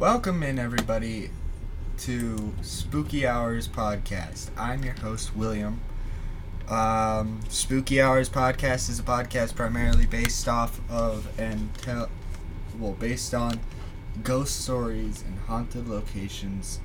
Welcome 0.00 0.42
in, 0.42 0.58
everybody, 0.58 1.28
to 1.98 2.54
Spooky 2.62 3.26
Hours 3.26 3.68
Podcast. 3.68 4.48
I'm 4.56 4.82
your 4.82 4.94
host, 4.94 5.36
William. 5.36 5.82
Um, 6.70 7.40
Spooky 7.50 8.00
Hours 8.00 8.30
Podcast 8.30 8.88
is 8.88 8.98
a 8.98 9.02
podcast 9.02 9.54
primarily 9.54 10.06
based 10.06 10.48
off 10.48 10.80
of 10.90 11.28
and 11.38 11.74
tell, 11.74 12.08
well, 12.78 12.92
based 12.92 13.34
on 13.34 13.60
ghost 14.24 14.62
stories 14.62 15.22
and 15.22 15.38
haunted 15.40 15.86
locations 15.86 16.80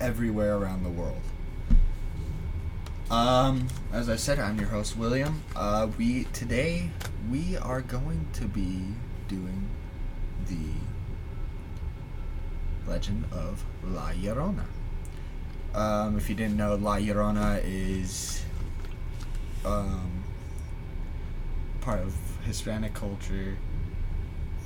everywhere 0.00 0.56
around 0.56 0.82
the 0.82 0.90
world. 0.90 1.22
Um, 3.08 3.68
as 3.92 4.08
I 4.08 4.16
said, 4.16 4.40
I'm 4.40 4.58
your 4.58 4.70
host, 4.70 4.96
William. 4.96 5.44
Uh, 5.54 5.86
we 5.96 6.24
today 6.32 6.90
we 7.30 7.56
are 7.56 7.82
going 7.82 8.26
to 8.32 8.46
be 8.46 8.82
doing 9.28 9.68
the 10.48 10.72
legend 12.88 13.24
of 13.32 13.64
La 13.84 14.10
Llorona. 14.12 14.64
Um, 15.74 16.16
if 16.16 16.28
you 16.28 16.34
didn't 16.34 16.56
know, 16.56 16.74
La 16.76 16.96
Llorona 16.96 17.60
is 17.64 18.42
um, 19.64 20.24
part 21.80 22.00
of 22.00 22.14
Hispanic 22.44 22.94
culture, 22.94 23.56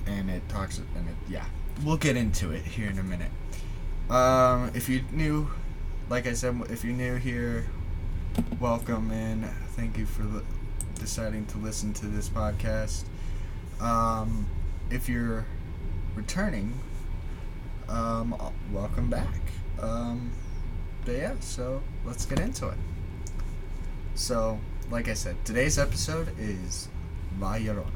and 0.06 0.30
it 0.30 0.48
talks 0.48 0.78
and 0.78 1.08
it 1.08 1.14
yeah, 1.28 1.44
we'll 1.84 1.96
get 1.96 2.16
into 2.16 2.50
it 2.52 2.62
here 2.62 2.88
in 2.88 2.98
a 2.98 3.02
minute. 3.02 3.30
Um, 4.08 4.70
if 4.74 4.88
you're 4.88 5.02
new, 5.10 5.48
like 6.08 6.26
I 6.26 6.34
said, 6.34 6.60
if 6.70 6.84
you're 6.84 6.94
new 6.94 7.16
here, 7.16 7.66
welcome 8.60 9.10
and 9.10 9.44
thank 9.70 9.98
you 9.98 10.06
for 10.06 10.22
li- 10.24 10.42
deciding 10.98 11.46
to 11.46 11.58
listen 11.58 11.92
to 11.94 12.06
this 12.06 12.28
podcast. 12.28 13.04
Um, 13.80 14.46
if 14.90 15.08
you're 15.08 15.44
returning, 16.14 16.74
um, 17.88 18.34
welcome 18.72 19.08
back. 19.08 19.40
Um, 19.80 20.30
but 21.04 21.16
yeah, 21.16 21.34
so 21.40 21.82
let's 22.04 22.26
get 22.26 22.38
into 22.40 22.68
it. 22.68 22.78
So, 24.14 24.58
like 24.90 25.08
I 25.08 25.14
said, 25.14 25.36
today's 25.44 25.78
episode 25.78 26.28
is 26.38 26.88
La 27.40 27.54
Llorona, 27.54 27.86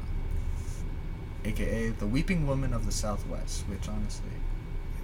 aka 1.45 1.89
the 1.89 2.07
Weeping 2.07 2.47
Woman 2.47 2.73
of 2.73 2.85
the 2.85 2.91
Southwest, 2.91 3.61
which 3.67 3.87
honestly, 3.87 4.31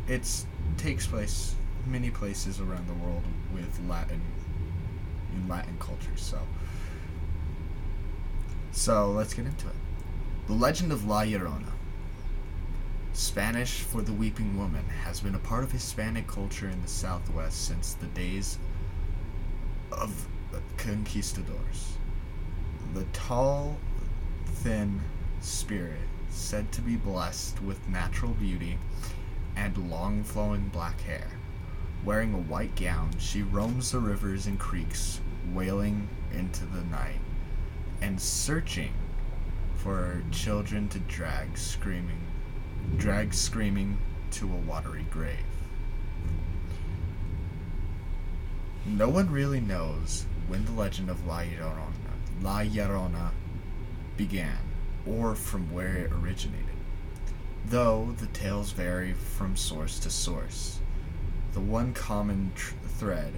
it's 0.07 0.45
takes 0.77 1.07
place 1.07 1.55
many 1.85 2.09
places 2.09 2.59
around 2.59 2.87
the 2.87 2.93
world 2.93 3.23
with 3.53 3.79
Latin 3.87 4.21
in 5.35 5.47
Latin 5.47 5.77
culture. 5.79 6.15
So, 6.15 6.39
so 8.71 9.11
let's 9.11 9.33
get 9.33 9.45
into 9.45 9.67
it. 9.67 9.75
The 10.47 10.53
legend 10.53 10.91
of 10.91 11.07
La 11.07 11.21
Llorona. 11.21 11.71
Spanish 13.15 13.81
for 13.81 14.01
the 14.01 14.11
weeping 14.11 14.57
woman 14.57 14.83
has 15.03 15.19
been 15.19 15.35
a 15.35 15.39
part 15.39 15.63
of 15.63 15.71
Hispanic 15.71 16.25
culture 16.25 16.67
in 16.67 16.81
the 16.81 16.87
Southwest 16.87 17.67
since 17.67 17.93
the 17.93 18.07
days 18.07 18.57
of 19.91 20.27
conquistadors. 20.77 21.97
The 22.95 23.03
tall, 23.13 23.77
thin 24.45 24.99
spirit, 25.41 26.01
said 26.29 26.71
to 26.71 26.81
be 26.81 26.95
blessed 26.95 27.61
with 27.61 27.87
natural 27.87 28.31
beauty 28.31 28.79
and 29.55 29.91
long 29.91 30.23
flowing 30.23 30.69
black 30.69 30.99
hair. 31.01 31.27
Wearing 32.03 32.33
a 32.33 32.39
white 32.39 32.75
gown, 32.75 33.11
she 33.19 33.43
roams 33.43 33.91
the 33.91 33.99
rivers 33.99 34.47
and 34.47 34.59
creeks, 34.59 35.21
wailing 35.53 36.09
into 36.33 36.65
the 36.65 36.81
night 36.81 37.21
and 38.01 38.19
searching 38.19 38.93
for 39.75 40.23
children 40.31 40.89
to 40.89 40.99
drag 40.99 41.55
screaming 41.59 42.22
drag 42.97 43.33
screaming 43.33 43.97
to 44.31 44.45
a 44.45 44.57
watery 44.67 45.05
grave. 45.11 45.37
No 48.85 49.07
one 49.09 49.31
really 49.31 49.61
knows 49.61 50.25
when 50.47 50.65
the 50.65 50.71
legend 50.71 51.09
of 51.09 51.25
La 51.25 51.39
Llorona, 51.39 52.13
La 52.41 52.59
Llorona 52.59 53.31
began 54.17 54.57
or 55.05 55.35
from 55.35 55.71
where 55.71 55.95
it 55.95 56.11
originated, 56.11 56.75
though 57.65 58.13
the 58.19 58.27
tales 58.27 58.71
vary 58.71 59.13
from 59.13 59.55
source 59.55 59.99
to 59.99 60.09
source. 60.09 60.79
The 61.53 61.59
one 61.59 61.93
common 61.93 62.51
tr- 62.55 62.73
thread 62.97 63.33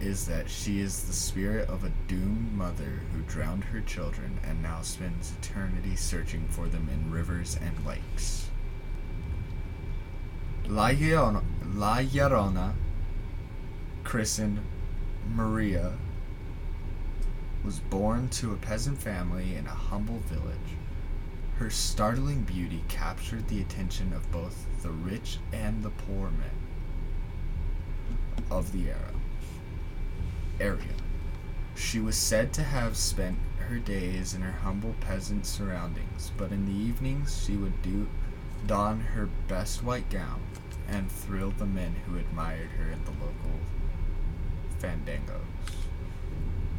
is 0.00 0.26
that 0.26 0.48
she 0.48 0.80
is 0.80 1.02
the 1.02 1.12
spirit 1.12 1.68
of 1.68 1.84
a 1.84 1.92
doomed 2.08 2.52
mother 2.54 3.00
who 3.12 3.20
drowned 3.22 3.64
her 3.64 3.80
children 3.80 4.38
and 4.44 4.62
now 4.62 4.80
spends 4.82 5.32
eternity 5.38 5.94
searching 5.96 6.46
for 6.48 6.68
them 6.68 6.88
in 6.92 7.10
rivers 7.10 7.58
and 7.60 7.86
lakes. 7.86 8.49
La 10.70 10.90
Llorona, 10.90 11.42
La 11.74 11.96
Llorona 11.96 12.74
christened 14.04 14.60
Maria, 15.34 15.94
was 17.64 17.80
born 17.80 18.28
to 18.28 18.52
a 18.52 18.56
peasant 18.56 19.02
family 19.02 19.56
in 19.56 19.66
a 19.66 19.70
humble 19.70 20.20
village. 20.28 20.76
Her 21.56 21.70
startling 21.70 22.42
beauty 22.42 22.84
captured 22.86 23.48
the 23.48 23.60
attention 23.60 24.12
of 24.12 24.30
both 24.30 24.64
the 24.82 24.92
rich 24.92 25.38
and 25.52 25.82
the 25.82 25.90
poor 25.90 26.30
men 26.30 26.60
of 28.48 28.70
the 28.70 28.90
era 28.90 29.14
area. 30.60 30.94
She 31.74 31.98
was 31.98 32.16
said 32.16 32.52
to 32.52 32.62
have 32.62 32.96
spent 32.96 33.38
her 33.68 33.80
days 33.80 34.34
in 34.34 34.42
her 34.42 34.60
humble 34.60 34.94
peasant 35.00 35.46
surroundings, 35.46 36.30
but 36.36 36.52
in 36.52 36.66
the 36.66 36.80
evenings 36.80 37.42
she 37.44 37.56
would 37.56 37.82
do 37.82 38.06
don 38.68 39.00
her 39.00 39.28
best 39.48 39.82
white 39.82 40.08
gown 40.10 40.40
and 40.90 41.10
thrill 41.10 41.52
the 41.56 41.66
men 41.66 41.94
who 42.06 42.18
admired 42.18 42.70
her 42.70 42.90
in 42.90 43.04
the 43.04 43.12
local 43.12 43.60
fandangos. 44.80 45.40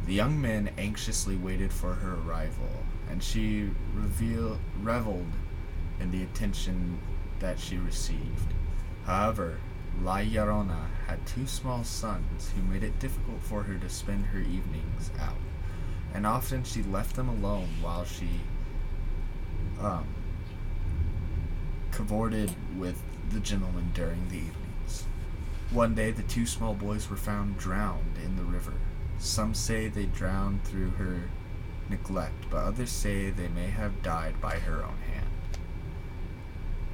The 0.06 0.14
young 0.14 0.40
men 0.40 0.70
anxiously 0.76 1.36
waited 1.36 1.72
for 1.72 1.94
her 1.94 2.14
arrival, 2.26 2.84
and 3.08 3.22
she 3.22 3.70
reveal, 3.94 4.58
reveled 4.80 5.32
in 6.00 6.10
the 6.10 6.22
attention 6.22 6.98
that 7.38 7.58
she 7.58 7.76
received. 7.76 8.52
However, 9.06 9.58
La 10.00 10.18
Llorona 10.18 10.86
had 11.06 11.24
two 11.26 11.46
small 11.46 11.84
sons 11.84 12.50
who 12.54 12.62
made 12.62 12.82
it 12.82 12.98
difficult 12.98 13.40
for 13.42 13.62
her 13.62 13.78
to 13.78 13.88
spend 13.88 14.26
her 14.26 14.40
evenings 14.40 15.10
out, 15.20 15.36
and 16.12 16.26
often 16.26 16.64
she 16.64 16.82
left 16.82 17.16
them 17.16 17.28
alone 17.28 17.68
while 17.80 18.04
she 18.04 18.28
um, 19.80 20.06
cavorted 21.92 22.54
with 22.76 23.00
the 23.30 23.40
gentleman 23.40 23.92
during 23.94 24.28
the 24.28 24.38
evenings. 24.38 25.04
One 25.70 25.94
day, 25.94 26.10
the 26.10 26.22
two 26.22 26.46
small 26.46 26.74
boys 26.74 27.08
were 27.08 27.16
found 27.16 27.58
drowned 27.58 28.18
in 28.24 28.36
the 28.36 28.42
river. 28.42 28.74
Some 29.18 29.54
say 29.54 29.88
they 29.88 30.06
drowned 30.06 30.64
through 30.64 30.90
her 30.90 31.30
neglect, 31.88 32.50
but 32.50 32.64
others 32.64 32.90
say 32.90 33.30
they 33.30 33.48
may 33.48 33.68
have 33.68 34.02
died 34.02 34.40
by 34.40 34.58
her 34.58 34.82
own 34.84 34.98
hand. 35.12 35.28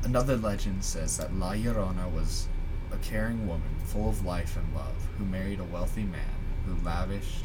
Another 0.05 0.37
legend 0.37 0.85
says 0.85 1.17
that 1.17 1.35
La 1.35 1.53
Llorona 1.53 2.11
was 2.13 2.49
a 2.93 2.97
caring 2.99 3.47
woman 3.47 3.77
full 3.85 4.09
of 4.09 4.25
life 4.25 4.57
and 4.57 4.75
love 4.75 5.09
who 5.17 5.25
married 5.25 5.61
a 5.61 5.65
wealthy 5.65 6.05
man 6.05 6.37
who 6.67 6.85
lavished 6.85 7.45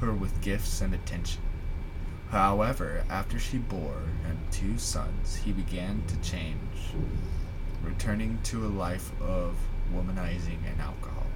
her 0.00 0.12
with 0.12 0.40
gifts 0.40 0.80
and 0.80 0.94
attention. 0.94 1.42
However, 2.30 3.04
after 3.10 3.40
she 3.40 3.58
bore 3.58 4.02
him 4.24 4.38
two 4.52 4.78
sons, 4.78 5.34
he 5.34 5.50
began 5.50 6.04
to 6.06 6.16
change, 6.20 6.94
returning 7.82 8.38
to 8.44 8.64
a 8.64 8.68
life 8.68 9.10
of 9.20 9.56
womanizing 9.92 10.58
and 10.70 10.80
alcohol. 10.80 11.26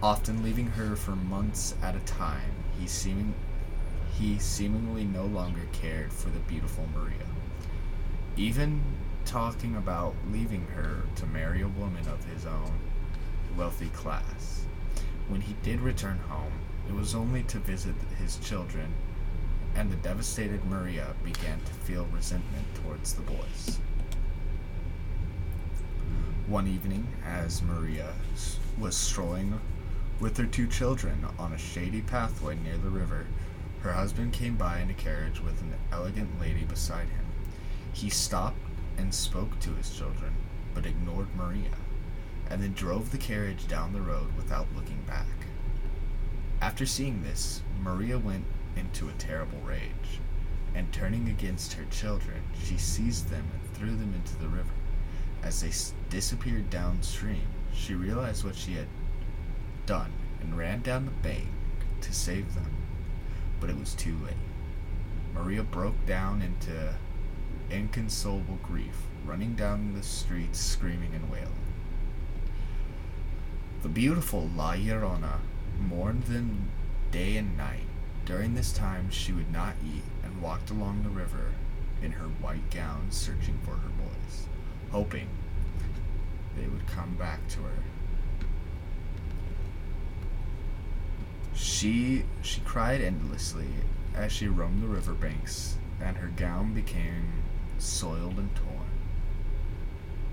Often 0.00 0.44
leaving 0.44 0.68
her 0.68 0.94
for 0.94 1.16
months 1.16 1.74
at 1.82 1.96
a 1.96 2.00
time, 2.00 2.54
he 2.78 2.86
seeming 2.86 3.34
he 4.16 4.38
seemingly 4.38 5.04
no 5.04 5.26
longer 5.26 5.66
cared 5.72 6.12
for 6.12 6.30
the 6.30 6.38
beautiful 6.40 6.86
Maria. 6.94 7.26
Even 8.36 8.80
talking 9.24 9.74
about 9.74 10.14
leaving 10.30 10.66
her 10.68 11.02
to 11.16 11.26
marry 11.26 11.62
a 11.62 11.68
woman 11.68 12.06
of 12.08 12.24
his 12.24 12.46
own 12.46 12.72
wealthy 13.56 13.88
class. 13.88 14.64
When 15.28 15.40
he 15.40 15.56
did 15.64 15.80
return 15.80 16.18
home, 16.28 16.52
it 16.88 16.94
was 16.94 17.14
only 17.14 17.42
to 17.44 17.58
visit 17.58 17.96
his 18.18 18.36
children, 18.38 18.94
and 19.76 19.92
the 19.92 19.96
devastated 19.96 20.64
Maria 20.64 21.14
began 21.22 21.60
to 21.60 21.72
feel 21.84 22.06
resentment 22.06 22.64
towards 22.82 23.12
the 23.12 23.22
boys. 23.22 23.78
One 26.46 26.66
evening, 26.66 27.06
as 27.26 27.62
Maria 27.62 28.14
was 28.78 28.96
strolling 28.96 29.60
with 30.18 30.38
her 30.38 30.46
two 30.46 30.66
children 30.66 31.26
on 31.38 31.52
a 31.52 31.58
shady 31.58 32.00
pathway 32.00 32.56
near 32.56 32.78
the 32.78 32.88
river, 32.88 33.26
her 33.80 33.92
husband 33.92 34.32
came 34.32 34.56
by 34.56 34.80
in 34.80 34.88
a 34.88 34.94
carriage 34.94 35.40
with 35.40 35.60
an 35.60 35.74
elegant 35.92 36.40
lady 36.40 36.64
beside 36.64 37.08
him. 37.08 37.26
He 37.92 38.08
stopped 38.08 38.56
and 38.96 39.14
spoke 39.14 39.60
to 39.60 39.74
his 39.74 39.90
children, 39.90 40.32
but 40.74 40.86
ignored 40.86 41.28
Maria, 41.36 41.76
and 42.48 42.62
then 42.62 42.72
drove 42.72 43.10
the 43.10 43.18
carriage 43.18 43.68
down 43.68 43.92
the 43.92 44.00
road 44.00 44.34
without 44.36 44.68
looking 44.74 45.02
back. 45.06 45.26
After 46.62 46.86
seeing 46.86 47.22
this, 47.22 47.60
Maria 47.82 48.18
went 48.18 48.44
into 48.76 49.08
a 49.08 49.12
terrible 49.12 49.58
rage, 49.64 50.20
and 50.74 50.92
turning 50.92 51.28
against 51.28 51.72
her 51.74 51.84
children, 51.90 52.42
she 52.62 52.76
seized 52.76 53.28
them 53.30 53.44
and 53.52 53.74
threw 53.74 53.96
them 53.96 54.14
into 54.14 54.36
the 54.36 54.48
river. 54.48 54.70
As 55.42 55.60
they 55.60 55.68
s- 55.68 55.94
disappeared 56.10 56.70
downstream, 56.70 57.46
she 57.72 57.94
realized 57.94 58.44
what 58.44 58.54
she 58.54 58.74
had 58.74 58.88
done 59.86 60.12
and 60.40 60.56
ran 60.56 60.82
down 60.82 61.04
the 61.04 61.10
bank 61.10 61.48
to 62.00 62.12
save 62.12 62.54
them. 62.54 62.70
But 63.60 63.70
it 63.70 63.78
was 63.78 63.94
too 63.94 64.16
late. 64.24 64.34
Maria 65.34 65.62
broke 65.62 66.06
down 66.06 66.42
into 66.42 66.94
inconsolable 67.70 68.58
grief, 68.62 69.06
running 69.24 69.54
down 69.54 69.94
the 69.94 70.02
streets 70.02 70.58
screaming 70.58 71.14
and 71.14 71.30
wailing. 71.30 71.52
The 73.82 73.88
beautiful 73.88 74.50
La 74.56 74.72
Llorona 74.72 75.40
mourned 75.78 76.24
them 76.24 76.70
day 77.10 77.36
and 77.36 77.56
night. 77.56 77.85
During 78.26 78.56
this 78.56 78.72
time, 78.72 79.08
she 79.08 79.32
would 79.32 79.52
not 79.52 79.76
eat 79.84 80.02
and 80.24 80.42
walked 80.42 80.70
along 80.70 81.04
the 81.04 81.10
river 81.10 81.52
in 82.02 82.10
her 82.10 82.26
white 82.26 82.70
gown, 82.72 83.06
searching 83.10 83.56
for 83.64 83.76
her 83.76 83.88
boys, 83.88 84.48
hoping 84.90 85.28
they 86.56 86.66
would 86.66 86.88
come 86.88 87.14
back 87.14 87.46
to 87.50 87.60
her. 87.60 87.78
She 91.54 92.24
she 92.42 92.60
cried 92.62 93.00
endlessly 93.00 93.68
as 94.12 94.32
she 94.32 94.48
roamed 94.48 94.82
the 94.82 94.88
riverbanks, 94.88 95.76
and 96.02 96.16
her 96.16 96.26
gown 96.26 96.74
became 96.74 97.44
soiled 97.78 98.38
and 98.38 98.52
torn. 98.56 98.90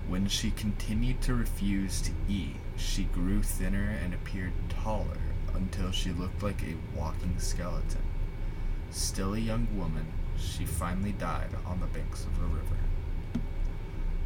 When 0.08 0.26
she 0.26 0.50
continued 0.50 1.22
to 1.22 1.34
refuse 1.34 2.00
to 2.02 2.10
eat, 2.28 2.56
she 2.76 3.04
grew 3.04 3.44
thinner 3.44 3.96
and 4.02 4.12
appeared 4.12 4.52
taller 4.68 5.23
until 5.54 5.90
she 5.90 6.10
looked 6.10 6.42
like 6.42 6.62
a 6.62 6.98
walking 6.98 7.38
skeleton. 7.38 8.02
Still 8.90 9.34
a 9.34 9.38
young 9.38 9.66
woman, 9.76 10.06
she 10.38 10.64
finally 10.64 11.12
died 11.12 11.50
on 11.66 11.80
the 11.80 11.86
banks 11.86 12.24
of 12.24 12.38
the 12.38 12.46
river. 12.46 12.76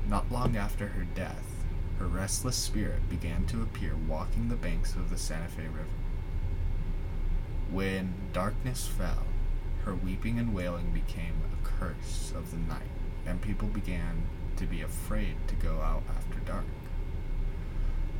Not 0.08 0.32
long 0.32 0.56
after 0.56 0.88
her 0.88 1.04
death, 1.14 1.64
her 1.98 2.06
restless 2.06 2.56
spirit 2.56 3.08
began 3.08 3.44
to 3.46 3.62
appear 3.62 3.94
walking 4.06 4.48
the 4.48 4.56
banks 4.56 4.94
of 4.94 5.10
the 5.10 5.18
Santa 5.18 5.48
Fe 5.48 5.62
River. 5.62 5.84
When 7.70 8.14
darkness 8.32 8.86
fell, 8.86 9.24
her 9.84 9.94
weeping 9.94 10.38
and 10.38 10.54
wailing 10.54 10.92
became 10.92 11.34
a 11.52 11.66
curse 11.66 12.32
of 12.34 12.50
the 12.50 12.56
night, 12.56 12.90
and 13.26 13.42
people 13.42 13.68
began 13.68 14.22
to 14.56 14.64
be 14.64 14.80
afraid 14.80 15.36
to 15.48 15.54
go 15.54 15.80
out 15.80 16.02
after 16.16 16.38
dark. 16.40 16.64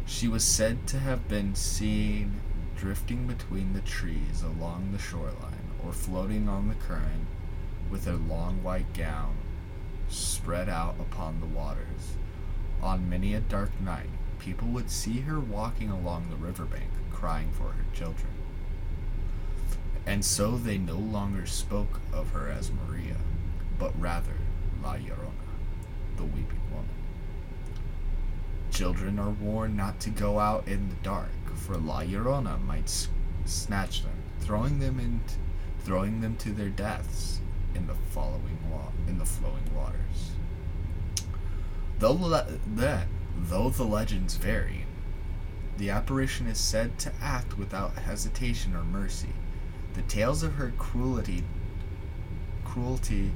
She 0.07 0.29
was 0.29 0.45
said 0.45 0.87
to 0.89 0.99
have 0.99 1.29
been 1.29 1.55
seen 1.55 2.41
drifting 2.79 3.27
between 3.27 3.73
the 3.73 3.81
trees 3.81 4.43
along 4.43 4.93
the 4.93 4.99
shoreline 4.99 5.73
or 5.85 5.93
floating 5.93 6.49
on 6.49 6.69
the 6.69 6.75
current 6.77 7.27
with 7.91 8.05
her 8.05 8.15
long 8.15 8.63
white 8.63 8.93
gown 8.95 9.35
spread 10.09 10.69
out 10.69 10.95
upon 11.01 11.41
the 11.41 11.47
waters. 11.47 12.17
On 12.81 13.11
many 13.11 13.35
a 13.35 13.41
dark 13.41 13.71
night, 13.81 14.11
people 14.39 14.69
would 14.69 14.91
see 14.91 15.21
her 15.21 15.41
walking 15.41 15.91
along 15.91 16.31
the 16.31 16.37
riverbank 16.37 16.91
crying 17.13 17.51
for 17.53 17.65
her 17.65 17.85
children. 17.93 18.33
And 20.07 20.25
so 20.25 20.57
they 20.57 20.79
no 20.79 20.97
longer 20.97 21.47
spoke 21.47 22.01
of 22.13 22.31
her 22.31 22.49
as 22.49 22.71
Maria, 22.71 23.17
but 23.79 23.93
rather 24.01 24.37
La 24.83 24.95
Llorona, 24.95 25.49
the 26.17 26.25
weeping 26.25 26.63
woman. 26.71 26.89
Children 28.71 29.19
are 29.19 29.31
warned 29.31 29.77
not 29.77 29.99
to 30.01 30.11
go 30.11 30.39
out 30.39 30.69
in 30.69 30.89
the 30.89 30.95
dark, 31.03 31.31
for 31.59 31.77
La 31.77 32.01
Llorona 32.03 32.63
might 32.65 32.85
s- 32.85 33.09
snatch 33.45 34.03
them, 34.03 34.13
throwing 34.41 34.79
them 34.79 34.99
in, 35.01 35.21
throwing 35.85 36.21
them 36.21 36.37
to 36.37 36.51
their 36.53 36.69
deaths 36.69 37.41
in 37.75 37.87
the 37.87 37.95
following 38.11 38.59
wa- 38.71 38.93
in 39.07 39.19
the 39.19 39.25
flowing 39.27 39.75
waters. 39.75 40.33
Though 41.99 42.13
le- 42.13 42.47
though 43.37 43.71
the 43.71 43.85
legends 43.85 44.37
vary, 44.37 44.87
the 45.77 45.91
apparition 45.91 46.47
is 46.47 46.59
said 46.59 46.99
to 47.01 47.13
act 47.21 47.59
without 47.59 47.95
hesitation 47.97 48.75
or 48.75 48.85
mercy. 48.85 49.35
The 49.95 50.03
tales 50.03 50.43
of 50.43 50.55
her 50.55 50.73
cruelty 50.79 51.45
cruelty 52.65 53.33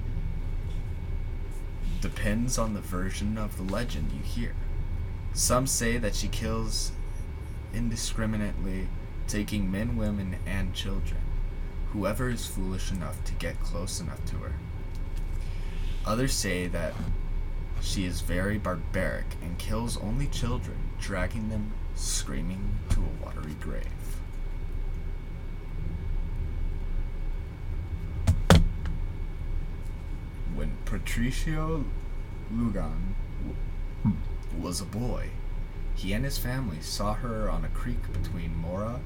depends 2.00 2.58
on 2.58 2.74
the 2.74 2.80
version 2.80 3.38
of 3.38 3.56
the 3.56 3.62
legend 3.62 4.12
you 4.12 4.22
hear. 4.22 4.54
Some 5.32 5.66
say 5.66 5.96
that 5.98 6.14
she 6.14 6.28
kills 6.28 6.92
indiscriminately, 7.74 8.88
taking 9.26 9.70
men, 9.70 9.96
women, 9.96 10.36
and 10.46 10.74
children, 10.74 11.20
whoever 11.92 12.28
is 12.28 12.46
foolish 12.46 12.90
enough 12.90 13.22
to 13.24 13.32
get 13.34 13.60
close 13.60 14.00
enough 14.00 14.24
to 14.26 14.36
her. 14.36 14.52
Others 16.04 16.34
say 16.34 16.66
that 16.68 16.94
she 17.80 18.04
is 18.04 18.20
very 18.20 18.58
barbaric 18.58 19.26
and 19.42 19.58
kills 19.58 19.96
only 19.96 20.26
children, 20.26 20.76
dragging 21.00 21.48
them 21.48 21.72
screaming 21.94 22.78
to 22.90 23.00
a 23.00 23.24
watery 23.24 23.56
grave. 23.60 23.86
When 30.54 30.76
Patricio 30.84 31.84
Lugan 32.52 33.14
was 34.60 34.80
a 34.80 34.84
boy, 34.84 35.30
he 36.02 36.12
and 36.14 36.24
his 36.24 36.36
family 36.36 36.80
saw 36.80 37.14
her 37.14 37.48
on 37.48 37.64
a 37.64 37.68
creek 37.68 38.12
between 38.12 38.56
Mora 38.56 38.98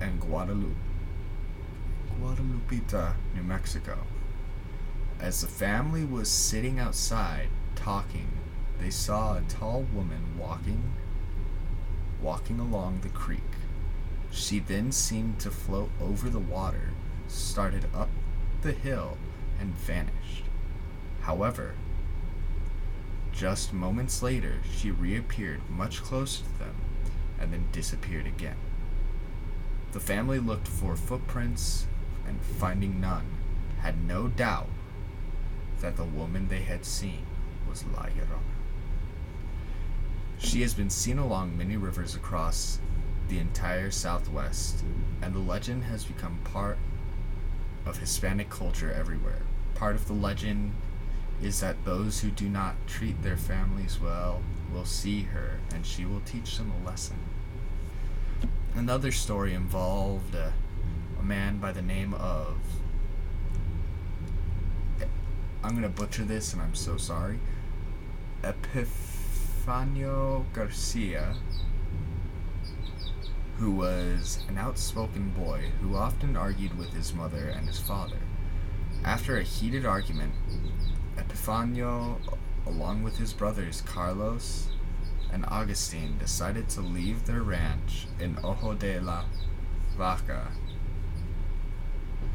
and 0.00 0.20
Guadalupe, 0.20 0.74
Guadalupita, 2.20 3.14
New 3.32 3.44
Mexico. 3.44 3.98
As 5.20 5.40
the 5.40 5.46
family 5.46 6.04
was 6.04 6.28
sitting 6.28 6.80
outside 6.80 7.46
talking, 7.76 8.26
they 8.80 8.90
saw 8.90 9.36
a 9.36 9.42
tall 9.42 9.86
woman 9.94 10.36
walking 10.36 10.94
walking 12.20 12.58
along 12.58 13.00
the 13.02 13.08
creek. 13.10 13.40
She 14.32 14.58
then 14.58 14.90
seemed 14.90 15.38
to 15.40 15.50
float 15.52 15.90
over 16.00 16.28
the 16.28 16.40
water, 16.40 16.90
started 17.28 17.86
up 17.94 18.08
the 18.62 18.72
hill, 18.72 19.16
and 19.60 19.76
vanished. 19.76 20.44
However, 21.20 21.74
just 23.36 23.72
moments 23.72 24.22
later, 24.22 24.54
she 24.74 24.90
reappeared 24.90 25.60
much 25.68 26.02
closer 26.02 26.42
to 26.42 26.58
them 26.58 26.74
and 27.38 27.52
then 27.52 27.68
disappeared 27.70 28.26
again. 28.26 28.56
The 29.92 30.00
family 30.00 30.38
looked 30.38 30.66
for 30.66 30.96
footprints 30.96 31.86
and 32.26 32.40
finding 32.40 33.00
none, 33.00 33.26
had 33.82 34.02
no 34.02 34.26
doubt 34.28 34.68
that 35.80 35.96
the 35.96 36.04
woman 36.04 36.48
they 36.48 36.62
had 36.62 36.84
seen 36.86 37.26
was 37.68 37.84
La 37.94 38.04
Llorona. 38.04 38.40
She 40.38 40.62
has 40.62 40.74
been 40.74 40.90
seen 40.90 41.18
along 41.18 41.56
many 41.56 41.76
rivers 41.76 42.14
across 42.14 42.78
the 43.28 43.38
entire 43.38 43.90
Southwest, 43.90 44.82
and 45.20 45.34
the 45.34 45.40
legend 45.40 45.84
has 45.84 46.04
become 46.04 46.38
part 46.44 46.78
of 47.84 47.98
Hispanic 47.98 48.48
culture 48.48 48.92
everywhere. 48.92 49.42
Part 49.74 49.94
of 49.94 50.06
the 50.06 50.14
legend 50.14 50.72
is 51.42 51.60
that 51.60 51.84
those 51.84 52.20
who 52.20 52.30
do 52.30 52.48
not 52.48 52.74
treat 52.86 53.22
their 53.22 53.36
families 53.36 54.00
well 54.00 54.42
will 54.72 54.84
see 54.84 55.22
her 55.22 55.58
and 55.74 55.84
she 55.84 56.04
will 56.04 56.20
teach 56.20 56.56
them 56.56 56.70
a 56.70 56.86
lesson. 56.86 57.16
Another 58.74 59.12
story 59.12 59.54
involved 59.54 60.34
a, 60.34 60.52
a 61.18 61.22
man 61.22 61.58
by 61.58 61.72
the 61.72 61.82
name 61.82 62.14
of. 62.14 62.56
I'm 65.62 65.74
gonna 65.74 65.88
butcher 65.88 66.24
this 66.24 66.52
and 66.52 66.62
I'm 66.62 66.74
so 66.74 66.96
sorry. 66.96 67.38
Epifanio 68.42 70.44
Garcia, 70.52 71.34
who 73.58 73.72
was 73.72 74.40
an 74.48 74.58
outspoken 74.58 75.30
boy 75.30 75.70
who 75.80 75.96
often 75.96 76.36
argued 76.36 76.78
with 76.78 76.92
his 76.92 77.14
mother 77.14 77.48
and 77.48 77.66
his 77.66 77.78
father. 77.78 78.18
After 79.04 79.38
a 79.38 79.42
heated 79.42 79.86
argument, 79.86 80.32
Epifanio, 81.36 82.16
along 82.66 83.02
with 83.02 83.18
his 83.18 83.32
brothers 83.34 83.82
Carlos 83.82 84.68
and 85.30 85.44
Augustine, 85.46 86.16
decided 86.18 86.68
to 86.70 86.80
leave 86.80 87.26
their 87.26 87.42
ranch 87.42 88.06
in 88.18 88.38
Ojo 88.42 88.72
de 88.74 88.98
la 89.00 89.24
Vaca 89.96 90.48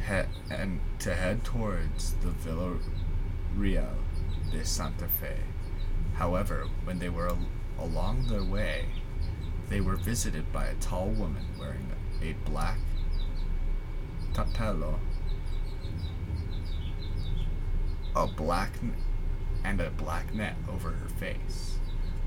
he- 0.08 0.54
and 0.54 0.80
to 1.00 1.16
head 1.16 1.44
towards 1.44 2.14
the 2.22 2.30
Villa 2.30 2.78
Real 3.56 3.98
de 4.52 4.64
Santa 4.64 5.08
Fe. 5.08 5.38
However, 6.16 6.68
when 6.84 7.00
they 7.00 7.10
were 7.10 7.28
al- 7.30 7.48
along 7.80 8.28
their 8.28 8.44
way, 8.44 8.86
they 9.70 9.82
were 9.82 9.96
visited 9.96 10.52
by 10.54 10.66
a 10.66 10.76
tall 10.76 11.10
woman 11.10 11.48
wearing 11.60 11.88
a 12.22 12.34
black 12.48 12.78
tapalo 14.34 15.00
a 18.16 18.28
black 18.28 18.72
and 19.64 19.80
a 19.80 19.90
black 19.92 20.34
net 20.34 20.56
over 20.70 20.92
her 20.92 21.10
face. 21.10 21.78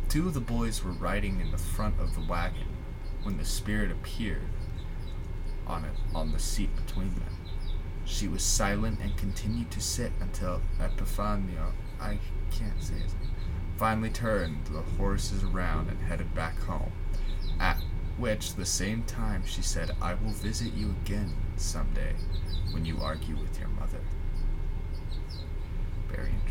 Two 0.08 0.28
of 0.28 0.34
the 0.34 0.40
boys 0.40 0.84
were 0.84 0.92
riding 0.92 1.40
in 1.40 1.50
the 1.50 1.58
front 1.58 1.98
of 2.00 2.14
the 2.14 2.20
wagon 2.20 2.68
when 3.22 3.38
the 3.38 3.44
spirit 3.44 3.90
appeared 3.90 4.48
on 5.66 5.84
it 5.84 5.96
on 6.14 6.32
the 6.32 6.38
seat 6.38 6.74
between 6.76 7.14
them. 7.14 7.36
She 8.04 8.28
was 8.28 8.42
silent 8.42 9.00
and 9.00 9.16
continued 9.16 9.70
to 9.70 9.80
sit 9.80 10.12
until 10.20 10.60
Epifanio 10.78 11.72
I 12.00 12.18
can't 12.50 12.82
say 12.82 12.94
his 12.94 13.14
name 13.14 13.30
finally 13.76 14.10
turned 14.10 14.64
the 14.66 14.82
horses 14.98 15.42
around 15.42 15.88
and 15.88 16.00
headed 16.02 16.34
back 16.34 16.58
home. 16.60 16.92
At 17.58 17.78
which, 18.16 18.54
the 18.54 18.66
same 18.66 19.02
time, 19.02 19.42
she 19.44 19.62
said, 19.62 19.96
I 20.00 20.14
will 20.14 20.30
visit 20.30 20.72
you 20.74 20.94
again 21.02 21.32
someday 21.56 22.14
when 22.72 22.84
you 22.84 22.98
argue 23.00 23.36
with 23.36 23.58
your 23.58 23.68
mother. 23.68 24.00
Very 26.14 26.30
interesting. 26.30 26.44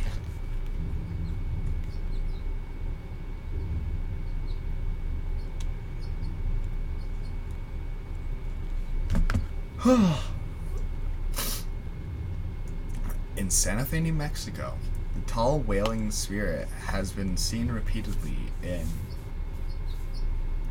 In 13.38 13.50
Santa 13.50 13.86
Fe, 13.86 14.00
New 14.00 14.14
Mexico, 14.14 14.78
the 15.16 15.22
tall 15.22 15.60
wailing 15.60 16.12
spirit 16.12 16.68
has 16.88 17.12
been 17.12 17.38
seen 17.38 17.70
repeatedly 17.70 18.38
in 18.62 18.88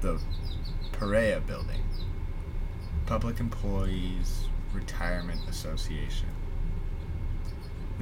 the 0.00 0.20
PERA 0.92 1.40
Building, 1.46 1.82
Public 3.06 3.40
Employees 3.40 4.46
Retirement 4.72 5.40
Association, 5.49 6.28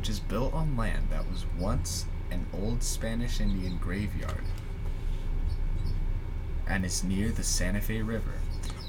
which 0.00 0.08
is 0.08 0.18
built 0.18 0.54
on 0.54 0.78
land 0.78 1.08
that 1.10 1.28
was 1.28 1.44
once 1.58 2.06
an 2.30 2.46
old 2.54 2.82
Spanish 2.82 3.38
Indian 3.38 3.76
graveyard 3.76 4.44
and 6.66 6.86
is 6.86 7.04
near 7.04 7.30
the 7.30 7.42
Santa 7.42 7.82
Fe 7.82 8.00
River. 8.00 8.32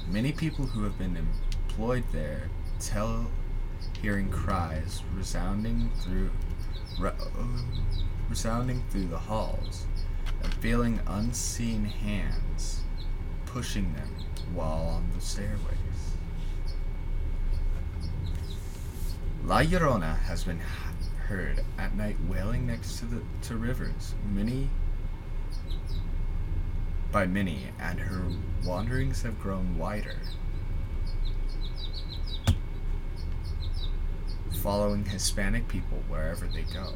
Many 0.08 0.32
people 0.32 0.64
who 0.64 0.84
have 0.84 0.96
been 0.96 1.18
employed 1.18 2.04
there 2.12 2.48
tell 2.80 3.26
hearing 4.00 4.30
cries 4.30 5.02
resounding 5.14 5.90
through 6.00 6.30
re- 6.98 7.12
resounding 8.30 8.82
through 8.88 9.08
the 9.08 9.18
halls 9.18 9.84
and 10.42 10.54
feeling 10.54 10.98
unseen 11.06 11.84
hands 11.84 12.80
pushing 13.44 13.92
them 13.92 14.08
while 14.54 14.86
on 14.86 15.10
the 15.14 15.20
stairways. 15.20 16.16
La 19.44 19.58
Llorona 19.58 20.18
has 20.20 20.44
been 20.44 20.60
heard 21.32 21.64
at 21.78 21.96
night 21.96 22.16
wailing 22.28 22.66
next 22.66 22.98
to 22.98 23.06
the 23.06 23.22
to 23.40 23.56
rivers, 23.56 24.14
many 24.34 24.68
by 27.10 27.26
many, 27.26 27.68
and 27.80 27.98
her 27.98 28.26
wanderings 28.62 29.22
have 29.22 29.40
grown 29.40 29.78
wider. 29.78 30.16
Following 34.62 35.06
Hispanic 35.06 35.68
people 35.68 36.02
wherever 36.06 36.46
they 36.46 36.62
go. 36.62 36.92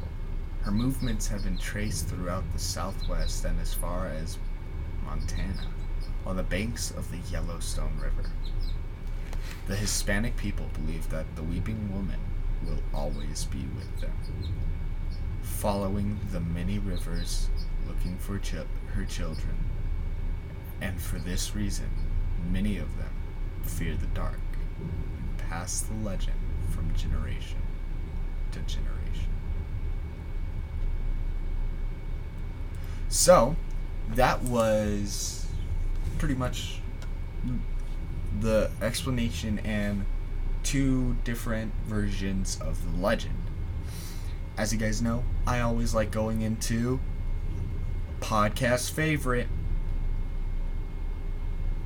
Her 0.61 0.71
movements 0.71 1.27
have 1.29 1.43
been 1.43 1.57
traced 1.57 2.07
throughout 2.07 2.43
the 2.53 2.59
southwest 2.59 3.43
and 3.43 3.59
as 3.59 3.73
far 3.73 4.07
as 4.07 4.37
Montana, 5.03 5.67
on 6.27 6.35
the 6.35 6.43
banks 6.43 6.91
of 6.91 7.09
the 7.09 7.19
Yellowstone 7.31 7.99
River. 7.99 8.29
The 9.65 9.75
Hispanic 9.75 10.37
people 10.37 10.67
believe 10.75 11.09
that 11.09 11.35
the 11.35 11.43
weeping 11.43 11.91
woman 11.91 12.19
will 12.65 12.81
always 12.93 13.45
be 13.45 13.65
with 13.75 14.01
them. 14.01 14.13
Following 15.41 16.19
the 16.31 16.39
many 16.39 16.79
rivers, 16.79 17.49
looking 17.87 18.17
for 18.17 18.39
ch- 18.39 18.55
her 18.93 19.05
children, 19.05 19.55
and 20.81 21.01
for 21.01 21.17
this 21.17 21.55
reason, 21.55 21.89
many 22.51 22.77
of 22.77 22.97
them 22.97 23.13
fear 23.63 23.95
the 23.95 24.07
dark 24.07 24.39
and 24.79 25.37
pass 25.37 25.81
the 25.81 25.95
legend 25.95 26.37
from 26.69 26.93
generation 26.95 27.61
to 28.51 28.59
generation. 28.59 29.31
So, 33.09 33.55
that 34.09 34.43
was 34.43 35.47
pretty 36.17 36.35
much 36.35 36.79
the 38.39 38.69
explanation 38.81 39.59
and 39.59 40.05
two 40.63 41.15
different 41.23 41.73
versions 41.85 42.59
of 42.61 42.83
the 42.83 43.01
legend. 43.01 43.35
As 44.57 44.73
you 44.73 44.79
guys 44.79 45.01
know, 45.01 45.23
I 45.45 45.59
always 45.59 45.93
like 45.93 46.11
going 46.11 46.41
into 46.41 46.99
podcast 48.19 48.91
favorite 48.91 49.47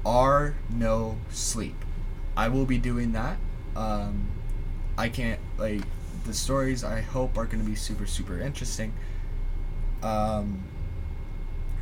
are 0.06 0.56
no 0.70 1.18
sleep. 1.30 1.76
I 2.36 2.48
will 2.48 2.66
be 2.66 2.78
doing 2.78 3.12
that. 3.12 3.38
Um, 3.76 4.28
I 4.98 5.10
can't 5.10 5.40
like 5.58 5.82
the 6.26 6.34
stories. 6.34 6.84
I 6.84 7.02
hope 7.02 7.38
are 7.38 7.46
going 7.46 7.64
to 7.64 7.70
be 7.70 7.76
super 7.76 8.06
super 8.06 8.40
interesting. 8.40 8.94
Um, 10.02 10.64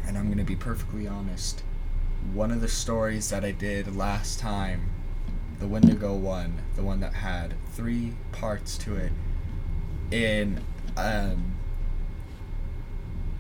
and 0.06 0.18
I'm 0.18 0.26
going 0.26 0.38
to 0.38 0.44
be 0.44 0.56
perfectly 0.56 1.08
honest. 1.08 1.64
One 2.34 2.52
of 2.52 2.62
the 2.62 2.68
stories 2.68 3.30
that 3.30 3.46
I 3.46 3.52
did 3.52 3.96
last 3.96 4.40
time, 4.40 4.90
the 5.60 5.68
Wendigo 5.68 6.16
one, 6.16 6.62
the 6.76 6.84
one 6.84 7.00
that 7.02 7.14
had 7.14 7.54
three 7.74 8.14
parts 8.32 8.78
to 8.80 8.96
it, 8.96 9.12
in 10.12 10.62
um, 10.98 11.56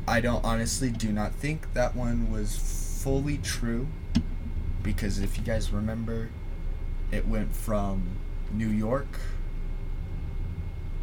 I 0.07 0.21
don't 0.21 0.43
honestly 0.43 0.89
do 0.89 1.11
not 1.11 1.33
think 1.33 1.73
that 1.73 1.95
one 1.95 2.31
was 2.31 2.55
fully 3.03 3.37
true 3.37 3.87
because 4.81 5.19
if 5.19 5.37
you 5.37 5.43
guys 5.43 5.71
remember, 5.71 6.29
it 7.11 7.27
went 7.27 7.55
from 7.55 8.17
New 8.51 8.69
York 8.69 9.19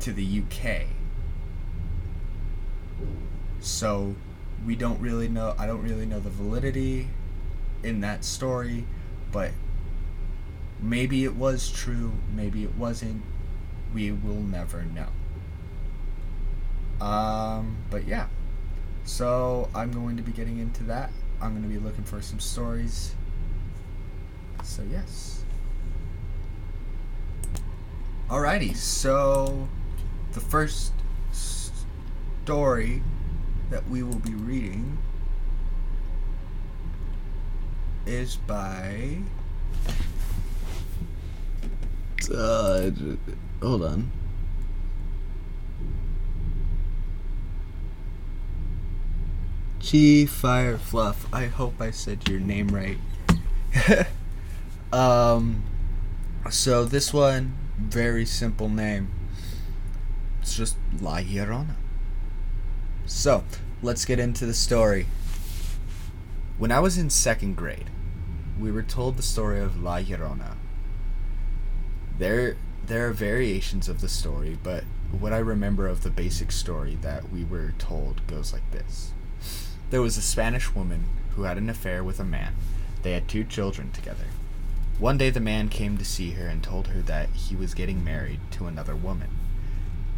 to 0.00 0.12
the 0.12 0.42
UK. 0.42 0.86
So 3.60 4.14
we 4.64 4.76
don't 4.76 5.00
really 5.00 5.28
know 5.28 5.54
I 5.58 5.66
don't 5.66 5.82
really 5.82 6.06
know 6.06 6.20
the 6.20 6.30
validity 6.30 7.08
in 7.82 8.00
that 8.00 8.24
story, 8.24 8.86
but 9.32 9.52
maybe 10.80 11.24
it 11.24 11.34
was 11.34 11.70
true, 11.70 12.12
maybe 12.34 12.64
it 12.64 12.74
wasn't. 12.76 13.22
We 13.94 14.10
will 14.10 14.42
never 14.42 14.84
know. 14.84 15.08
Um, 17.04 17.76
but 17.90 18.06
yeah. 18.06 18.26
So 19.04 19.68
I'm 19.74 19.92
going 19.92 20.16
to 20.16 20.22
be 20.22 20.32
getting 20.32 20.58
into 20.58 20.82
that. 20.84 21.10
I'm 21.40 21.52
going 21.52 21.62
to 21.62 21.68
be 21.68 21.78
looking 21.78 22.04
for 22.04 22.20
some 22.20 22.40
stories. 22.40 23.14
So 24.62 24.82
yes. 24.90 25.44
Alrighty, 28.28 28.74
so 28.74 29.68
the 30.32 30.40
first 30.40 30.92
story 31.32 33.02
that 33.70 33.88
we 33.88 34.02
will 34.02 34.18
be 34.18 34.34
reading 34.34 34.98
is 38.04 38.36
by. 38.36 39.18
Uh, 42.30 42.90
hold 43.62 43.82
on. 43.82 44.10
Chi 49.80 50.26
Fire 50.26 50.78
Fluff. 50.78 51.32
I 51.32 51.46
hope 51.46 51.80
I 51.80 51.92
said 51.92 52.28
your 52.28 52.40
name 52.40 52.68
right. 52.68 52.98
um, 54.92 55.62
so 56.50 56.84
this 56.84 57.12
one, 57.12 57.56
very 57.78 58.26
simple 58.26 58.68
name. 58.68 59.08
It's 60.42 60.56
just 60.56 60.76
La 61.00 61.18
Llorona. 61.18 61.74
So, 63.04 63.44
let's 63.82 64.04
get 64.04 64.18
into 64.18 64.46
the 64.46 64.54
story. 64.54 65.06
When 66.58 66.72
I 66.72 66.80
was 66.80 66.98
in 66.98 67.10
second 67.10 67.56
grade, 67.56 67.90
we 68.58 68.72
were 68.72 68.82
told 68.82 69.16
the 69.16 69.22
story 69.22 69.60
of 69.60 69.80
La 69.80 69.98
Llorona. 69.98 70.56
There, 72.18 72.56
there 72.86 73.08
are 73.08 73.12
variations 73.12 73.88
of 73.88 74.00
the 74.00 74.08
story, 74.08 74.58
but 74.62 74.84
what 75.10 75.32
I 75.32 75.38
remember 75.38 75.86
of 75.86 76.02
the 76.02 76.10
basic 76.10 76.50
story 76.50 76.96
that 77.02 77.30
we 77.30 77.44
were 77.44 77.74
told 77.78 78.26
goes 78.26 78.52
like 78.52 78.70
this. 78.70 79.12
There 79.90 80.02
was 80.02 80.16
a 80.16 80.22
Spanish 80.22 80.74
woman 80.74 81.04
who 81.34 81.42
had 81.42 81.58
an 81.58 81.68
affair 81.68 82.02
with 82.02 82.18
a 82.18 82.24
man. 82.24 82.54
They 83.02 83.12
had 83.12 83.28
two 83.28 83.44
children 83.44 83.92
together. 83.92 84.26
One 84.98 85.18
day 85.18 85.28
the 85.28 85.40
man 85.40 85.68
came 85.68 85.98
to 85.98 86.04
see 86.04 86.30
her 86.32 86.46
and 86.46 86.62
told 86.62 86.88
her 86.88 87.02
that 87.02 87.28
he 87.30 87.54
was 87.54 87.74
getting 87.74 88.02
married 88.02 88.40
to 88.52 88.66
another 88.66 88.96
woman, 88.96 89.28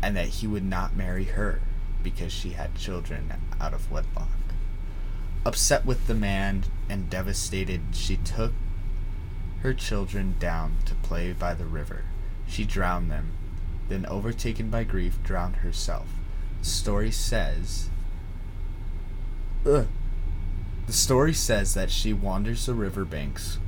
and 0.01 0.17
that 0.17 0.29
he 0.29 0.47
would 0.47 0.65
not 0.65 0.97
marry 0.97 1.25
her 1.25 1.61
because 2.03 2.33
she 2.33 2.51
had 2.51 2.77
children 2.77 3.33
out 3.61 3.75
of 3.75 3.91
wedlock. 3.91 4.29
Upset 5.45 5.85
with 5.85 6.07
the 6.07 6.15
man 6.15 6.65
and 6.89 7.11
devastated, 7.11 7.81
she 7.93 8.17
took 8.19 8.53
her 9.63 9.75
children 9.75 10.37
down 10.39 10.77
to 10.85 10.95
play 10.95 11.33
by 11.33 11.55
the 11.55 11.65
river. 11.65 12.05
She 12.47 12.65
drowned 12.65 13.11
them, 13.11 13.33
then, 13.89 14.07
overtaken 14.07 14.71
by 14.71 14.85
grief, 14.85 15.19
drowned 15.23 15.57
herself. 15.57 16.07
The 16.61 16.67
story 16.67 17.11
says. 17.11 17.89
Ugh. 19.67 19.87
The 20.87 20.93
story 20.93 21.35
says 21.35 21.75
that 21.75 21.91
she 21.91 22.13
wanders 22.13 22.67
the 22.67 22.75
riverbanks 22.75 23.59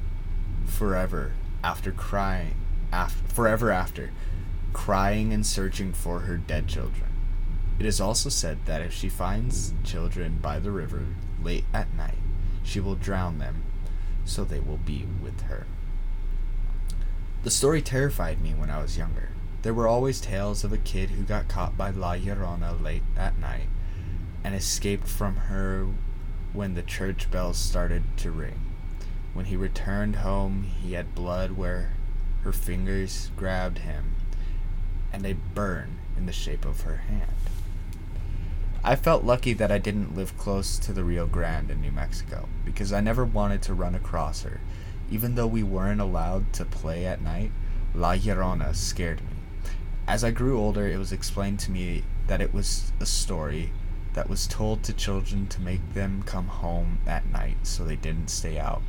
forever 0.64 1.32
after 1.62 1.92
crying, 1.92 2.54
after, 2.92 3.26
forever 3.28 3.70
after, 3.70 4.11
crying 4.73 5.32
and 5.32 5.44
searching 5.44 5.92
for 5.92 6.20
her 6.20 6.37
dead 6.37 6.68
children. 6.68 7.11
It 7.78 7.87
is 7.87 8.00
also 8.00 8.28
said 8.28 8.59
that 8.66 8.82
if 8.82 8.92
she 8.92 9.09
finds 9.09 9.73
children 9.85 10.38
by 10.40 10.59
the 10.59 10.70
river 10.70 11.06
late 11.42 11.64
at 11.73 11.92
night, 11.94 12.18
she 12.62 12.78
will 12.80 12.94
drown 12.94 13.38
them 13.38 13.62
so 14.25 14.44
they 14.44 14.61
will 14.61 14.78
be 14.78 15.06
with 15.23 15.42
her. 15.42 15.66
The 17.42 17.50
story 17.50 17.80
terrified 17.80 18.42
me 18.42 18.52
when 18.52 18.68
I 18.68 18.82
was 18.82 18.99
younger. 18.99 19.30
There 19.62 19.73
were 19.73 19.88
always 19.88 20.20
tales 20.20 20.62
of 20.62 20.75
a 20.75 20.78
kid 20.78 21.11
who 21.11 21.23
got 21.23 21.49
caught 21.49 21.75
by 21.75 21.88
La 21.90 22.12
Llorona 22.12 22.78
late 22.78 23.02
at 23.16 23.38
night 23.38 23.68
and 24.44 24.54
escaped 24.54 25.09
from 25.09 25.37
her 25.37 25.87
when 26.52 26.75
the 26.75 26.82
church 26.82 27.30
bells 27.30 27.56
started 27.56 28.02
to 28.18 28.30
ring. 28.30 28.61
When 29.32 29.47
he 29.47 29.56
returned 29.56 30.16
home, 30.16 30.64
he 30.64 30.92
had 30.92 31.14
blood 31.14 31.52
where 31.52 31.92
her 32.42 32.52
fingers 32.52 33.30
grabbed 33.37 33.78
him 33.78 34.16
and 35.11 35.25
a 35.25 35.32
burn 35.32 35.99
in 36.18 36.26
the 36.26 36.32
shape 36.32 36.66
of 36.66 36.82
her 36.82 36.97
hand. 36.97 37.32
I 38.85 38.97
felt 38.97 39.25
lucky 39.25 39.54
that 39.54 39.73
I 39.73 39.78
didn't 39.78 40.14
live 40.14 40.37
close 40.37 40.78
to 40.80 40.92
the 40.92 41.04
Rio 41.04 41.26
Grande 41.26 41.70
in 41.70 41.80
New 41.80 41.92
Mexico 41.92 42.49
because 42.66 42.92
I 42.92 43.00
never 43.00 43.25
wanted 43.25 43.62
to 43.62 43.75
run 43.75 43.94
across 43.94 44.42
her. 44.42 44.61
Even 45.11 45.35
though 45.35 45.47
we 45.47 45.62
weren't 45.62 46.00
allowed 46.00 46.52
to 46.55 46.64
play 46.64 47.05
at 47.05 47.21
night, 47.21 47.50
La 47.95 48.14
Llorona 48.14 48.75
scared 48.75 49.21
me. 49.21 49.37
As 50.07 50.23
I 50.23 50.31
grew 50.31 50.59
older, 50.59 50.87
it 50.87 50.99
was 50.99 51.12
explained 51.12 51.61
to 51.61 51.71
me 51.71 52.05
that 52.26 52.40
it 52.40 52.55
was 52.55 52.93
a 53.00 53.07
story 53.07 53.73
that 54.14 54.29
was 54.29 54.47
told 54.47 54.83
to 54.83 54.93
children 54.93 55.47
to 55.49 55.61
make 55.61 55.95
them 55.95 56.23
come 56.25 56.49
home 56.49 56.99
at 57.07 57.26
night 57.26 57.59
so 57.62 57.85
they 57.85 57.97
didn't 57.97 58.29
stay 58.29 58.59
out 58.59 58.83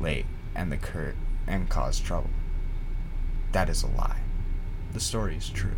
late 0.00 0.26
and 0.54 0.70
the 0.70 0.76
cur- 0.76 1.14
and 1.46 1.68
cause 1.68 2.00
trouble. 2.00 2.30
That 3.52 3.68
is 3.68 3.82
a 3.82 3.88
lie. 3.88 4.20
The 4.92 5.00
story 5.00 5.36
is 5.36 5.48
true. 5.48 5.76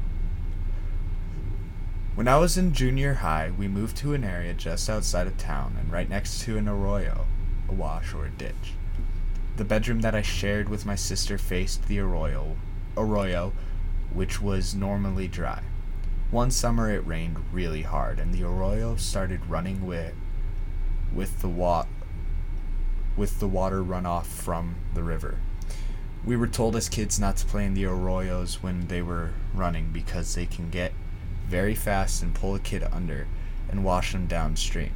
When 2.14 2.26
I 2.26 2.38
was 2.38 2.58
in 2.58 2.72
junior 2.72 3.14
high, 3.14 3.52
we 3.56 3.68
moved 3.68 3.96
to 3.98 4.14
an 4.14 4.24
area 4.24 4.52
just 4.52 4.90
outside 4.90 5.26
of 5.26 5.36
town 5.36 5.76
and 5.78 5.92
right 5.92 6.08
next 6.08 6.40
to 6.42 6.58
an 6.58 6.68
arroyo, 6.68 7.26
a 7.68 7.72
wash 7.72 8.12
or 8.12 8.26
a 8.26 8.30
ditch. 8.30 8.74
The 9.58 9.64
bedroom 9.64 10.02
that 10.02 10.14
I 10.14 10.22
shared 10.22 10.68
with 10.68 10.86
my 10.86 10.94
sister 10.94 11.36
faced 11.36 11.88
the 11.88 11.98
arroyo, 11.98 12.54
arroyo, 12.96 13.52
which 14.12 14.40
was 14.40 14.72
normally 14.72 15.26
dry. 15.26 15.62
One 16.30 16.52
summer 16.52 16.88
it 16.92 17.04
rained 17.04 17.44
really 17.52 17.82
hard 17.82 18.20
and 18.20 18.32
the 18.32 18.44
arroyo 18.44 18.94
started 18.94 19.50
running 19.50 19.84
with 19.84 20.14
with 21.12 21.40
the 21.40 21.48
wa- 21.48 21.86
with 23.16 23.40
the 23.40 23.48
water 23.48 23.82
runoff 23.82 24.26
from 24.26 24.76
the 24.94 25.02
river. 25.02 25.40
We 26.24 26.36
were 26.36 26.46
told 26.46 26.76
as 26.76 26.88
kids 26.88 27.18
not 27.18 27.36
to 27.38 27.46
play 27.46 27.64
in 27.64 27.74
the 27.74 27.82
arroyos 27.82 28.62
when 28.62 28.86
they 28.86 29.02
were 29.02 29.32
running 29.52 29.90
because 29.90 30.36
they 30.36 30.46
can 30.46 30.70
get 30.70 30.92
very 31.48 31.74
fast 31.74 32.22
and 32.22 32.32
pull 32.32 32.54
a 32.54 32.60
kid 32.60 32.84
under 32.92 33.26
and 33.68 33.84
wash 33.84 34.12
them 34.12 34.28
downstream. 34.28 34.94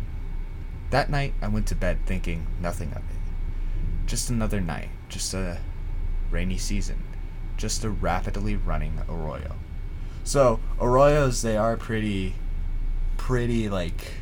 That 0.91 1.11
night 1.11 1.35
I 1.43 1.49
went 1.49 1.67
to 1.67 1.75
bed 1.75 2.07
thinking 2.07 2.47
nothing 2.61 2.93
of 2.93 2.99
it. 2.99 3.22
Just 4.07 4.31
another 4.31 4.61
night, 4.61 4.91
just 5.09 5.33
a 5.35 5.59
rainy 6.31 6.59
season, 6.59 7.03
just 7.57 7.85
a 7.85 7.91
rapidly 7.91 8.57
running 8.57 9.01
arroyo. 9.09 9.57
So 10.25 10.61
arroyos, 10.79 11.43
they 11.43 11.57
are 11.57 11.77
pretty, 11.77 12.35
pretty 13.17 13.69
like 13.69 14.15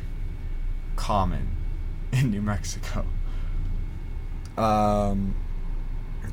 common 0.95 1.55
in 2.11 2.31
New 2.31 2.41
Mexico. 2.41 3.05
Um, 4.57 5.35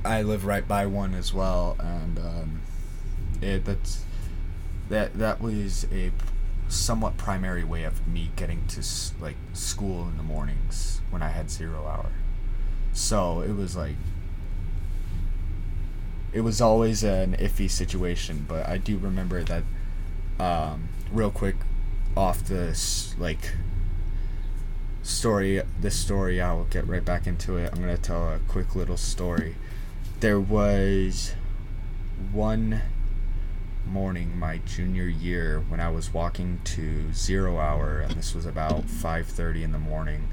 I 0.04 0.22
live 0.22 0.44
right 0.44 0.66
by 0.66 0.86
one 0.86 1.14
as 1.14 1.32
well, 1.32 1.76
and 1.78 2.18
um, 2.18 2.60
it 3.40 3.64
that's 3.64 4.04
that 4.88 5.18
that 5.18 5.40
was 5.40 5.86
a 5.92 6.12
somewhat 6.68 7.16
primary 7.16 7.64
way 7.64 7.84
of 7.84 8.06
me 8.06 8.30
getting 8.36 8.66
to 8.66 8.82
like 9.20 9.36
school 9.54 10.06
in 10.08 10.16
the 10.16 10.22
mornings 10.22 11.00
when 11.10 11.22
I 11.22 11.28
had 11.28 11.50
zero 11.50 11.86
hour. 11.86 12.10
So 12.92 13.40
it 13.40 13.54
was 13.54 13.76
like 13.76 13.96
it 16.32 16.40
was 16.42 16.60
always 16.60 17.02
an 17.02 17.36
iffy 17.36 17.70
situation, 17.70 18.44
but 18.48 18.68
I 18.68 18.78
do 18.78 18.98
remember 18.98 19.42
that 19.44 19.62
um, 20.38 20.88
real 21.12 21.30
quick 21.30 21.56
off 22.16 22.44
this 22.44 23.14
like 23.18 23.52
story 25.02 25.62
this 25.80 25.96
story 25.96 26.40
I 26.40 26.52
will 26.52 26.64
get 26.64 26.86
right 26.86 27.04
back 27.04 27.26
into 27.26 27.56
it. 27.56 27.70
I'm 27.72 27.80
gonna 27.80 27.96
tell 27.96 28.32
a 28.32 28.38
quick 28.48 28.74
little 28.74 28.96
story. 28.96 29.56
There 30.20 30.40
was 30.40 31.34
one 32.32 32.82
morning 33.86 34.38
my 34.38 34.58
junior 34.58 35.06
year 35.06 35.64
when 35.68 35.80
I 35.80 35.90
was 35.90 36.12
walking 36.12 36.60
to 36.64 37.12
zero 37.12 37.58
hour 37.58 38.00
and 38.00 38.12
this 38.16 38.34
was 38.34 38.44
about 38.44 38.84
5:30 38.84 39.62
in 39.62 39.72
the 39.72 39.78
morning. 39.78 40.28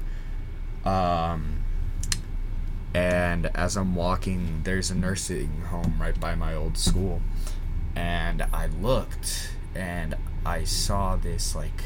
Um, 0.84 1.62
and 2.94 3.46
as 3.54 3.76
I'm 3.76 3.94
walking, 3.94 4.62
there's 4.64 4.90
a 4.90 4.94
nursing 4.94 5.62
home 5.68 5.96
right 6.00 6.18
by 6.18 6.34
my 6.34 6.54
old 6.54 6.78
school. 6.78 7.20
And 7.94 8.42
I 8.52 8.66
looked 8.66 9.50
and 9.74 10.16
I 10.44 10.64
saw 10.64 11.16
this 11.16 11.54
like 11.54 11.84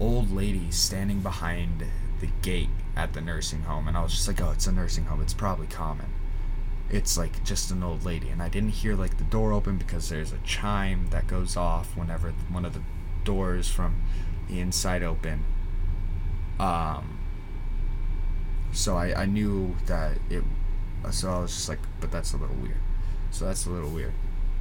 old 0.00 0.30
lady 0.30 0.70
standing 0.70 1.20
behind 1.20 1.84
the 2.20 2.28
gate 2.42 2.68
at 2.96 3.12
the 3.12 3.20
nursing 3.20 3.62
home 3.62 3.88
and 3.88 3.96
I 3.96 4.02
was 4.02 4.12
just 4.12 4.28
like, 4.28 4.40
"Oh, 4.40 4.50
it's 4.50 4.66
a 4.66 4.72
nursing 4.72 5.06
home. 5.06 5.20
It's 5.22 5.34
probably 5.34 5.66
common." 5.66 6.06
It's 6.90 7.18
like 7.18 7.44
just 7.44 7.70
an 7.70 7.82
old 7.82 8.04
lady 8.04 8.28
and 8.30 8.42
I 8.42 8.48
didn't 8.48 8.70
hear 8.70 8.94
like 8.94 9.18
the 9.18 9.24
door 9.24 9.52
open 9.52 9.76
because 9.76 10.08
there's 10.08 10.32
a 10.32 10.38
chime 10.38 11.08
that 11.10 11.26
goes 11.26 11.56
off 11.56 11.96
whenever 11.96 12.32
one 12.48 12.64
of 12.64 12.74
the 12.74 12.82
doors 13.24 13.68
from 13.68 14.02
the 14.48 14.60
inside 14.60 15.02
open. 15.02 15.44
Um 16.58 17.17
so 18.72 18.96
I, 18.96 19.22
I 19.22 19.26
knew 19.26 19.76
that 19.86 20.18
it 20.30 20.44
so 21.10 21.30
I 21.30 21.38
was 21.40 21.54
just 21.54 21.68
like 21.68 21.78
but 22.00 22.10
that's 22.10 22.32
a 22.32 22.36
little 22.36 22.56
weird. 22.56 22.76
So 23.30 23.44
that's 23.44 23.66
a 23.66 23.70
little 23.70 23.90
weird. 23.90 24.12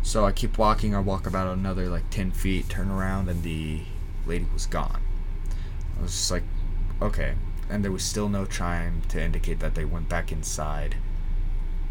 So 0.02 0.26
I 0.26 0.32
keep 0.32 0.58
walking 0.58 0.96
I 0.96 1.00
walk 1.00 1.28
about 1.28 1.48
another 1.48 1.89
like 1.89 2.10
10 2.10 2.32
feet 2.32 2.70
turn 2.70 2.89
around 2.89 3.30
and 3.30 3.43
the 3.43 3.82
lady 4.26 4.48
was 4.54 4.65
gone. 4.65 5.02
I 6.00 6.04
was 6.04 6.12
just 6.12 6.32
like 6.32 6.43
okay. 7.02 7.36
And 7.70 7.84
there 7.84 7.91
was 7.91 8.04
still 8.04 8.30
no 8.30 8.46
chime 8.46 9.02
to 9.10 9.22
indicate 9.22 9.60
that 9.60 9.76
they 9.76 9.84
went 9.84 10.08
back 10.08 10.32
inside 10.32 10.96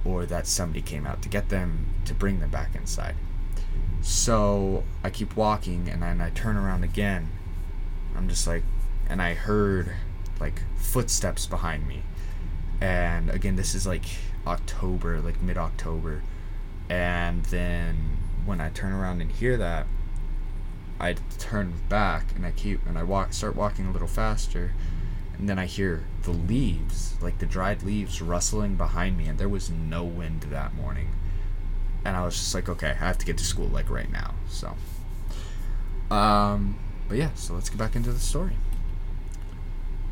or 0.05 0.25
that 0.25 0.47
somebody 0.47 0.81
came 0.81 1.07
out 1.07 1.21
to 1.23 1.29
get 1.29 1.49
them 1.49 1.87
to 2.07 2.15
bring 2.15 2.41
them 2.41 2.51
back 2.51 2.75
inside. 2.75 3.17
So 4.01 4.85
I 5.03 5.11
keep 5.11 5.37
walking 5.37 5.89
and 5.89 6.03
then 6.03 6.21
I 6.21 6.31
turn 6.31 6.57
around 6.57 6.85
again. 6.85 7.31
I'm 8.17 8.29
just 8.29 8.47
like 8.47 8.63
and 9.09 9.21
I 9.21 9.35
heard 9.35 9.93
like 10.41 10.63
footsteps 10.77 11.47
behind 11.47 11.87
me. 11.87 12.03
And 12.81 13.31
again, 13.31 13.57
this 13.57 13.75
is 13.75 13.87
like 13.87 14.05
October, 14.47 15.21
like 15.21 15.41
mid 15.41 15.57
October. 15.57 16.23
And 16.89 17.45
then 17.47 18.19
when 18.45 18.61
I 18.61 18.69
turn 18.71 18.93
around 18.93 19.21
and 19.21 19.31
hear 19.31 19.57
that, 19.57 19.87
I 20.99 21.17
turn 21.39 21.75
back 21.89 22.35
and 22.35 22.47
I 22.47 22.53
keep 22.53 22.87
and 22.87 22.99
I 22.99 23.03
walk 23.03 23.33
start 23.33 23.55
walking 23.55 23.87
a 23.87 23.93
little 23.93 24.09
faster 24.09 24.73
and 25.39 25.49
then 25.49 25.59
I 25.59 25.67
hear 25.67 26.05
the 26.23 26.31
leaves, 26.31 27.15
like 27.21 27.39
the 27.39 27.47
dried 27.47 27.83
leaves 27.83 28.23
rustling 28.23 28.77
behind 28.77 29.19
me 29.19 29.27
and 29.27 29.39
there 29.39 29.49
was 29.49 29.69
no 29.69 30.05
wind 30.05 30.43
that 30.45 30.75
morning. 30.75 31.09
And 32.05 32.17
I 32.17 32.25
was 32.25 32.37
just 32.37 32.55
like, 32.55 32.69
okay, 32.69 32.91
I 32.91 32.95
have 32.95 33.19
to 33.19 33.27
get 33.27 33.37
to 33.39 33.45
school 33.45 33.67
like 33.67 33.91
right 33.91 34.11
now. 34.11 34.35
So 34.49 34.75
um 36.11 36.79
but 37.09 37.19
yeah, 37.19 37.31
so 37.35 37.55
let's 37.55 37.69
get 37.69 37.79
back 37.79 37.95
into 37.95 38.13
the 38.13 38.21
story 38.21 38.57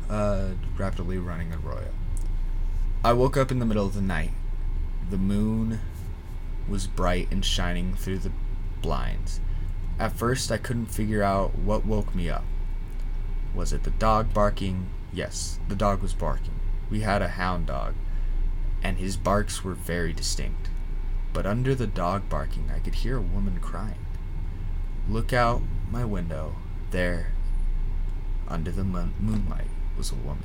uh, 0.09 0.49
rapidly 0.77 1.17
running 1.17 1.53
arroyo. 1.53 1.91
I 3.03 3.13
woke 3.13 3.37
up 3.37 3.51
in 3.51 3.59
the 3.59 3.65
middle 3.65 3.85
of 3.85 3.93
the 3.93 4.01
night. 4.01 4.31
The 5.09 5.17
moon 5.17 5.79
was 6.67 6.87
bright 6.87 7.31
and 7.31 7.45
shining 7.45 7.93
through 7.93 8.19
the 8.19 8.31
blinds. 8.81 9.39
At 9.99 10.13
first, 10.13 10.51
I 10.51 10.57
couldn't 10.57 10.87
figure 10.87 11.23
out 11.23 11.57
what 11.57 11.85
woke 11.85 12.15
me 12.15 12.29
up. 12.29 12.43
Was 13.53 13.71
it 13.71 13.83
the 13.83 13.91
dog 13.91 14.33
barking? 14.33 14.87
Yes, 15.13 15.59
the 15.69 15.75
dog 15.75 16.01
was 16.01 16.13
barking. 16.13 16.59
We 16.89 17.01
had 17.01 17.21
a 17.21 17.29
hound 17.29 17.67
dog, 17.67 17.93
and 18.83 18.97
his 18.97 19.17
barks 19.17 19.63
were 19.63 19.73
very 19.73 20.11
distinct. 20.11 20.69
But 21.31 21.45
under 21.45 21.75
the 21.75 21.87
dog 21.87 22.27
barking, 22.29 22.69
I 22.73 22.79
could 22.79 22.95
hear 22.95 23.17
a 23.17 23.21
woman 23.21 23.59
crying. 23.59 24.05
Look 25.07 25.31
out 25.31 25.61
my 25.91 26.03
window. 26.03 26.55
There, 26.91 27.31
under 28.47 28.71
the 28.71 28.83
moonlight, 28.83 29.67
was 29.97 30.11
a 30.11 30.15
woman. 30.15 30.43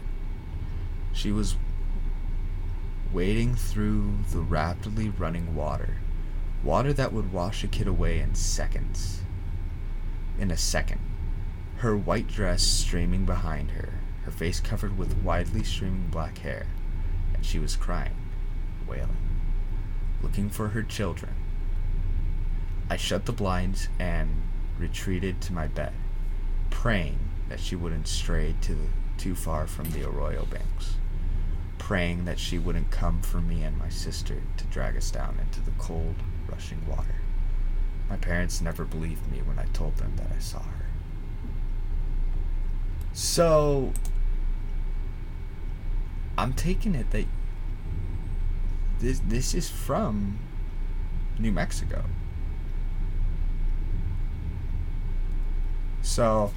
She 1.12 1.32
was 1.32 1.56
wading 3.12 3.56
through 3.56 4.18
the 4.30 4.40
rapidly 4.40 5.08
running 5.08 5.54
water, 5.54 5.96
water 6.62 6.92
that 6.92 7.12
would 7.12 7.32
wash 7.32 7.64
a 7.64 7.68
kid 7.68 7.86
away 7.86 8.20
in 8.20 8.34
seconds. 8.34 9.22
In 10.38 10.50
a 10.50 10.56
second, 10.56 11.00
her 11.78 11.96
white 11.96 12.28
dress 12.28 12.62
streaming 12.62 13.24
behind 13.24 13.72
her, 13.72 13.94
her 14.24 14.30
face 14.30 14.60
covered 14.60 14.96
with 14.96 15.22
widely 15.22 15.64
streaming 15.64 16.08
black 16.10 16.38
hair, 16.38 16.66
and 17.34 17.44
she 17.44 17.58
was 17.58 17.76
crying, 17.76 18.16
wailing, 18.86 19.16
looking 20.22 20.48
for 20.50 20.68
her 20.68 20.82
children. 20.82 21.34
I 22.88 22.96
shut 22.96 23.26
the 23.26 23.32
blinds 23.32 23.88
and 23.98 24.42
retreated 24.78 25.40
to 25.42 25.52
my 25.52 25.66
bed. 25.66 25.92
praying 26.70 27.18
that 27.48 27.60
she 27.60 27.76
wouldn't 27.76 28.08
stray 28.08 28.54
to 28.62 28.88
too 29.20 29.34
far 29.34 29.66
from 29.66 29.90
the 29.90 30.02
arroyo 30.02 30.46
banks, 30.46 30.94
praying 31.76 32.24
that 32.24 32.38
she 32.38 32.58
wouldn't 32.58 32.90
come 32.90 33.20
for 33.20 33.38
me 33.38 33.62
and 33.62 33.76
my 33.76 33.90
sister 33.90 34.40
to 34.56 34.64
drag 34.64 34.96
us 34.96 35.10
down 35.10 35.38
into 35.38 35.60
the 35.60 35.72
cold, 35.72 36.14
rushing 36.48 36.80
water. 36.88 37.16
My 38.08 38.16
parents 38.16 38.62
never 38.62 38.86
believed 38.86 39.30
me 39.30 39.42
when 39.44 39.58
I 39.58 39.66
told 39.74 39.98
them 39.98 40.14
that 40.16 40.28
I 40.34 40.38
saw 40.40 40.60
her. 40.60 40.86
So, 43.12 43.92
I'm 46.38 46.54
taking 46.54 46.94
it 46.94 47.10
that 47.10 47.26
this 49.00 49.20
this 49.26 49.54
is 49.54 49.68
from 49.68 50.38
New 51.38 51.52
Mexico. 51.52 52.04
So, 56.00 56.52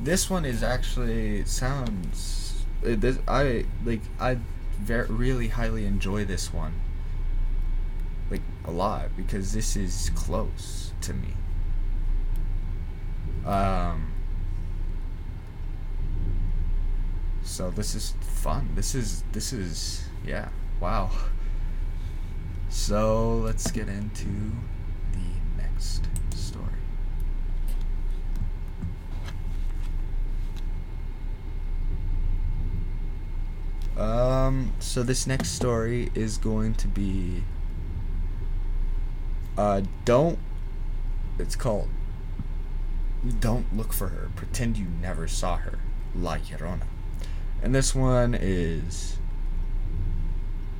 this 0.00 0.28
one 0.28 0.44
is 0.44 0.62
actually 0.62 1.44
sounds. 1.44 2.64
This 2.82 3.18
I 3.26 3.66
like. 3.84 4.02
I 4.20 4.38
very 4.78 5.06
really 5.08 5.48
highly 5.48 5.86
enjoy 5.86 6.24
this 6.24 6.52
one. 6.52 6.74
Like 8.30 8.42
a 8.64 8.70
lot 8.70 9.16
because 9.16 9.52
this 9.52 9.76
is 9.76 10.10
close 10.14 10.92
to 11.02 11.14
me. 11.14 11.34
Um. 13.46 14.12
So 17.42 17.70
this 17.70 17.94
is 17.94 18.14
fun. 18.20 18.70
This 18.74 18.94
is 18.94 19.22
this 19.32 19.52
is 19.52 20.08
yeah. 20.26 20.48
Wow. 20.80 21.10
So 22.68 23.36
let's 23.36 23.70
get 23.70 23.88
into 23.88 24.52
the 25.12 25.62
next 25.62 26.08
story. 26.34 26.64
Um, 33.96 34.72
so 34.80 35.02
this 35.02 35.26
next 35.26 35.50
story 35.50 36.10
is 36.14 36.36
going 36.36 36.74
to 36.74 36.88
be 36.88 37.44
uh 39.56 39.82
don't 40.04 40.38
it's 41.38 41.56
called 41.56 41.88
Don't 43.40 43.76
Look 43.76 43.92
for 43.92 44.08
Her. 44.08 44.30
Pretend 44.36 44.76
you 44.76 44.86
never 45.00 45.26
saw 45.26 45.56
her. 45.56 45.78
La 46.14 46.36
Llorona. 46.36 46.86
And 47.62 47.74
this 47.74 47.94
one 47.94 48.34
is 48.34 49.18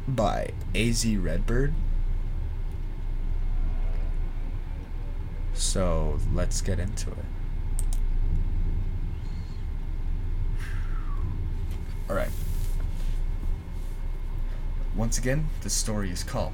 by 0.07 0.50
AZ 0.74 1.07
Redbird. 1.07 1.74
So 5.55 6.18
let's 6.33 6.61
get 6.61 6.79
into 6.79 7.11
it. 7.11 7.16
Alright. 12.09 12.31
Once 14.96 15.18
again, 15.18 15.48
the 15.62 15.70
story 15.70 16.11
is 16.11 16.22
called 16.22 16.52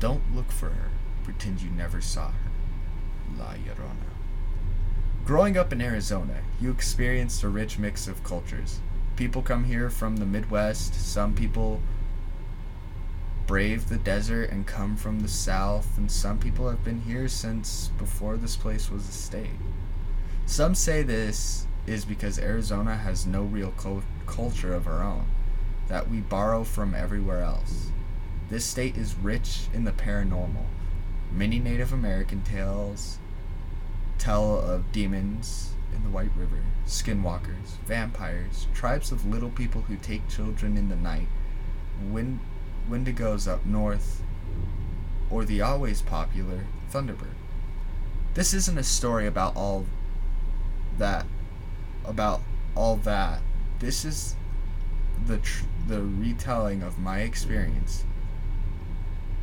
Don't 0.00 0.34
Look 0.34 0.50
for 0.50 0.70
Her. 0.70 0.90
Pretend 1.24 1.60
you 1.60 1.70
never 1.70 2.00
saw 2.00 2.28
her. 2.28 2.50
La 3.38 3.54
Llorona. 3.54 4.12
Growing 5.24 5.56
up 5.56 5.72
in 5.72 5.80
Arizona, 5.80 6.40
you 6.60 6.70
experienced 6.70 7.42
a 7.42 7.48
rich 7.48 7.78
mix 7.78 8.08
of 8.08 8.24
cultures. 8.24 8.80
People 9.16 9.42
come 9.42 9.64
here 9.64 9.90
from 9.90 10.16
the 10.16 10.26
Midwest, 10.26 10.94
some 10.94 11.34
people 11.34 11.80
brave 13.46 13.88
the 13.88 13.98
desert 13.98 14.50
and 14.50 14.66
come 14.66 14.96
from 14.96 15.20
the 15.20 15.28
south, 15.28 15.98
and 15.98 16.10
some 16.10 16.38
people 16.38 16.70
have 16.70 16.82
been 16.82 17.02
here 17.02 17.28
since 17.28 17.88
before 17.98 18.36
this 18.36 18.56
place 18.56 18.90
was 18.90 19.08
a 19.08 19.12
state. 19.12 19.60
Some 20.46 20.74
say 20.74 21.02
this 21.02 21.66
is 21.86 22.04
because 22.04 22.38
Arizona 22.38 22.96
has 22.96 23.26
no 23.26 23.42
real 23.42 23.72
cul- 23.72 24.02
culture 24.26 24.72
of 24.72 24.86
our 24.86 25.02
own, 25.02 25.26
that 25.92 26.08
we 26.08 26.20
borrow 26.20 26.64
from 26.64 26.94
everywhere 26.94 27.42
else. 27.42 27.90
This 28.48 28.64
state 28.64 28.96
is 28.96 29.14
rich 29.14 29.66
in 29.74 29.84
the 29.84 29.92
paranormal. 29.92 30.64
Many 31.30 31.58
Native 31.58 31.92
American 31.92 32.42
tales 32.42 33.18
tell 34.16 34.58
of 34.58 34.90
demons 34.90 35.74
in 35.94 36.02
the 36.02 36.08
White 36.08 36.30
River, 36.34 36.62
skinwalkers, 36.86 37.76
vampires, 37.84 38.68
tribes 38.72 39.12
of 39.12 39.26
little 39.26 39.50
people 39.50 39.82
who 39.82 39.96
take 39.96 40.26
children 40.30 40.78
in 40.78 40.88
the 40.88 40.96
night, 40.96 41.28
wind, 42.10 42.40
wendigos 42.88 43.46
up 43.46 43.66
north, 43.66 44.22
or 45.28 45.44
the 45.44 45.60
always 45.60 46.00
popular 46.00 46.64
Thunderbird. 46.90 47.34
This 48.32 48.54
isn't 48.54 48.78
a 48.78 48.82
story 48.82 49.26
about 49.26 49.54
all 49.54 49.84
that, 50.96 51.26
about 52.06 52.40
all 52.74 52.96
that. 52.96 53.42
This 53.78 54.06
is 54.06 54.36
the 55.26 55.38
the 55.88 56.02
retelling 56.02 56.82
of 56.82 56.98
my 56.98 57.20
experience 57.20 58.04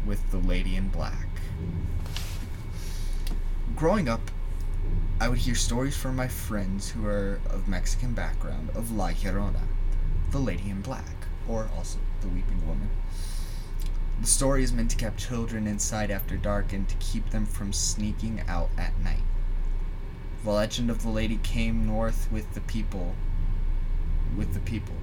with 0.05 0.31
the 0.31 0.37
Lady 0.37 0.75
in 0.75 0.87
Black. 0.87 1.27
Growing 3.75 4.07
up, 4.07 4.31
I 5.19 5.27
would 5.27 5.39
hear 5.39 5.55
stories 5.55 5.97
from 5.97 6.15
my 6.15 6.29
friends 6.29 6.91
who 6.91 7.05
are 7.05 7.41
of 7.49 7.67
Mexican 7.67 8.13
background 8.13 8.69
of 8.73 8.91
La 8.91 9.09
Llorona, 9.09 9.67
the 10.31 10.39
Lady 10.39 10.69
in 10.69 10.81
Black, 10.81 11.27
or 11.47 11.69
also 11.75 11.99
the 12.21 12.29
Weeping 12.29 12.65
Woman. 12.65 12.89
The 14.21 14.27
story 14.27 14.63
is 14.63 14.71
meant 14.71 14.91
to 14.91 14.97
keep 14.97 15.17
children 15.17 15.67
inside 15.67 16.09
after 16.09 16.37
dark 16.37 16.71
and 16.71 16.87
to 16.87 16.95
keep 16.97 17.29
them 17.31 17.45
from 17.45 17.73
sneaking 17.73 18.41
out 18.47 18.69
at 18.77 18.97
night. 19.01 19.23
The 20.45 20.51
legend 20.51 20.89
of 20.89 21.03
the 21.03 21.09
lady 21.09 21.39
came 21.43 21.85
north 21.85 22.31
with 22.31 22.53
the 22.53 22.61
people. 22.61 23.15
With 24.37 24.53
the 24.53 24.61
people. 24.61 24.95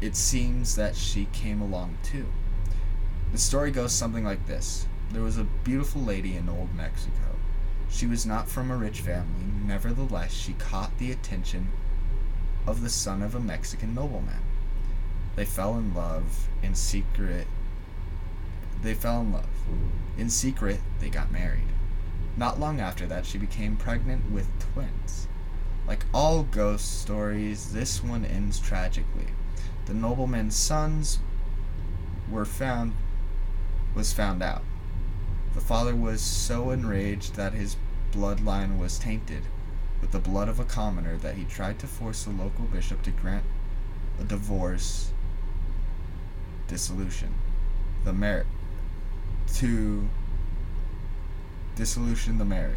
It 0.00 0.16
seems 0.16 0.76
that 0.76 0.96
she 0.96 1.26
came 1.26 1.60
along 1.60 1.98
too. 2.02 2.26
The 3.32 3.38
story 3.38 3.70
goes 3.70 3.92
something 3.92 4.24
like 4.24 4.46
this 4.46 4.86
There 5.12 5.22
was 5.22 5.36
a 5.36 5.44
beautiful 5.44 6.00
lady 6.00 6.36
in 6.36 6.48
old 6.48 6.74
Mexico. 6.74 7.36
She 7.90 8.06
was 8.06 8.24
not 8.24 8.48
from 8.48 8.70
a 8.70 8.76
rich 8.76 9.00
family, 9.00 9.44
nevertheless, 9.66 10.32
she 10.32 10.54
caught 10.54 10.96
the 10.98 11.12
attention 11.12 11.68
of 12.66 12.82
the 12.82 12.88
son 12.88 13.20
of 13.20 13.34
a 13.34 13.40
Mexican 13.40 13.94
nobleman. 13.94 14.42
They 15.36 15.44
fell 15.44 15.76
in 15.76 15.92
love 15.92 16.48
in 16.62 16.74
secret. 16.74 17.46
They 18.82 18.94
fell 18.94 19.20
in 19.20 19.32
love. 19.32 19.48
In 20.16 20.30
secret, 20.30 20.80
they 21.00 21.10
got 21.10 21.30
married. 21.30 21.68
Not 22.36 22.58
long 22.58 22.80
after 22.80 23.06
that, 23.06 23.26
she 23.26 23.38
became 23.38 23.76
pregnant 23.76 24.30
with 24.30 24.48
twins. 24.72 25.28
Like 25.86 26.06
all 26.14 26.44
ghost 26.44 27.00
stories, 27.00 27.72
this 27.72 28.02
one 28.02 28.24
ends 28.24 28.58
tragically. 28.58 29.28
The 29.86 29.94
nobleman's 29.94 30.56
sons 30.56 31.18
were 32.30 32.44
found 32.44 32.94
was 33.94 34.12
found 34.12 34.42
out. 34.42 34.62
The 35.54 35.60
father 35.60 35.96
was 35.96 36.20
so 36.20 36.70
enraged 36.70 37.34
that 37.34 37.54
his 37.54 37.76
bloodline 38.12 38.78
was 38.78 38.98
tainted 38.98 39.42
with 40.00 40.12
the 40.12 40.18
blood 40.18 40.48
of 40.48 40.60
a 40.60 40.64
commoner 40.64 41.16
that 41.18 41.34
he 41.34 41.44
tried 41.44 41.78
to 41.80 41.86
force 41.86 42.24
the 42.24 42.30
local 42.30 42.66
bishop 42.66 43.02
to 43.02 43.10
grant 43.10 43.44
a 44.20 44.24
divorce 44.24 45.10
dissolution. 46.68 47.34
The 48.04 48.12
mar 48.12 48.46
to 49.54 50.08
dissolution 51.74 52.38
the 52.38 52.44
marriage. 52.44 52.76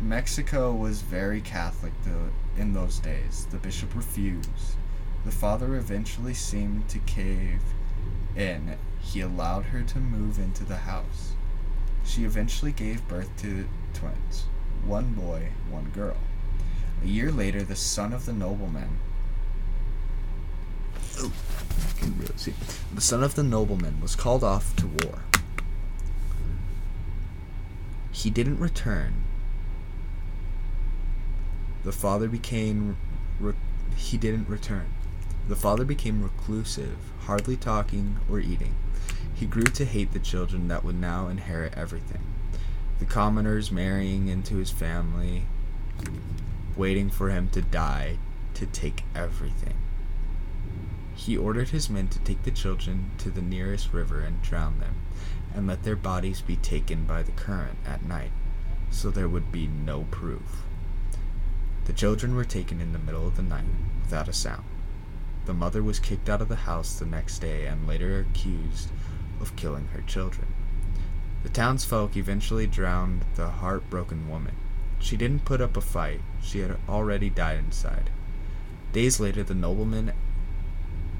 Mexico 0.00 0.72
was 0.72 1.02
very 1.02 1.40
Catholic 1.40 1.92
in 2.56 2.72
those 2.72 2.98
days. 3.00 3.46
The 3.50 3.56
bishop 3.58 3.94
refused. 3.94 4.76
The 5.24 5.30
father 5.30 5.76
eventually 5.76 6.34
seemed 6.34 6.88
to 6.90 6.98
cave 7.00 7.62
in. 8.36 8.76
He 9.00 9.20
allowed 9.20 9.66
her 9.66 9.82
to 9.82 9.98
move 9.98 10.38
into 10.38 10.64
the 10.64 10.76
house. 10.76 11.32
She 12.04 12.24
eventually 12.24 12.72
gave 12.72 13.06
birth 13.08 13.30
to 13.38 13.66
twins 13.94 14.46
one 14.86 15.14
boy, 15.14 15.48
one 15.70 15.90
girl. 15.94 16.16
A 17.02 17.06
year 17.06 17.30
later, 17.30 17.62
the 17.62 17.76
son 17.76 18.12
of 18.12 18.26
the 18.26 18.32
nobleman. 18.32 18.98
Oh, 21.18 21.32
can 21.98 22.18
really 22.18 22.32
see. 22.36 22.54
The 22.94 23.00
son 23.00 23.22
of 23.22 23.34
the 23.34 23.42
nobleman 23.42 24.00
was 24.00 24.14
called 24.14 24.44
off 24.44 24.74
to 24.76 24.86
war. 24.86 25.20
He 28.12 28.30
didn't 28.30 28.58
return. 28.58 29.24
The 31.84 31.92
father 31.92 32.28
became. 32.28 32.96
Re- 33.38 33.54
he 33.96 34.16
didn't 34.16 34.48
return. 34.48 34.93
The 35.46 35.56
father 35.56 35.84
became 35.84 36.22
reclusive, 36.22 36.96
hardly 37.20 37.56
talking 37.56 38.18
or 38.30 38.40
eating. 38.40 38.74
He 39.34 39.44
grew 39.44 39.64
to 39.64 39.84
hate 39.84 40.12
the 40.12 40.18
children 40.18 40.68
that 40.68 40.84
would 40.84 40.98
now 40.98 41.28
inherit 41.28 41.74
everything. 41.76 42.22
The 42.98 43.04
commoners 43.04 43.70
marrying 43.70 44.28
into 44.28 44.56
his 44.56 44.70
family, 44.70 45.44
waiting 46.76 47.10
for 47.10 47.28
him 47.28 47.48
to 47.50 47.60
die 47.60 48.16
to 48.54 48.66
take 48.66 49.04
everything. 49.14 49.76
He 51.14 51.36
ordered 51.36 51.68
his 51.68 51.90
men 51.90 52.08
to 52.08 52.18
take 52.20 52.42
the 52.44 52.50
children 52.50 53.10
to 53.18 53.30
the 53.30 53.42
nearest 53.42 53.92
river 53.92 54.20
and 54.20 54.40
drown 54.40 54.80
them, 54.80 54.94
and 55.54 55.66
let 55.66 55.82
their 55.82 55.96
bodies 55.96 56.40
be 56.40 56.56
taken 56.56 57.04
by 57.04 57.22
the 57.22 57.32
current 57.32 57.78
at 57.86 58.04
night, 58.04 58.32
so 58.90 59.10
there 59.10 59.28
would 59.28 59.52
be 59.52 59.66
no 59.66 60.04
proof. 60.10 60.62
The 61.84 61.92
children 61.92 62.34
were 62.34 62.44
taken 62.44 62.80
in 62.80 62.92
the 62.92 62.98
middle 62.98 63.26
of 63.26 63.36
the 63.36 63.42
night 63.42 63.64
without 64.02 64.28
a 64.28 64.32
sound. 64.32 64.64
The 65.46 65.54
mother 65.54 65.82
was 65.82 65.98
kicked 65.98 66.28
out 66.28 66.40
of 66.40 66.48
the 66.48 66.56
house 66.56 66.98
the 66.98 67.04
next 67.04 67.40
day 67.40 67.66
and 67.66 67.86
later 67.86 68.20
accused 68.20 68.90
of 69.40 69.56
killing 69.56 69.88
her 69.88 70.00
children. 70.02 70.46
The 71.42 71.50
townsfolk 71.50 72.16
eventually 72.16 72.66
drowned 72.66 73.24
the 73.34 73.48
heartbroken 73.48 74.28
woman. 74.28 74.54
She 74.98 75.18
didn't 75.18 75.44
put 75.44 75.60
up 75.60 75.76
a 75.76 75.82
fight, 75.82 76.22
she 76.42 76.60
had 76.60 76.78
already 76.88 77.28
died 77.28 77.58
inside. 77.58 78.08
Days 78.92 79.20
later, 79.20 79.42
the 79.42 79.54
nobleman 79.54 80.12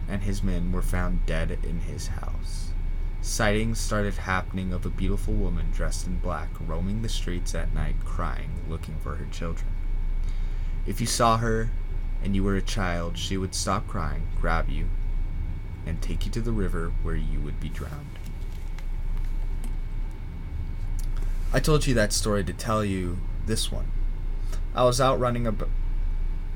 and 0.09 0.23
his 0.23 0.43
men 0.43 0.73
were 0.73 0.83
found 0.83 1.27
dead 1.27 1.59
in 1.63 1.81
his 1.81 2.07
house. 2.07 2.71
Sightings 3.21 3.79
started 3.79 4.15
happening 4.15 4.73
of 4.73 4.87
a 4.87 4.91
beautiful 4.91 5.35
woman 5.35 5.71
dressed 5.71 6.07
in 6.07 6.19
black 6.19 6.49
roaming 6.61 7.03
the 7.03 7.09
streets 7.09 7.55
at 7.55 7.75
night 7.75 7.97
crying, 8.05 8.51
looking 8.69 8.97
for 9.03 9.17
her 9.17 9.27
children. 9.31 9.69
If 10.87 11.01
you 11.01 11.07
saw 11.07 11.39
her 11.39 11.71
and 12.25 12.35
you 12.35 12.43
were 12.43 12.57
a 12.57 12.63
child, 12.63 13.19
she 13.19 13.37
would 13.37 13.55
stop 13.55 13.87
crying, 13.87 14.27
grab 14.41 14.71
you, 14.71 14.89
and 15.85 16.01
take 16.01 16.25
you 16.25 16.33
to 16.33 16.41
the 16.41 16.53
river 16.53 16.93
where 17.03 17.15
you 17.15 17.39
would 17.41 17.61
be 17.61 17.69
drowned. 17.69 18.19
I 21.53 21.61
told 21.61 21.87
you 21.87 21.93
that 21.95 22.15
story 22.15 22.43
to 22.43 22.53
tell 22.55 22.83
you 22.85 23.19
this 23.47 23.71
one. 23.71 23.87
I 24.75 24.85
was 24.85 25.01
out 25.01 25.21
running 25.21 25.47
ab- 25.47 25.69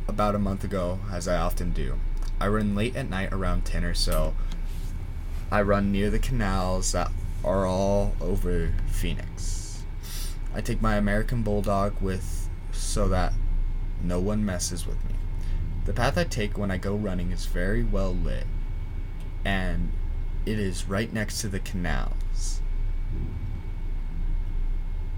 about 0.09 0.35
a 0.35 0.39
month 0.41 0.65
ago, 0.65 1.01
as 1.13 1.29
I 1.29 1.37
often 1.37 1.73
do. 1.73 2.01
I 2.41 2.49
run 2.49 2.75
late 2.75 2.97
at 2.97 3.11
night 3.11 3.33
around 3.33 3.67
10 3.67 3.85
or 3.85 3.95
so. 3.95 4.35
I 5.53 5.63
run 5.63 5.93
near 5.93 6.09
the 6.09 6.19
canals 6.19 6.93
that 6.93 7.11
are 7.45 7.67
all 7.67 8.15
over 8.21 8.75
Phoenix. 8.91 9.85
I 10.55 10.63
take 10.63 10.81
my 10.81 10.97
American 10.97 11.43
Bulldog 11.43 12.01
with 12.01 12.49
so 12.73 13.07
that 13.09 13.35
no 14.03 14.19
one 14.19 14.45
messes 14.45 14.87
with 14.87 14.97
me. 15.05 15.08
The 15.89 15.95
path 15.95 16.19
I 16.19 16.25
take 16.25 16.59
when 16.59 16.71
I 16.71 16.77
go 16.77 16.95
running 16.95 17.31
is 17.31 17.47
very 17.47 17.83
well 17.83 18.15
lit, 18.15 18.47
and 19.43 19.91
it 20.45 20.59
is 20.59 20.87
right 20.87 21.11
next 21.11 21.41
to 21.41 21.49
the 21.49 21.61
canals 21.61 22.61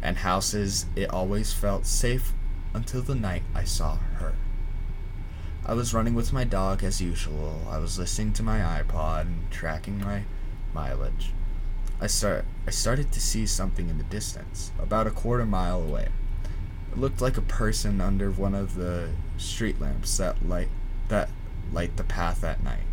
and 0.01 0.19
houses. 0.19 0.87
It 0.95 1.11
always 1.11 1.53
felt 1.53 1.87
safe 1.87 2.33
until 2.73 3.03
the 3.03 3.17
night 3.17 3.43
I 3.53 3.65
saw 3.65 3.97
her. 3.97 4.37
I 5.67 5.75
was 5.75 5.93
running 5.93 6.15
with 6.15 6.33
my 6.33 6.45
dog 6.45 6.85
as 6.85 7.03
usual. 7.03 7.67
I 7.69 7.79
was 7.79 7.99
listening 7.99 8.33
to 8.35 8.45
my 8.45 8.61
iPod 8.61 9.23
and 9.23 9.51
tracking 9.51 9.99
my 9.99 10.23
mileage. 10.73 11.33
I 12.01 12.07
start 12.07 12.45
I 12.69 12.71
started 12.71 13.11
to 13.11 13.21
see 13.21 13.45
something 13.45 13.89
in 13.89 13.99
the 13.99 14.05
distance, 14.05 14.71
about 14.79 15.09
a 15.09 15.11
quarter 15.11 15.45
mile 15.45 15.83
away. 15.83 16.11
It 16.93 16.99
looked 16.99 17.21
like 17.21 17.37
a 17.37 17.43
person 17.43 18.01
under 18.01 18.31
one 18.31 18.55
of 18.55 18.75
the 18.75 19.11
street 19.39 19.81
lamps 19.81 20.17
that 20.17 20.47
light 20.47 20.69
that 21.09 21.31
light 21.73 21.97
the 21.97 22.05
path 22.05 22.43
at 22.45 22.63
night. 22.63 22.87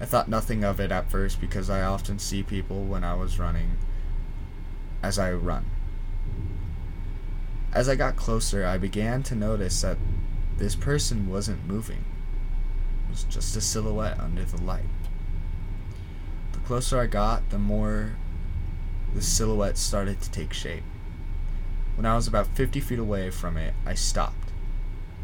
I 0.00 0.04
thought 0.04 0.28
nothing 0.28 0.64
of 0.64 0.80
it 0.80 0.92
at 0.92 1.10
first 1.10 1.40
because 1.40 1.68
I 1.68 1.82
often 1.82 2.18
see 2.18 2.42
people 2.42 2.84
when 2.84 3.04
I 3.04 3.14
was 3.14 3.38
running 3.38 3.78
as 5.02 5.18
I 5.18 5.32
run. 5.32 5.66
As 7.72 7.88
I 7.88 7.96
got 7.96 8.16
closer, 8.16 8.64
I 8.64 8.78
began 8.78 9.22
to 9.24 9.34
notice 9.34 9.82
that 9.82 9.98
this 10.56 10.74
person 10.74 11.28
wasn't 11.28 11.66
moving. 11.66 12.04
It 13.06 13.10
was 13.10 13.24
just 13.24 13.56
a 13.56 13.60
silhouette 13.60 14.18
under 14.18 14.44
the 14.44 14.62
light. 14.62 14.88
The 16.52 16.58
closer 16.60 16.98
I 16.98 17.06
got, 17.06 17.50
the 17.50 17.58
more 17.58 18.16
the 19.14 19.22
silhouette 19.22 19.78
started 19.78 20.20
to 20.22 20.30
take 20.30 20.52
shape. 20.52 20.84
When 21.98 22.06
I 22.06 22.14
was 22.14 22.28
about 22.28 22.46
50 22.46 22.78
feet 22.78 23.00
away 23.00 23.28
from 23.30 23.56
it, 23.56 23.74
I 23.84 23.94
stopped. 23.94 24.52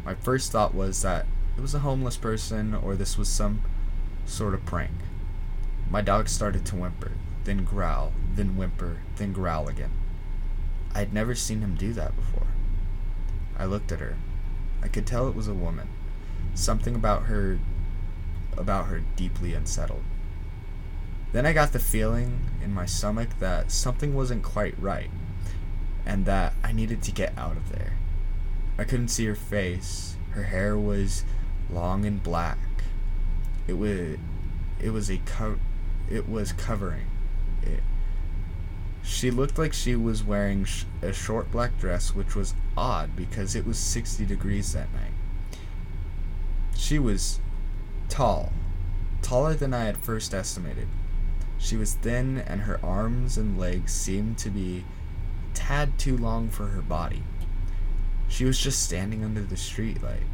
My 0.03 0.13
first 0.13 0.51
thought 0.51 0.75
was 0.75 1.03
that 1.03 1.25
it 1.57 1.61
was 1.61 1.73
a 1.73 1.79
homeless 1.79 2.17
person 2.17 2.75
or 2.75 2.97
this 2.97 3.17
was 3.17 3.29
some 3.29 3.61
sort 4.25 4.53
of 4.53 4.65
prank. 4.65 4.91
My 5.89 6.01
dog 6.01 6.27
started 6.27 6.65
to 6.65 6.75
whimper, 6.75 7.13
then 7.45 7.63
growl, 7.63 8.11
then 8.33 8.57
whimper, 8.57 8.97
then 9.15 9.31
growl 9.31 9.69
again. 9.69 9.91
I 10.93 10.99
had 10.99 11.13
never 11.13 11.33
seen 11.33 11.61
him 11.61 11.75
do 11.75 11.93
that 11.93 12.13
before. 12.13 12.47
I 13.57 13.63
looked 13.63 13.93
at 13.93 14.01
her. 14.01 14.17
I 14.83 14.89
could 14.89 15.07
tell 15.07 15.29
it 15.29 15.35
was 15.35 15.47
a 15.47 15.53
woman. 15.53 15.87
Something 16.55 16.93
about 16.93 17.23
her 17.27 17.57
about 18.57 18.87
her 18.87 18.99
deeply 19.15 19.53
unsettled. 19.53 20.03
Then 21.31 21.45
I 21.45 21.53
got 21.53 21.71
the 21.71 21.79
feeling 21.79 22.41
in 22.61 22.73
my 22.73 22.85
stomach 22.85 23.29
that 23.39 23.71
something 23.71 24.13
wasn't 24.13 24.43
quite 24.43 24.77
right 24.77 25.09
and 26.05 26.25
that 26.25 26.53
I 26.63 26.71
needed 26.71 27.01
to 27.03 27.11
get 27.11 27.37
out 27.37 27.57
of 27.57 27.71
there. 27.71 27.93
I 28.77 28.83
couldn't 28.83 29.07
see 29.07 29.25
her 29.25 29.35
face. 29.35 30.15
Her 30.31 30.43
hair 30.43 30.77
was 30.77 31.23
long 31.69 32.05
and 32.05 32.21
black. 32.21 32.57
It 33.67 33.73
was 33.73 34.17
it 34.81 34.89
was 34.89 35.09
a 35.09 35.17
co- 35.25 35.59
it 36.09 36.29
was 36.29 36.51
covering 36.51 37.07
it. 37.63 37.81
She 39.03 39.31
looked 39.31 39.57
like 39.57 39.73
she 39.73 39.95
was 39.95 40.23
wearing 40.23 40.65
sh- 40.65 40.85
a 41.01 41.13
short 41.13 41.51
black 41.51 41.79
dress, 41.79 42.13
which 42.13 42.35
was 42.35 42.53
odd 42.75 43.15
because 43.15 43.55
it 43.55 43.65
was 43.65 43.77
60 43.77 44.25
degrees 44.25 44.73
that 44.73 44.91
night. 44.93 45.13
She 46.75 46.99
was 46.99 47.39
tall, 48.09 48.51
taller 49.21 49.53
than 49.53 49.73
I 49.73 49.85
had 49.85 49.97
first 49.97 50.33
estimated. 50.33 50.87
She 51.57 51.77
was 51.77 51.93
thin, 51.93 52.39
and 52.39 52.61
her 52.61 52.79
arms 52.83 53.37
and 53.37 53.57
legs 53.57 53.93
seemed 53.93 54.37
to 54.39 54.49
be 54.49 54.83
tad 55.55 55.97
too 55.97 56.15
long 56.15 56.49
for 56.49 56.67
her 56.67 56.81
body. 56.81 57.23
She 58.27 58.45
was 58.45 58.59
just 58.59 58.83
standing 58.83 59.23
under 59.23 59.41
the 59.41 59.55
streetlight. 59.55 60.25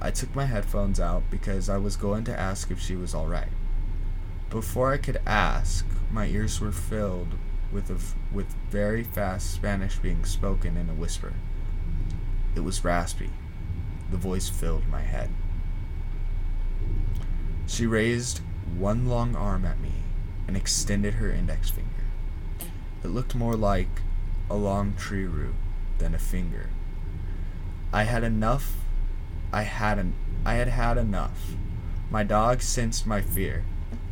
I 0.00 0.10
took 0.10 0.34
my 0.34 0.46
headphones 0.46 0.98
out 0.98 1.24
because 1.30 1.68
I 1.68 1.76
was 1.76 1.96
going 1.96 2.24
to 2.24 2.38
ask 2.38 2.70
if 2.70 2.80
she 2.80 2.96
was 2.96 3.14
alright. 3.14 3.52
Before 4.50 4.92
I 4.92 4.96
could 4.96 5.20
ask, 5.26 5.86
my 6.10 6.26
ears 6.26 6.60
were 6.60 6.72
filled 6.72 7.34
with, 7.70 7.90
a, 7.90 7.98
with 8.34 8.46
very 8.70 9.04
fast 9.04 9.52
Spanish 9.52 9.98
being 9.98 10.24
spoken 10.24 10.76
in 10.76 10.88
a 10.88 10.94
whisper. 10.94 11.34
It 12.54 12.60
was 12.60 12.84
raspy. 12.84 13.30
The 14.10 14.16
voice 14.16 14.48
filled 14.48 14.88
my 14.88 15.02
head. 15.02 15.30
She 17.66 17.86
raised 17.86 18.40
one 18.76 19.06
long 19.06 19.36
arm 19.36 19.66
at 19.66 19.80
me 19.80 19.92
and 20.46 20.56
extended 20.56 21.14
her 21.14 21.30
index 21.30 21.70
finger. 21.70 21.97
It 23.08 23.14
looked 23.14 23.34
more 23.34 23.56
like 23.56 24.02
a 24.50 24.54
long 24.54 24.92
tree 24.92 25.24
root 25.24 25.54
than 25.96 26.14
a 26.14 26.18
finger. 26.18 26.68
I 27.90 28.02
had 28.02 28.22
enough. 28.22 28.76
I 29.50 29.62
had 29.62 29.98
an. 29.98 30.12
I 30.44 30.56
had 30.56 30.68
had 30.68 30.98
enough. 30.98 31.54
My 32.10 32.22
dog 32.22 32.60
sensed 32.60 33.06
my 33.06 33.22
fear. 33.22 33.64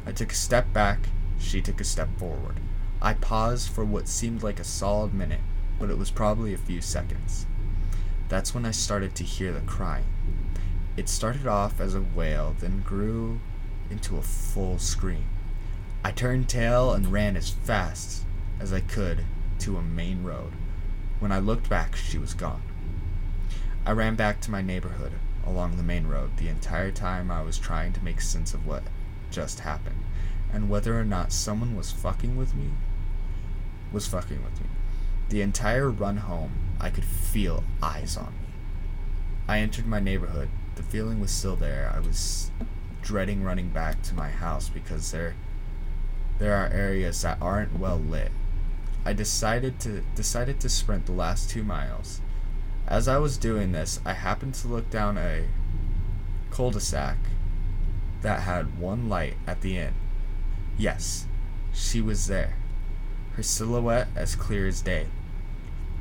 I 0.07 0.13
took 0.13 0.33
a 0.33 0.35
step 0.35 0.73
back. 0.73 1.11
She 1.39 1.61
took 1.61 1.79
a 1.79 1.85
step 1.85 2.09
forward. 2.19 2.59
I 3.03 3.13
paused 3.13 3.69
for 3.69 3.85
what 3.85 4.09
seemed 4.09 4.43
like 4.43 4.59
a 4.59 4.65
solid 4.65 5.13
minute, 5.13 5.43
but 5.79 5.91
it 5.91 5.99
was 5.99 6.11
probably 6.11 6.55
a 6.55 6.69
few 6.69 6.81
seconds. 6.81 7.45
That's 8.31 8.55
when 8.55 8.65
I 8.65 8.71
started 8.71 9.15
to 9.17 9.25
hear 9.25 9.53
the 9.53 9.61
crying. 9.61 10.07
It 10.97 11.11
started 11.11 11.47
off 11.47 11.81
as 11.83 11.95
a 11.95 12.01
wail, 12.01 12.57
then 12.61 12.81
grew 12.81 13.41
into 13.91 14.17
a 14.17 14.23
full 14.23 14.79
scream. 14.79 15.27
I 16.03 16.13
turned 16.13 16.49
tail 16.49 16.95
and 16.95 17.13
ran 17.13 17.37
as 17.37 17.51
fast 17.51 18.26
as 18.61 18.73
I 18.73 18.81
could 18.81 19.25
to 19.61 19.77
a 19.77 19.83
main 19.83 20.23
road. 20.23 20.53
When 21.19 21.33
I 21.33 21.39
looked 21.39 21.69
back, 21.69 21.97
she 21.97 22.19
was 22.19 22.35
gone. 22.35 22.63
I 23.85 23.93
ran 23.93 24.17
back 24.17 24.41
to 24.43 24.51
my 24.51 24.63
neighborhood 24.63 25.13
along 25.47 25.77
the 25.77 25.83
main 25.83 26.07
road 26.07 26.37
the 26.37 26.49
entire 26.49 26.91
time 26.91 27.31
I 27.31 27.43
was 27.43 27.59
trying 27.59 27.93
to 27.93 28.05
make 28.05 28.21
sense 28.21 28.53
of 28.53 28.67
what 28.67 28.83
just 29.31 29.61
happened 29.61 30.03
and 30.53 30.69
whether 30.69 30.99
or 30.99 31.05
not 31.05 31.33
someone 31.33 31.77
was 31.77 31.93
fucking 31.93 32.37
with 32.37 32.55
me 32.55 32.71
was 33.93 34.07
fucking 34.07 34.43
with 34.45 34.61
me. 34.61 34.67
The 35.29 35.43
entire 35.43 35.91
run 35.91 36.19
home, 36.19 36.53
I 36.81 36.91
could 36.91 37.05
feel 37.05 37.65
eyes 37.83 38.17
on 38.17 38.33
me. 38.33 38.49
I 39.49 39.61
entered 39.61 39.87
my 39.87 40.01
neighborhood. 40.01 40.49
The 40.75 40.83
feeling 40.83 41.21
was 41.21 41.31
still 41.31 41.57
there. 41.57 41.93
I 41.95 42.01
was 42.01 42.51
dreading 43.03 43.45
running 43.45 43.69
back 43.69 44.03
to 44.03 44.15
my 44.15 44.31
house 44.31 44.69
because 44.69 45.13
there 45.13 45.35
there 46.39 46.55
are 46.55 46.69
areas 46.69 47.23
that 47.23 47.39
aren't 47.41 47.79
well 47.79 47.97
lit 47.99 48.31
I 49.07 49.13
decided 49.13 49.79
to 49.81 50.03
decided 50.17 50.59
to 50.59 50.69
sprint 50.69 51.07
the 51.07 51.13
last 51.13 51.49
2 51.51 51.63
miles. 51.63 52.21
As 52.89 53.07
I 53.07 53.19
was 53.19 53.39
doing 53.39 53.71
this, 53.71 54.01
I 54.05 54.15
happened 54.15 54.55
to 54.55 54.67
look 54.67 54.91
down 54.91 55.17
a 55.17 55.45
cul-de-sac 56.51 57.17
that 58.23 58.41
had 58.41 58.81
one 58.81 59.09
light 59.09 59.37
at 59.47 59.61
the 59.61 59.79
end. 59.79 59.95
Yes, 60.77 61.27
she 61.73 62.01
was 62.01 62.27
there. 62.27 62.55
Her 63.35 63.45
silhouette 63.45 64.09
as 64.17 64.35
clear 64.35 64.67
as 64.67 64.83
day. 64.83 65.07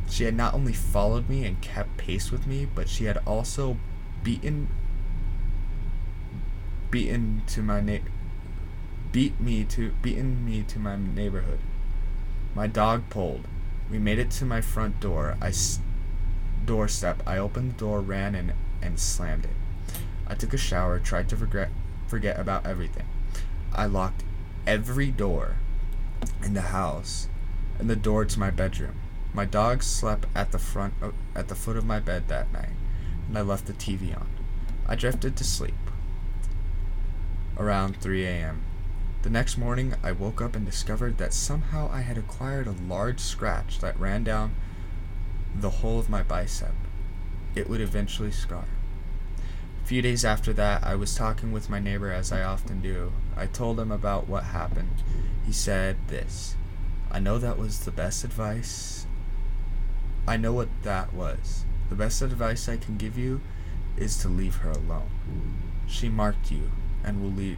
She 0.10 0.24
had 0.24 0.34
not 0.34 0.56
only 0.56 0.74
followed 0.74 1.30
me 1.30 1.46
and 1.46 1.62
kept 1.62 1.98
pace 1.98 2.32
with 2.32 2.48
me, 2.48 2.66
but 2.66 2.90
she 2.90 3.06
had 3.06 3.20
also 3.28 3.78
beaten 4.24 4.68
beaten 6.90 7.44
to 7.46 7.62
my 7.62 7.82
na- 7.82 8.10
beat 9.12 9.40
me 9.40 9.64
to 9.66 9.92
beaten 10.02 10.44
me 10.44 10.64
to 10.64 10.80
my 10.80 10.96
neighborhood. 10.96 11.60
My 12.56 12.68
dog 12.68 13.10
pulled. 13.10 13.48
We 13.92 14.00
made 14.00 14.18
it 14.18 14.32
to 14.32 14.46
my 14.46 14.62
front 14.62 15.00
door. 15.00 15.38
I 15.42 15.50
s- 15.50 15.80
doorstep. 16.66 17.22
I 17.28 17.38
opened 17.38 17.72
the 17.72 17.78
door, 17.80 18.02
ran 18.02 18.34
in, 18.34 18.54
and 18.82 19.00
slammed 19.00 19.46
it. 19.46 19.52
I 20.26 20.34
took 20.34 20.54
a 20.54 20.58
shower, 20.58 21.00
tried 21.00 21.30
to 21.30 21.38
forget, 21.38 21.70
forget 22.08 22.40
about 22.40 22.66
everything. 22.66 23.06
I 23.74 23.86
locked 23.86 24.24
every 24.66 25.12
door 25.12 25.58
in 26.44 26.54
the 26.54 26.62
house 26.62 27.28
and 27.78 27.90
the 27.90 27.96
door 27.96 28.26
to 28.26 28.40
my 28.40 28.50
bedroom. 28.50 28.96
My 29.34 29.46
dog 29.46 29.84
slept 29.84 30.26
at 30.34 30.52
the 30.52 30.58
front 30.60 30.94
of, 31.02 31.14
at 31.36 31.50
the 31.50 31.56
foot 31.56 31.76
of 31.76 31.86
my 31.86 32.00
bed 32.00 32.30
that 32.30 32.52
night, 32.54 32.70
and 33.28 33.38
I 33.38 33.42
left 33.42 33.66
the 33.66 33.74
TV 33.74 34.16
on. 34.16 34.30
I 34.88 34.96
drifted 34.96 35.36
to 35.36 35.44
sleep. 35.44 35.76
Around 37.58 37.98
3 37.98 38.26
a.m. 38.26 38.64
The 39.26 39.32
next 39.32 39.58
morning, 39.58 39.96
I 40.04 40.12
woke 40.12 40.40
up 40.40 40.56
and 40.56 40.64
discovered 40.64 41.18
that 41.18 41.34
somehow 41.34 41.90
I 41.92 42.02
had 42.02 42.16
acquired 42.16 42.68
a 42.68 42.76
large 42.88 43.20
scratch 43.20 43.80
that 43.80 44.00
ran 44.00 44.24
down 44.24 44.54
the 45.56 45.82
whole 45.82 45.98
of 45.98 46.12
my 46.12 46.22
bicep. 46.22 46.76
It 47.56 47.68
would 47.68 47.82
eventually 47.82 48.30
scar. 48.30 48.66
A 49.84 49.88
few 49.88 50.04
days 50.04 50.24
after 50.24 50.54
that, 50.54 50.84
I 50.84 50.94
was 50.94 51.16
talking 51.16 51.52
with 51.52 51.72
my 51.72 51.80
neighbor 51.80 52.12
as 52.12 52.32
I 52.32 52.44
often 52.44 52.82
do. 52.82 53.14
I 53.36 53.48
told 53.48 53.80
him 53.80 53.92
about 53.92 54.28
what 54.30 54.44
happened. 54.44 55.02
He 55.44 55.52
said 55.52 55.98
this 56.08 56.56
I 57.10 57.18
know 57.18 57.40
that 57.40 57.58
was 57.58 57.80
the 57.80 57.90
best 57.90 58.24
advice. 58.24 59.08
I 60.28 60.38
know 60.38 60.54
what 60.54 60.70
that 60.84 61.16
was. 61.16 61.66
The 61.90 61.96
best 61.96 62.22
advice 62.22 62.70
I 62.70 62.78
can 62.78 62.96
give 62.96 63.18
you 63.18 63.42
is 63.98 64.18
to 64.20 64.28
leave 64.28 64.58
her 64.58 64.70
alone. 64.70 65.10
She 65.88 66.10
marked 66.10 66.52
you 66.52 66.70
and 67.04 67.24
will 67.24 67.32
leave, 67.32 67.58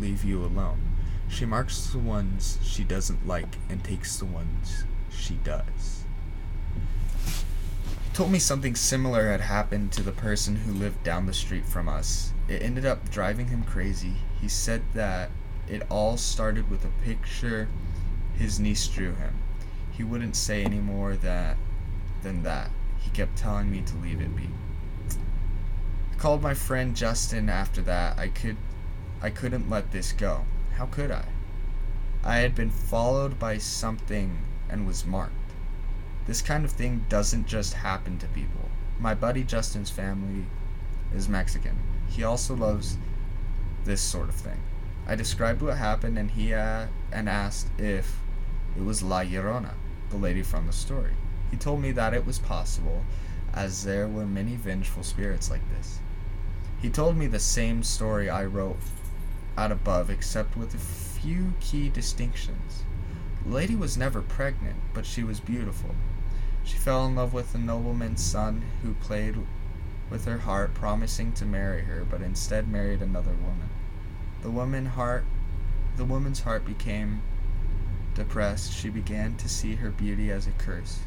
leave 0.00 0.24
you 0.24 0.44
alone. 0.44 0.80
She 1.28 1.44
marks 1.44 1.86
the 1.88 1.98
ones 1.98 2.58
she 2.62 2.84
doesn't 2.84 3.26
like 3.26 3.56
and 3.68 3.84
takes 3.84 4.16
the 4.16 4.24
ones 4.24 4.84
she 5.10 5.34
does. 5.34 6.04
He 7.24 8.14
told 8.14 8.32
me 8.32 8.38
something 8.38 8.74
similar 8.74 9.30
had 9.30 9.42
happened 9.42 9.92
to 9.92 10.02
the 10.02 10.12
person 10.12 10.56
who 10.56 10.72
lived 10.72 11.02
down 11.04 11.26
the 11.26 11.34
street 11.34 11.66
from 11.66 11.88
us. 11.88 12.32
It 12.48 12.62
ended 12.62 12.86
up 12.86 13.10
driving 13.10 13.48
him 13.48 13.62
crazy. 13.64 14.14
He 14.40 14.48
said 14.48 14.82
that 14.94 15.30
it 15.68 15.82
all 15.90 16.16
started 16.16 16.70
with 16.70 16.84
a 16.84 17.04
picture 17.04 17.68
his 18.38 18.60
niece 18.60 18.86
drew 18.86 19.14
him. 19.14 19.34
He 19.92 20.04
wouldn't 20.04 20.36
say 20.36 20.64
any 20.64 20.78
more 20.78 21.16
that, 21.16 21.56
than 22.22 22.44
that. 22.44 22.70
He 23.00 23.10
kept 23.10 23.36
telling 23.36 23.70
me 23.70 23.82
to 23.82 23.96
leave 23.96 24.20
it 24.20 24.34
be. 24.36 24.48
I 26.12 26.16
called 26.16 26.40
my 26.40 26.54
friend 26.54 26.94
Justin 26.94 27.48
after 27.48 27.82
that. 27.82 28.18
I 28.18 28.28
could 28.28 28.56
I 29.20 29.30
couldn't 29.30 29.68
let 29.68 29.90
this 29.90 30.12
go. 30.12 30.44
How 30.74 30.86
could 30.86 31.10
I? 31.10 31.24
I 32.22 32.36
had 32.38 32.54
been 32.54 32.70
followed 32.70 33.38
by 33.38 33.58
something 33.58 34.38
and 34.68 34.86
was 34.86 35.04
marked. 35.04 35.32
This 36.26 36.42
kind 36.42 36.64
of 36.64 36.70
thing 36.70 37.06
doesn't 37.08 37.46
just 37.46 37.74
happen 37.74 38.18
to 38.18 38.26
people. 38.28 38.68
My 39.00 39.14
buddy 39.14 39.42
Justin's 39.42 39.90
family 39.90 40.44
is 41.14 41.28
Mexican. 41.28 41.78
He 42.08 42.22
also 42.22 42.54
loves 42.54 42.96
this 43.84 44.00
sort 44.00 44.28
of 44.28 44.34
thing. 44.34 44.60
I 45.06 45.14
described 45.14 45.62
what 45.62 45.78
happened 45.78 46.18
and 46.18 46.30
he 46.30 46.52
uh, 46.52 46.86
and 47.10 47.28
asked 47.28 47.68
if 47.78 48.20
it 48.76 48.82
was 48.82 49.02
La 49.02 49.22
Llorona, 49.22 49.72
the 50.10 50.16
lady 50.16 50.42
from 50.42 50.66
the 50.66 50.72
story. 50.72 51.12
He 51.50 51.56
told 51.56 51.80
me 51.80 51.92
that 51.92 52.14
it 52.14 52.26
was 52.26 52.38
possible, 52.38 53.04
as 53.54 53.84
there 53.84 54.06
were 54.06 54.26
many 54.26 54.56
vengeful 54.56 55.02
spirits 55.02 55.50
like 55.50 55.66
this. 55.70 55.98
He 56.80 56.90
told 56.90 57.16
me 57.16 57.26
the 57.26 57.40
same 57.40 57.82
story 57.82 58.28
I 58.28 58.44
wrote 58.44 58.76
out 59.58 59.72
above, 59.72 60.08
except 60.08 60.56
with 60.56 60.72
a 60.72 60.78
few 60.78 61.52
key 61.58 61.88
distinctions. 61.88 62.84
The 63.44 63.52
lady 63.52 63.74
was 63.74 63.96
never 63.96 64.22
pregnant, 64.22 64.76
but 64.94 65.04
she 65.04 65.24
was 65.24 65.40
beautiful. 65.40 65.96
She 66.62 66.76
fell 66.76 67.04
in 67.06 67.16
love 67.16 67.34
with 67.34 67.56
a 67.56 67.58
nobleman's 67.58 68.22
son 68.22 68.62
who 68.82 68.94
played 68.94 69.34
with 70.10 70.26
her 70.26 70.38
heart, 70.38 70.74
promising 70.74 71.32
to 71.32 71.44
marry 71.44 71.82
her, 71.82 72.06
but 72.08 72.22
instead 72.22 72.68
married 72.68 73.02
another 73.02 73.32
woman. 73.32 73.68
The 74.42 74.50
woman 74.50 74.86
heart 74.86 75.24
the 75.96 76.04
woman's 76.04 76.42
heart 76.42 76.64
became 76.64 77.20
depressed. 78.14 78.72
She 78.72 78.88
began 78.88 79.36
to 79.38 79.48
see 79.48 79.74
her 79.74 79.90
beauty 79.90 80.30
as 80.30 80.46
a 80.46 80.52
curse. 80.52 81.00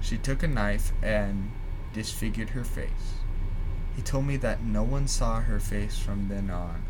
She 0.00 0.18
took 0.18 0.42
a 0.42 0.48
knife 0.48 0.92
and 1.00 1.52
disfigured 1.92 2.50
her 2.50 2.64
face. 2.64 3.20
He 3.94 4.02
told 4.02 4.26
me 4.26 4.36
that 4.38 4.64
no 4.64 4.82
one 4.82 5.06
saw 5.06 5.42
her 5.42 5.60
face 5.60 5.96
from 5.96 6.26
then 6.26 6.50
on 6.50 6.82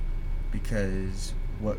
because 0.52 1.32
what 1.58 1.78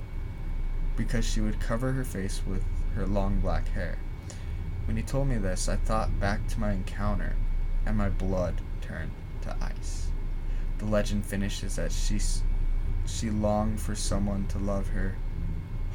because 0.97 1.25
she 1.25 1.41
would 1.41 1.59
cover 1.59 1.93
her 1.93 2.03
face 2.03 2.41
with 2.45 2.63
her 2.95 3.07
long 3.07 3.39
black 3.39 3.69
hair. 3.69 3.97
When 4.85 4.97
he 4.97 5.03
told 5.03 5.27
me 5.27 5.37
this, 5.37 5.69
I 5.69 5.77
thought 5.77 6.19
back 6.19 6.47
to 6.49 6.59
my 6.59 6.73
encounter 6.73 7.35
and 7.85 7.97
my 7.97 8.09
blood 8.09 8.61
turned 8.81 9.11
to 9.41 9.55
ice. 9.61 10.07
The 10.77 10.85
legend 10.85 11.25
finishes 11.25 11.77
that 11.77 11.91
she 11.91 12.19
she 13.05 13.29
longed 13.29 13.79
for 13.79 13.95
someone 13.95 14.47
to 14.47 14.59
love 14.59 14.89
her 14.89 15.15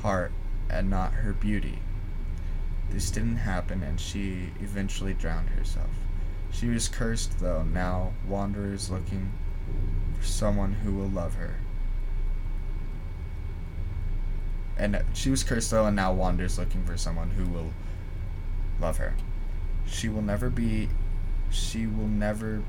heart 0.02 0.32
and 0.70 0.88
not 0.88 1.12
her 1.12 1.32
beauty. 1.32 1.80
This 2.90 3.10
didn't 3.10 3.36
happen 3.36 3.82
and 3.82 4.00
she 4.00 4.50
eventually 4.60 5.14
drowned 5.14 5.50
herself. 5.50 5.90
She 6.50 6.68
was 6.68 6.88
cursed 6.88 7.40
though, 7.40 7.62
now 7.62 8.12
wanderers 8.26 8.90
looking 8.90 9.32
for 10.18 10.24
someone 10.24 10.72
who 10.72 10.94
will 10.94 11.08
love 11.08 11.34
her. 11.34 11.56
And 14.78 15.02
she 15.12 15.30
was 15.30 15.42
cursed 15.42 15.70
though 15.70 15.86
and 15.86 15.96
now 15.96 16.12
wanders 16.12 16.58
looking 16.58 16.84
for 16.84 16.96
someone 16.96 17.30
who 17.30 17.46
will 17.46 17.72
love 18.80 18.98
her. 18.98 19.14
She 19.86 20.08
will 20.08 20.22
never 20.22 20.50
be 20.50 20.88
she 21.50 21.86
will 21.86 22.06
never 22.06 22.62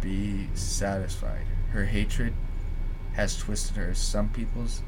be 0.00 0.48
satisfied. 0.54 1.46
Her 1.72 1.84
hatred 1.84 2.34
has 3.12 3.36
twisted 3.36 3.76
her. 3.76 3.94
Some 3.94 4.30
people's 4.30 4.82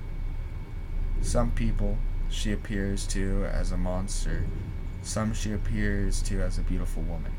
some 1.21 1.53
people 1.53 1.99
she 2.31 2.51
appears 2.51 3.07
to 3.09 3.45
as 3.45 3.71
a 3.71 3.77
monster, 3.77 4.47
some 5.03 5.35
she 5.35 5.53
appears 5.53 6.23
to 6.23 6.41
as 6.41 6.59
a 6.59 6.63
beautiful 6.63 7.03
woman. 7.03 7.33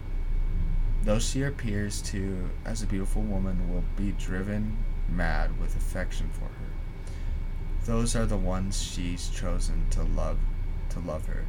Those 1.03 1.29
she 1.29 1.43
appears 1.43 2.01
to 2.03 2.49
as 2.63 2.81
a 2.81 2.87
beautiful 2.87 3.23
woman 3.23 3.73
will 3.73 3.83
be 3.97 4.11
driven 4.13 4.77
mad 5.09 5.59
with 5.59 5.75
affection 5.75 6.29
for 6.31 6.45
her. 6.45 6.62
Those 7.85 8.15
are 8.15 8.25
the 8.25 8.37
ones 8.37 8.81
she's 8.81 9.29
chosen 9.29 9.85
to 9.91 10.03
love 10.03 10.39
to 10.89 10.99
love 10.99 11.25
her. 11.25 11.45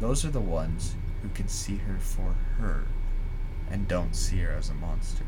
Those 0.00 0.24
are 0.24 0.30
the 0.30 0.40
ones 0.40 0.96
who 1.22 1.28
can 1.28 1.48
see 1.48 1.76
her 1.76 1.98
for 1.98 2.34
her 2.58 2.84
and 3.70 3.86
don't 3.86 4.16
see 4.16 4.38
her 4.38 4.52
as 4.52 4.68
a 4.68 4.74
monster. 4.74 5.26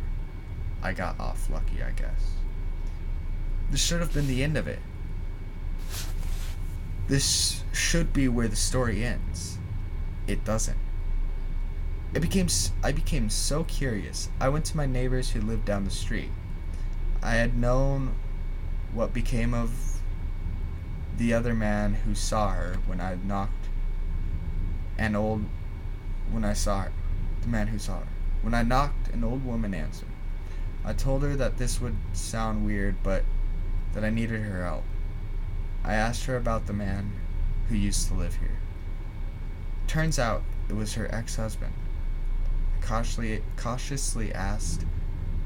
I 0.83 0.95
got 0.95 1.21
off 1.21 1.49
lucky, 1.49 1.83
I 1.83 1.91
guess. 1.91 2.33
This 3.71 3.85
should 3.85 4.01
have 4.01 4.13
been 4.13 4.27
the 4.27 4.43
end 4.43 4.57
of 4.57 4.67
it. 4.67 4.81
This 7.07 7.63
should 7.73 8.13
be 8.13 8.27
where 8.27 8.49
the 8.49 8.57
story 8.57 9.05
ends. 9.05 9.59
It 10.27 10.45
doesn't. 10.45 10.79
It 12.15 12.21
became 12.21 12.49
I 12.83 12.93
became 12.93 13.31
so 13.31 13.65
curious. 13.65 14.29
I 14.41 14.49
went 14.49 14.65
to 14.67 14.77
my 14.77 14.87
neighbors 14.87 15.31
who 15.31 15.41
lived 15.41 15.65
down 15.65 15.85
the 15.85 15.91
street. 15.91 16.31
I 17.23 17.35
had 17.35 17.57
known 17.57 18.15
what 18.93 19.15
became 19.15 19.55
of 19.55 19.92
the 21.23 21.33
other 21.33 21.55
man 21.55 21.95
who 21.95 22.17
saw 22.17 22.49
her 22.49 22.79
when 22.85 23.01
I 23.01 23.17
knocked 23.25 23.69
an 24.99 25.15
old 25.15 25.45
when 26.33 26.45
I 26.45 26.53
saw 26.53 26.81
her 26.81 26.93
the 27.43 27.47
man 27.47 27.69
who 27.69 27.79
saw 27.79 28.01
her. 28.01 28.09
When 28.43 28.55
I 28.55 28.65
knocked, 28.65 29.07
an 29.09 29.23
old 29.23 29.47
woman 29.47 29.73
answered. 29.73 30.09
I 30.85 30.93
told 30.95 31.23
her 31.23 31.37
that 31.37 31.59
this 31.59 31.81
would 31.81 31.95
sound 32.13 32.67
weird, 32.67 32.97
but 33.05 33.23
that 33.93 34.05
I 34.05 34.11
needed 34.11 34.41
her 34.43 34.65
help. 34.65 34.83
I 35.85 35.95
asked 35.95 36.25
her 36.25 36.37
about 36.37 36.67
the 36.67 36.73
man 36.73 37.13
who 37.69 37.77
used 37.77 38.09
to 38.09 38.15
live 38.15 38.35
here. 38.37 38.59
Turns 39.87 40.19
out 40.19 40.43
it 40.69 40.75
was 40.75 40.95
her 40.95 41.09
ex 41.15 41.37
husband. 41.37 41.73
I 42.77 42.85
cautiously, 42.85 43.43
cautiously 43.57 44.35
asked 44.35 44.85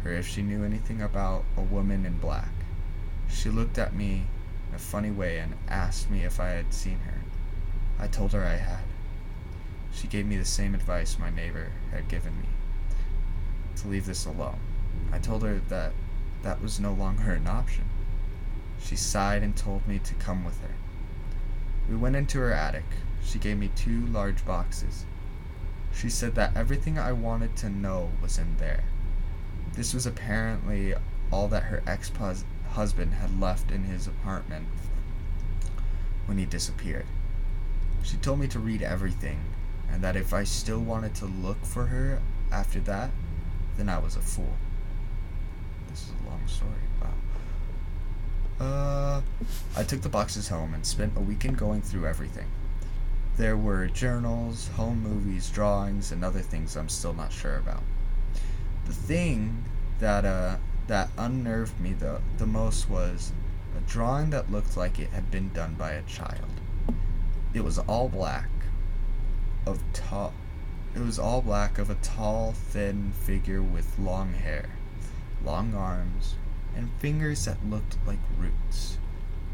her 0.05 0.13
if 0.15 0.27
she 0.27 0.41
knew 0.41 0.65
anything 0.65 1.03
about 1.03 1.45
a 1.55 1.61
woman 1.61 2.07
in 2.07 2.17
black. 2.17 2.53
She 3.29 3.51
looked 3.51 3.77
at 3.77 3.95
me 3.95 4.25
a 4.77 4.79
funny 4.79 5.11
way 5.11 5.39
and 5.39 5.55
asked 5.69 6.11
me 6.11 6.23
if 6.23 6.39
I 6.39 6.49
had 6.49 6.75
seen 6.75 6.99
her. 6.99 7.21
I 7.99 8.09
told 8.09 8.33
her 8.33 8.45
I 8.45 8.57
had. 8.57 8.85
She 9.91 10.07
gave 10.07 10.27
me 10.27 10.37
the 10.37 10.45
same 10.45 10.75
advice 10.75 11.19
my 11.19 11.31
neighbor 11.31 11.73
had 11.93 12.09
given 12.09 12.39
me 12.39 12.49
to 13.77 13.89
leave 13.89 14.05
this 14.05 14.27
alone. 14.27 14.59
I 15.11 15.19
told 15.19 15.43
her 15.45 15.61
that 15.71 15.93
that 16.43 16.61
was 16.61 16.79
no 16.79 16.93
longer 16.93 17.33
an 17.33 17.47
option. 17.47 17.85
She 18.79 18.97
sighed 18.97 19.43
and 19.43 19.57
told 19.57 19.89
me 19.89 19.99
to 19.99 20.15
come 20.15 20.45
with 20.45 20.61
her. 20.61 20.75
We 21.89 21.97
went 21.97 22.17
into 22.17 22.39
her 22.41 22.53
attic. 22.53 22.85
She 23.25 23.39
gave 23.39 23.57
me 23.57 23.71
two 23.75 24.07
large 24.07 24.45
boxes. 24.45 25.07
She 25.95 26.11
said 26.11 26.35
that 26.35 26.55
everything 26.55 26.99
I 26.99 27.13
wanted 27.13 27.57
to 27.57 27.71
know 27.71 28.11
was 28.21 28.37
in 28.37 28.59
there. 28.59 28.85
This 29.73 29.95
was 29.95 30.05
apparently 30.05 30.95
all 31.33 31.49
that 31.49 31.65
her 31.65 31.83
ex 31.87 32.11
husband 32.77 33.15
had 33.15 33.41
left 33.41 33.71
in 33.71 33.85
his 33.85 34.07
apartment 34.07 34.67
when 36.27 36.37
he 36.37 36.45
disappeared. 36.45 37.07
She 38.03 38.19
told 38.19 38.39
me 38.39 38.47
to 38.49 38.59
read 38.59 38.83
everything 38.83 39.41
and 39.91 40.03
that 40.05 40.15
if 40.15 40.35
I 40.35 40.45
still 40.45 40.81
wanted 40.81 41.15
to 41.17 41.25
look 41.25 41.65
for 41.65 41.87
her, 41.87 42.21
After 42.53 42.79
that, 42.81 43.11
then 43.77 43.89
I 43.89 43.99
was 43.99 44.15
a 44.15 44.21
fool. 44.21 44.57
This 45.89 46.03
is 46.03 46.11
a 46.11 46.29
long 46.31 46.47
story. 46.47 46.85
Wow. 47.01 48.67
Uh, 48.67 49.21
I 49.77 49.83
took 49.83 50.03
the 50.03 50.09
boxes 50.09 50.49
home 50.49 50.73
and 50.75 50.87
spent 50.87 51.17
a 51.17 51.21
weekend 51.21 51.57
going 51.59 51.83
through 51.83 52.07
everything. 52.07 52.47
There 53.37 53.57
were 53.57 53.89
journals, 53.89 54.69
home 54.77 55.03
movies, 55.03 55.51
drawings, 55.51 56.13
and 56.13 56.25
other 56.25 56.41
things 56.41 56.77
I'm 56.77 56.89
still 56.89 57.15
not 57.15 57.33
sure 57.33 57.57
about. 57.57 57.83
The 58.87 58.93
thing 58.93 59.65
that 59.99 60.25
uh 60.25 60.57
that 60.87 61.11
unnerved 61.19 61.81
me 61.81 61.93
the 61.93 62.21
the 62.39 62.47
most 62.47 62.89
was 62.89 63.33
a 63.77 63.81
drawing 63.91 64.31
that 64.31 64.51
looked 64.51 64.77
like 64.77 64.99
it 64.99 65.11
had 65.11 65.31
been 65.31 65.51
done 65.53 65.75
by 65.75 65.93
a 65.93 66.03
child. 66.03 66.61
It 67.53 67.65
was 67.65 67.79
all 67.79 68.09
black, 68.09 68.49
of 69.67 69.83
tall. 69.93 70.33
It 70.95 71.01
was 71.01 71.19
all 71.19 71.43
black 71.43 71.79
of 71.79 71.91
a 71.91 71.97
tall, 71.97 72.53
thin 72.53 73.13
figure 73.13 73.63
with 73.63 73.99
long 73.99 74.33
hair, 74.33 74.71
long 75.45 75.75
arms, 75.75 76.37
and 76.75 76.91
fingers 76.99 77.45
that 77.45 77.67
looked 77.67 77.97
like 78.07 78.19
roots. 78.39 78.99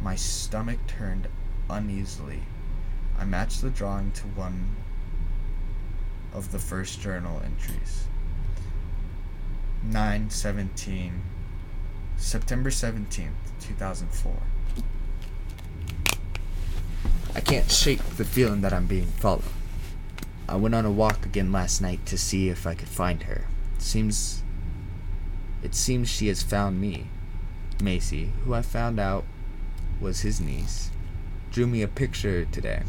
My 0.00 0.14
stomach 0.14 0.78
turned 0.86 1.28
uneasily. 1.70 2.42
I 3.18 3.24
matched 3.24 3.62
the 3.62 3.70
drawing 3.70 4.12
to 4.12 4.26
one 4.28 4.76
of 6.32 6.52
the 6.52 6.58
first 6.58 7.00
journal 7.00 7.40
entries. 7.44 8.06
917 9.84 11.22
September 12.16 12.70
17th, 12.70 13.30
2004. 13.60 14.32
I 17.34 17.40
can't 17.40 17.70
shake 17.70 18.02
the 18.16 18.24
feeling 18.24 18.60
that 18.60 18.72
I'm 18.72 18.86
being 18.86 19.06
followed. 19.06 19.42
I 20.48 20.56
went 20.56 20.74
on 20.74 20.84
a 20.84 20.90
walk 20.90 21.24
again 21.24 21.50
last 21.50 21.80
night 21.80 22.04
to 22.06 22.18
see 22.18 22.48
if 22.48 22.66
I 22.66 22.74
could 22.74 22.88
find 22.88 23.24
her. 23.24 23.46
It 23.76 23.82
seems 23.82 24.42
it 25.62 25.74
seems 25.74 26.08
she 26.08 26.28
has 26.28 26.42
found 26.42 26.80
me. 26.80 27.06
Macy, 27.80 28.32
who 28.44 28.54
I 28.54 28.62
found 28.62 29.00
out 29.00 29.24
was 30.00 30.20
his 30.20 30.40
niece, 30.40 30.90
drew 31.50 31.66
me 31.66 31.82
a 31.82 31.88
picture 31.88 32.44
today. 32.44 32.82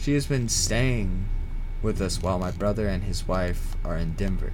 She 0.00 0.14
has 0.14 0.26
been 0.26 0.48
staying 0.48 1.26
with 1.82 2.00
us 2.00 2.22
while 2.22 2.38
my 2.38 2.50
brother 2.50 2.88
and 2.88 3.04
his 3.04 3.26
wife 3.26 3.76
are 3.84 3.96
in 3.96 4.12
Denver. 4.12 4.52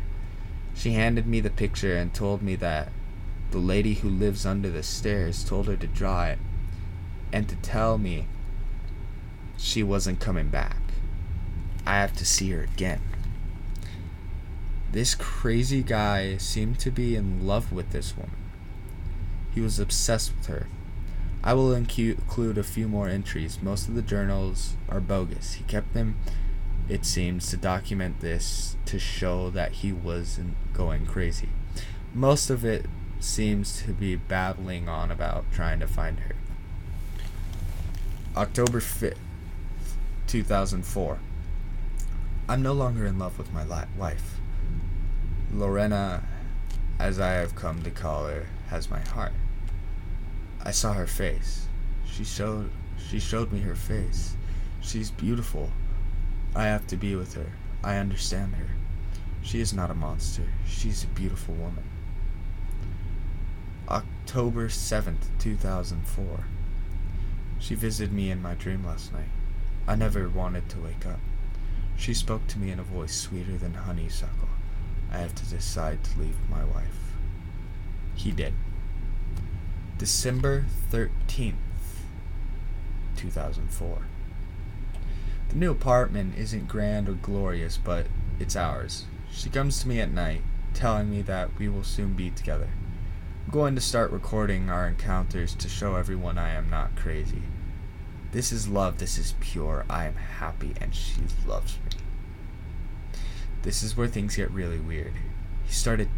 She 0.80 0.92
handed 0.92 1.26
me 1.26 1.40
the 1.40 1.50
picture 1.50 1.94
and 1.94 2.14
told 2.14 2.40
me 2.40 2.56
that 2.56 2.88
the 3.50 3.58
lady 3.58 3.96
who 3.96 4.08
lives 4.08 4.46
under 4.46 4.70
the 4.70 4.82
stairs 4.82 5.44
told 5.44 5.66
her 5.66 5.76
to 5.76 5.86
draw 5.86 6.24
it 6.24 6.38
and 7.34 7.46
to 7.50 7.56
tell 7.56 7.98
me 7.98 8.28
she 9.58 9.82
wasn't 9.82 10.20
coming 10.20 10.48
back. 10.48 10.78
I 11.86 11.96
have 11.96 12.16
to 12.16 12.24
see 12.24 12.48
her 12.52 12.62
again. 12.62 13.02
This 14.90 15.14
crazy 15.14 15.82
guy 15.82 16.38
seemed 16.38 16.78
to 16.78 16.90
be 16.90 17.14
in 17.14 17.46
love 17.46 17.72
with 17.72 17.90
this 17.90 18.16
woman. 18.16 18.36
He 19.54 19.60
was 19.60 19.78
obsessed 19.78 20.34
with 20.34 20.46
her. 20.46 20.66
I 21.44 21.52
will 21.52 21.74
include 21.74 22.56
a 22.56 22.62
few 22.62 22.88
more 22.88 23.06
entries. 23.06 23.58
Most 23.60 23.86
of 23.86 23.94
the 23.94 24.00
journals 24.00 24.76
are 24.88 25.00
bogus. 25.00 25.54
He 25.54 25.64
kept 25.64 25.92
them, 25.92 26.16
it 26.88 27.04
seems, 27.04 27.50
to 27.50 27.58
document 27.58 28.20
this 28.20 28.76
to 28.86 28.98
show 28.98 29.50
that 29.50 29.72
he 29.72 29.92
wasn't 29.92 30.56
going 30.80 31.04
crazy. 31.04 31.50
Most 32.14 32.48
of 32.48 32.64
it 32.64 32.86
seems 33.18 33.82
to 33.82 33.92
be 33.92 34.16
babbling 34.16 34.88
on 34.88 35.10
about 35.10 35.44
trying 35.52 35.78
to 35.78 35.86
find 35.86 36.20
her. 36.20 36.34
October 38.34 38.80
5th, 38.80 39.18
2004. 40.26 41.18
I'm 42.48 42.62
no 42.62 42.72
longer 42.72 43.04
in 43.04 43.18
love 43.18 43.36
with 43.36 43.52
my 43.52 43.62
wife. 43.98 44.40
Lorena, 45.52 46.22
as 46.98 47.20
I 47.20 47.32
have 47.32 47.54
come 47.54 47.82
to 47.82 47.90
call 47.90 48.24
her, 48.28 48.46
has 48.70 48.88
my 48.88 49.00
heart. 49.00 49.32
I 50.64 50.70
saw 50.70 50.94
her 50.94 51.06
face. 51.06 51.66
She 52.06 52.24
showed 52.24 52.70
she 52.96 53.20
showed 53.20 53.52
me 53.52 53.60
her 53.60 53.76
face. 53.76 54.34
She's 54.80 55.10
beautiful. 55.10 55.70
I 56.54 56.64
have 56.64 56.86
to 56.86 56.96
be 56.96 57.14
with 57.16 57.34
her. 57.34 57.52
I 57.84 57.98
understand 57.98 58.54
her. 58.54 58.79
She 59.50 59.60
is 59.60 59.72
not 59.72 59.90
a 59.90 59.94
monster. 59.94 60.44
She's 60.64 61.02
a 61.02 61.08
beautiful 61.08 61.56
woman. 61.56 61.82
October 63.88 64.68
7th, 64.68 65.24
2004. 65.40 66.44
She 67.58 67.74
visited 67.74 68.12
me 68.12 68.30
in 68.30 68.40
my 68.40 68.54
dream 68.54 68.86
last 68.86 69.12
night. 69.12 69.30
I 69.88 69.96
never 69.96 70.28
wanted 70.28 70.68
to 70.68 70.78
wake 70.78 71.04
up. 71.04 71.18
She 71.96 72.14
spoke 72.14 72.46
to 72.46 72.60
me 72.60 72.70
in 72.70 72.78
a 72.78 72.84
voice 72.84 73.12
sweeter 73.12 73.58
than 73.58 73.74
honeysuckle. 73.74 74.50
I 75.10 75.18
have 75.18 75.34
to 75.34 75.46
decide 75.46 76.04
to 76.04 76.20
leave 76.20 76.36
my 76.48 76.62
wife. 76.62 77.16
He 78.14 78.30
did. 78.30 78.54
December 79.98 80.66
13th, 80.92 81.54
2004. 83.16 83.98
The 85.48 85.56
new 85.56 85.72
apartment 85.72 86.38
isn't 86.38 86.68
grand 86.68 87.08
or 87.08 87.14
glorious, 87.14 87.78
but 87.78 88.06
it's 88.38 88.54
ours. 88.54 89.06
She 89.32 89.48
comes 89.48 89.80
to 89.80 89.88
me 89.88 90.00
at 90.00 90.10
night, 90.10 90.42
telling 90.74 91.10
me 91.10 91.22
that 91.22 91.58
we 91.58 91.68
will 91.68 91.84
soon 91.84 92.14
be 92.14 92.30
together. 92.30 92.68
I'm 93.46 93.52
going 93.52 93.74
to 93.74 93.80
start 93.80 94.10
recording 94.10 94.68
our 94.68 94.86
encounters 94.86 95.54
to 95.56 95.68
show 95.68 95.96
everyone 95.96 96.38
I 96.38 96.50
am 96.50 96.68
not 96.68 96.96
crazy. 96.96 97.42
This 98.32 98.52
is 98.52 98.68
love, 98.68 98.98
this 98.98 99.18
is 99.18 99.34
pure. 99.40 99.84
I 99.88 100.04
am 100.06 100.14
happy, 100.14 100.74
and 100.80 100.94
she 100.94 101.22
loves 101.46 101.78
me. 101.84 101.98
This 103.62 103.82
is 103.82 103.96
where 103.96 104.08
things 104.08 104.36
get 104.36 104.50
really 104.50 104.78
weird. 104.78 105.14
He 105.64 105.72
started 105.72 106.08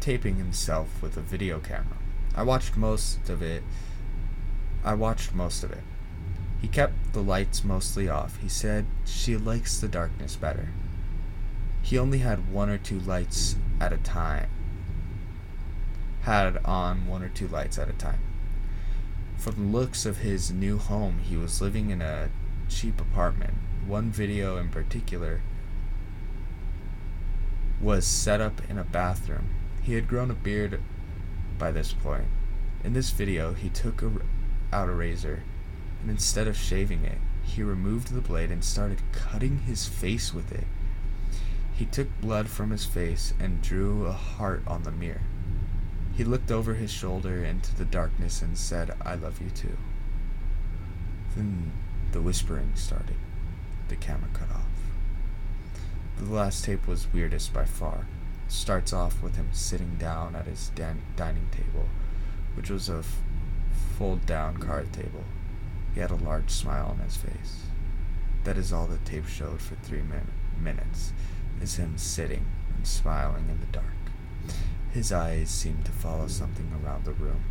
taping 0.00 0.36
himself 0.36 1.00
with 1.00 1.16
a 1.16 1.20
video 1.20 1.60
camera. 1.60 1.98
I 2.34 2.42
watched 2.42 2.76
most 2.76 3.28
of 3.28 3.42
it. 3.42 3.62
I 4.84 4.94
watched 4.94 5.34
most 5.34 5.62
of 5.62 5.70
it. 5.70 5.82
He 6.60 6.68
kept 6.68 7.12
the 7.12 7.22
lights 7.22 7.62
mostly 7.62 8.08
off. 8.08 8.38
He 8.38 8.48
said 8.48 8.86
she 9.04 9.36
likes 9.36 9.80
the 9.80 9.88
darkness 9.88 10.36
better. 10.36 10.68
He 11.82 11.98
only 11.98 12.18
had 12.18 12.52
one 12.52 12.70
or 12.70 12.78
two 12.78 13.00
lights 13.00 13.56
at 13.80 13.92
a 13.92 13.98
time. 13.98 14.48
Had 16.22 16.58
on 16.64 17.06
one 17.06 17.22
or 17.22 17.28
two 17.28 17.48
lights 17.48 17.78
at 17.78 17.88
a 17.90 17.92
time. 17.92 18.20
From 19.36 19.54
the 19.56 19.78
looks 19.78 20.06
of 20.06 20.18
his 20.18 20.52
new 20.52 20.78
home, 20.78 21.18
he 21.18 21.36
was 21.36 21.60
living 21.60 21.90
in 21.90 22.00
a 22.00 22.30
cheap 22.68 23.00
apartment. 23.00 23.54
One 23.86 24.10
video 24.10 24.56
in 24.56 24.68
particular 24.68 25.40
was 27.80 28.06
set 28.06 28.40
up 28.40 28.62
in 28.70 28.78
a 28.78 28.84
bathroom. 28.84 29.50
He 29.82 29.94
had 29.94 30.06
grown 30.06 30.30
a 30.30 30.34
beard 30.34 30.80
by 31.58 31.72
this 31.72 31.92
point. 31.92 32.26
In 32.84 32.92
this 32.92 33.10
video, 33.10 33.54
he 33.54 33.68
took 33.68 34.02
a, 34.02 34.12
out 34.72 34.88
a 34.88 34.92
razor, 34.92 35.42
and 36.00 36.10
instead 36.10 36.46
of 36.46 36.56
shaving 36.56 37.04
it, 37.04 37.18
he 37.42 37.62
removed 37.62 38.12
the 38.12 38.20
blade 38.20 38.52
and 38.52 38.62
started 38.62 39.02
cutting 39.10 39.58
his 39.58 39.86
face 39.86 40.32
with 40.32 40.52
it. 40.52 40.66
He 41.74 41.86
took 41.86 42.08
blood 42.20 42.48
from 42.48 42.70
his 42.70 42.84
face 42.84 43.34
and 43.40 43.62
drew 43.62 44.06
a 44.06 44.12
heart 44.12 44.62
on 44.66 44.82
the 44.82 44.90
mirror. 44.90 45.22
He 46.14 46.24
looked 46.24 46.50
over 46.50 46.74
his 46.74 46.90
shoulder 46.92 47.44
into 47.44 47.74
the 47.74 47.84
darkness 47.84 48.42
and 48.42 48.56
said, 48.56 48.94
I 49.02 49.14
love 49.14 49.40
you 49.40 49.50
too. 49.50 49.76
Then 51.34 51.72
the 52.12 52.20
whispering 52.20 52.72
started. 52.74 53.16
The 53.88 53.96
camera 53.96 54.28
cut 54.32 54.50
off. 54.50 54.66
The 56.18 56.32
last 56.32 56.64
tape 56.64 56.86
was 56.86 57.12
weirdest 57.12 57.52
by 57.52 57.64
far 57.64 58.06
starts 58.52 58.92
off 58.92 59.22
with 59.22 59.36
him 59.36 59.48
sitting 59.52 59.96
down 59.96 60.36
at 60.36 60.46
his 60.46 60.70
dan- 60.74 61.02
dining 61.16 61.48
table, 61.50 61.88
which 62.54 62.68
was 62.68 62.88
a 62.88 62.98
f- 62.98 63.20
fold 63.96 64.26
down 64.26 64.58
card 64.58 64.92
table. 64.92 65.24
He 65.94 66.00
had 66.00 66.10
a 66.10 66.16
large 66.16 66.50
smile 66.50 66.88
on 66.90 66.98
his 66.98 67.16
face. 67.16 67.62
That 68.44 68.58
is 68.58 68.72
all 68.72 68.86
the 68.86 68.98
tape 68.98 69.26
showed 69.26 69.60
for 69.60 69.74
three 69.76 70.02
min- 70.02 70.30
minutes, 70.60 71.12
is 71.62 71.76
him 71.76 71.96
sitting 71.96 72.44
and 72.76 72.86
smiling 72.86 73.48
in 73.48 73.60
the 73.60 73.66
dark. 73.66 73.86
His 74.92 75.12
eyes 75.12 75.48
seemed 75.48 75.84
to 75.84 75.92
follow 75.92 76.26
something 76.26 76.70
around 76.84 77.04
the 77.04 77.12
room. 77.12 77.44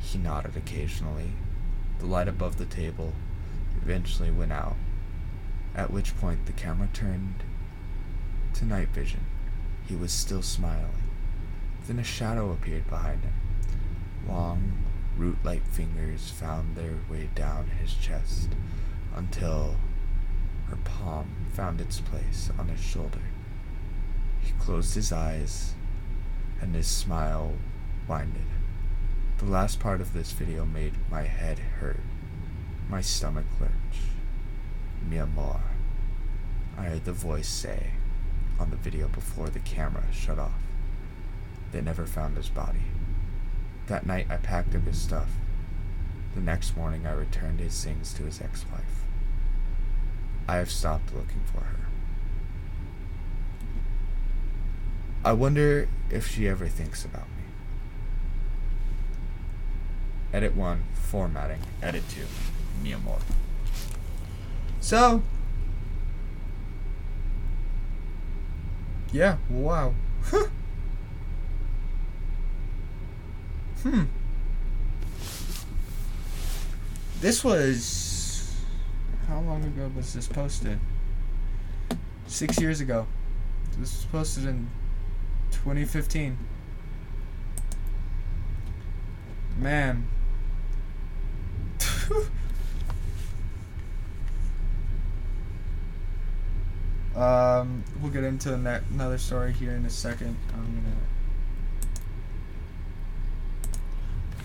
He 0.00 0.18
nodded 0.18 0.56
occasionally. 0.56 1.32
The 2.00 2.06
light 2.06 2.28
above 2.28 2.58
the 2.58 2.66
table 2.66 3.12
eventually 3.80 4.30
went 4.30 4.52
out, 4.52 4.76
at 5.74 5.90
which 5.90 6.16
point 6.18 6.46
the 6.46 6.52
camera 6.52 6.88
turned 6.92 7.44
to 8.54 8.64
night 8.64 8.88
vision. 8.88 9.24
He 9.86 9.94
was 9.94 10.12
still 10.12 10.42
smiling. 10.42 11.02
Then 11.86 11.98
a 11.98 12.04
shadow 12.04 12.50
appeared 12.50 12.88
behind 12.88 13.22
him. 13.22 13.34
Long, 14.28 14.84
root 15.16 15.38
like 15.44 15.66
fingers 15.66 16.30
found 16.30 16.74
their 16.74 16.94
way 17.08 17.28
down 17.34 17.68
his 17.80 17.94
chest 17.94 18.48
until 19.14 19.76
her 20.68 20.76
palm 20.76 21.28
found 21.52 21.80
its 21.80 22.00
place 22.00 22.50
on 22.58 22.68
his 22.68 22.80
shoulder. 22.80 23.20
He 24.44 24.52
closed 24.60 24.94
his 24.94 25.10
eyes 25.10 25.74
and 26.60 26.74
his 26.74 26.86
smile 26.86 27.54
winded. 28.06 28.42
The 29.38 29.46
last 29.46 29.80
part 29.80 30.00
of 30.00 30.12
this 30.12 30.32
video 30.32 30.64
made 30.64 30.94
my 31.10 31.22
head 31.22 31.58
hurt, 31.58 32.00
my 32.88 33.00
stomach 33.00 33.46
lurch. 33.60 33.70
Mi 35.08 35.18
amor, 35.18 35.60
I 36.78 36.84
heard 36.84 37.04
the 37.04 37.12
voice 37.12 37.48
say. 37.48 37.90
on 38.58 38.70
the 38.70 38.76
video 38.76 39.08
before 39.08 39.48
the 39.48 39.58
camera 39.58 40.04
shut 40.12 40.38
off. 40.38 40.52
They 41.72 41.80
never 41.80 42.06
found 42.06 42.36
his 42.36 42.48
body. 42.48 42.84
That 43.86 44.06
night, 44.06 44.26
I 44.30 44.36
packed 44.36 44.74
up 44.74 44.84
his 44.84 45.00
stuff. 45.00 45.28
The 46.34 46.40
next 46.40 46.76
morning, 46.76 47.06
I 47.06 47.12
returned 47.12 47.60
his 47.60 47.82
things 47.82 48.12
to 48.14 48.22
his 48.22 48.40
ex 48.40 48.64
wife. 48.70 49.02
I 50.46 50.56
have 50.56 50.70
stopped 50.70 51.14
looking 51.14 51.42
for 51.52 51.60
her. 51.60 51.83
I 55.24 55.32
wonder 55.32 55.88
if 56.10 56.28
she 56.28 56.46
ever 56.46 56.68
thinks 56.68 57.02
about 57.04 57.22
me. 57.22 57.44
Edit 60.34 60.54
1, 60.54 60.82
formatting. 60.92 61.60
Edit 61.82 62.02
2, 62.10 62.26
mi 62.82 62.92
amor. 62.92 63.18
So, 64.80 65.22
yeah, 69.12 69.38
wow. 69.48 69.94
hmm. 73.82 74.02
This 77.22 77.42
was. 77.42 78.54
How 79.26 79.40
long 79.40 79.64
ago 79.64 79.90
was 79.96 80.12
this 80.12 80.28
posted? 80.28 80.78
Six 82.26 82.60
years 82.60 82.80
ago. 82.80 83.06
This 83.78 83.96
was 83.96 84.04
posted 84.12 84.44
in 84.44 84.68
2015. 85.54 86.36
Man. 89.58 90.06
um, 97.16 97.84
we'll 98.00 98.10
get 98.10 98.24
into 98.24 98.52
another 98.52 99.18
story 99.18 99.52
here 99.52 99.70
in 99.72 99.86
a 99.86 99.90
second. 99.90 100.36
I'm 100.52 100.84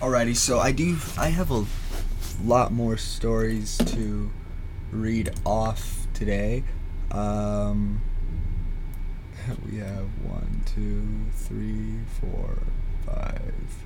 Alrighty, 0.00 0.36
so 0.36 0.58
I 0.58 0.72
do. 0.72 0.96
I 1.18 1.28
have 1.28 1.50
a 1.50 1.66
lot 2.42 2.72
more 2.72 2.96
stories 2.96 3.76
to 3.78 4.30
read 4.90 5.34
off 5.44 6.06
today. 6.14 6.64
Um, 7.10 8.00
we 9.70 9.78
have 9.78 10.08
one, 10.24 10.62
two, 10.66 11.30
three, 11.32 12.00
four, 12.20 12.58
five. 13.06 13.84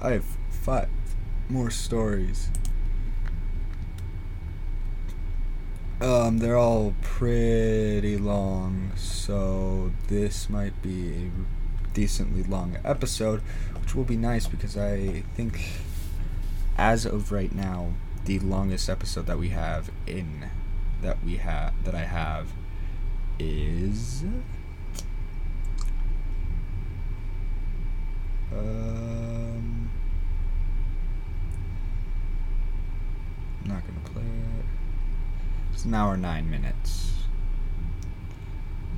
I 0.00 0.12
have 0.12 0.24
five 0.50 0.88
more 1.48 1.70
stories. 1.70 2.48
Um, 6.00 6.38
they're 6.38 6.58
all 6.58 6.94
pretty 7.00 8.18
long, 8.18 8.92
so 8.96 9.92
this 10.08 10.50
might 10.50 10.82
be 10.82 11.10
a 11.10 11.30
decently 11.94 12.42
long 12.42 12.76
episode, 12.84 13.40
which 13.80 13.94
will 13.94 14.04
be 14.04 14.16
nice 14.16 14.46
because 14.46 14.76
I 14.76 15.22
think, 15.34 15.70
as 16.76 17.06
of 17.06 17.32
right 17.32 17.54
now, 17.54 17.92
the 18.26 18.38
longest 18.40 18.90
episode 18.90 19.26
that 19.26 19.38
we 19.38 19.48
have 19.50 19.90
in 20.06 20.50
that 21.00 21.22
we 21.24 21.36
have 21.36 21.72
that 21.84 21.94
I 21.94 22.04
have 22.04 22.52
is 23.38 24.24
um 28.52 29.90
not 33.64 33.82
gonna 33.86 34.00
play 34.04 34.22
it. 34.22 34.64
It's 35.72 35.84
an 35.84 35.94
hour 35.94 36.16
nine 36.16 36.50
minutes. 36.50 37.12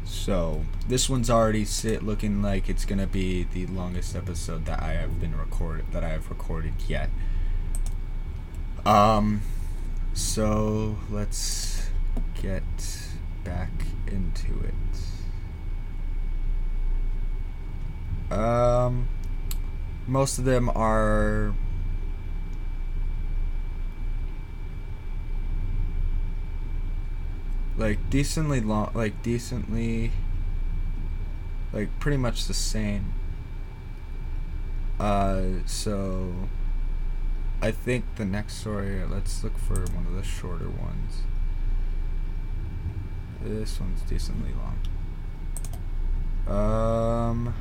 So 0.05 0.65
this 0.87 1.09
one's 1.09 1.31
already 1.31 1.65
sit 1.65 2.03
looking 2.03 2.43
like 2.43 2.69
it's 2.69 2.85
gonna 2.85 3.07
be 3.07 3.45
the 3.45 3.67
longest 3.67 4.15
episode 4.15 4.67
that 4.67 4.83
I 4.83 4.93
have 4.93 5.21
been 5.21 5.37
recorded 5.37 5.87
that 5.93 6.05
I 6.05 6.11
have 6.11 6.29
recorded 6.29 6.75
yet. 6.87 7.11
Um, 8.85 9.43
so 10.15 10.97
let's 11.11 11.89
get 12.41 12.63
back 13.45 13.71
into 14.07 14.53
it. 14.65 14.75
Um, 18.33 19.09
most 20.09 20.39
of 20.39 20.45
them 20.45 20.71
are 20.71 21.55
like 27.77 28.11
decently 28.11 28.61
long 28.61 28.91
like 28.95 29.23
decently 29.23 30.11
like 31.73 31.89
pretty 32.01 32.17
much 32.17 32.47
the 32.47 32.55
same. 32.55 33.13
Uh 34.99 35.43
so 35.67 36.33
I 37.61 37.71
think 37.71 38.05
the 38.17 38.25
next 38.25 38.55
story 38.55 39.05
let's 39.05 39.45
look 39.45 39.59
for 39.59 39.75
one 39.93 40.07
of 40.07 40.15
the 40.15 40.25
shorter 40.25 40.71
ones. 40.71 41.23
This 43.43 43.79
one's 43.79 44.01
decently 44.03 44.53
long. 46.49 46.57
Um 46.57 47.55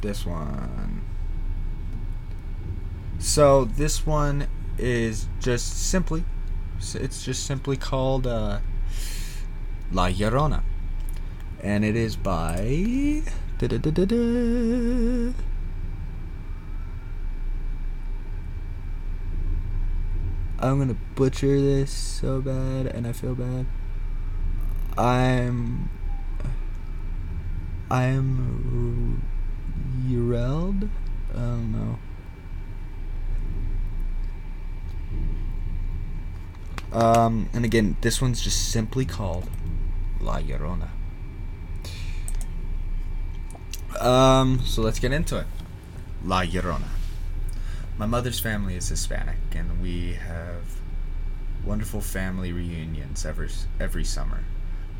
this 0.00 0.26
one 0.26 1.02
so 3.18 3.64
this 3.64 4.06
one 4.06 4.46
is 4.78 5.28
just 5.40 5.88
simply, 5.88 6.24
it's 6.94 7.24
just 7.24 7.46
simply 7.46 7.76
called 7.76 8.26
uh, 8.26 8.58
La 9.92 10.08
Llorona, 10.08 10.62
and 11.62 11.84
it 11.84 11.96
is 11.96 12.16
by. 12.16 13.22
I'm 20.58 20.78
gonna 20.78 20.96
butcher 21.14 21.60
this 21.60 21.90
so 21.90 22.40
bad, 22.40 22.86
and 22.86 23.06
I 23.06 23.12
feel 23.12 23.34
bad. 23.34 23.66
I'm. 24.98 25.88
I'm. 27.94 29.22
Ureld? 30.08 30.90
I 31.32 31.36
don't 31.36 31.72
know. 31.72 31.98
Um, 36.92 37.48
and 37.52 37.64
again, 37.64 37.96
this 38.00 38.20
one's 38.20 38.40
just 38.40 38.70
simply 38.72 39.04
called 39.04 39.48
La 40.20 40.38
Llorona. 40.38 40.88
Um, 44.00 44.60
so 44.64 44.82
let's 44.82 44.98
get 44.98 45.12
into 45.12 45.38
it. 45.38 45.46
La 46.24 46.42
Llorona. 46.42 46.88
My 47.96 48.06
mother's 48.06 48.40
family 48.40 48.74
is 48.74 48.88
Hispanic, 48.88 49.38
and 49.52 49.80
we 49.80 50.14
have 50.14 50.80
wonderful 51.64 52.00
family 52.00 52.52
reunions 52.52 53.24
every 53.24 53.50
every 53.78 54.04
summer. 54.04 54.42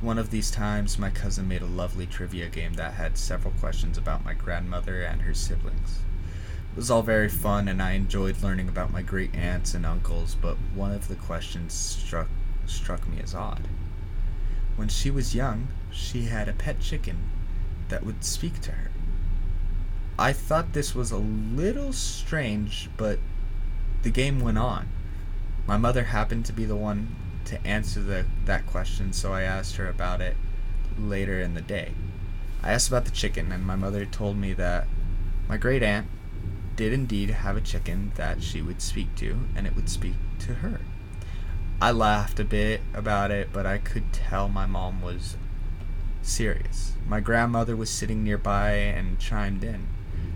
One 0.05 0.19
of 0.19 0.29
these 0.29 0.51
times, 0.51 0.99
my 0.99 1.09
cousin 1.09 1.49
made 1.49 1.63
a 1.63 1.67
lovely 1.67 2.05
trivia 2.05 2.51
game 2.51 2.75
that 2.75 2.93
had 2.93 3.17
several 3.17 3.55
questions 3.55 3.97
about 3.97 4.23
my 4.23 4.35
grandmother 4.35 5.01
and 5.01 5.23
her 5.23 5.33
siblings. 5.33 6.01
It 6.73 6.77
was 6.77 6.91
all 6.91 7.01
very 7.01 7.31
fun, 7.31 7.69
and 7.69 7.81
I 7.81 7.93
enjoyed 7.93 8.43
learning 8.43 8.69
about 8.69 8.93
my 8.93 9.01
great 9.01 9.35
aunts 9.35 9.73
and 9.73 9.87
uncles, 9.87 10.37
but 10.39 10.59
one 10.75 10.93
of 10.93 11.09
the 11.09 11.15
questions 11.15 11.73
struck, 11.73 12.29
struck 12.67 13.09
me 13.09 13.19
as 13.23 13.35
odd. 13.35 13.67
When 14.77 14.89
she 14.89 15.11
was 15.11 15.35
young, 15.35 15.69
she 15.91 16.25
had 16.25 16.51
a 16.51 16.53
pet 16.53 16.81
chicken 16.81 17.31
that 17.89 18.05
would 18.05 18.25
speak 18.25 18.61
to 18.61 18.73
her. 18.73 18.91
I 20.19 20.35
thought 20.35 20.75
this 20.75 20.95
was 20.95 21.13
a 21.13 21.17
little 21.17 21.95
strange, 21.95 22.91
but 22.99 23.21
the 24.03 24.11
game 24.11 24.41
went 24.41 24.59
on. 24.59 24.87
My 25.67 25.79
mother 25.79 26.05
happened 26.05 26.45
to 26.45 26.53
be 26.53 26.67
the 26.67 26.77
one 26.77 27.17
to 27.55 27.67
answer 27.67 28.01
the, 28.01 28.27
that 28.47 28.67
question, 28.67 29.13
so 29.13 29.33
I 29.33 29.43
asked 29.43 29.77
her 29.77 29.89
about 29.89 30.21
it 30.21 30.37
later 30.99 31.41
in 31.41 31.55
the 31.55 31.61
day. 31.61 31.93
I 32.63 32.73
asked 32.73 32.89
about 32.89 33.05
the 33.05 33.11
chicken, 33.11 33.53
and 33.53 33.65
my 33.65 33.77
mother 33.77 34.05
told 34.05 34.37
me 34.37 34.53
that 34.55 34.87
my 35.49 35.57
great 35.57 35.83
aunt 35.83 36.09
did 36.77 36.93
indeed 36.93 37.31
have 37.31 37.57
a 37.57 37.61
chicken 37.61 38.13
that 38.17 38.43
she 38.43 38.61
would 38.61 38.83
speak 38.83 39.15
to, 39.17 39.41
and 39.55 39.67
it 39.67 39.77
would 39.77 39.89
speak 39.89 40.15
to 40.41 40.55
her. 40.57 40.81
I 41.81 41.93
laughed 41.93 42.41
a 42.41 42.45
bit 42.45 42.81
about 42.93 43.31
it, 43.31 43.51
but 43.53 43.67
I 43.67 43.79
could 43.79 44.13
tell 44.13 44.49
my 44.49 44.67
mom 44.67 45.01
was 45.01 45.37
serious. 46.23 46.93
My 47.07 47.21
grandmother 47.21 47.77
was 47.77 47.91
sitting 47.91 48.25
nearby 48.25 48.73
and 48.73 49.19
chimed 49.19 49.63
in. 49.63 49.87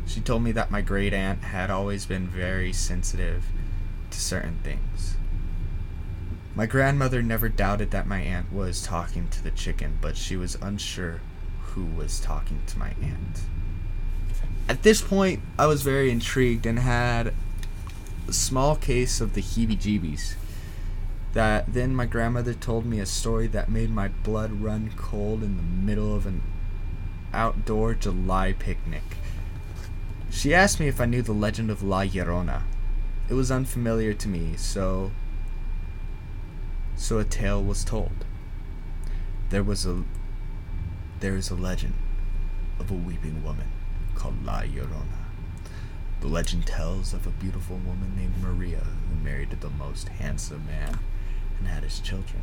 She 0.07 0.21
told 0.21 0.43
me 0.43 0.53
that 0.53 0.71
my 0.71 0.83
great 0.83 1.13
aunt 1.13 1.43
had 1.45 1.71
always 1.71 2.07
been 2.07 2.29
very 2.29 2.73
sensitive 2.73 3.45
to 4.11 4.21
certain 4.21 4.59
things. 4.63 5.18
My 6.59 6.67
grandmother 6.67 7.23
never 7.23 7.49
doubted 7.49 7.93
that 7.93 8.09
my 8.09 8.19
aunt 8.19 8.53
was 8.53 8.83
talking 8.83 9.29
to 9.29 9.45
the 9.45 9.53
chicken, 9.53 9.97
but 10.01 10.17
she 10.17 10.35
was 10.35 10.57
unsure 10.61 11.21
who 11.61 11.85
was 11.85 12.19
talking 12.19 12.63
to 12.67 12.77
my 12.81 12.95
aunt. 13.01 13.43
At 14.69 14.83
this 14.83 15.01
point, 15.01 15.41
I 15.57 15.67
was 15.67 15.83
very 15.83 16.11
intrigued 16.11 16.67
and 16.67 16.81
had 16.81 17.33
a 18.27 18.33
small 18.33 18.75
case 18.75 19.21
of 19.21 19.35
the 19.35 19.41
heebie 19.41 19.79
jeebies. 19.79 20.35
that 21.33 21.73
then 21.73 21.95
my 21.95 22.07
grandmother 22.07 22.55
told 22.55 22.85
me 22.85 22.99
a 22.99 23.07
story 23.07 23.47
that 23.47 23.71
made 23.71 23.91
my 23.91 24.09
blood 24.09 24.51
run 24.51 24.91
cold 24.97 25.45
in 25.45 25.59
the 25.59 25.63
middle 25.63 26.13
of 26.13 26.27
an 26.27 26.43
outdoor 27.33 27.95
July 27.95 28.53
picnic. 28.53 29.05
She 30.29 30.53
asked 30.53 30.81
me 30.81 30.89
if 30.89 31.01
I 31.01 31.05
knew 31.05 31.23
the 31.23 31.31
legend 31.31 31.71
of 31.71 31.85
La 31.85 32.03
Llorona. 32.03 32.63
It 33.29 33.35
was 33.35 33.53
unfamiliar 33.53 34.13
to 34.15 34.29
me, 34.29 34.55
so 34.57 35.13
so 36.99 37.19
a 37.19 37.25
tale 37.25 37.63
was 37.63 37.85
told. 37.85 38.25
There 39.51 39.63
was 39.63 39.87
a 39.87 40.03
there 41.21 41.37
is 41.37 41.49
a 41.49 41.55
legend 41.55 41.95
of 42.79 42.91
a 42.91 42.95
weeping 42.95 43.43
woman 43.43 43.69
called 44.15 44.45
La 44.45 44.63
Llorona. 44.63 45.25
The 46.21 46.27
legend 46.27 46.67
tells 46.67 47.15
of 47.15 47.27
a 47.27 47.31
beautiful 47.31 47.77
woman 47.77 48.15
named 48.17 48.43
Maria 48.43 48.83
who 49.09 49.25
married 49.25 49.51
the 49.51 49.71
most 49.71 50.09
handsome 50.09 50.67
man 50.67 50.99
and 51.59 51.69
had 51.69 51.85
his 51.85 52.01
children. 52.01 52.43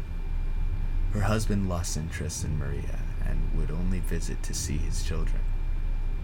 Her 1.11 1.21
husband 1.21 1.67
lost 1.67 1.97
interest 1.97 2.45
in 2.45 2.57
Maria 2.57 2.99
and 3.27 3.53
would 3.55 3.71
only 3.71 3.99
visit 3.99 4.41
to 4.43 4.53
see 4.53 4.77
his 4.77 5.03
children. 5.03 5.41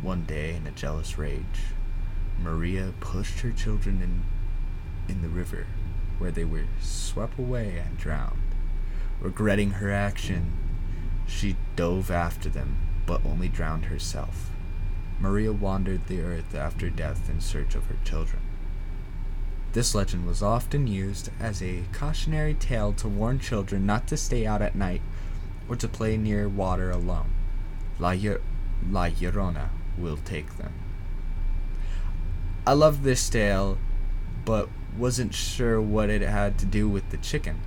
One 0.01 0.23
day, 0.23 0.55
in 0.55 0.65
a 0.65 0.71
jealous 0.71 1.17
rage, 1.17 1.73
Maria 2.41 2.93
pushed 3.01 3.41
her 3.41 3.51
children 3.51 4.01
in, 4.01 5.13
in 5.13 5.21
the 5.21 5.29
river, 5.29 5.67
where 6.21 6.31
they 6.31 6.45
were 6.45 6.65
swept 6.79 7.39
away 7.39 7.81
and 7.83 7.97
drowned. 7.97 8.41
Regretting 9.19 9.71
her 9.71 9.91
action, 9.91 10.53
she 11.27 11.55
dove 11.75 12.11
after 12.11 12.47
them, 12.47 12.77
but 13.07 13.25
only 13.25 13.49
drowned 13.49 13.85
herself. 13.85 14.51
Maria 15.19 15.51
wandered 15.51 16.05
the 16.05 16.21
earth 16.21 16.53
after 16.53 16.91
death 16.91 17.27
in 17.27 17.41
search 17.41 17.73
of 17.73 17.85
her 17.87 17.97
children. 18.03 18.41
This 19.73 19.95
legend 19.95 20.27
was 20.27 20.43
often 20.43 20.85
used 20.85 21.29
as 21.39 21.63
a 21.63 21.83
cautionary 21.91 22.53
tale 22.53 22.93
to 22.93 23.07
warn 23.07 23.39
children 23.39 23.87
not 23.87 24.07
to 24.07 24.17
stay 24.17 24.45
out 24.45 24.61
at 24.61 24.75
night 24.75 25.01
or 25.67 25.75
to 25.75 25.87
play 25.87 26.17
near 26.17 26.47
water 26.47 26.91
alone. 26.91 27.31
La, 27.97 28.09
La 28.89 29.09
Llorona 29.09 29.69
will 29.97 30.17
take 30.17 30.57
them. 30.57 30.73
I 32.67 32.73
love 32.73 33.01
this 33.01 33.27
tale, 33.27 33.79
but 34.45 34.69
wasn't 34.97 35.33
sure 35.33 35.81
what 35.81 36.09
it 36.09 36.21
had 36.21 36.57
to 36.59 36.65
do 36.65 36.87
with 36.89 37.09
the 37.09 37.17
chicken. 37.17 37.59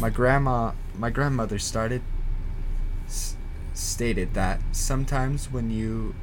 My 0.00 0.10
grandma, 0.10 0.72
my 0.98 1.10
grandmother 1.10 1.58
started 1.58 2.02
s- 3.06 3.36
stated 3.74 4.34
that 4.34 4.60
sometimes 4.72 5.50
when 5.50 5.70
you 5.70 6.14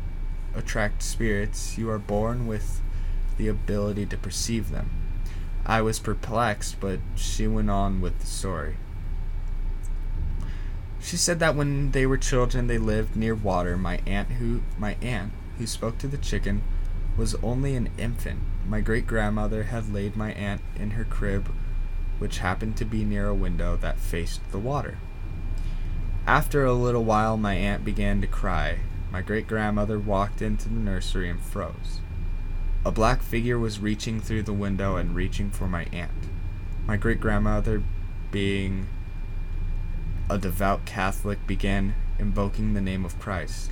attract 0.55 1.01
spirits, 1.01 1.77
you 1.77 1.89
are 1.89 1.99
born 1.99 2.45
with 2.45 2.81
the 3.37 3.47
ability 3.47 4.05
to 4.07 4.17
perceive 4.17 4.69
them. 4.69 4.89
I 5.65 5.81
was 5.81 5.97
perplexed, 5.97 6.79
but 6.79 6.99
she 7.15 7.47
went 7.47 7.69
on 7.69 8.01
with 8.01 8.19
the 8.19 8.27
story. 8.27 8.75
She 11.01 11.17
said 11.17 11.39
that 11.39 11.55
when 11.55 11.91
they 11.91 12.05
were 12.05 12.17
children 12.17 12.67
they 12.67 12.77
lived 12.77 13.15
near 13.15 13.35
water. 13.35 13.75
My 13.77 13.99
aunt 14.05 14.29
who 14.33 14.61
my 14.77 14.95
aunt 15.01 15.31
who 15.57 15.67
spoke 15.67 15.97
to 15.99 16.07
the 16.07 16.17
chicken 16.17 16.61
was 17.17 17.35
only 17.43 17.75
an 17.75 17.89
infant. 17.97 18.39
My 18.67 18.81
great 18.81 19.07
grandmother 19.07 19.63
had 19.63 19.93
laid 19.93 20.15
my 20.15 20.31
aunt 20.33 20.61
in 20.75 20.91
her 20.91 21.05
crib 21.05 21.49
which 22.19 22.39
happened 22.39 22.77
to 22.77 22.85
be 22.85 23.03
near 23.03 23.27
a 23.27 23.35
window 23.35 23.75
that 23.77 23.99
faced 23.99 24.39
the 24.51 24.59
water. 24.59 24.97
After 26.25 26.63
a 26.63 26.73
little 26.73 27.03
while 27.03 27.35
my 27.35 27.55
aunt 27.55 27.83
began 27.83 28.21
to 28.21 28.27
cry. 28.27 28.79
My 29.11 29.21
great 29.21 29.45
grandmother 29.45 29.99
walked 29.99 30.41
into 30.41 30.69
the 30.69 30.75
nursery 30.75 31.29
and 31.29 31.41
froze. 31.41 31.99
A 32.85 32.91
black 32.91 33.21
figure 33.21 33.59
was 33.59 33.79
reaching 33.79 34.21
through 34.21 34.43
the 34.43 34.53
window 34.53 34.95
and 34.95 35.13
reaching 35.15 35.49
for 35.49 35.67
my 35.67 35.85
aunt. 35.91 36.11
My 36.87 36.97
great 36.97 37.19
grandmother, 37.19 37.83
being 38.31 38.87
a 40.29 40.37
devout 40.37 40.85
Catholic, 40.85 41.45
began 41.45 41.93
invoking 42.17 42.73
the 42.73 42.81
name 42.81 43.05
of 43.05 43.19
Christ. 43.19 43.71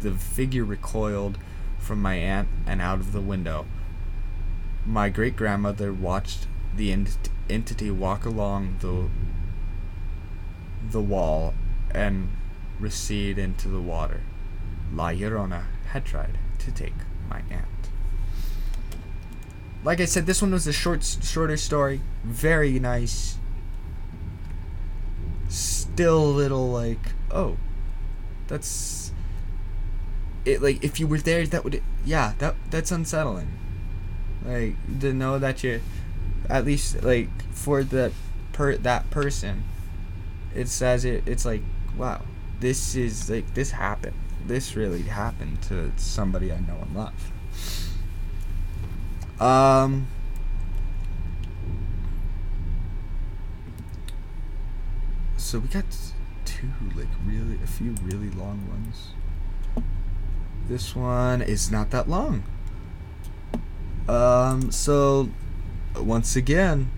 The 0.00 0.12
figure 0.12 0.64
recoiled 0.64 1.38
from 1.78 2.02
my 2.02 2.16
aunt 2.16 2.48
and 2.66 2.80
out 2.80 3.00
of 3.00 3.12
the 3.12 3.20
window. 3.20 3.66
My 4.86 5.08
great 5.08 5.36
grandmother 5.36 5.92
watched 5.92 6.46
the 6.74 6.92
ent- 6.92 7.28
entity 7.50 7.90
walk 7.90 8.24
along 8.24 8.76
the 8.80 9.08
the 10.90 11.00
wall 11.00 11.54
and 11.90 12.30
recede 12.78 13.38
into 13.38 13.68
the 13.68 13.80
water. 13.80 14.20
La 14.92 15.08
Llorona 15.08 15.64
had 15.88 16.04
tried 16.04 16.38
to 16.60 16.70
take 16.70 16.94
my 17.28 17.42
aunt 17.50 17.76
like 19.86 20.00
I 20.00 20.04
said, 20.04 20.26
this 20.26 20.42
one 20.42 20.50
was 20.50 20.66
a 20.66 20.72
short, 20.72 21.04
shorter 21.04 21.56
story. 21.56 22.00
Very 22.24 22.80
nice. 22.80 23.38
Still 25.48 26.24
a 26.24 26.34
little 26.42 26.68
like, 26.72 27.12
oh, 27.30 27.56
that's 28.48 29.12
it. 30.44 30.60
Like 30.60 30.82
if 30.82 30.98
you 30.98 31.06
were 31.06 31.18
there, 31.18 31.46
that 31.46 31.62
would, 31.62 31.80
yeah, 32.04 32.32
that 32.38 32.56
that's 32.68 32.90
unsettling. 32.90 33.52
Like 34.46 34.76
to 35.00 35.12
know 35.12 35.38
that 35.38 35.64
you, 35.64 35.80
at 36.48 36.64
least 36.64 37.02
like 37.02 37.28
for 37.52 37.82
the 37.82 38.12
per 38.52 38.76
that 38.76 39.10
person, 39.10 39.64
it 40.54 40.68
says 40.68 41.04
it. 41.04 41.24
It's 41.26 41.44
like, 41.44 41.62
wow, 41.96 42.22
this 42.60 42.94
is 42.94 43.28
like 43.28 43.54
this 43.54 43.72
happened. 43.72 44.16
This 44.46 44.76
really 44.76 45.02
happened 45.02 45.62
to 45.62 45.90
somebody 45.96 46.52
I 46.52 46.60
know 46.60 46.78
and 46.80 46.94
love. 46.94 47.32
Um. 49.40 50.06
So 55.36 55.58
we 55.58 55.68
got 55.68 55.84
two, 56.44 56.68
like 56.94 57.08
really, 57.24 57.58
a 57.62 57.66
few 57.66 57.94
really 58.02 58.30
long 58.30 58.68
ones. 58.68 59.08
This 60.68 60.96
one 60.96 61.42
is 61.42 61.70
not 61.70 61.90
that 61.90 62.08
long. 62.08 62.42
Um. 64.08 64.70
So, 64.70 65.30
once 65.96 66.36
again, 66.36 66.90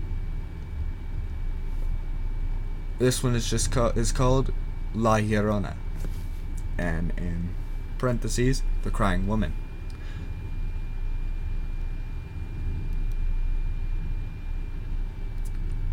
this 2.99 3.23
one 3.23 3.35
is 3.35 3.49
just 3.49 3.71
called 3.71 3.97
is 3.97 4.11
called 4.11 4.53
La 4.93 5.17
Llorona, 5.17 5.75
and 6.77 7.11
in 7.17 7.49
parentheses, 7.97 8.61
the 8.83 8.91
crying 8.91 9.27
woman. 9.27 9.53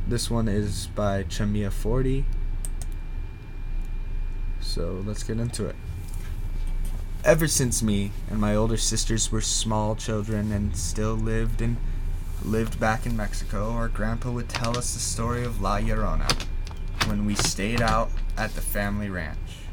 This 0.08 0.30
one 0.30 0.46
is 0.46 0.86
by 0.94 1.24
Chamia 1.24 1.72
Forty. 1.72 2.24
So 4.60 5.02
let's 5.06 5.22
get 5.22 5.38
into 5.38 5.66
it. 5.66 5.74
Ever 7.26 7.48
since 7.48 7.82
me 7.82 8.12
and 8.30 8.40
my 8.40 8.54
older 8.54 8.76
sisters 8.76 9.32
were 9.32 9.40
small 9.40 9.96
children 9.96 10.52
and 10.52 10.76
still 10.76 11.14
lived 11.14 11.60
in 11.60 11.76
lived 12.44 12.78
back 12.78 13.04
in 13.04 13.16
Mexico, 13.16 13.72
our 13.72 13.88
grandpa 13.88 14.30
would 14.30 14.48
tell 14.48 14.78
us 14.78 14.94
the 14.94 15.00
story 15.00 15.42
of 15.44 15.60
La 15.60 15.80
Llorona 15.80 16.30
when 17.08 17.26
we 17.26 17.34
stayed 17.34 17.82
out 17.82 18.12
at 18.36 18.54
the 18.54 18.60
family 18.60 19.10
ranch. 19.10 19.66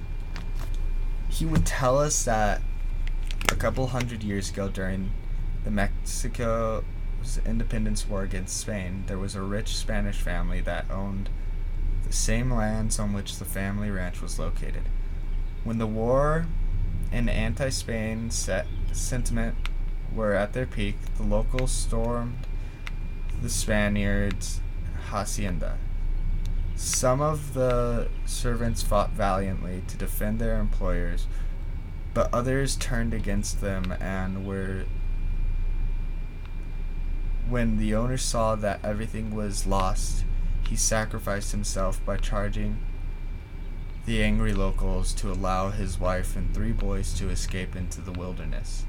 He 1.30 1.45
would 1.45 1.64
tell 1.64 1.99
us 1.99 2.26
that 2.26 2.64
a 3.51 3.56
couple 3.56 3.86
hundred 3.86 4.24
years 4.24 4.49
ago 4.49 4.68
during 4.68 5.12
the 5.64 5.70
Mexico 5.70 6.84
independence 7.45 8.10
war 8.10 8.24
against 8.24 8.60
Spain, 8.60 9.04
there 9.06 9.20
was 9.20 9.36
a 9.36 9.43
rich 9.43 9.78
Spanish 9.78 10.20
family 10.20 10.62
that 10.62 10.89
owned 10.89 11.30
the 12.08 12.14
same 12.14 12.51
lands 12.51 12.97
on 12.97 13.14
which 13.14 13.38
the 13.38 13.45
family 13.45 13.91
ranch 13.91 14.24
was 14.24 14.39
located. 14.39 14.89
When 15.64 15.78
the 15.78 15.86
war 15.86 16.47
and 17.14 17.30
anti 17.30 17.70
Spain 17.70 18.32
sentiment 18.32 19.55
were 20.14 20.34
at 20.34 20.53
their 20.53 20.66
peak, 20.66 20.95
the 21.16 21.24
locals 21.24 21.72
stormed 21.72 22.39
the 23.41 23.49
Spaniards' 23.49 24.59
hacienda. 25.09 25.78
Some 26.76 27.22
of 27.22 27.53
the 27.53 28.09
servants 28.26 28.82
fought 28.82 29.11
valiantly 29.11 29.84
to 29.88 29.95
defend 29.95 30.39
their 30.39 30.59
employers, 30.59 31.28
but 32.16 32.34
others 32.34 32.76
turned 32.76 33.14
against 33.14 33.61
them 33.61 33.93
and 33.99 34.45
were 34.45 34.86
when 37.47 37.78
the 37.78 37.93
owner 37.93 38.18
saw 38.18 38.55
that 38.55 38.80
everything 38.84 39.36
was 39.36 39.68
lost, 39.68 40.24
he 40.68 40.76
sacrificed 40.76 41.51
himself 41.51 42.03
by 42.05 42.18
charging 42.18 42.80
the 44.06 44.22
angry 44.24 44.54
locals 44.54 45.14
to 45.14 45.32
allow 45.32 45.70
his 45.70 45.99
wife 45.99 46.36
and 46.36 46.54
three 46.54 46.72
boys 46.72 47.14
to 47.14 47.30
escape 47.30 47.76
into 47.76 48.01
the 48.01 48.12
wilderness 48.12 48.86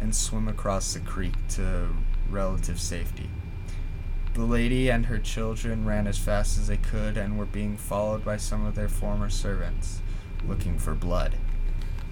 and 0.00 0.14
swim 0.14 0.48
across 0.48 0.92
the 0.92 1.00
creek 1.00 1.34
to 1.48 1.88
relative 2.28 2.80
safety. 2.80 3.30
The 4.34 4.44
lady 4.44 4.90
and 4.90 5.06
her 5.06 5.18
children 5.18 5.86
ran 5.86 6.06
as 6.06 6.18
fast 6.18 6.58
as 6.58 6.66
they 6.66 6.76
could 6.76 7.16
and 7.16 7.38
were 7.38 7.46
being 7.46 7.76
followed 7.76 8.24
by 8.24 8.36
some 8.36 8.66
of 8.66 8.74
their 8.74 8.88
former 8.88 9.30
servants, 9.30 10.00
looking 10.46 10.78
for 10.78 10.94
blood. 10.94 11.36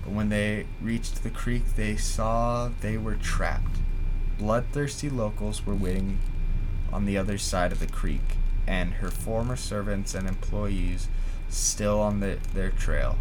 But 0.02 0.12
when 0.12 0.28
they 0.28 0.66
reached 0.80 1.22
the 1.22 1.30
creek, 1.30 1.74
they 1.76 1.96
saw 1.96 2.70
they 2.80 2.96
were 2.96 3.16
trapped 3.16 3.78
bloodthirsty 4.38 5.08
locals 5.08 5.64
were 5.64 5.74
waiting 5.74 6.18
on 6.92 7.04
the 7.04 7.16
other 7.16 7.38
side 7.38 7.72
of 7.72 7.80
the 7.80 7.86
creek. 7.86 8.20
and 8.66 8.94
her 8.94 9.10
former 9.10 9.56
servants 9.56 10.14
and 10.14 10.26
employees 10.26 11.06
still 11.56 12.00
on 12.00 12.20
the, 12.20 12.38
their 12.52 12.70
trail 12.70 13.18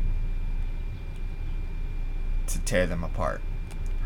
to 2.47 2.59
tear 2.59 2.87
them 2.87 3.03
apart. 3.03 3.41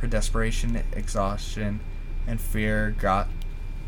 Her 0.02 0.08
desperation, 0.08 0.84
exhaustion, 0.94 1.80
and 2.28 2.40
fear 2.40 2.96
got 2.98 3.28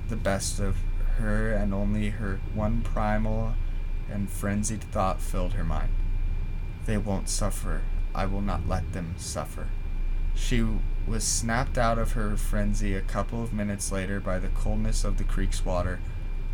the 0.08 0.16
best 0.16 0.60
of 0.60 0.78
her, 1.18 1.52
and 1.52 1.74
only 1.74 2.10
her 2.10 2.40
one 2.54 2.82
primal 2.82 3.54
and 4.10 4.30
frenzied 4.30 4.84
thought 4.84 5.22
filled 5.22 5.54
her 5.54 5.64
mind. 5.64 5.92
They 6.86 6.98
won't 6.98 7.30
suffer. 7.30 7.82
I 8.16 8.26
will 8.26 8.42
not 8.42 8.68
let 8.68 8.94
them 8.94 9.16
suffer. 9.18 9.68
She 10.34 10.66
was 11.06 11.24
snapped 11.24 11.78
out 11.78 11.98
of 11.98 12.14
her 12.14 12.36
frenzy 12.38 12.96
a 12.96 13.02
couple 13.02 13.44
of 13.44 13.54
minutes 13.54 13.92
later 13.92 14.20
by 14.20 14.40
the 14.40 14.48
coldness 14.48 15.04
of 15.04 15.18
the 15.18 15.24
creek's 15.24 15.66
water 15.66 16.00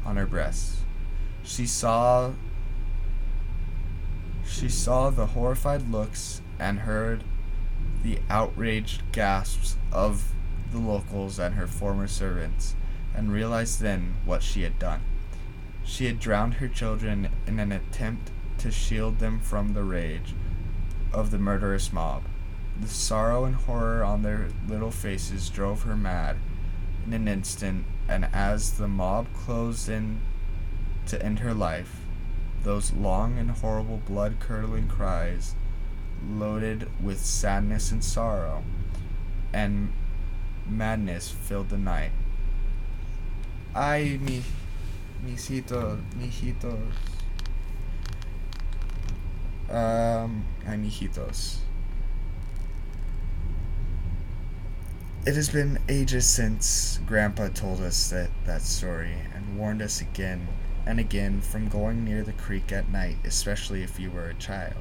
on 0.06 0.18
her 0.18 0.26
breast. 0.26 0.78
She 1.44 1.66
saw 1.66 2.32
she 4.48 4.70
saw 4.70 5.10
the 5.10 5.28
horrified 5.28 5.89
looks 5.89 6.41
and 6.60 6.80
heard 6.80 7.24
the 8.04 8.20
outraged 8.30 9.02
gasps 9.12 9.78
of 9.91 10.32
the 10.72 10.78
locals 10.78 11.39
and 11.39 11.56
her 11.56 11.68
former 11.68 12.08
servants, 12.08 12.76
and 13.16 13.32
realized 13.32 13.82
then 13.82 14.16
what 14.26 14.43
she 14.43 14.64
had 14.64 14.78
done. 14.78 15.02
She 15.84 16.06
had 16.06 16.20
drowned 16.20 16.56
her 16.56 16.68
children 16.68 17.30
in 17.48 17.60
an 17.60 17.72
attempt 17.72 18.32
to 18.60 18.72
shield 18.72 19.20
them 19.20 19.39
from 19.39 19.74
the 19.74 19.84
rage 19.84 20.34
of 21.12 21.32
the 21.32 21.38
murderous 21.38 21.93
mob. 21.93 22.24
The 22.80 22.88
sorrow 22.88 23.46
and 23.46 23.56
horror 23.56 24.04
on 24.04 24.22
their 24.22 24.50
little 24.68 24.91
faces 24.91 25.50
drove 25.50 25.84
her 25.84 25.96
mad 25.96 26.38
in 27.06 27.14
an 27.14 27.28
instant, 27.28 27.86
and 28.08 28.26
as 28.34 28.74
the 28.74 28.88
mob 28.88 29.28
closed 29.34 29.88
in 29.88 30.20
to 31.08 31.22
end 31.24 31.39
her 31.39 31.54
life, 31.54 32.05
those 32.66 32.91
long 32.91 33.38
and 33.38 33.51
horrible 33.51 34.01
blood 34.07 34.38
curdling 34.39 34.88
cries, 34.88 35.53
loaded 36.28 36.89
with 37.01 37.24
sadness 37.24 37.91
and 37.91 38.03
sorrow 38.03 38.63
and 39.53 39.93
madness, 40.68 41.30
filled 41.30 41.70
the 41.70 41.78
night. 41.78 42.11
Ay, 43.76 44.18
mi, 44.20 44.41
mijito, 45.24 46.01
mijitos. 46.18 46.91
Um, 49.70 50.45
ay, 50.68 50.76
mijitos. 50.76 51.57
It 55.28 55.36
has 55.36 55.49
been 55.49 55.80
ages 55.88 56.26
since 56.28 56.99
Grandpa 57.05 57.49
told 57.49 57.82
us 57.82 58.09
that, 58.09 58.30
that 58.45 58.61
story 58.61 59.13
and 59.34 59.57
warned 59.57 59.82
us 59.82 60.01
again 60.01 60.47
and 60.86 61.00
again 61.00 61.42
from 61.42 61.68
going 61.68 62.04
near 62.06 62.24
the 62.24 62.34
creek 62.34 62.72
at 62.72 62.90
night, 62.90 63.18
especially 63.24 63.82
if 63.82 64.00
you 64.00 64.12
were 64.12 64.30
a 64.30 64.36
child. 64.36 64.76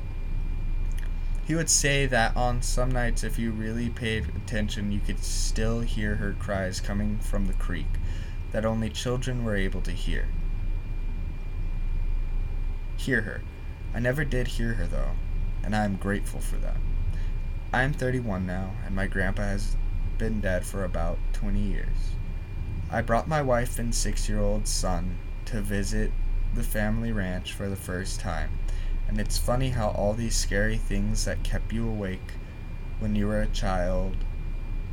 He 1.47 1.55
would 1.55 1.69
say 1.71 2.07
that 2.07 2.37
on 2.37 2.63
some 2.63 2.91
nights, 2.91 3.23
if 3.23 3.39
you 3.39 3.51
really 3.51 3.91
paid 3.91 4.29
attention, 4.35 4.93
you 4.93 5.01
could 5.01 5.23
still 5.23 5.81
hear 5.81 6.17
her 6.17 6.35
cries 6.39 6.81
coming 6.81 7.19
from 7.19 7.47
the 7.47 7.53
creek 7.53 7.87
that 8.53 8.65
only 8.65 8.89
children 8.89 9.45
were 9.45 9.57
able 9.57 9.83
to 9.83 9.91
hear. 9.91 10.27
Hear 12.97 13.23
her. 13.23 13.43
I 13.95 14.01
never 14.01 14.25
did 14.25 14.49
hear 14.49 14.75
her, 14.75 14.87
though, 14.87 15.11
and 15.63 15.77
I 15.77 15.85
am 15.85 15.97
grateful 15.97 16.41
for 16.41 16.57
that. 16.57 16.77
I 17.73 17.83
am 17.83 17.93
31 17.93 18.47
now, 18.47 18.71
and 18.87 18.95
my 18.95 19.07
grandpa 19.07 19.43
has 19.43 19.77
been 20.17 20.41
dead 20.41 20.65
for 20.65 20.85
about 20.85 21.19
20 21.33 21.61
years. 21.61 22.15
I 22.91 23.03
brought 23.03 23.29
my 23.29 23.43
wife 23.43 23.79
and 23.79 23.95
six 23.95 24.29
year 24.29 24.41
old 24.41 24.69
son 24.69 25.19
to 25.47 25.61
visit 25.61 26.11
the 26.55 26.63
family 26.63 27.13
ranch 27.13 27.53
for 27.53 27.69
the 27.69 27.77
first 27.77 28.21
time, 28.21 28.51
and 29.09 29.21
it's 29.21 29.39
funny 29.39 29.71
how 29.71 29.89
all 29.89 30.15
these 30.15 30.37
scary 30.37 30.77
things 30.77 31.25
that 31.25 31.43
kept 31.43 31.73
you 31.73 31.89
awake 31.89 32.33
when 32.99 33.15
you 33.15 33.27
were 33.27 33.41
a 33.41 33.47
child 33.49 34.17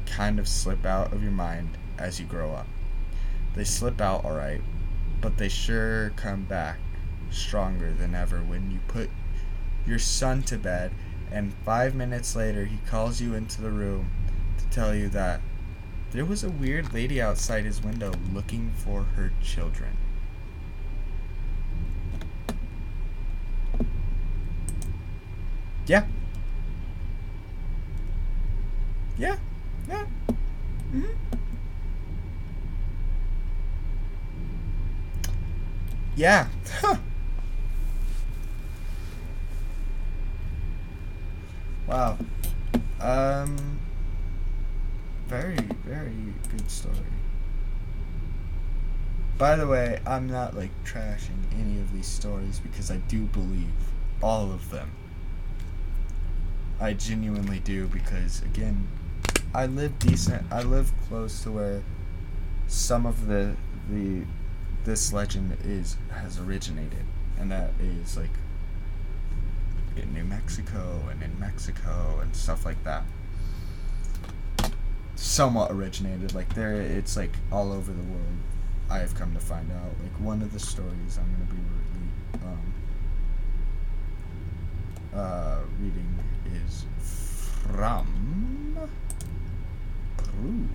kind 0.06 0.40
of 0.40 0.48
slip 0.48 0.86
out 0.86 1.14
of 1.14 1.24
your 1.24 1.32
mind 1.32 1.78
as 1.98 2.20
you 2.20 2.26
grow 2.26 2.54
up. 2.54 2.68
They 3.56 3.64
slip 3.64 4.02
out 4.02 4.26
alright, 4.26 4.62
but 5.20 5.38
they 5.38 5.50
sure 5.50 6.12
come 6.16 6.44
back 6.44 6.78
stronger 7.30 7.94
than 7.94 8.14
ever 8.14 8.40
when 8.40 8.72
you 8.72 8.80
put 8.88 9.10
your 9.86 10.00
son 10.00 10.44
to 10.44 10.58
bed 10.58 10.92
and 11.32 11.54
five 11.66 11.96
minutes 11.96 12.36
later 12.36 12.66
he 12.66 12.78
calls 12.88 13.22
you 13.22 13.34
into 13.34 13.62
the 13.62 13.72
room 13.72 14.10
to 14.58 14.66
tell 14.66 14.94
you 14.94 15.08
that 15.10 15.42
there 16.12 16.26
was 16.26 16.44
a 16.44 16.50
weird 16.50 16.94
lady 16.94 17.22
outside 17.22 17.64
his 17.64 17.82
window 17.82 18.12
looking 18.34 18.72
for 18.76 19.04
her 19.16 19.32
children. 19.42 19.96
Yeah. 25.92 26.06
Yeah. 29.18 29.36
Yeah. 29.90 30.06
hmm 30.92 31.04
Yeah. 36.16 36.48
Huh. 36.82 36.96
Wow. 41.88 42.18
Um 43.00 43.58
very, 45.28 45.56
very 45.86 46.34
good 46.50 46.70
story. 46.70 46.96
By 49.38 49.56
the 49.56 49.68
way, 49.68 50.00
I'm 50.06 50.28
not 50.30 50.56
like 50.56 50.72
trashing 50.86 51.44
any 51.60 51.80
of 51.80 51.92
these 51.94 52.08
stories 52.08 52.60
because 52.60 52.92
I 52.92 52.98
do 52.98 53.24
believe 53.26 53.74
all 54.22 54.52
of 54.52 54.70
them. 54.70 54.92
I 56.82 56.94
genuinely 56.94 57.60
do 57.60 57.88
because 57.88 58.42
again, 58.42 58.88
I 59.54 59.68
live 59.68 60.00
decent. 60.00 60.52
I 60.52 60.64
live 60.64 60.92
close 61.08 61.44
to 61.44 61.52
where 61.52 61.84
some 62.68 63.06
of 63.06 63.28
the 63.28 63.56
the 63.90 64.24
this 64.84 65.14
legend 65.14 65.58
is 65.64 65.96
has 66.12 66.40
originated, 66.40 67.06
and 67.40 67.52
that 67.52 67.72
is 67.80 68.18
like 68.18 68.32
in 69.96 70.12
New 70.14 70.24
Mexico 70.24 71.04
and 71.12 71.22
in 71.22 71.40
Mexico 71.40 72.20
and 72.22 72.36
stuff 72.36 72.66
like 72.66 72.84
that 72.84 73.04
somewhat 75.22 75.72
originated. 75.72 76.34
Like 76.34 76.54
there, 76.56 76.74
it's 76.82 77.16
like 77.16 77.32
all 77.52 77.72
over 77.72 77.92
the 77.92 78.04
world. 78.04 78.38
I 78.90 78.98
have 79.00 79.16
come 79.16 79.34
to 79.34 79.40
find 79.40 79.72
out. 79.72 79.92
Like 80.02 80.20
one 80.20 80.42
of 80.42 80.52
the 80.52 80.60
stories 80.60 81.18
I'm 81.18 81.32
gonna 81.32 81.46
be 81.52 81.60
um, 82.46 82.74
uh, 85.14 85.60
reading 85.80 86.20
is 86.56 86.86
from 87.74 88.78
Peru. 90.18 90.68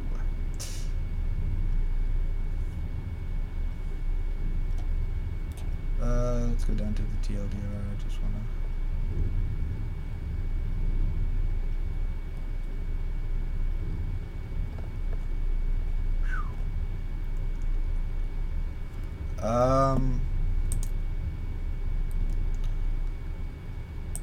Uh, 6.00 6.46
let's 6.50 6.64
go 6.64 6.74
down 6.74 6.94
to 6.94 7.02
the 7.02 7.08
TLDR. 7.22 7.40
I 7.42 8.02
just 8.04 8.18
wanna. 8.22 8.42
Um. 19.42 20.20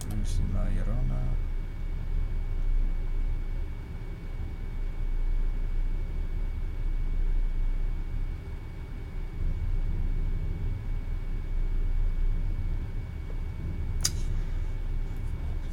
Where's 0.09 0.39
La 0.53 0.61
Llorona? 0.61 1.21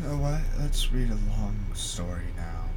You 0.01 0.07
know 0.07 0.17
what? 0.17 0.41
Let's 0.71 0.93
read 0.93 1.11
a 1.11 1.19
long 1.29 1.57
story 1.75 2.29
now. 2.37 2.71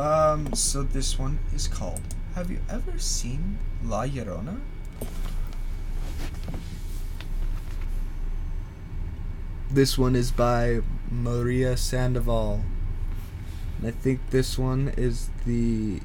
Um, 0.00 0.54
so 0.54 0.84
this 0.84 1.18
one 1.18 1.40
is 1.52 1.66
called 1.66 2.00
Have 2.36 2.48
you 2.48 2.60
ever 2.70 2.96
seen 3.00 3.58
La 3.84 4.04
Llorona? 4.04 4.60
This 9.68 9.98
one 9.98 10.14
is 10.14 10.30
by 10.30 10.82
Maria 11.10 11.76
Sandoval. 11.76 12.62
And 13.78 13.88
I 13.88 13.90
think 13.90 14.30
this 14.30 14.56
one 14.56 14.94
is 14.96 15.30
the 15.44 16.02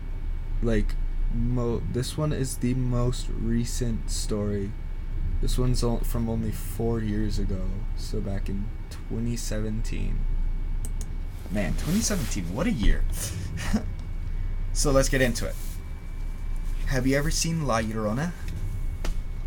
like 0.66 0.95
mo 1.34 1.82
this 1.91 2.18
one 2.18 2.34
is 2.34 2.57
the 2.57 2.74
most 2.74 3.28
recent 3.30 4.09
story. 4.09 4.72
This 5.41 5.57
one's 5.57 5.84
all 5.84 5.99
from 5.99 6.30
only 6.30 6.51
4 6.51 7.01
years 7.01 7.38
ago, 7.38 7.61
so 7.97 8.20
back 8.20 8.49
in 8.49 8.66
2017. 8.89 10.18
Man, 11.51 11.74
2017, 11.74 12.55
what 12.55 12.66
a 12.66 12.72
year. 12.72 13.03
so 14.74 14.91
let's 14.91 15.09
get 15.09 15.22
into 15.22 15.45
it. 15.45 15.55
Have 16.88 17.05
you 17.05 17.18
ever 17.18 17.30
seen 17.30 17.68
La 17.68 17.82
Llorona? 17.82 18.32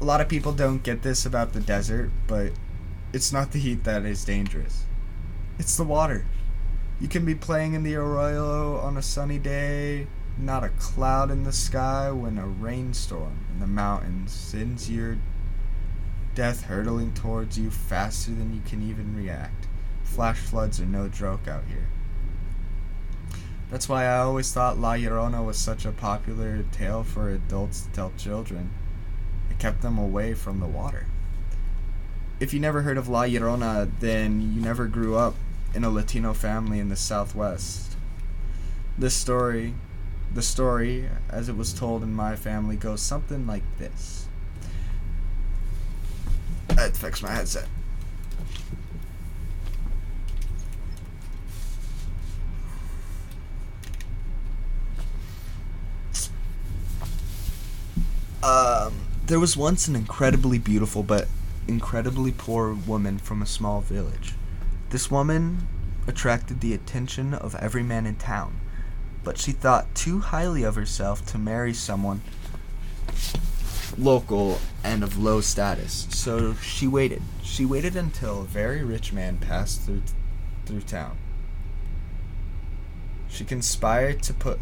A 0.00 0.04
lot 0.04 0.20
of 0.20 0.28
people 0.28 0.52
don't 0.52 0.82
get 0.82 1.02
this 1.02 1.26
about 1.26 1.52
the 1.52 1.60
desert, 1.60 2.10
but 2.26 2.52
it's 3.12 3.32
not 3.32 3.52
the 3.52 3.58
heat 3.58 3.84
that 3.84 4.04
is 4.04 4.24
dangerous. 4.24 4.84
It's 5.58 5.76
the 5.76 5.84
water. 5.84 6.24
You 7.00 7.08
can 7.08 7.24
be 7.24 7.34
playing 7.34 7.74
in 7.74 7.82
the 7.82 7.96
arroyo 7.96 8.78
on 8.78 8.96
a 8.96 9.02
sunny 9.02 9.38
day, 9.38 10.06
not 10.38 10.64
a 10.64 10.68
cloud 10.70 11.30
in 11.30 11.44
the 11.44 11.52
sky 11.52 12.10
when 12.10 12.38
a 12.38 12.46
rainstorm 12.46 13.44
in 13.52 13.60
the 13.60 13.66
mountains 13.66 14.32
sends 14.32 14.90
your 14.90 15.18
death 16.34 16.64
hurtling 16.64 17.12
towards 17.12 17.58
you 17.58 17.70
faster 17.70 18.30
than 18.30 18.54
you 18.54 18.60
can 18.64 18.82
even 18.88 19.16
react. 19.16 19.66
Flash 20.04 20.38
floods 20.38 20.80
are 20.80 20.86
no 20.86 21.08
joke 21.08 21.48
out 21.48 21.64
here. 21.68 21.88
That's 23.70 23.88
why 23.88 24.04
I 24.04 24.18
always 24.18 24.52
thought 24.52 24.78
La 24.78 24.94
Llorona 24.94 25.44
was 25.44 25.58
such 25.58 25.84
a 25.84 25.92
popular 25.92 26.64
tale 26.72 27.02
for 27.02 27.28
adults 27.30 27.82
to 27.82 27.90
tell 27.90 28.12
children. 28.16 28.70
It 29.50 29.58
kept 29.58 29.82
them 29.82 29.98
away 29.98 30.32
from 30.34 30.60
the 30.60 30.66
water. 30.66 31.06
If 32.40 32.54
you 32.54 32.60
never 32.60 32.82
heard 32.82 32.96
of 32.96 33.08
La 33.08 33.24
Llorona, 33.24 33.90
then 34.00 34.54
you 34.54 34.60
never 34.60 34.86
grew 34.86 35.16
up 35.16 35.34
in 35.74 35.84
a 35.84 35.90
Latino 35.90 36.32
family 36.32 36.78
in 36.78 36.88
the 36.88 36.96
Southwest. 36.96 37.96
This 38.96 39.14
story, 39.14 39.74
the 40.38 40.42
story, 40.42 41.04
as 41.30 41.48
it 41.48 41.56
was 41.56 41.72
told 41.72 42.00
in 42.00 42.14
my 42.14 42.36
family, 42.36 42.76
goes 42.76 43.02
something 43.02 43.44
like 43.44 43.64
this. 43.76 44.28
I 46.70 46.82
had 46.82 46.94
to 46.94 47.00
fix 47.00 47.20
my 47.20 47.32
headset. 47.32 47.66
Um, 58.40 58.94
there 59.26 59.40
was 59.40 59.56
once 59.56 59.88
an 59.88 59.96
incredibly 59.96 60.60
beautiful 60.60 61.02
but 61.02 61.26
incredibly 61.66 62.30
poor 62.30 62.74
woman 62.74 63.18
from 63.18 63.42
a 63.42 63.46
small 63.46 63.80
village. 63.80 64.34
This 64.90 65.10
woman 65.10 65.66
attracted 66.06 66.60
the 66.60 66.74
attention 66.74 67.34
of 67.34 67.56
every 67.56 67.82
man 67.82 68.06
in 68.06 68.14
town, 68.14 68.60
but 69.24 69.38
she 69.38 69.52
thought 69.52 69.94
too 69.94 70.20
highly 70.20 70.62
of 70.62 70.74
herself 70.74 71.24
to 71.26 71.38
marry 71.38 71.74
someone 71.74 72.22
local 73.96 74.58
and 74.84 75.02
of 75.02 75.18
low 75.18 75.40
status. 75.40 76.06
So 76.10 76.54
she 76.54 76.86
waited. 76.86 77.22
She 77.42 77.64
waited 77.64 77.96
until 77.96 78.42
a 78.42 78.44
very 78.44 78.84
rich 78.84 79.12
man 79.12 79.38
passed 79.38 79.82
through 79.82 80.02
through 80.66 80.82
town. 80.82 81.16
She 83.28 83.44
conspired 83.44 84.22
to 84.24 84.34
put 84.34 84.60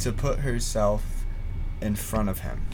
to 0.00 0.12
put 0.12 0.40
herself 0.40 1.04
in 1.80 1.96
front 1.96 2.28
of 2.28 2.40
him. 2.40 2.66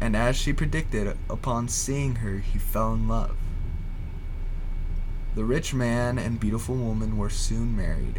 And 0.00 0.16
as 0.16 0.36
she 0.36 0.52
predicted, 0.52 1.16
upon 1.28 1.68
seeing 1.68 2.16
her, 2.16 2.38
he 2.38 2.58
fell 2.58 2.94
in 2.94 3.06
love. 3.06 3.36
The 5.34 5.44
rich 5.44 5.74
man 5.74 6.18
and 6.18 6.40
beautiful 6.40 6.74
woman 6.74 7.16
were 7.16 7.30
soon 7.30 7.76
married, 7.76 8.18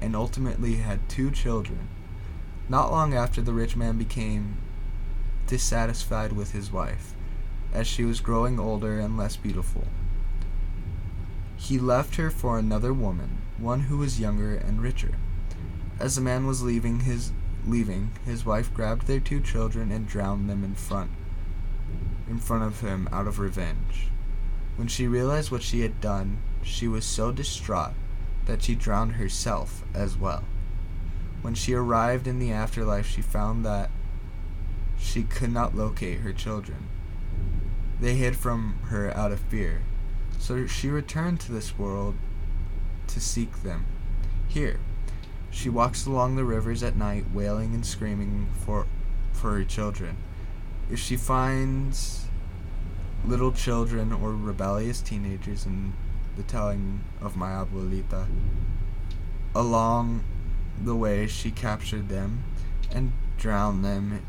and 0.00 0.14
ultimately 0.14 0.76
had 0.76 1.08
two 1.08 1.30
children. 1.30 1.88
Not 2.68 2.90
long 2.90 3.14
after, 3.14 3.40
the 3.40 3.52
rich 3.52 3.76
man 3.76 3.98
became 3.98 4.58
dissatisfied 5.46 6.32
with 6.32 6.52
his 6.52 6.70
wife, 6.70 7.14
as 7.72 7.86
she 7.86 8.04
was 8.04 8.20
growing 8.20 8.58
older 8.58 8.98
and 8.98 9.16
less 9.16 9.36
beautiful. 9.36 9.86
He 11.56 11.78
left 11.78 12.16
her 12.16 12.30
for 12.30 12.58
another 12.58 12.92
woman, 12.92 13.38
one 13.56 13.80
who 13.80 13.98
was 13.98 14.20
younger 14.20 14.54
and 14.54 14.82
richer. 14.82 15.14
As 15.98 16.14
the 16.14 16.20
man 16.20 16.46
was 16.46 16.62
leaving 16.62 17.00
his 17.00 17.32
Leaving, 17.66 18.12
his 18.24 18.46
wife 18.46 18.72
grabbed 18.72 19.06
their 19.06 19.20
two 19.20 19.40
children 19.40 19.92
and 19.92 20.06
drowned 20.06 20.48
them 20.48 20.64
in 20.64 20.74
front 20.74 21.10
in 22.26 22.38
front 22.38 22.62
of 22.62 22.80
him 22.80 23.08
out 23.12 23.26
of 23.26 23.38
revenge. 23.38 24.08
When 24.76 24.88
she 24.88 25.06
realized 25.06 25.50
what 25.50 25.62
she 25.62 25.80
had 25.80 26.00
done, 26.00 26.38
she 26.62 26.86
was 26.88 27.04
so 27.04 27.32
distraught 27.32 27.94
that 28.48 28.62
she 28.62 28.74
drowned 28.74 29.12
herself 29.12 29.84
as 29.94 30.16
well. 30.16 30.42
When 31.42 31.54
she 31.54 31.74
arrived 31.74 32.26
in 32.26 32.40
the 32.40 32.50
afterlife, 32.50 33.06
she 33.06 33.20
found 33.22 33.64
that 33.64 33.90
she 34.98 35.22
could 35.22 35.52
not 35.52 35.76
locate 35.76 36.20
her 36.20 36.32
children. 36.32 36.88
They 38.00 38.14
hid 38.14 38.36
from 38.36 38.78
her 38.86 39.14
out 39.16 39.32
of 39.32 39.40
fear, 39.40 39.82
so 40.38 40.66
she 40.66 40.88
returned 40.88 41.40
to 41.40 41.52
this 41.52 41.78
world 41.78 42.16
to 43.08 43.20
seek 43.20 43.62
them. 43.62 43.84
Here, 44.48 44.80
she 45.50 45.68
walks 45.68 46.06
along 46.06 46.36
the 46.36 46.44
rivers 46.44 46.82
at 46.82 46.96
night, 46.96 47.26
wailing 47.32 47.74
and 47.74 47.84
screaming 47.84 48.48
for, 48.64 48.86
for 49.32 49.52
her 49.52 49.64
children. 49.64 50.16
If 50.90 50.98
she 50.98 51.16
finds 51.16 52.24
little 53.26 53.52
children 53.52 54.10
or 54.10 54.32
rebellious 54.32 55.02
teenagers 55.02 55.66
in 55.66 55.92
the 56.38 56.44
telling 56.44 57.00
of 57.20 57.36
my 57.36 57.50
abuelita, 57.50 58.26
along 59.54 60.24
the 60.80 60.94
way 60.94 61.26
she 61.26 61.50
captured 61.50 62.08
them 62.08 62.44
and 62.92 63.12
drowned 63.36 63.84
them 63.84 64.22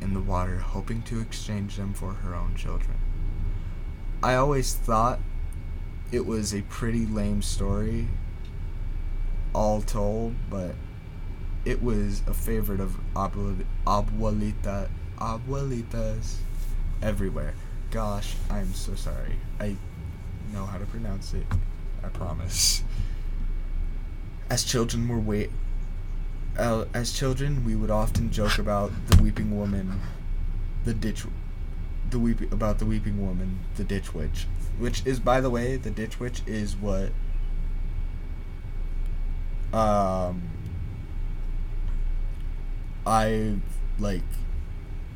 in 0.00 0.14
the 0.14 0.20
water, 0.20 0.58
hoping 0.58 1.02
to 1.02 1.20
exchange 1.20 1.76
them 1.76 1.92
for 1.92 2.12
her 2.12 2.34
own 2.34 2.54
children. 2.54 2.96
I 4.22 4.36
always 4.36 4.72
thought 4.72 5.18
it 6.12 6.24
was 6.24 6.54
a 6.54 6.62
pretty 6.62 7.04
lame 7.04 7.42
story 7.42 8.06
all 9.52 9.82
told, 9.82 10.36
but 10.48 10.76
it 11.64 11.82
was 11.82 12.22
a 12.28 12.34
favorite 12.34 12.80
of 12.80 12.98
abuelita, 13.14 14.88
abuelitas 15.18 16.36
everywhere. 17.02 17.54
Gosh, 17.90 18.36
I'm 18.48 18.72
so 18.74 18.94
sorry. 18.94 19.36
I 19.58 19.76
know 20.52 20.66
how 20.66 20.78
to 20.78 20.86
pronounce 20.86 21.34
it. 21.34 21.46
I 22.02 22.08
promise. 22.08 22.82
As 24.50 24.64
children, 24.64 25.08
were 25.08 25.18
wait. 25.18 25.50
Uh, 26.56 26.86
as 26.92 27.12
children, 27.12 27.64
we 27.64 27.76
would 27.76 27.90
often 27.90 28.32
joke 28.32 28.58
about 28.58 28.90
the 29.06 29.22
weeping 29.22 29.56
woman, 29.56 30.00
the 30.84 30.92
ditch, 30.92 31.24
the 32.10 32.18
weep 32.18 32.50
about 32.50 32.80
the 32.80 32.84
weeping 32.84 33.24
woman, 33.24 33.60
the 33.76 33.84
ditch 33.84 34.12
witch, 34.12 34.48
which 34.76 35.06
is, 35.06 35.20
by 35.20 35.40
the 35.40 35.50
way, 35.50 35.76
the 35.76 35.90
ditch 35.90 36.18
witch 36.18 36.42
is 36.46 36.74
what 36.74 37.12
um, 39.72 40.42
I 43.06 43.56
like 43.98 44.22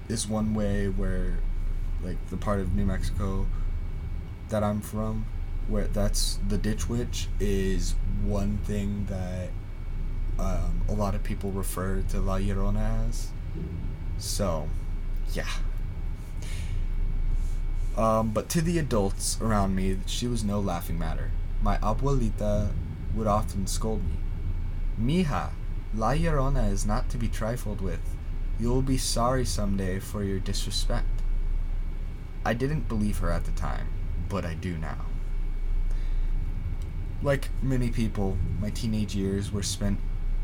is 0.09 0.29
one 0.29 0.55
way 0.55 0.89
where 0.89 1.39
like 2.03 2.19
the 2.31 2.37
part 2.37 2.61
of 2.61 2.75
New 2.75 2.85
Mexico 2.85 3.47
that 4.53 4.63
I'm 4.63 4.81
from 4.81 5.27
where 5.67 5.87
that's 5.87 6.39
the 6.47 6.59
ditch 6.59 6.89
witch 6.89 7.29
is 7.41 7.95
one 8.25 8.59
thing 8.59 9.07
that 9.09 9.49
um, 10.39 10.83
a 10.89 10.93
lot 10.93 11.15
of 11.15 11.23
people 11.23 11.51
refer 11.51 12.03
to 12.11 12.21
La 12.21 12.39
Llorona 12.39 13.09
as. 13.09 13.29
So, 14.19 14.69
yeah. 15.33 15.49
Um, 17.97 18.31
but 18.31 18.49
to 18.51 18.61
the 18.61 18.79
adults 18.79 19.41
around 19.41 19.75
me, 19.75 19.99
she 20.07 20.27
was 20.27 20.45
no 20.45 20.61
laughing 20.61 20.99
matter. 20.99 21.31
My 21.63 21.79
abuelita 21.79 22.73
would 23.15 23.27
often 23.27 23.67
scold 23.67 24.03
me. 24.05 25.25
Mija, 25.25 25.51
La 25.95 26.13
Llorona 26.13 26.71
is 26.71 26.87
not 26.87 27.09
to 27.11 27.17
be 27.17 27.29
trifled 27.29 27.81
with. 27.81 28.01
You 28.59 28.69
will 28.69 28.83
be 28.83 28.99
sorry 28.99 29.45
someday 29.45 29.99
for 29.99 30.23
your 30.23 30.39
disrespect. 30.39 31.23
I 32.45 32.55
didn't 32.55 32.89
believe 32.89 33.19
her 33.19 33.31
at 33.31 33.45
the 33.45 33.53
time, 33.53 33.89
but 34.33 34.47
I 34.47 34.55
do 34.55 34.79
now. 34.79 34.97
Like 37.23 37.51
many 37.63 37.91
people, 37.91 38.39
my 38.59 38.71
teenage 38.71 39.15
years 39.15 39.53
were 39.53 39.63
spent 39.63 40.01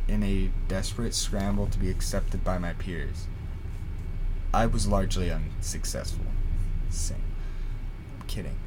in 0.06 0.22
a 0.22 0.50
desperate 0.68 1.14
scramble 1.14 1.66
to 1.68 1.78
be 1.78 1.88
accepted 1.88 2.44
by 2.44 2.58
my 2.58 2.74
peers. 2.74 3.26
I 4.52 4.66
was 4.66 4.86
largely 4.86 5.30
unsuccessful. 5.30 6.26
Same. 6.90 7.24
I'm 8.20 8.26
kidding. 8.26 8.58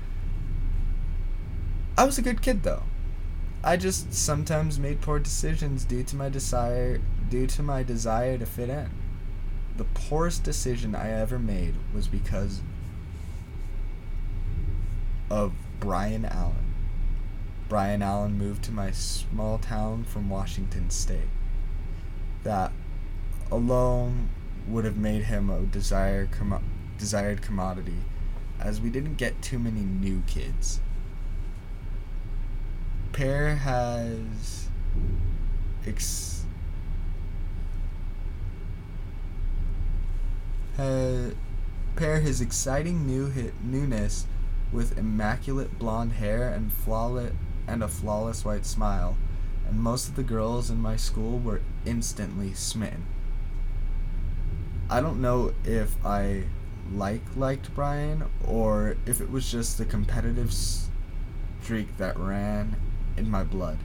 I 1.96 2.06
was 2.06 2.18
a 2.18 2.24
good 2.24 2.42
kid 2.42 2.64
though. 2.64 2.84
I 3.64 3.78
just 3.78 4.16
sometimes 4.16 4.80
made 4.80 5.02
poor 5.02 5.20
decisions 5.20 5.86
due 5.86 6.04
to 6.04 6.16
my 6.16 6.30
desire 6.30 7.00
due 7.30 7.46
to 7.46 7.62
my 7.62 7.84
desire 7.84 8.40
to 8.40 8.46
fit 8.48 8.70
in. 8.70 8.90
The 9.78 9.84
poorest 9.84 10.44
decision 10.44 10.96
I 10.96 11.12
ever 11.12 11.38
made 11.38 11.76
was 11.94 12.08
because 12.08 12.62
of 15.32 15.54
Brian 15.80 16.26
Allen. 16.26 16.74
Brian 17.70 18.02
Allen 18.02 18.38
moved 18.38 18.64
to 18.66 18.72
my 18.72 18.92
small 18.92 19.58
town 19.58 20.04
from 20.04 20.30
Washington 20.30 20.90
state. 20.90 21.30
That 22.44 22.74
alone 23.50 24.30
would 24.68 24.84
have 24.84 24.98
made 24.98 25.24
him 25.24 25.50
a 25.50 25.62
desired 25.62 26.32
com- 26.32 26.64
desired 26.98 27.42
commodity 27.42 27.98
as 28.60 28.82
we 28.82 28.90
didn't 28.90 29.16
get 29.16 29.42
too 29.42 29.58
many 29.58 29.82
new 29.82 30.22
kids 30.28 30.80
Pear 33.12 33.56
has 33.56 34.68
ex- 35.86 36.46
ha- 40.78 41.32
pair 41.96 42.20
his 42.22 42.40
exciting 42.40 43.06
new 43.06 43.28
hit 43.28 43.54
newness 43.62 44.26
with 44.72 44.98
immaculate 44.98 45.78
blonde 45.78 46.14
hair 46.14 46.50
and 46.50 46.72
flawless 46.72 47.34
and 47.68 47.84
a 47.84 47.88
flawless 47.88 48.44
white 48.44 48.66
smile, 48.66 49.18
and 49.68 49.80
most 49.80 50.08
of 50.10 50.16
the 50.16 50.24
girls 50.24 50.70
in 50.70 50.82
my 50.82 50.96
school 50.96 51.40
were 51.40 51.62
instantly 51.86 52.54
smitten. 52.54 53.06
I 54.90 55.00
don't 55.00 55.22
know 55.22 55.54
if 55.64 55.96
I 56.06 56.44
like 56.94 57.22
liked 57.36 57.74
Brian 57.74 58.26
or 58.46 58.98
if 59.06 59.22
it 59.22 59.32
was 59.32 59.50
just 59.50 59.78
the 59.78 59.86
competitive 59.86 60.54
streak 60.54 61.98
that 61.98 62.18
ran 62.18 62.76
in 63.16 63.30
my 63.30 63.44
blood. 63.44 63.78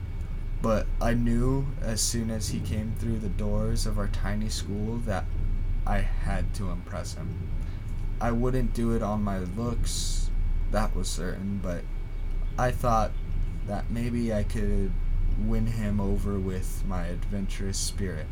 But 0.62 0.86
I 1.00 1.14
knew 1.14 1.66
as 1.80 2.00
soon 2.00 2.30
as 2.30 2.48
he 2.48 2.58
came 2.60 2.94
through 2.98 3.18
the 3.18 3.28
doors 3.28 3.86
of 3.86 3.98
our 3.98 4.08
tiny 4.08 4.48
school 4.48 4.96
that 5.06 5.24
I 5.86 5.98
had 5.98 6.54
to 6.54 6.70
impress 6.70 7.14
him. 7.14 7.50
I 8.20 8.32
wouldn't 8.32 8.74
do 8.74 8.92
it 8.92 9.02
on 9.02 9.22
my 9.22 9.38
looks, 9.38 10.25
that 10.76 10.94
was 10.94 11.08
certain, 11.08 11.58
but 11.62 11.80
I 12.58 12.70
thought 12.70 13.12
that 13.66 13.90
maybe 13.90 14.30
I 14.34 14.42
could 14.42 14.92
win 15.42 15.68
him 15.68 15.98
over 16.02 16.38
with 16.38 16.84
my 16.86 17.06
adventurous 17.06 17.78
spirit. 17.78 18.26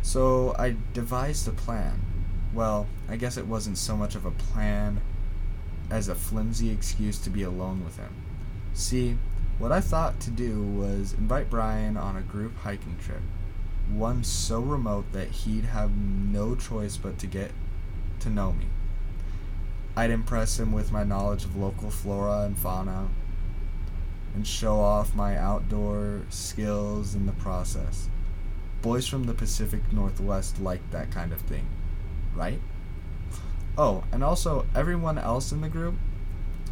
So 0.00 0.56
I 0.58 0.76
devised 0.94 1.46
a 1.46 1.50
plan. 1.50 2.00
Well, 2.54 2.86
I 3.06 3.16
guess 3.16 3.36
it 3.36 3.46
wasn't 3.46 3.76
so 3.76 3.98
much 3.98 4.14
of 4.14 4.24
a 4.24 4.30
plan 4.30 5.02
as 5.90 6.08
a 6.08 6.14
flimsy 6.14 6.70
excuse 6.70 7.18
to 7.18 7.28
be 7.28 7.42
alone 7.42 7.84
with 7.84 7.98
him. 7.98 8.14
See, 8.72 9.18
what 9.58 9.72
I 9.72 9.82
thought 9.82 10.20
to 10.20 10.30
do 10.30 10.62
was 10.62 11.12
invite 11.12 11.50
Brian 11.50 11.98
on 11.98 12.16
a 12.16 12.22
group 12.22 12.56
hiking 12.56 12.96
trip, 12.98 13.20
one 13.92 14.24
so 14.24 14.58
remote 14.58 15.12
that 15.12 15.28
he'd 15.28 15.66
have 15.66 15.94
no 15.94 16.54
choice 16.54 16.96
but 16.96 17.18
to 17.18 17.26
get 17.26 17.50
to 18.20 18.30
know 18.30 18.54
me. 18.54 18.64
I'd 19.96 20.10
impress 20.10 20.58
him 20.58 20.72
with 20.72 20.90
my 20.90 21.04
knowledge 21.04 21.44
of 21.44 21.56
local 21.56 21.88
flora 21.88 22.40
and 22.40 22.58
fauna 22.58 23.08
and 24.34 24.44
show 24.44 24.80
off 24.80 25.14
my 25.14 25.36
outdoor 25.36 26.22
skills 26.30 27.14
in 27.14 27.26
the 27.26 27.32
process. 27.32 28.08
Boys 28.82 29.06
from 29.06 29.24
the 29.24 29.34
Pacific 29.34 29.92
Northwest 29.92 30.60
like 30.60 30.90
that 30.90 31.12
kind 31.12 31.32
of 31.32 31.40
thing, 31.42 31.68
right? 32.34 32.60
Oh, 33.78 34.02
and 34.10 34.24
also, 34.24 34.66
everyone 34.74 35.16
else 35.16 35.52
in 35.52 35.60
the 35.60 35.68
group 35.68 35.94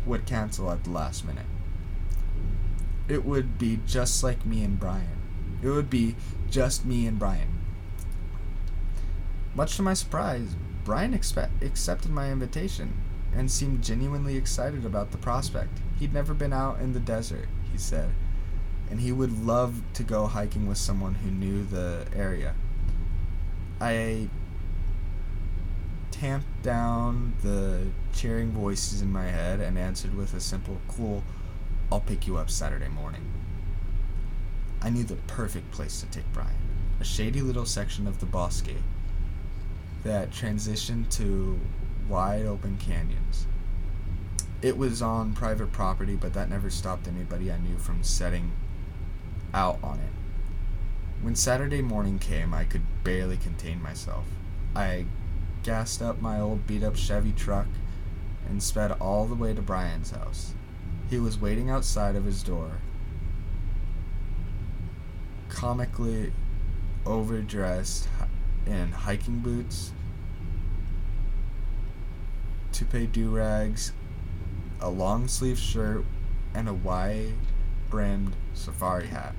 would 0.04 0.26
cancel 0.26 0.70
at 0.72 0.82
the 0.82 0.90
last 0.90 1.24
minute. 1.24 1.46
It 3.08 3.24
would 3.24 3.56
be 3.56 3.78
just 3.86 4.24
like 4.24 4.44
me 4.44 4.64
and 4.64 4.78
Brian. 4.78 5.18
It 5.62 5.68
would 5.68 5.88
be 5.88 6.16
just 6.50 6.84
me 6.84 7.06
and 7.06 7.20
Brian. 7.20 7.60
Much 9.54 9.76
to 9.76 9.82
my 9.82 9.94
surprise, 9.94 10.56
Brian 10.84 11.16
expe- 11.16 11.62
accepted 11.62 12.10
my 12.10 12.32
invitation 12.32 12.94
and 13.34 13.50
seemed 13.50 13.82
genuinely 13.82 14.36
excited 14.36 14.84
about 14.84 15.10
the 15.10 15.18
prospect. 15.18 15.78
He'd 15.98 16.12
never 16.12 16.34
been 16.34 16.52
out 16.52 16.80
in 16.80 16.92
the 16.92 17.00
desert, 17.00 17.48
he 17.70 17.78
said, 17.78 18.10
and 18.90 19.00
he 19.00 19.12
would 19.12 19.44
love 19.44 19.82
to 19.94 20.02
go 20.02 20.26
hiking 20.26 20.66
with 20.66 20.78
someone 20.78 21.14
who 21.16 21.30
knew 21.30 21.64
the 21.64 22.06
area. 22.14 22.54
I 23.80 24.28
tamped 26.10 26.62
down 26.62 27.34
the 27.42 27.86
cheering 28.12 28.52
voices 28.52 29.02
in 29.02 29.10
my 29.10 29.24
head 29.24 29.60
and 29.60 29.78
answered 29.78 30.14
with 30.14 30.34
a 30.34 30.40
simple, 30.40 30.80
cool, 30.88 31.24
I'll 31.90 32.00
pick 32.00 32.26
you 32.26 32.36
up 32.36 32.50
Saturday 32.50 32.88
morning. 32.88 33.24
I 34.80 34.90
knew 34.90 35.04
the 35.04 35.16
perfect 35.26 35.70
place 35.70 36.00
to 36.00 36.06
take 36.06 36.30
Brian 36.32 36.56
a 37.02 37.04
shady 37.04 37.40
little 37.40 37.66
section 37.66 38.06
of 38.06 38.20
the 38.20 38.26
bosque 38.26 38.70
that 40.04 40.30
transitioned 40.30 41.10
to 41.10 41.58
wide 42.08 42.46
open 42.46 42.76
canyons. 42.78 43.46
It 44.60 44.76
was 44.76 45.02
on 45.02 45.32
private 45.34 45.72
property, 45.72 46.14
but 46.14 46.34
that 46.34 46.48
never 46.48 46.70
stopped 46.70 47.08
anybody 47.08 47.50
I 47.50 47.58
knew 47.58 47.78
from 47.78 48.02
setting 48.02 48.52
out 49.52 49.78
on 49.82 49.98
it. 49.98 50.12
When 51.20 51.34
Saturday 51.34 51.82
morning 51.82 52.18
came, 52.18 52.54
I 52.54 52.64
could 52.64 52.82
barely 53.04 53.36
contain 53.36 53.82
myself. 53.82 54.24
I 54.74 55.06
gassed 55.62 56.02
up 56.02 56.20
my 56.20 56.40
old 56.40 56.66
beat 56.66 56.82
up 56.82 56.96
Chevy 56.96 57.32
truck 57.32 57.66
and 58.48 58.62
sped 58.62 58.92
all 58.92 59.26
the 59.26 59.34
way 59.34 59.54
to 59.54 59.62
Brian's 59.62 60.10
house. 60.10 60.54
He 61.10 61.18
was 61.18 61.40
waiting 61.40 61.70
outside 61.70 62.16
of 62.16 62.24
his 62.24 62.42
door, 62.42 62.78
comically 65.48 66.32
overdressed 67.04 68.08
in 68.66 68.92
hiking 68.92 69.40
boots, 69.40 69.92
toupee 72.82 73.06
do 73.06 73.30
rags, 73.30 73.92
a 74.80 74.90
long 74.90 75.28
sleeve 75.28 75.58
shirt, 75.58 76.04
and 76.54 76.68
a 76.68 76.74
wide 76.74 77.34
brimmed 77.88 78.34
safari 78.54 79.06
hat. 79.06 79.34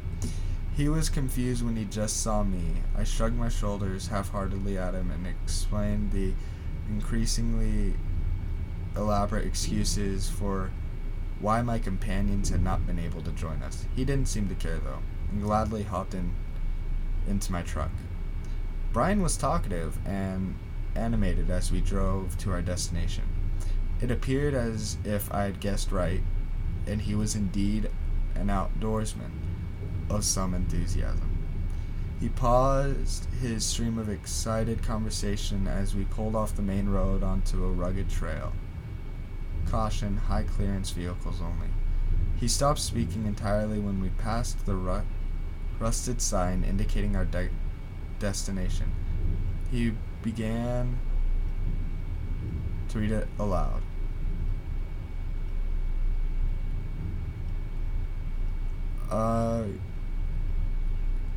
He 0.75 0.87
was 0.89 1.09
confused 1.09 1.63
when 1.63 1.75
he 1.75 1.85
just 1.85 2.21
saw 2.21 2.43
me. 2.43 2.81
I 2.97 3.03
shrugged 3.03 3.37
my 3.37 3.49
shoulders 3.49 4.07
half 4.07 4.29
heartedly 4.29 4.77
at 4.77 4.95
him 4.95 5.11
and 5.11 5.27
explained 5.27 6.11
the 6.11 6.33
increasingly 6.89 7.95
elaborate 8.95 9.45
excuses 9.45 10.29
for 10.29 10.71
why 11.39 11.61
my 11.61 11.79
companions 11.79 12.49
had 12.49 12.63
not 12.63 12.87
been 12.87 12.97
able 12.97 13.21
to 13.23 13.31
join 13.31 13.61
us. 13.61 13.85
He 13.95 14.05
didn't 14.05 14.29
seem 14.29 14.47
to 14.49 14.55
care 14.55 14.77
though, 14.77 14.99
and 15.31 15.43
gladly 15.43 15.83
hopped 15.83 16.13
in 16.13 16.33
into 17.27 17.51
my 17.51 17.61
truck. 17.61 17.91
Brian 18.91 19.21
was 19.21 19.37
talkative 19.37 19.97
and 20.05 20.55
animated 20.95 21.49
as 21.49 21.71
we 21.71 21.81
drove 21.81 22.37
to 22.37 22.51
our 22.51 22.61
destination. 22.61 23.23
It 24.01 24.11
appeared 24.11 24.53
as 24.53 24.97
if 25.03 25.33
I 25.33 25.43
had 25.43 25.59
guessed 25.59 25.91
right, 25.91 26.21
and 26.85 27.01
he 27.01 27.15
was 27.15 27.35
indeed 27.35 27.89
an 28.35 28.47
outdoorsman 28.47 29.31
of 30.09 30.25
some 30.25 30.53
enthusiasm. 30.53 31.37
He 32.19 32.29
paused 32.29 33.27
his 33.41 33.65
stream 33.65 33.97
of 33.97 34.09
excited 34.09 34.81
conversation 34.81 35.67
as 35.67 35.93
we 35.93 36.05
pulled 36.05 36.35
off 36.35 36.55
the 36.55 36.61
main 36.61 36.87
road 36.89 37.21
onto 37.21 37.63
a 37.65 37.71
rugged 37.71 38.09
trail. 38.09 38.53
Caution, 39.69 40.17
high 40.17 40.43
clearance 40.43 40.91
vehicles 40.91 41.41
only. 41.41 41.67
He 42.39 42.47
stopped 42.47 42.79
speaking 42.79 43.25
entirely 43.25 43.79
when 43.79 44.01
we 44.01 44.09
passed 44.09 44.65
the 44.65 44.75
ru- 44.75 45.03
rusted 45.79 46.21
sign 46.21 46.63
indicating 46.63 47.15
our 47.15 47.25
de- 47.25 47.49
destination. 48.19 48.91
He 49.69 49.93
began 50.21 50.97
to 52.89 52.99
read 52.99 53.11
it 53.11 53.27
aloud. 53.39 53.82
Uh, 59.09 59.63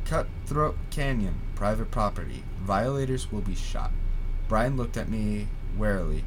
Cutthroat 0.05 0.77
Canyon, 0.89 1.35
private 1.55 1.91
property. 1.91 2.43
Violators 2.61 3.31
will 3.31 3.41
be 3.41 3.55
shot. 3.55 3.91
Brian 4.47 4.77
looked 4.77 4.97
at 4.97 5.09
me 5.09 5.47
warily. 5.77 6.23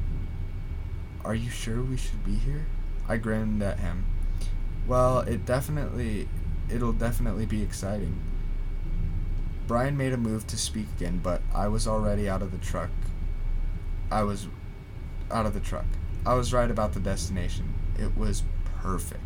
Are 1.25 1.35
you 1.35 1.49
sure 1.49 1.81
we 1.81 1.97
should 1.97 2.23
be 2.23 2.35
here? 2.35 2.65
I 3.07 3.17
grinned 3.17 3.61
at 3.63 3.79
him. 3.79 4.05
Well, 4.87 5.19
it 5.19 5.45
definitely 5.45 6.27
it'll 6.69 6.93
definitely 6.93 7.45
be 7.45 7.61
exciting. 7.61 8.19
Brian 9.67 9.97
made 9.97 10.13
a 10.13 10.17
move 10.17 10.47
to 10.47 10.57
speak 10.57 10.87
again, 10.97 11.19
but 11.23 11.41
I 11.53 11.67
was 11.67 11.87
already 11.87 12.29
out 12.29 12.41
of 12.41 12.51
the 12.51 12.57
truck. 12.57 12.89
I 14.11 14.23
was 14.23 14.47
out 15.31 15.45
of 15.45 15.53
the 15.53 15.59
truck. 15.59 15.85
I 16.25 16.33
was 16.33 16.53
right 16.53 16.69
about 16.69 16.93
the 16.93 16.99
destination. 16.99 17.73
It 17.97 18.17
was 18.17 18.43
perfect. 18.81 19.21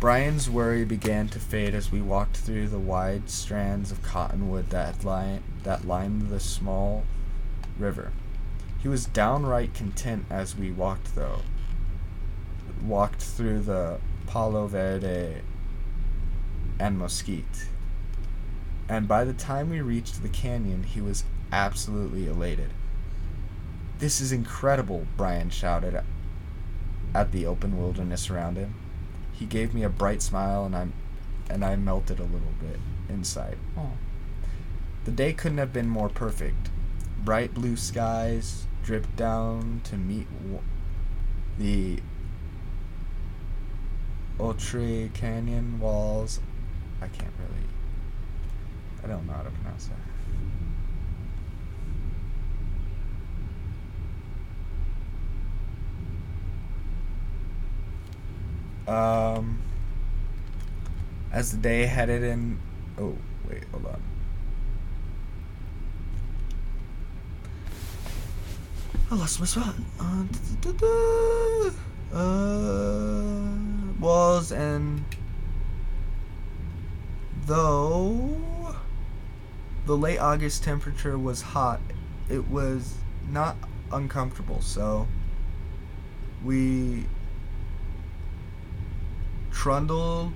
Brian's 0.00 0.48
worry 0.48 0.84
began 0.84 1.26
to 1.28 1.40
fade 1.40 1.74
as 1.74 1.90
we 1.90 2.00
walked 2.00 2.36
through 2.36 2.68
the 2.68 2.78
wide 2.78 3.28
strands 3.28 3.90
of 3.90 4.00
cottonwood 4.00 4.70
that, 4.70 5.02
line, 5.02 5.42
that 5.64 5.88
lined 5.88 6.28
the 6.28 6.38
small 6.38 7.04
river. 7.76 8.12
He 8.80 8.86
was 8.86 9.06
downright 9.06 9.74
content 9.74 10.26
as 10.30 10.56
we 10.56 10.70
walked, 10.70 11.16
though. 11.16 11.40
Walked 12.80 13.22
through 13.22 13.62
the 13.62 13.98
Palo 14.28 14.68
Verde 14.68 15.42
and 16.78 16.96
Mesquite. 16.96 17.66
And 18.88 19.08
by 19.08 19.24
the 19.24 19.32
time 19.32 19.68
we 19.68 19.80
reached 19.80 20.22
the 20.22 20.28
canyon, 20.28 20.84
he 20.84 21.00
was 21.00 21.24
absolutely 21.50 22.28
elated. 22.28 22.70
This 23.98 24.20
is 24.20 24.30
incredible, 24.30 25.08
Brian 25.16 25.50
shouted 25.50 26.00
at 27.12 27.32
the 27.32 27.46
open 27.46 27.76
wilderness 27.76 28.30
around 28.30 28.56
him. 28.56 28.74
He 29.38 29.46
gave 29.46 29.72
me 29.72 29.84
a 29.84 29.88
bright 29.88 30.20
smile 30.20 30.64
and 30.64 30.74
I 30.74 30.88
and 31.48 31.64
I 31.64 31.76
melted 31.76 32.18
a 32.18 32.24
little 32.24 32.54
bit 32.60 32.80
inside. 33.08 33.56
Oh. 33.76 33.92
The 35.04 35.12
day 35.12 35.32
couldn't 35.32 35.58
have 35.58 35.72
been 35.72 35.88
more 35.88 36.08
perfect. 36.08 36.70
Bright 37.24 37.54
blue 37.54 37.76
skies 37.76 38.66
dripped 38.82 39.16
down 39.16 39.80
to 39.84 39.96
meet 39.96 40.26
w- 40.42 40.60
the 41.58 42.02
Oltree 44.38 45.12
Canyon 45.14 45.78
walls. 45.80 46.40
I 47.00 47.06
can't 47.08 47.32
really. 47.38 47.66
I 49.02 49.06
don't 49.06 49.26
know 49.26 49.32
how 49.34 49.42
to 49.42 49.50
pronounce 49.50 49.86
that. 49.86 49.96
Um, 58.88 59.60
as 61.30 61.52
the 61.52 61.58
day 61.58 61.84
headed 61.84 62.22
in. 62.22 62.58
Oh, 62.98 63.16
wait, 63.48 63.64
hold 63.70 63.86
on. 63.86 64.02
I 69.10 69.14
lost 69.14 69.40
my 69.40 69.46
spot. 69.46 69.74
Uh, 70.00 70.24
da, 70.62 70.72
da, 70.72 71.70
da, 72.12 72.16
uh, 72.16 73.58
walls 74.00 74.52
and 74.52 75.04
though 77.46 78.74
the 79.86 79.96
late 79.96 80.18
August 80.18 80.64
temperature 80.64 81.18
was 81.18 81.42
hot, 81.42 81.80
it 82.28 82.48
was 82.48 82.94
not 83.30 83.56
uncomfortable. 83.92 84.60
So 84.60 85.06
we 86.44 87.06
trundled 89.58 90.32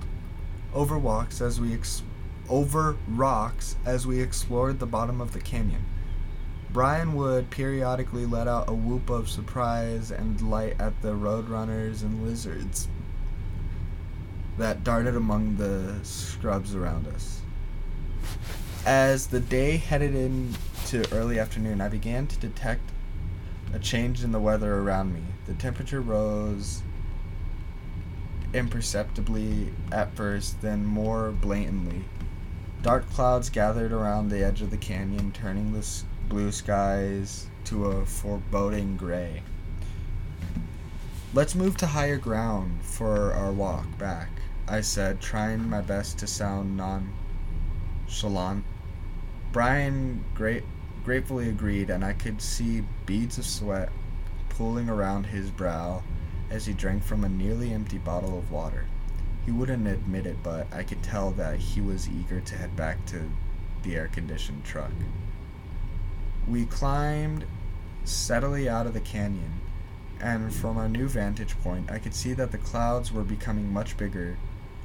over 0.73 0.99
walks 0.99 1.39
as 1.39 1.57
we 1.57 1.73
ex- 1.73 2.03
over 2.49 2.97
rocks 3.07 3.77
as 3.85 4.05
we 4.05 4.19
explored 4.19 4.79
the 4.79 4.85
bottom 4.85 5.21
of 5.21 5.31
the 5.31 5.39
canyon. 5.39 5.81
Brian 6.73 7.13
would 7.13 7.49
periodically 7.49 8.25
let 8.25 8.49
out 8.49 8.67
a 8.67 8.73
whoop 8.73 9.09
of 9.09 9.29
surprise 9.29 10.11
and 10.11 10.37
delight 10.37 10.75
at 10.77 11.01
the 11.01 11.13
roadrunners 11.13 12.01
and 12.01 12.27
lizards 12.27 12.89
that 14.57 14.83
darted 14.83 15.15
among 15.15 15.55
the 15.55 15.97
scrubs 16.03 16.75
around 16.75 17.07
us. 17.07 17.39
As 18.85 19.27
the 19.27 19.39
day 19.39 19.77
headed 19.77 20.13
into 20.13 21.09
early 21.13 21.39
afternoon, 21.39 21.79
I 21.79 21.87
began 21.87 22.27
to 22.27 22.37
detect 22.39 22.91
a 23.73 23.79
change 23.79 24.21
in 24.21 24.33
the 24.33 24.39
weather 24.41 24.79
around 24.79 25.13
me. 25.13 25.21
The 25.45 25.53
temperature 25.53 26.01
rose 26.01 26.83
imperceptibly 28.53 29.73
at 29.91 30.15
first, 30.15 30.61
then 30.61 30.85
more 30.85 31.31
blatantly. 31.31 32.05
Dark 32.81 33.09
clouds 33.09 33.49
gathered 33.49 33.91
around 33.91 34.29
the 34.29 34.43
edge 34.43 34.61
of 34.61 34.69
the 34.69 34.77
canyon, 34.77 35.31
turning 35.31 35.73
the 35.73 35.87
blue 36.29 36.51
skies 36.51 37.47
to 37.65 37.85
a 37.85 38.05
foreboding 38.05 38.97
gray. 38.97 39.41
Let's 41.33 41.55
move 41.55 41.77
to 41.77 41.87
higher 41.87 42.17
ground 42.17 42.83
for 42.83 43.33
our 43.33 43.51
walk 43.51 43.97
back, 43.97 44.29
I 44.67 44.81
said, 44.81 45.19
trying 45.19 45.69
my 45.69 45.81
best 45.81 46.19
to 46.19 46.27
sound 46.27 46.77
nonchalant. 46.77 48.65
Brian 49.51 50.23
gratefully 51.03 51.49
agreed, 51.49 51.89
and 51.89 52.05
I 52.05 52.13
could 52.13 52.41
see 52.41 52.83
beads 53.05 53.37
of 53.37 53.45
sweat 53.45 53.89
pooling 54.49 54.89
around 54.89 55.25
his 55.25 55.49
brow 55.49 56.03
as 56.49 56.65
he 56.65 56.73
drank 56.73 57.03
from 57.03 57.23
a 57.23 57.29
nearly 57.29 57.73
empty 57.73 57.97
bottle 57.97 58.37
of 58.37 58.51
water. 58.51 58.85
He 59.45 59.51
wouldn't 59.51 59.87
admit 59.87 60.25
it, 60.25 60.37
but 60.41 60.67
I 60.73 60.83
could 60.83 61.03
tell 61.03 61.31
that 61.31 61.59
he 61.59 61.81
was 61.81 62.07
eager 62.07 62.39
to 62.39 62.55
head 62.55 62.75
back 62.75 63.05
to 63.07 63.29
the 63.83 63.95
air 63.95 64.07
conditioned 64.07 64.63
truck. 64.63 64.91
We 66.47 66.65
climbed 66.65 67.45
steadily 68.05 68.69
out 68.69 68.87
of 68.87 68.93
the 68.93 69.01
canyon, 69.01 69.61
and 70.19 70.53
from 70.53 70.77
our 70.77 70.87
new 70.87 71.07
vantage 71.07 71.59
point, 71.59 71.91
I 71.91 71.99
could 71.99 72.13
see 72.13 72.33
that 72.33 72.51
the 72.51 72.57
clouds 72.57 73.11
were 73.11 73.23
becoming 73.23 73.71
much 73.71 73.97
bigger, 73.97 74.37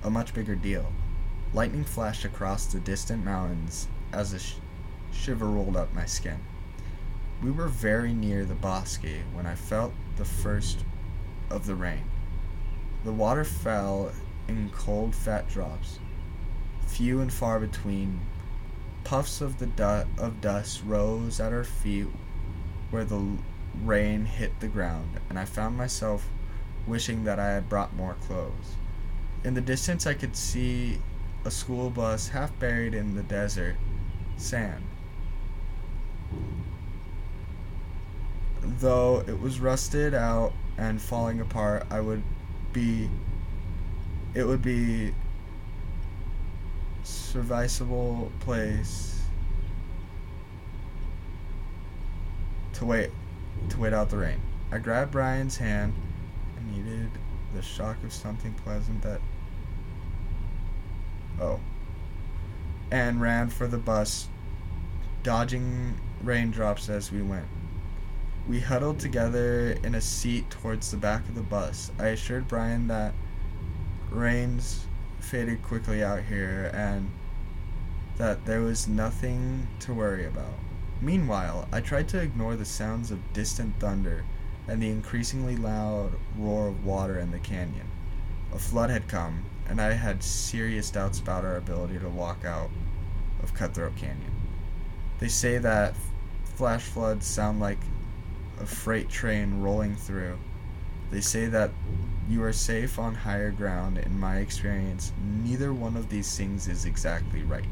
a 0.03 0.11
much 0.11 0.35
bigger 0.35 0.55
deal. 0.57 0.93
Lightning 1.55 1.85
flashed 1.85 2.25
across 2.25 2.67
the 2.67 2.81
distant 2.81 3.25
mountains 3.25 3.89
as 4.13 4.33
a 4.33 4.39
sh- 4.39 4.55
shiver 5.13 5.47
rolled 5.47 5.77
up 5.77 5.95
my 5.95 6.05
skin. 6.05 6.39
We 7.43 7.51
were 7.51 7.69
very 7.69 8.13
near 8.13 8.45
the 8.45 8.55
bosque 8.55 9.07
when 9.33 9.47
I 9.47 9.55
felt 9.55 9.93
the 10.17 10.25
first 10.25 10.85
of 11.51 11.66
the 11.66 11.74
rain. 11.74 12.05
The 13.05 13.12
water 13.12 13.44
fell 13.44 14.12
in 14.49 14.70
cold, 14.70 15.14
fat 15.14 15.49
drops, 15.49 15.99
few 16.86 17.20
and 17.20 17.32
far 17.32 17.61
between. 17.61 18.20
Puffs 19.05 19.40
of 19.40 19.59
the 19.59 19.66
du- 19.66 20.07
of 20.18 20.40
dust 20.40 20.82
rose 20.84 21.40
at 21.40 21.53
our 21.53 21.64
feet 21.64 22.09
where 22.90 23.05
the 23.05 23.38
rain 23.82 24.24
hit 24.24 24.61
the 24.61 24.68
ground, 24.68 25.20
and 25.30 25.38
I 25.38 25.44
found 25.44 25.76
myself 25.76 26.28
wishing 26.86 27.24
that 27.24 27.38
I 27.38 27.53
had 27.53 27.68
brought 27.68 27.94
more 27.94 28.14
clothes. 28.14 28.76
In 29.44 29.55
the 29.55 29.61
distance, 29.61 30.07
I 30.07 30.14
could 30.14 30.36
see 30.36 30.99
a 31.44 31.51
school 31.51 31.90
bus 31.90 32.28
half 32.28 32.59
buried 32.59 32.94
in 32.94 33.14
the 33.14 33.22
desert 33.22 33.76
sand. 34.36 34.84
Though 38.61 39.24
it 39.26 39.40
was 39.40 39.61
rusted 39.61 40.14
out 40.14 40.53
and 40.79 41.03
falling 41.03 41.41
apart, 41.41 41.85
I 41.91 42.01
would 42.01 42.22
be 42.72 43.11
it 44.35 44.45
would 44.45 44.62
be 44.62 45.12
serviceable 47.03 48.31
place 48.41 49.20
to 52.74 52.85
wait 52.85 53.11
to 53.70 53.81
wait 53.81 53.93
out 53.93 54.09
the 54.09 54.16
rain. 54.16 54.41
I 54.70 54.79
grabbed 54.79 55.11
Brian's 55.12 55.57
hand 55.57 55.93
and 56.57 56.72
needed 56.72 57.11
the 57.55 57.62
shock 57.62 57.97
of 58.05 58.12
something 58.12 58.55
pleasant 58.55 59.03
that 59.03 59.20
oh 61.41 61.59
and 62.91 63.20
ran 63.20 63.49
for 63.49 63.66
the 63.66 63.79
bus 63.79 64.29
dodging 65.22 65.99
raindrops 66.22 66.88
as 66.88 67.11
we 67.11 67.22
went. 67.22 67.46
We 68.49 68.61
huddled 68.61 68.99
together 68.99 69.72
in 69.83 69.95
a 69.95 70.00
seat 70.00 70.49
towards 70.49 70.91
the 70.91 70.96
back 70.96 71.29
of 71.29 71.34
the 71.34 71.42
bus. 71.42 71.92
I 71.99 72.07
assured 72.07 72.49
Brian 72.49 72.88
that 72.88 73.12
rains 74.11 74.87
faded 75.20 75.62
quickly 75.62 76.03
out 76.03 76.22
here 76.22 76.70
and 76.72 77.11
that 78.16 78.46
there 78.46 78.62
was 78.62 78.88
nothing 78.88 79.68
to 79.80 79.92
worry 79.92 80.25
about. 80.25 80.54
Meanwhile, 81.03 81.68
I 81.70 81.83
tried 81.83 82.08
to 82.08 82.22
ignore 82.22 82.57
the 82.57 82.64
sounds 82.64 83.11
of 83.11 83.34
distant 83.34 83.79
thunder 83.79 84.25
and 84.66 84.83
the 84.83 84.88
increasingly 84.88 85.57
loud 85.57 86.12
roar 86.38 86.68
of 86.68 86.87
water 86.87 87.18
in 87.18 87.30
the 87.30 87.38
canyon. 87.38 87.87
A 88.54 88.58
flood 88.58 88.88
had 88.88 89.08
come, 89.08 89.45
and 89.68 89.79
I 89.79 89.92
had 89.92 90.22
serious 90.22 90.91
doubts 90.91 91.20
about 91.20 91.45
our 91.45 91.57
ability 91.57 91.99
to 91.99 92.08
walk 92.08 92.46
out 92.46 92.70
of 93.42 93.53
Cutthroat 93.53 93.96
Canyon. 93.96 94.33
They 95.18 95.29
say 95.29 95.58
that 95.58 95.95
flash 96.57 96.84
floods 96.84 97.26
sound 97.26 97.61
like 97.61 97.79
a 98.61 98.67
freight 98.67 99.09
train 99.09 99.61
rolling 99.61 99.97
through. 99.97 100.39
They 101.11 101.21
say 101.21 101.47
that 101.47 101.71
you 102.29 102.43
are 102.43 102.53
safe 102.53 102.99
on 102.99 103.14
higher 103.14 103.51
ground. 103.51 103.99
In 103.99 104.18
my 104.18 104.39
experience, 104.39 105.13
neither 105.43 105.72
one 105.72 105.97
of 105.97 106.11
these 106.11 106.37
things 106.37 106.68
is 106.68 106.85
exactly 106.85 107.43
right. 107.43 107.64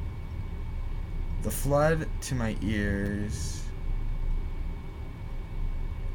The 1.43 1.51
flood 1.51 2.09
to 2.23 2.35
my 2.35 2.57
ears, 2.63 3.63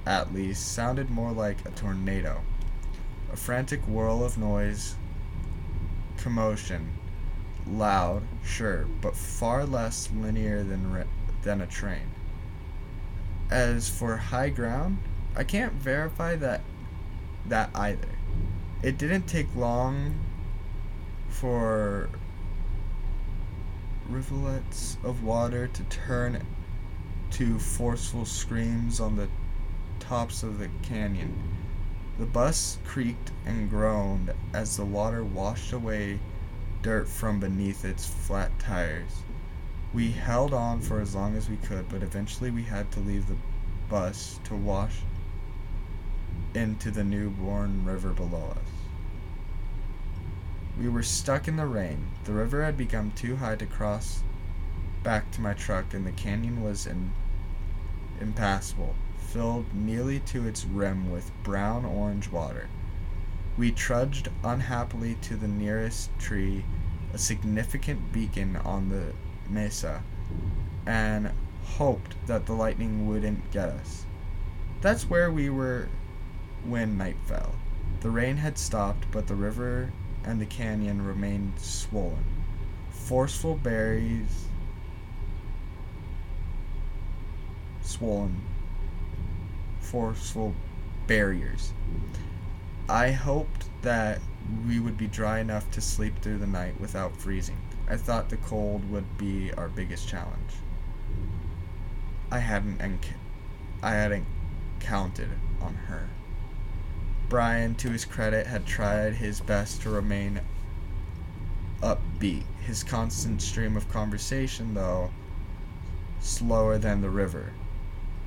at 0.06 0.34
least, 0.34 0.73
sounded 0.73 1.10
more 1.10 1.31
like 1.31 1.64
a 1.65 1.72
tornado. 1.72 2.41
A 3.31 3.38
frantic 3.38 3.81
whirl 3.88 4.26
of 4.26 4.38
noise, 4.38 4.95
commotion, 6.18 6.89
loud, 7.68 8.23
sure, 8.43 8.88
but 9.02 9.15
far 9.15 9.64
less 9.65 10.10
linear 10.11 10.64
than, 10.64 10.91
re- 10.91 11.03
than 11.43 11.61
a 11.61 11.68
train. 11.68 12.11
As 13.52 13.90
for 13.90 14.15
high 14.15 14.49
ground, 14.49 14.99
I 15.36 15.44
can't 15.44 15.73
verify 15.73 16.38
that 16.38 16.61
that 17.45 17.69
either. 17.76 18.07
It 18.82 18.98
didn't 18.98 19.28
take 19.28 19.53
long 19.56 20.15
for 21.28 22.10
rivulets 24.07 24.98
of 25.03 25.23
water 25.23 25.68
to 25.68 25.84
turn 25.84 26.45
to 27.32 27.60
forceful 27.60 28.26
screams 28.26 28.99
on 29.02 29.18
the 29.18 29.28
tops 29.99 30.44
of 30.44 30.57
the 30.57 30.69
canyon. 30.82 31.38
The 32.19 32.26
bus 32.26 32.78
creaked 32.86 33.32
and 33.45 33.69
groaned 33.69 34.34
as 34.53 34.78
the 34.78 34.86
water 34.86 35.23
washed 35.23 35.73
away 35.73 36.19
dirt 36.82 37.07
from 37.07 37.40
beneath 37.40 37.84
its 37.84 38.06
flat 38.06 38.57
tires. 38.60 39.23
We 39.93 40.11
held 40.11 40.53
on 40.53 40.80
for 40.80 41.01
as 41.01 41.15
long 41.15 41.35
as 41.35 41.49
we 41.49 41.57
could, 41.57 41.89
but 41.89 42.01
eventually 42.01 42.49
we 42.49 42.63
had 42.63 42.91
to 42.93 43.01
leave 43.01 43.27
the 43.27 43.35
bus 43.89 44.39
to 44.45 44.55
wash 44.55 45.01
into 46.53 46.91
the 46.91 47.03
newborn 47.03 47.84
river 47.84 48.11
below 48.11 48.51
us. 48.51 48.72
We 50.80 50.88
were 50.88 51.03
stuck 51.03 51.49
in 51.49 51.57
the 51.57 51.65
rain. 51.65 52.07
The 52.23 52.31
river 52.31 52.63
had 52.63 52.77
become 52.77 53.11
too 53.11 53.35
high 53.35 53.57
to 53.57 53.65
cross 53.65 54.23
back 55.03 55.30
to 55.31 55.41
my 55.41 55.53
truck, 55.53 55.93
and 55.93 56.05
the 56.05 56.11
canyon 56.13 56.63
was 56.63 56.88
in, 56.88 57.11
impassable, 58.22 58.95
filled 59.18 59.73
nearly 59.73 60.19
to 60.19 60.47
its 60.47 60.63
rim 60.63 61.11
with 61.11 61.31
brown 61.43 61.84
orange 61.84 62.30
water. 62.30 62.69
We 63.57 63.72
trudged 63.72 64.30
unhappily 64.43 65.15
to 65.23 65.35
the 65.35 65.47
nearest 65.47 66.18
tree, 66.18 66.63
a 67.13 67.18
significant 67.18 68.13
beacon 68.13 68.55
on 68.55 68.88
the 68.89 69.13
mesa, 69.52 70.03
and 70.86 71.32
hoped 71.64 72.15
that 72.28 72.45
the 72.45 72.53
lightning 72.53 73.07
wouldn't 73.07 73.52
get 73.52 73.69
us. 73.69 74.06
That's 74.82 75.10
where 75.10 75.32
we 75.32 75.49
were 75.49 75.90
when 76.64 76.98
night 76.98 77.18
fell. 77.26 77.53
The 78.02 78.10
rain 78.10 78.38
had 78.38 78.57
stopped, 78.57 79.06
but 79.11 79.28
the 79.28 79.36
river 79.36 79.91
and 80.23 80.40
the 80.40 80.45
canyon 80.45 81.06
remained 81.06 81.53
swollen. 81.60 82.23
Forceful 82.90 83.56
berries 83.56 84.45
swollen 87.82 88.41
forceful 89.91 90.53
barriers. 91.06 91.73
I 92.88 93.11
hoped 93.11 93.65
that 93.82 94.19
we 94.65 94.80
would 94.80 94.98
be 94.98 95.07
dry 95.07 95.40
enough 95.40 95.69
to 95.72 95.82
sleep 95.82 96.22
through 96.22 96.38
the 96.38 96.48
night 96.48 96.80
without 96.80 97.18
freezing. 97.18 97.57
I 97.91 97.97
thought 97.97 98.30
the 98.30 98.38
cold 98.38 98.89
would 98.89 99.18
be 99.18 99.51
our 99.55 99.68
biggest 99.68 100.07
challenge. 100.07 100.53
I 102.31 102.39
hadn't 102.39 102.77
enc- 102.80 103.18
I 103.84 103.91
hadn't 103.91 104.27
counted 104.80 105.27
on 105.59 105.76
her. 105.76 106.07
Brian, 107.27 107.76
to 107.76 107.89
his 107.89 108.05
credit, 108.05 108.47
had 108.47 108.65
tried 108.65 109.15
his 109.15 109.41
best 109.41 109.81
to 109.81 109.89
remain 109.89 110.39
upbeat. 111.81 112.45
His 112.65 112.81
constant 112.81 113.41
stream 113.41 113.76
of 113.76 113.89
conversation, 113.89 114.73
though 114.73 115.11
slower 116.22 116.77
than 116.77 117.01
the 117.01 117.09
river, 117.09 117.51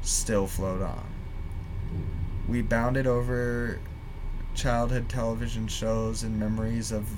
still 0.03 0.47
flowed 0.47 0.82
on. 0.82 1.07
We 2.47 2.61
bounded 2.61 3.07
over 3.07 3.78
childhood 4.55 5.09
television 5.09 5.69
shows 5.69 6.23
and 6.23 6.39
memories 6.39 6.93
of 6.93 7.09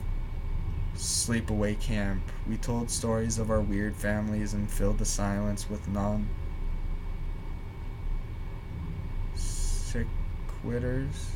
sleepaway 0.96 1.78
camp. 1.78 2.22
We 2.48 2.56
told 2.56 2.90
stories 2.90 3.38
of 3.38 3.50
our 3.50 3.60
weird 3.60 3.96
families 3.96 4.54
and 4.54 4.70
filled 4.70 4.98
the 4.98 5.04
silence 5.04 5.68
with 5.68 5.88
non 5.88 6.28
sequiturs. 9.36 11.30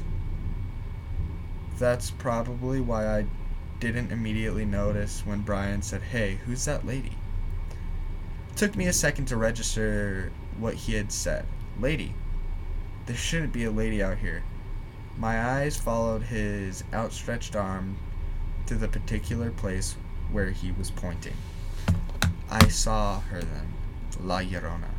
That's 1.78 2.10
probably 2.10 2.80
why 2.80 3.06
I 3.06 3.26
didn't 3.78 4.12
immediately 4.12 4.64
notice 4.64 5.24
when 5.24 5.40
Brian 5.40 5.82
said, 5.82 6.02
Hey, 6.02 6.38
who's 6.44 6.66
that 6.66 6.86
lady? 6.86 7.16
It 8.50 8.56
took 8.56 8.76
me 8.76 8.86
a 8.86 8.92
second 8.92 9.26
to 9.26 9.36
register 9.36 10.30
what 10.58 10.74
he 10.74 10.94
had 10.94 11.10
said. 11.10 11.46
Lady. 11.78 12.14
There 13.06 13.16
shouldn't 13.16 13.52
be 13.52 13.64
a 13.64 13.70
lady 13.70 14.02
out 14.02 14.18
here. 14.18 14.42
My 15.16 15.42
eyes 15.42 15.76
followed 15.76 16.22
his 16.22 16.84
outstretched 16.92 17.56
arm 17.56 17.96
to 18.70 18.76
the 18.76 18.86
particular 18.86 19.50
place 19.50 19.96
where 20.30 20.50
he 20.50 20.70
was 20.70 20.92
pointing. 20.92 21.34
I 22.48 22.68
saw 22.68 23.18
her 23.18 23.40
then, 23.40 23.74
La 24.20 24.42
Llorona. 24.42 24.92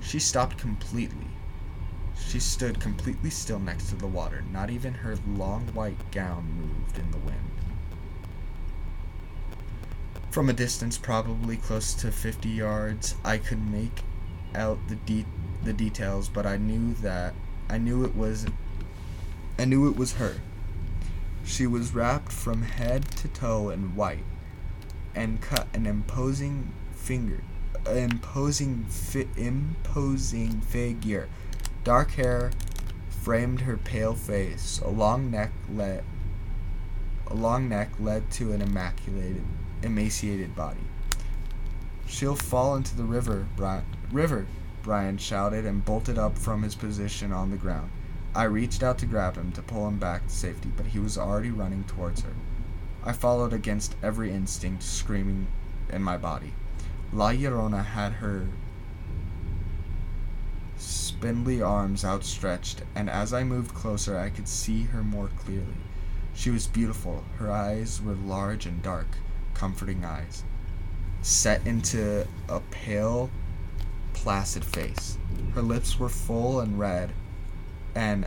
She 0.00 0.18
stopped 0.18 0.56
completely. 0.56 1.26
She 2.18 2.40
stood 2.40 2.80
completely 2.80 3.28
still 3.28 3.58
next 3.58 3.90
to 3.90 3.96
the 3.96 4.06
water. 4.06 4.42
Not 4.50 4.70
even 4.70 4.94
her 4.94 5.18
long 5.28 5.66
white 5.74 6.12
gown 6.12 6.46
moved 6.58 6.96
in 6.96 7.10
the 7.10 7.18
wind. 7.18 7.50
From 10.30 10.48
a 10.48 10.54
distance, 10.54 10.96
probably 10.96 11.58
close 11.58 11.92
to 11.92 12.10
50 12.10 12.48
yards, 12.48 13.16
I 13.22 13.36
could 13.36 13.70
make 13.70 14.00
out 14.54 14.78
the 14.88 14.96
de- 14.96 15.26
the 15.62 15.74
details, 15.74 16.30
but 16.30 16.46
I 16.46 16.56
knew 16.56 16.94
that 17.02 17.34
I 17.68 17.76
knew 17.76 18.02
it 18.02 18.16
was 18.16 18.46
I 19.58 19.66
knew 19.66 19.90
it 19.90 19.96
was 19.98 20.14
her. 20.14 20.36
She 21.44 21.66
was 21.66 21.94
wrapped 21.94 22.32
from 22.32 22.62
head 22.62 23.10
to 23.18 23.28
toe 23.28 23.70
in 23.70 23.94
white 23.94 24.24
and 25.14 25.40
cut 25.40 25.68
an 25.74 25.86
imposing 25.86 26.72
finger 26.92 27.42
imposing 27.86 28.84
fi- 28.84 29.28
imposing 29.36 30.60
figure. 30.62 31.28
Dark 31.82 32.12
hair 32.12 32.50
framed 33.08 33.62
her 33.62 33.76
pale 33.76 34.14
face. 34.14 34.80
A 34.84 34.88
long 34.88 35.30
neck 35.30 35.52
led 35.72 36.04
a 37.26 37.34
long 37.34 37.68
neck 37.68 37.90
led 37.98 38.30
to 38.32 38.52
an 38.52 38.60
immaculated 38.60 39.44
emaciated 39.82 40.54
body. 40.54 40.80
She'll 42.06 42.36
fall 42.36 42.76
into 42.76 42.96
the 42.96 43.04
river, 43.04 43.46
Brian. 43.56 43.84
River, 44.12 44.46
Brian 44.82 45.16
shouted 45.16 45.64
and 45.64 45.84
bolted 45.84 46.18
up 46.18 46.38
from 46.38 46.62
his 46.62 46.74
position 46.74 47.32
on 47.32 47.50
the 47.50 47.56
ground. 47.56 47.90
I 48.36 48.44
reached 48.44 48.82
out 48.82 48.98
to 48.98 49.06
grab 49.06 49.36
him 49.36 49.52
to 49.52 49.62
pull 49.62 49.86
him 49.86 49.98
back 49.98 50.26
to 50.26 50.34
safety, 50.34 50.72
but 50.76 50.86
he 50.86 50.98
was 50.98 51.16
already 51.16 51.52
running 51.52 51.84
towards 51.84 52.22
her. 52.22 52.34
I 53.04 53.12
followed 53.12 53.52
against 53.52 53.94
every 54.02 54.32
instinct 54.32 54.82
screaming 54.82 55.46
in 55.88 56.02
my 56.02 56.16
body. 56.16 56.52
La 57.12 57.30
Llorona 57.30 57.84
had 57.84 58.14
her 58.14 58.48
spindly 60.76 61.62
arms 61.62 62.04
outstretched, 62.04 62.82
and 62.96 63.08
as 63.08 63.32
I 63.32 63.44
moved 63.44 63.72
closer, 63.72 64.18
I 64.18 64.30
could 64.30 64.48
see 64.48 64.82
her 64.82 65.04
more 65.04 65.28
clearly. 65.38 65.76
She 66.34 66.50
was 66.50 66.66
beautiful. 66.66 67.22
Her 67.36 67.52
eyes 67.52 68.02
were 68.02 68.14
large 68.14 68.66
and 68.66 68.82
dark, 68.82 69.06
comforting 69.54 70.04
eyes, 70.04 70.42
set 71.22 71.64
into 71.64 72.26
a 72.48 72.58
pale, 72.72 73.30
placid 74.12 74.64
face. 74.64 75.18
Her 75.54 75.62
lips 75.62 76.00
were 76.00 76.08
full 76.08 76.58
and 76.58 76.80
red 76.80 77.12
and 77.94 78.26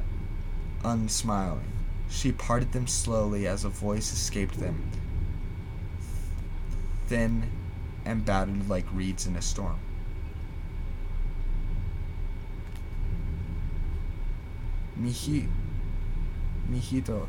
unsmiling. 0.83 1.71
She 2.09 2.31
parted 2.31 2.71
them 2.71 2.87
slowly 2.87 3.47
as 3.47 3.65
a 3.65 3.69
voice 3.69 4.13
escaped 4.13 4.59
them, 4.59 4.89
thin 7.07 7.49
and 8.05 8.23
battered 8.23 8.69
like 8.69 8.85
reeds 8.93 9.27
in 9.27 9.35
a 9.35 9.41
storm. 9.41 9.77
Miji, 14.99 15.47
mijito, 16.71 17.27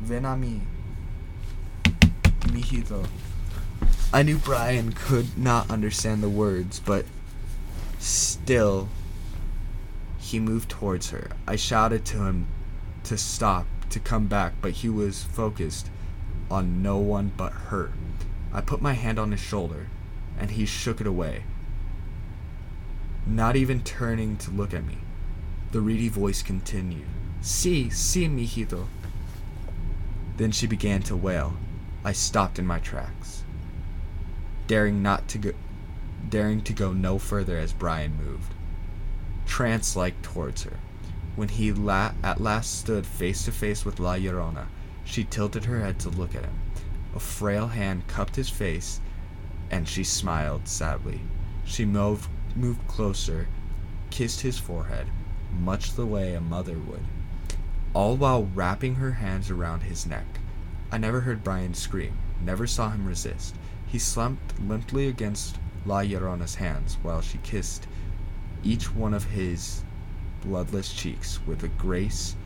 ven 0.00 0.24
a 0.24 0.36
mí. 0.36 0.60
Mijito. 2.42 3.06
I 4.12 4.22
knew 4.22 4.38
Brian 4.38 4.92
could 4.92 5.36
not 5.36 5.70
understand 5.70 6.22
the 6.22 6.28
words, 6.28 6.80
but 6.80 7.04
still 7.98 8.88
he 10.28 10.38
moved 10.38 10.68
towards 10.68 11.08
her. 11.08 11.30
I 11.46 11.56
shouted 11.56 12.04
to 12.06 12.24
him 12.24 12.48
to 13.04 13.16
stop, 13.16 13.66
to 13.88 13.98
come 13.98 14.26
back, 14.26 14.52
but 14.60 14.72
he 14.72 14.88
was 14.90 15.24
focused 15.24 15.88
on 16.50 16.82
no 16.82 16.98
one 16.98 17.32
but 17.34 17.52
her. 17.52 17.92
I 18.52 18.60
put 18.60 18.82
my 18.82 18.92
hand 18.92 19.18
on 19.18 19.30
his 19.30 19.40
shoulder, 19.40 19.86
and 20.38 20.50
he 20.50 20.66
shook 20.66 21.00
it 21.00 21.06
away, 21.06 21.44
not 23.26 23.56
even 23.56 23.82
turning 23.82 24.36
to 24.38 24.50
look 24.50 24.74
at 24.74 24.84
me. 24.84 24.98
The 25.72 25.80
reedy 25.80 26.10
voice 26.10 26.42
continued, 26.42 27.06
Si, 27.40 27.88
si, 27.88 28.28
mijito. 28.28 28.86
Then 30.36 30.52
she 30.52 30.66
began 30.66 31.02
to 31.04 31.16
wail. 31.16 31.56
I 32.04 32.12
stopped 32.12 32.58
in 32.58 32.66
my 32.66 32.80
tracks, 32.80 33.44
daring 34.66 35.02
not 35.02 35.26
to 35.28 35.38
go, 35.38 35.52
daring 36.28 36.60
to 36.62 36.74
go 36.74 36.92
no 36.92 37.18
further 37.18 37.56
as 37.58 37.72
Brian 37.72 38.16
moved, 38.16 38.52
trance-like 39.48 40.20
towards 40.22 40.62
her. 40.62 40.76
When 41.34 41.48
he 41.48 41.72
la- 41.72 42.12
at 42.22 42.40
last 42.40 42.78
stood 42.78 43.06
face 43.06 43.44
to 43.46 43.50
face 43.50 43.84
with 43.84 43.98
La 43.98 44.14
Llorona, 44.14 44.66
she 45.04 45.24
tilted 45.24 45.64
her 45.64 45.80
head 45.80 45.98
to 46.00 46.10
look 46.10 46.34
at 46.34 46.44
him. 46.44 46.60
A 47.16 47.18
frail 47.18 47.68
hand 47.68 48.06
cupped 48.06 48.36
his 48.36 48.50
face, 48.50 49.00
and 49.70 49.88
she 49.88 50.04
smiled 50.04 50.68
sadly. 50.68 51.22
She 51.64 51.84
moved, 51.84 52.28
moved 52.54 52.86
closer, 52.86 53.48
kissed 54.10 54.42
his 54.42 54.58
forehead, 54.58 55.08
much 55.58 55.94
the 55.94 56.06
way 56.06 56.34
a 56.34 56.40
mother 56.40 56.78
would, 56.78 57.04
all 57.94 58.16
while 58.16 58.44
wrapping 58.54 58.96
her 58.96 59.12
hands 59.12 59.50
around 59.50 59.80
his 59.80 60.06
neck. 60.06 60.26
I 60.92 60.98
never 60.98 61.22
heard 61.22 61.42
Brian 61.42 61.74
scream, 61.74 62.18
never 62.40 62.66
saw 62.66 62.90
him 62.90 63.06
resist. 63.06 63.54
He 63.86 63.98
slumped 63.98 64.60
limply 64.60 65.08
against 65.08 65.56
La 65.86 66.02
Llorona's 66.02 66.56
hands 66.56 66.98
while 67.02 67.22
she 67.22 67.38
kissed 67.38 67.86
each 68.62 68.94
one 68.94 69.14
of 69.14 69.24
his 69.24 69.82
bloodless 70.42 70.92
cheeks 70.92 71.40
with 71.46 71.60
the 71.60 71.68
grace 71.68 72.36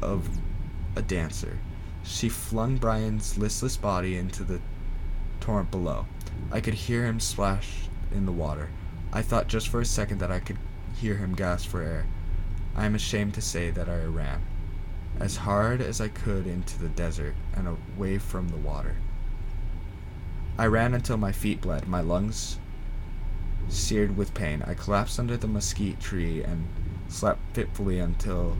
of 0.00 0.28
a 0.94 1.02
dancer. 1.02 1.58
She 2.02 2.28
flung 2.28 2.76
Brian's 2.76 3.36
listless 3.36 3.76
body 3.76 4.16
into 4.16 4.44
the 4.44 4.60
torrent 5.40 5.70
below. 5.70 6.06
I 6.50 6.60
could 6.60 6.74
hear 6.74 7.04
him 7.04 7.20
splash 7.20 7.88
in 8.12 8.26
the 8.26 8.32
water. 8.32 8.70
I 9.12 9.22
thought 9.22 9.48
just 9.48 9.68
for 9.68 9.80
a 9.80 9.84
second 9.84 10.18
that 10.18 10.30
I 10.30 10.40
could 10.40 10.58
hear 10.96 11.16
him 11.16 11.34
gasp 11.34 11.68
for 11.68 11.82
air. 11.82 12.06
I 12.74 12.86
am 12.86 12.94
ashamed 12.94 13.34
to 13.34 13.40
say 13.40 13.70
that 13.70 13.88
I 13.88 14.04
ran 14.04 14.42
as 15.18 15.36
hard 15.36 15.80
as 15.80 16.00
I 16.00 16.08
could 16.08 16.46
into 16.46 16.78
the 16.78 16.88
desert 16.88 17.34
and 17.54 17.66
away 17.96 18.18
from 18.18 18.48
the 18.48 18.56
water. 18.56 18.96
I 20.58 20.66
ran 20.66 20.94
until 20.94 21.16
my 21.16 21.32
feet 21.32 21.60
bled, 21.60 21.88
my 21.88 22.00
lungs 22.00 22.58
seared 23.68 24.16
with 24.16 24.34
pain. 24.34 24.62
I 24.66 24.74
collapsed 24.74 25.18
under 25.18 25.36
the 25.36 25.48
mesquite 25.48 26.00
tree 26.00 26.42
and 26.42 26.66
slept 27.08 27.40
fitfully 27.52 27.98
until 27.98 28.56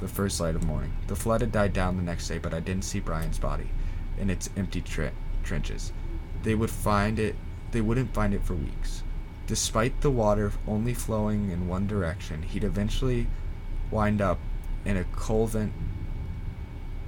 the 0.00 0.08
first 0.08 0.40
light 0.40 0.54
of 0.54 0.64
morning. 0.64 0.92
The 1.06 1.16
flood 1.16 1.40
had 1.40 1.52
died 1.52 1.72
down 1.72 1.96
the 1.96 2.02
next 2.02 2.28
day, 2.28 2.38
but 2.38 2.54
I 2.54 2.60
didn't 2.60 2.84
see 2.84 3.00
Brian's 3.00 3.38
body 3.38 3.70
in 4.18 4.30
its 4.30 4.50
empty 4.56 4.80
tre- 4.80 5.12
trenches. 5.42 5.92
They 6.42 6.54
would 6.54 6.70
find 6.70 7.18
it. 7.18 7.36
They 7.72 7.80
wouldn't 7.80 8.14
find 8.14 8.34
it 8.34 8.42
for 8.42 8.54
weeks. 8.54 9.02
Despite 9.46 10.00
the 10.00 10.10
water 10.10 10.52
only 10.66 10.94
flowing 10.94 11.50
in 11.50 11.68
one 11.68 11.86
direction, 11.86 12.42
he'd 12.42 12.64
eventually 12.64 13.26
wind 13.90 14.20
up 14.20 14.38
in 14.84 14.96
a 14.96 15.04
culvert, 15.04 15.70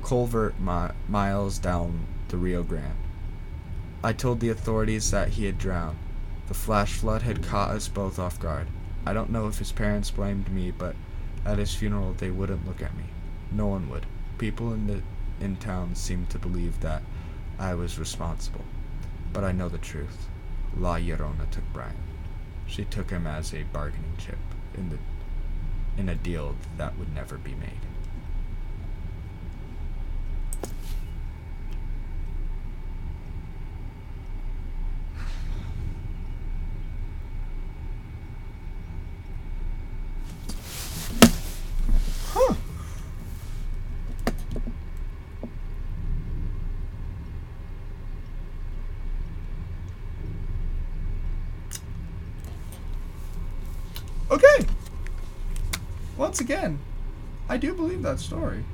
culvert 0.03 0.59
mi- 0.61 0.95
miles 1.09 1.59
down 1.59 2.07
the 2.29 2.37
Rio 2.37 2.63
Grande. 2.63 2.99
I 4.05 4.13
told 4.13 4.41
the 4.41 4.49
authorities 4.49 5.11
that 5.13 5.31
he 5.31 5.45
had 5.45 5.59
drowned. 5.59 5.99
The 6.53 6.59
flash 6.59 6.93
flood 6.93 7.23
had 7.23 7.43
caught 7.43 7.71
us 7.71 7.89
both 7.89 8.19
off 8.19 8.39
guard. 8.39 8.67
I 9.07 9.15
don't 9.15 9.31
know 9.31 9.49
if 9.49 9.59
his 9.59 9.73
parents 9.73 10.11
blamed 10.11 10.51
me, 10.51 10.71
but 10.71 10.95
at 11.47 11.57
his 11.57 11.75
funeral 11.75 12.13
they 12.13 12.31
wouldn't 12.31 12.67
look 12.67 12.83
at 12.83 12.95
me. 12.95 13.05
No 13.51 13.69
one 13.69 13.89
would. 13.89 14.05
People 14.37 14.75
in 14.75 14.87
the 14.87 15.03
in 15.41 15.57
town 15.57 15.95
seemed 15.95 16.29
to 16.29 16.39
believe 16.39 16.81
that 16.81 17.05
I 17.59 17.73
was 17.73 17.99
responsible. 17.99 18.67
But 19.33 19.45
I 19.45 19.53
know 19.53 19.71
the 19.71 19.79
truth. 19.79 20.29
La 20.77 20.97
Llorona 20.97 21.51
took 21.51 21.65
Brian. 21.73 21.97
She 22.67 22.85
took 22.85 23.09
him 23.09 23.27
as 23.27 23.55
a 23.55 23.63
bargaining 23.63 24.19
chip 24.19 24.37
in 24.75 24.91
the 24.91 24.99
in 25.97 26.11
a 26.11 26.15
deal 26.15 26.57
that 26.77 26.99
would 26.99 27.15
never 27.15 27.39
be 27.39 27.55
made. 27.55 27.81
Huh. 42.35 42.55
Okay. 54.31 54.67
Once 56.17 56.41
again, 56.41 56.79
I 57.51 57.59
do 57.59 57.75
believe 57.75 58.01
that 58.03 58.19
story. 58.19 58.65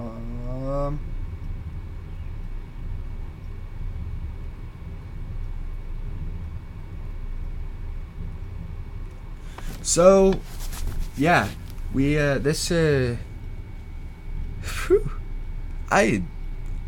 Um. 0.00 0.98
So, 9.90 10.38
yeah, 11.16 11.48
we 11.92 12.16
uh, 12.16 12.38
this 12.38 12.70
uh, 12.70 13.16
whew, 14.62 15.10
I, 15.90 16.22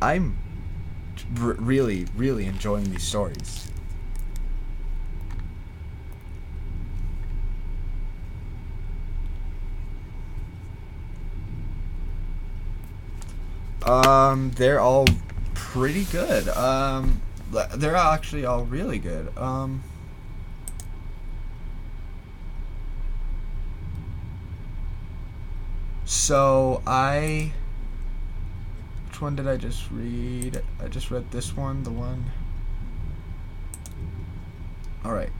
I'm 0.00 0.38
r- 1.40 1.54
really 1.58 2.06
really 2.14 2.46
enjoying 2.46 2.92
these 2.92 3.02
stories. 3.02 3.72
Um, 13.84 14.52
they're 14.52 14.78
all 14.78 15.06
pretty 15.54 16.04
good. 16.04 16.46
Um, 16.50 17.20
they're 17.74 17.96
actually 17.96 18.44
all 18.44 18.64
really 18.64 19.00
good. 19.00 19.36
Um. 19.36 19.82
So 26.22 26.82
I. 26.86 27.50
Which 29.08 29.20
one 29.20 29.34
did 29.34 29.48
I 29.48 29.56
just 29.56 29.90
read? 29.90 30.62
I 30.80 30.86
just 30.86 31.10
read 31.10 31.28
this 31.32 31.56
one, 31.56 31.82
the 31.82 31.90
one. 31.90 32.30
Alright. 35.04 35.32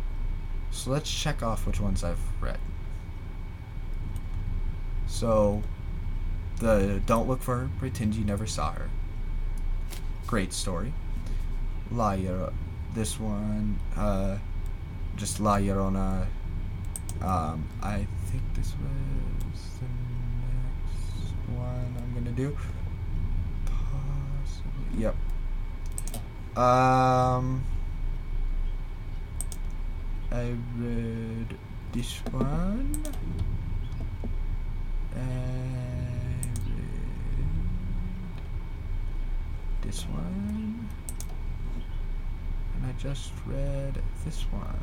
So 0.72 0.90
let's 0.90 1.08
check 1.08 1.40
off 1.40 1.68
which 1.68 1.78
ones 1.78 2.02
I've 2.02 2.18
read. 2.40 2.58
So, 5.06 5.62
the 6.58 7.00
Don't 7.06 7.28
Look 7.28 7.42
for 7.42 7.58
Her, 7.58 7.70
Pretend 7.78 8.16
You 8.16 8.24
Never 8.24 8.48
Saw 8.48 8.72
Her. 8.72 8.90
Great 10.26 10.52
story. 10.52 10.92
La 11.92 12.16
Llorona. 12.16 12.52
This 12.92 13.20
one, 13.20 13.78
uh, 13.96 14.36
just 15.14 15.38
La 15.38 15.58
Llorona. 15.58 16.26
Um, 17.20 17.68
I 17.80 18.08
think 18.32 18.42
this 18.54 18.72
was 18.72 19.62
gonna 22.32 22.50
do. 22.50 22.56
Yep. 24.98 25.16
Um, 26.56 27.64
I 30.30 30.54
read 30.76 31.56
this 31.92 32.18
one. 32.30 33.02
I 35.14 35.18
read 36.66 36.82
this 39.82 40.02
one. 40.02 40.88
And 42.74 42.86
I 42.86 42.92
just 42.98 43.32
read 43.46 44.02
this 44.24 44.42
one. 44.50 44.78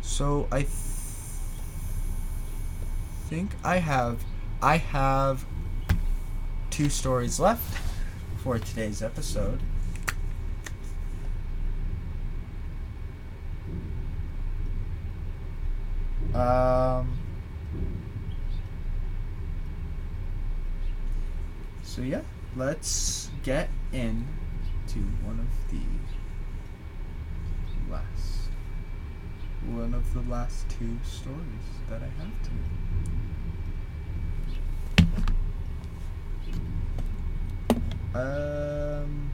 So 0.00 0.48
I 0.50 0.62
th- 0.62 0.68
think 3.28 3.50
I 3.64 3.76
have 3.78 4.24
I 4.60 4.76
have 4.76 5.44
two 6.72 6.88
stories 6.88 7.38
left 7.38 7.78
for 8.42 8.58
today's 8.58 9.02
episode. 9.02 9.60
Um 16.34 17.18
So 21.82 22.00
yeah, 22.00 22.22
let's 22.56 23.28
get 23.42 23.68
in 23.92 24.26
to 24.88 24.98
one 25.24 25.38
of 25.40 25.70
the 25.70 25.82
last 27.92 28.48
one 29.66 29.92
of 29.92 30.14
the 30.14 30.22
last 30.22 30.70
two 30.70 30.98
stories 31.04 31.68
that 31.90 32.00
I 32.00 32.08
have 32.22 32.42
to. 32.44 32.50
Um 38.14 39.30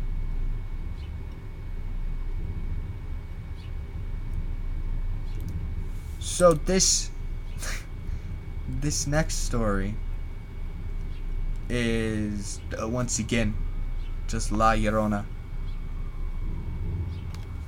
So 6.38 6.52
this 6.52 7.10
this 8.68 9.06
next 9.08 9.46
story 9.46 9.94
is 11.68 12.60
uh, 12.80 12.88
once 12.88 13.18
again 13.18 13.54
just 14.28 14.52
La 14.52 14.74
Llorona. 14.74 15.24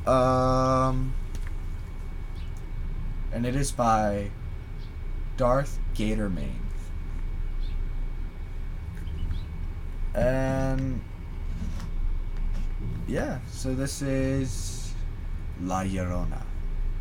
Um, 0.06 1.14
and 3.32 3.44
it 3.44 3.56
is 3.56 3.72
by 3.72 4.30
Darth 5.36 5.78
Gatormain. 5.94 6.69
And 10.14 11.00
yeah, 13.06 13.38
so 13.50 13.74
this 13.74 14.02
is 14.02 14.92
La 15.60 15.82
Llorona 15.82 16.42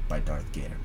by 0.07 0.19
Darth 0.19 0.51
Gatormain. 0.51 0.75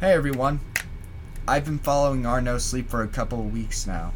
Hey 0.00 0.12
everyone. 0.12 0.60
I've 1.46 1.64
been 1.64 1.78
following 1.78 2.26
Our 2.26 2.40
No 2.40 2.58
Sleep 2.58 2.88
for 2.88 3.02
a 3.02 3.08
couple 3.08 3.40
of 3.40 3.52
weeks 3.52 3.86
now. 3.86 4.12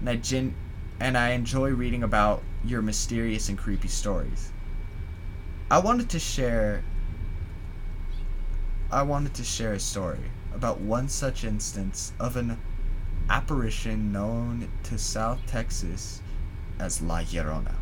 And 0.00 0.10
I, 0.10 0.16
gen- 0.16 0.54
and 1.00 1.16
I 1.16 1.30
enjoy 1.30 1.70
reading 1.70 2.02
about 2.02 2.42
your 2.64 2.82
mysterious 2.82 3.48
and 3.48 3.56
creepy 3.56 3.88
stories. 3.88 4.50
I 5.70 5.78
wanted 5.78 6.08
to 6.10 6.18
share 6.18 6.82
I 8.90 9.02
wanted 9.02 9.34
to 9.34 9.44
share 9.44 9.74
a 9.74 9.80
story 9.80 10.30
about 10.54 10.80
one 10.80 11.08
such 11.08 11.44
instance 11.44 12.12
of 12.18 12.36
an 12.36 12.58
apparition 13.30 14.12
known 14.12 14.68
to 14.84 14.98
South 14.98 15.40
Texas 15.46 16.22
as 16.78 17.02
La 17.02 17.20
Llorona. 17.20 17.74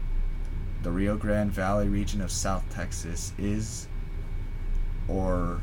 The 0.82 0.90
Rio 0.90 1.16
Grande 1.16 1.52
Valley 1.52 1.88
region 1.88 2.20
of 2.20 2.30
South 2.30 2.64
Texas 2.70 3.32
is 3.38 3.86
or 5.09 5.60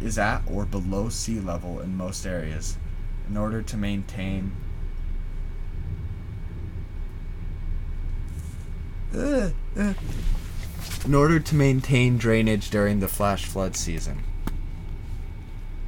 is 0.00 0.18
at 0.18 0.42
or 0.46 0.64
below 0.64 1.08
sea 1.08 1.40
level 1.40 1.80
in 1.80 1.96
most 1.96 2.26
areas 2.26 2.76
in 3.28 3.36
order 3.36 3.62
to 3.62 3.76
maintain 3.76 4.52
uh, 9.14 9.50
uh, 9.78 9.94
in 11.04 11.14
order 11.14 11.38
to 11.38 11.54
maintain 11.54 12.16
drainage 12.16 12.70
during 12.70 13.00
the 13.00 13.08
flash 13.08 13.44
flood 13.44 13.76
season. 13.76 14.22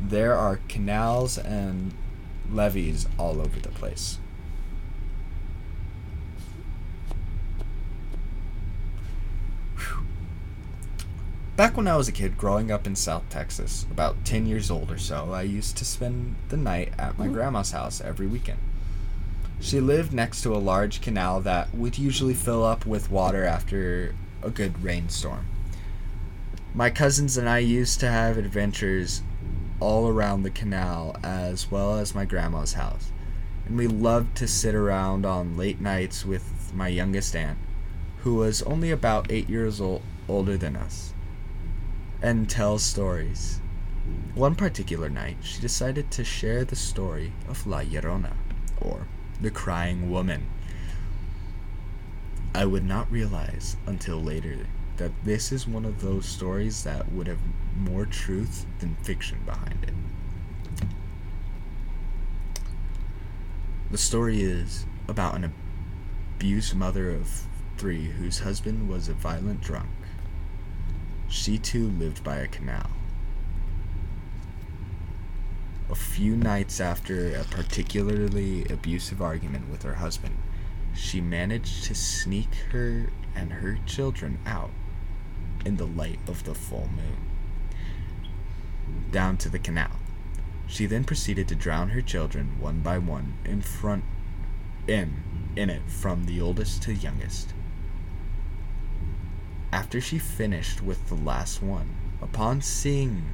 There 0.00 0.34
are 0.34 0.60
canals 0.68 1.38
and 1.38 1.94
levees 2.50 3.06
all 3.18 3.40
over 3.40 3.58
the 3.60 3.70
place. 3.70 4.18
Back 11.56 11.78
when 11.78 11.88
I 11.88 11.96
was 11.96 12.06
a 12.06 12.12
kid 12.12 12.36
growing 12.36 12.70
up 12.70 12.86
in 12.86 12.94
South 12.94 13.22
Texas, 13.30 13.86
about 13.90 14.26
10 14.26 14.44
years 14.44 14.70
old 14.70 14.90
or 14.90 14.98
so, 14.98 15.32
I 15.32 15.40
used 15.40 15.78
to 15.78 15.86
spend 15.86 16.36
the 16.50 16.56
night 16.58 16.92
at 16.98 17.16
my 17.16 17.24
mm-hmm. 17.24 17.32
grandma's 17.32 17.70
house 17.70 17.98
every 17.98 18.26
weekend. 18.26 18.58
She 19.58 19.80
lived 19.80 20.12
next 20.12 20.42
to 20.42 20.54
a 20.54 20.58
large 20.58 21.00
canal 21.00 21.40
that 21.40 21.74
would 21.74 21.96
usually 21.96 22.34
fill 22.34 22.62
up 22.62 22.84
with 22.84 23.10
water 23.10 23.44
after 23.44 24.14
a 24.42 24.50
good 24.50 24.84
rainstorm. 24.84 25.46
My 26.74 26.90
cousins 26.90 27.38
and 27.38 27.48
I 27.48 27.60
used 27.60 28.00
to 28.00 28.10
have 28.10 28.36
adventures 28.36 29.22
all 29.80 30.08
around 30.08 30.42
the 30.42 30.50
canal 30.50 31.16
as 31.22 31.70
well 31.70 31.98
as 31.98 32.14
my 32.14 32.24
grandma's 32.24 32.74
house, 32.74 33.12
and 33.66 33.76
we 33.76 33.86
loved 33.86 34.36
to 34.36 34.48
sit 34.48 34.74
around 34.74 35.26
on 35.26 35.56
late 35.56 35.80
nights 35.80 36.24
with 36.24 36.72
my 36.74 36.88
youngest 36.88 37.34
aunt, 37.36 37.58
who 38.18 38.34
was 38.36 38.62
only 38.62 38.90
about 38.90 39.30
eight 39.30 39.48
years 39.48 39.80
old, 39.80 40.02
older 40.28 40.56
than 40.56 40.76
us 40.76 41.12
and 42.22 42.48
tell 42.48 42.78
stories. 42.78 43.60
One 44.34 44.54
particular 44.54 45.08
night, 45.08 45.38
she 45.42 45.60
decided 45.60 46.10
to 46.12 46.24
share 46.24 46.64
the 46.64 46.76
story 46.76 47.32
of 47.48 47.66
La 47.66 47.80
Llorona, 47.80 48.32
or 48.80 49.06
the 49.40 49.50
Crying 49.50 50.10
Woman. 50.10 50.46
I 52.54 52.64
would 52.64 52.84
not 52.84 53.10
realize 53.10 53.76
until 53.86 54.22
later 54.22 54.66
that 54.96 55.12
this 55.24 55.52
is 55.52 55.68
one 55.68 55.84
of 55.84 56.00
those 56.00 56.26
stories 56.26 56.84
that 56.84 57.12
would 57.12 57.26
have 57.26 57.40
more 57.76 58.06
truth 58.06 58.66
than 58.78 58.96
fiction 58.96 59.38
behind 59.44 59.84
it. 59.84 59.94
The 63.90 63.98
story 63.98 64.42
is 64.42 64.86
about 65.08 65.36
an 65.36 65.52
abused 66.34 66.74
mother 66.74 67.10
of 67.10 67.46
three 67.78 68.06
whose 68.06 68.40
husband 68.40 68.88
was 68.88 69.08
a 69.08 69.14
violent 69.14 69.60
drunk. 69.60 69.90
She 71.28 71.58
too 71.58 71.88
lived 71.88 72.24
by 72.24 72.36
a 72.36 72.48
canal. 72.48 72.90
A 75.88 75.94
few 75.94 76.36
nights 76.36 76.80
after 76.80 77.36
a 77.36 77.44
particularly 77.44 78.64
abusive 78.64 79.22
argument 79.22 79.70
with 79.70 79.82
her 79.82 79.94
husband, 79.94 80.36
she 80.94 81.20
managed 81.20 81.84
to 81.84 81.94
sneak 81.94 82.52
her 82.72 83.10
and 83.36 83.52
her 83.52 83.78
children 83.86 84.38
out 84.46 84.70
in 85.64 85.76
the 85.76 85.86
light 85.86 86.18
of 86.26 86.44
the 86.44 86.54
full 86.54 86.88
moon 86.88 87.25
down 89.10 89.36
to 89.38 89.48
the 89.48 89.58
canal. 89.58 89.92
She 90.66 90.86
then 90.86 91.04
proceeded 91.04 91.48
to 91.48 91.54
drown 91.54 91.90
her 91.90 92.02
children 92.02 92.56
one 92.58 92.80
by 92.80 92.98
one 92.98 93.34
in 93.44 93.62
front 93.62 94.04
in 94.86 95.22
in 95.56 95.70
it 95.70 95.82
from 95.88 96.26
the 96.26 96.40
oldest 96.40 96.82
to 96.82 96.92
youngest. 96.92 97.54
After 99.72 100.00
she 100.00 100.18
finished 100.18 100.82
with 100.82 101.08
the 101.08 101.14
last 101.14 101.62
one, 101.62 101.94
upon 102.20 102.62
seeing 102.62 103.32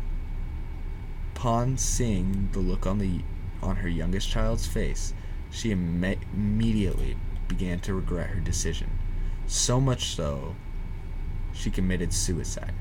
upon 1.34 1.76
seeing 1.78 2.48
the 2.52 2.60
look 2.60 2.86
on 2.86 2.98
the 2.98 3.20
on 3.62 3.76
her 3.76 3.88
youngest 3.88 4.28
child's 4.28 4.66
face, 4.66 5.14
she 5.50 5.72
Im- 5.72 6.04
immediately 6.32 7.16
began 7.48 7.80
to 7.80 7.94
regret 7.94 8.30
her 8.30 8.40
decision. 8.40 8.90
So 9.46 9.80
much 9.80 10.14
so, 10.14 10.54
she 11.52 11.70
committed 11.70 12.12
suicide. 12.12 12.74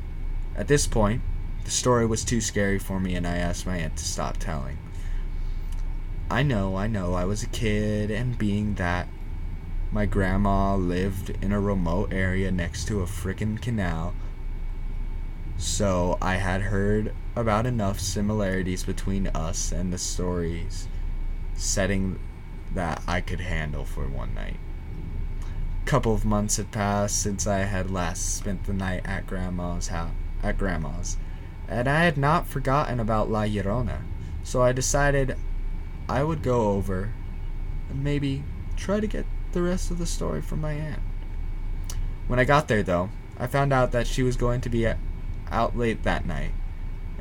At 0.56 0.68
this 0.68 0.88
point, 0.88 1.22
the 1.64 1.72
story 1.72 2.06
was 2.06 2.24
too 2.24 2.42
scary 2.42 2.80
for 2.80 3.00
me, 3.00 3.16
and 3.16 3.28
I 3.28 3.38
asked 3.38 3.66
my 3.66 3.78
aunt 3.78 3.98
to 3.98 4.06
stop 4.06 4.38
telling. 4.38 4.78
I 6.30 6.44
know, 6.44 6.76
I 6.78 6.88
know, 6.88 7.14
I 7.14 7.26
was 7.26 7.44
a 7.44 7.48
kid, 7.48 8.10
and 8.10 8.38
being 8.38 8.76
that 8.76 9.08
my 9.92 10.06
grandma 10.06 10.76
lived 10.76 11.32
in 11.42 11.52
a 11.52 11.60
remote 11.60 12.14
area 12.14 12.52
next 12.52 12.88
to 12.88 13.02
a 13.02 13.06
frickin' 13.06 13.62
canal. 13.62 14.14
So 15.58 16.18
I 16.22 16.36
had 16.36 16.62
heard 16.62 17.14
about 17.36 17.66
enough 17.66 18.00
similarities 18.00 18.84
between 18.84 19.28
us 19.28 19.72
and 19.72 19.92
the 19.92 19.98
stories 19.98 20.88
setting 21.56 22.20
that 22.74 23.04
I 23.06 23.22
could 23.22 23.42
handle 23.42 23.86
for 23.86 24.08
one 24.08 24.34
night. 24.34 24.58
A 25.84 25.86
couple 25.86 26.14
of 26.14 26.26
months 26.26 26.58
had 26.58 26.72
passed 26.72 27.22
since 27.22 27.46
I 27.46 27.60
had 27.60 27.92
last 27.92 28.36
spent 28.36 28.64
the 28.64 28.74
night 28.74 29.06
at 29.06 29.28
grandma's 29.28 29.90
house 29.90 30.12
at 30.42 30.58
grandma's, 30.58 31.18
and 31.72 31.88
I 31.88 32.04
had 32.04 32.18
not 32.18 32.48
forgotten 32.48 33.00
about 33.00 33.32
La 33.32 33.44
Llorona. 33.44 34.02
So 34.44 34.62
I 34.62 34.74
decided 34.74 35.38
I 36.10 36.22
would 36.22 36.44
go 36.44 36.72
over 36.72 37.14
and 37.90 38.04
maybe 38.04 38.44
try 38.76 39.00
to 39.00 39.08
get 39.08 39.26
the 39.54 39.62
rest 39.62 39.90
of 39.90 39.98
the 39.98 40.06
story 40.06 40.42
from 40.42 40.60
my 40.60 40.74
aunt. 40.74 41.02
When 42.28 42.40
I 42.40 42.44
got 42.44 42.68
there, 42.68 42.84
though, 42.84 43.10
I 43.38 43.48
found 43.48 43.72
out 43.72 43.94
that 43.94 44.06
she 44.06 44.22
was 44.22 44.36
going 44.36 44.60
to 44.62 44.70
be 44.70 44.86
out 45.50 45.78
late 45.78 46.04
that 46.04 46.26
night 46.26 46.52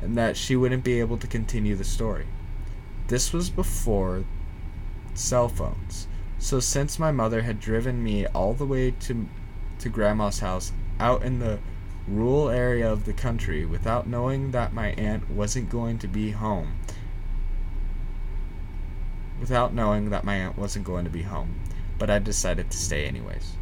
and 0.01 0.17
that 0.17 0.35
she 0.35 0.57
wouldn't 0.57 0.83
be 0.83 0.99
able 0.99 1.17
to 1.17 1.27
continue 1.27 1.75
the 1.75 1.85
story. 1.85 2.27
This 3.07 3.31
was 3.31 3.49
before 3.49 4.25
cell 5.13 5.47
phones. 5.47 6.07
So 6.39 6.59
since 6.59 6.99
my 6.99 7.11
mother 7.11 7.43
had 7.43 7.59
driven 7.59 8.03
me 8.03 8.25
all 8.27 8.53
the 8.53 8.65
way 8.65 8.91
to 8.91 9.29
to 9.79 9.89
grandma's 9.89 10.39
house 10.39 10.73
out 10.99 11.23
in 11.23 11.39
the 11.39 11.59
rural 12.07 12.49
area 12.49 12.91
of 12.91 13.05
the 13.05 13.13
country 13.13 13.65
without 13.65 14.07
knowing 14.07 14.51
that 14.51 14.73
my 14.73 14.89
aunt 14.91 15.29
wasn't 15.29 15.69
going 15.69 15.97
to 15.99 16.07
be 16.07 16.31
home, 16.31 16.77
without 19.39 19.73
knowing 19.73 20.09
that 20.09 20.23
my 20.23 20.35
aunt 20.35 20.57
wasn't 20.57 20.85
going 20.85 21.03
to 21.03 21.11
be 21.11 21.23
home, 21.23 21.59
but 21.97 22.09
I 22.09 22.19
decided 22.19 22.69
to 22.71 22.77
stay 22.77 23.05
anyways. 23.05 23.53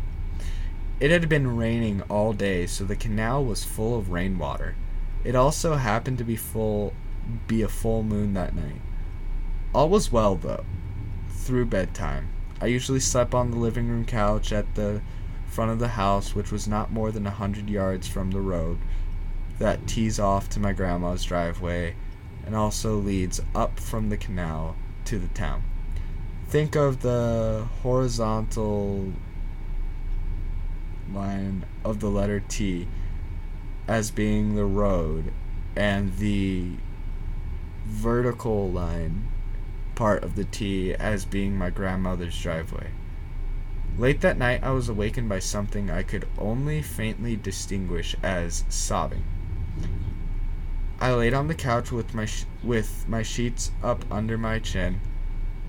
It 0.99 1.11
had 1.11 1.29
been 1.29 1.55
raining 1.55 2.01
all 2.09 2.33
day, 2.33 2.67
so 2.67 2.83
the 2.83 2.95
canal 2.95 3.45
was 3.45 3.63
full 3.63 3.97
of 3.97 4.11
rainwater. 4.11 4.75
It 5.23 5.35
also 5.35 5.75
happened 5.75 6.17
to 6.17 6.23
be 6.23 6.35
full 6.35 6.93
be 7.47 7.61
a 7.61 7.69
full 7.69 8.03
moon 8.03 8.33
that 8.33 8.55
night. 8.55 8.81
All 9.73 9.89
was 9.89 10.11
well 10.11 10.35
though. 10.35 10.65
Through 11.29 11.67
bedtime, 11.67 12.29
I 12.59 12.65
usually 12.65 12.99
slept 12.99 13.33
on 13.33 13.51
the 13.51 13.57
living 13.57 13.87
room 13.87 14.03
couch 14.05 14.51
at 14.51 14.75
the 14.75 15.01
front 15.49 15.71
of 15.71 15.79
the 15.79 15.89
house, 15.89 16.33
which 16.33 16.51
was 16.51 16.67
not 16.67 16.91
more 16.91 17.11
than 17.11 17.27
a 17.27 17.31
hundred 17.31 17.69
yards 17.69 18.07
from 18.07 18.31
the 18.31 18.41
road 18.41 18.77
that 19.57 19.87
tees 19.87 20.19
off 20.19 20.47
to 20.49 20.59
my 20.59 20.71
grandma's 20.71 21.23
driveway 21.23 21.95
and 22.45 22.55
also 22.55 22.95
leads 22.95 23.41
up 23.53 23.79
from 23.79 24.09
the 24.09 24.17
canal 24.17 24.75
to 25.03 25.19
the 25.19 25.27
town 25.29 25.63
think 26.49 26.75
of 26.75 27.03
the 27.03 27.67
horizontal 27.83 29.13
line 31.13 31.63
of 31.85 31.99
the 31.99 32.09
letter 32.09 32.39
T 32.39 32.87
as 33.87 34.09
being 34.09 34.55
the 34.55 34.65
road 34.65 35.31
and 35.75 36.17
the 36.17 36.71
vertical 37.85 38.71
line 38.71 39.27
part 39.93 40.23
of 40.23 40.35
the 40.35 40.43
T 40.43 40.95
as 40.95 41.23
being 41.23 41.55
my 41.55 41.69
grandmother's 41.69 42.39
driveway. 42.41 42.87
Late 43.99 44.21
that 44.21 44.37
night, 44.37 44.63
I 44.63 44.71
was 44.71 44.87
awakened 44.87 45.27
by 45.27 45.39
something 45.39 45.91
I 45.91 46.03
could 46.03 46.25
only 46.37 46.81
faintly 46.81 47.35
distinguish 47.35 48.15
as 48.23 48.63
sobbing. 48.69 49.25
I 51.01 51.11
laid 51.11 51.33
on 51.33 51.49
the 51.49 51.53
couch 51.53 51.91
with 51.91 52.13
my 52.13 52.25
sh- 52.25 52.45
with 52.63 53.03
my 53.09 53.23
sheets 53.23 53.71
up 53.83 54.05
under 54.09 54.37
my 54.37 54.59
chin 54.59 55.01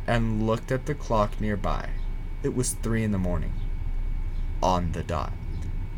and 0.07 0.47
looked 0.47 0.70
at 0.70 0.86
the 0.86 0.94
clock 0.94 1.40
nearby. 1.40 1.89
It 2.44 2.55
was 2.55 2.74
three 2.74 3.02
in 3.02 3.11
the 3.11 3.19
morning. 3.19 3.52
On 4.62 4.93
the 4.93 5.02
dot. 5.02 5.32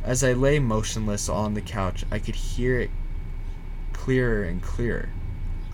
As 0.03 0.25
I 0.25 0.33
lay 0.33 0.59
motionless 0.59 1.29
on 1.29 1.53
the 1.53 1.61
couch, 1.61 2.03
I 2.11 2.19
could 2.19 2.37
hear 2.37 2.81
it 2.81 2.91
clearer 3.93 4.43
and 4.43 4.63
clearer. 4.63 5.11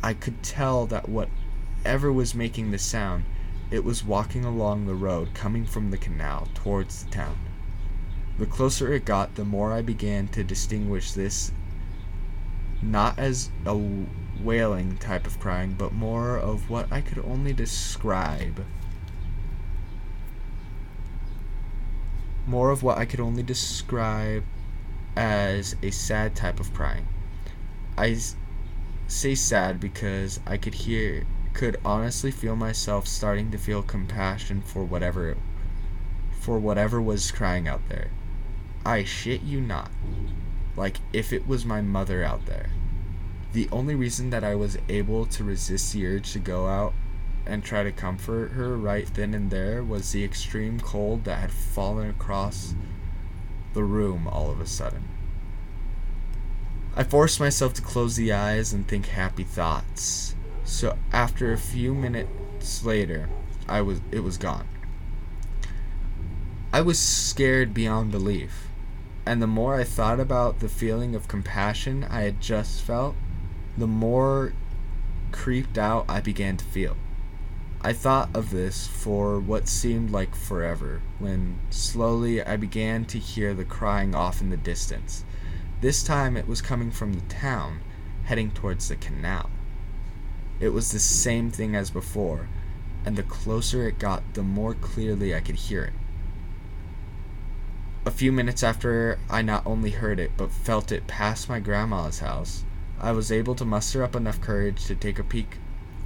I 0.03 0.13
could 0.13 0.43
tell 0.43 0.87
that 0.87 1.09
whatever 1.09 2.13
was 2.13 2.35
making 2.35 2.73
the 2.73 2.79
sound, 2.79 3.27
it 3.71 3.85
was 3.85 4.05
walking 4.05 4.45
along 4.45 4.87
the 4.87 4.95
road 4.95 5.35
coming 5.35 5.65
from 5.65 5.91
the 5.91 5.99
canal 5.99 6.49
towards 6.55 7.05
the 7.05 7.11
town. 7.11 7.39
The 8.39 8.47
closer 8.47 8.93
it 8.93 9.05
got, 9.05 9.35
the 9.35 9.45
more 9.45 9.73
I 9.73 9.83
began 9.83 10.29
to 10.29 10.45
distinguish 10.45 11.13
this 11.13 11.53
not 12.81 13.19
as 13.19 13.51
a 13.67 13.77
wailing 14.41 14.97
type 14.99 15.27
of 15.27 15.41
crying, 15.41 15.75
but 15.77 15.93
more 15.93 16.37
of 16.37 16.71
what 16.71 16.91
I 16.93 17.01
could 17.01 17.19
only 17.19 17.53
describe. 17.53 18.65
More 22.47 22.71
of 22.71 22.83
what 22.83 22.99
I 22.99 23.05
could 23.05 23.21
only 23.21 23.43
describe 23.43 24.45
as 25.17 25.75
a 25.83 25.91
sad 25.91 26.37
type 26.37 26.61
of 26.61 26.73
crying. 26.73 27.09
I 27.97 28.19
say 29.09 29.35
sad 29.35 29.81
because 29.81 30.39
I 30.47 30.57
could 30.57 30.75
hear, 30.75 31.27
could 31.59 31.77
honestly 31.85 32.31
feel 32.31 32.55
myself 32.55 33.05
starting 33.09 33.51
to 33.51 33.59
feel 33.59 33.83
compassion 33.83 34.63
for 34.63 34.85
whatever, 34.85 35.37
for 36.39 36.57
whatever 36.57 37.03
was 37.03 37.33
crying 37.33 37.67
out 37.67 37.81
there. 37.89 38.13
I 38.87 39.03
shit 39.03 39.43
you 39.43 39.61
not. 39.61 39.91
Like 40.77 40.99
if 41.13 41.33
it 41.33 41.49
was 41.49 41.65
my 41.65 41.81
mother 41.81 42.23
out 42.23 42.47
there. 42.47 42.71
The 43.55 43.69
only 43.73 43.97
reason 43.97 44.31
that 44.31 44.45
I 44.45 44.55
was 44.55 44.79
able 44.89 45.27
to 45.27 45.43
resist 45.43 45.93
the 45.93 46.07
urge 46.07 46.33
to 46.35 46.39
go 46.39 46.69
out 46.69 46.95
and 47.45 47.65
try 47.65 47.83
to 47.83 47.91
comfort 47.91 48.53
her 48.53 48.77
right 48.77 49.13
then 49.15 49.35
and 49.35 49.51
there 49.51 49.83
was 49.83 50.13
the 50.13 50.23
extreme 50.23 50.79
cold 50.79 51.25
that 51.25 51.41
had 51.41 51.51
fallen 51.51 52.09
across 52.09 52.77
the 53.73 53.83
room 53.83 54.29
all 54.29 54.49
of 54.49 54.61
a 54.61 54.67
sudden. 54.67 55.09
I 56.95 57.03
forced 57.03 57.41
myself 57.41 57.75
to 57.75 57.83
close 57.83 58.15
the 58.15 58.33
eyes 58.33 58.73
and 58.73 58.87
think 58.87 59.07
happy 59.07 59.43
thoughts. 59.43 60.37
So 60.69 60.99
after 61.13 61.51
a 61.51 61.59
few 61.59 61.95
minutes 61.95 62.85
later, 62.85 63.31
I 63.67 63.81
was 63.81 64.03
it 64.13 64.21
was 64.21 64.37
gone. 64.37 64.69
I 66.75 66.83
was 66.83 66.99
scared 66.99 67.73
beyond 67.73 68.13
belief, 68.13 68.69
and 69.25 69.41
the 69.41 69.47
more 69.47 69.77
I 69.77 69.83
thought 69.83 70.21
about 70.21 70.61
the 70.61 70.69
feeling 70.69 71.15
of 71.15 71.27
compassion 71.27 72.05
I 72.05 72.21
had 72.21 72.43
just 72.43 72.83
felt, 72.83 73.17
the 73.79 73.87
more 73.87 74.53
creeped 75.33 75.79
out 75.79 76.05
I 76.07 76.21
began 76.21 76.59
to 76.59 76.65
feel. 76.67 76.99
I 77.81 77.95
thought 77.95 78.29
of 78.35 78.51
this 78.51 78.87
for 78.87 79.41
what 79.41 79.69
seemed 79.69 80.11
like 80.11 80.37
forever, 80.37 81.01
when 81.19 81.61
slowly 81.71 82.43
I 82.43 82.59
began 82.59 83.07
to 83.07 83.19
hear 83.19 83.55
the 83.55 83.65
crying 83.65 84.15
off 84.15 84.43
in 84.43 84.51
the 84.51 84.57
distance. 84.59 85.25
This 85.81 86.05
time 86.05 86.37
it 86.37 86.47
was 86.47 86.61
coming 86.61 86.91
from 86.91 87.15
the 87.15 87.23
town, 87.23 87.81
heading 88.25 88.51
towards 88.51 88.89
the 88.89 88.97
canal. 88.97 89.49
It 90.61 90.71
was 90.71 90.91
the 90.91 90.99
same 90.99 91.51
thing 91.51 91.77
as 91.77 91.91
before, 91.91 92.49
and 93.05 93.17
the 93.17 93.23
closer 93.23 93.87
it 93.87 93.99
got, 93.99 94.35
the 94.35 94.43
more 94.43 94.75
clearly 94.75 95.35
I 95.35 95.41
could 95.41 95.55
hear 95.55 95.85
it. 95.85 95.93
A 98.05 98.11
few 98.11 98.33
minutes 98.33 98.63
after 98.63 99.19
I 99.31 99.43
not 99.43 99.67
only 99.67 99.91
heard 99.91 100.19
it, 100.19 100.33
but 100.37 100.51
felt 100.51 100.91
it 100.91 101.07
pass 101.07 101.49
my 101.49 101.61
grandma's 101.61 102.21
house, 102.21 102.65
I 103.01 103.13
was 103.13 103.31
able 103.31 103.55
to 103.55 103.65
muster 103.65 104.03
up 104.03 104.17
enough 104.17 104.41
courage 104.41 104.85
to 104.87 104.97
take 104.97 105.19
a 105.19 105.25
peek 105.25 105.59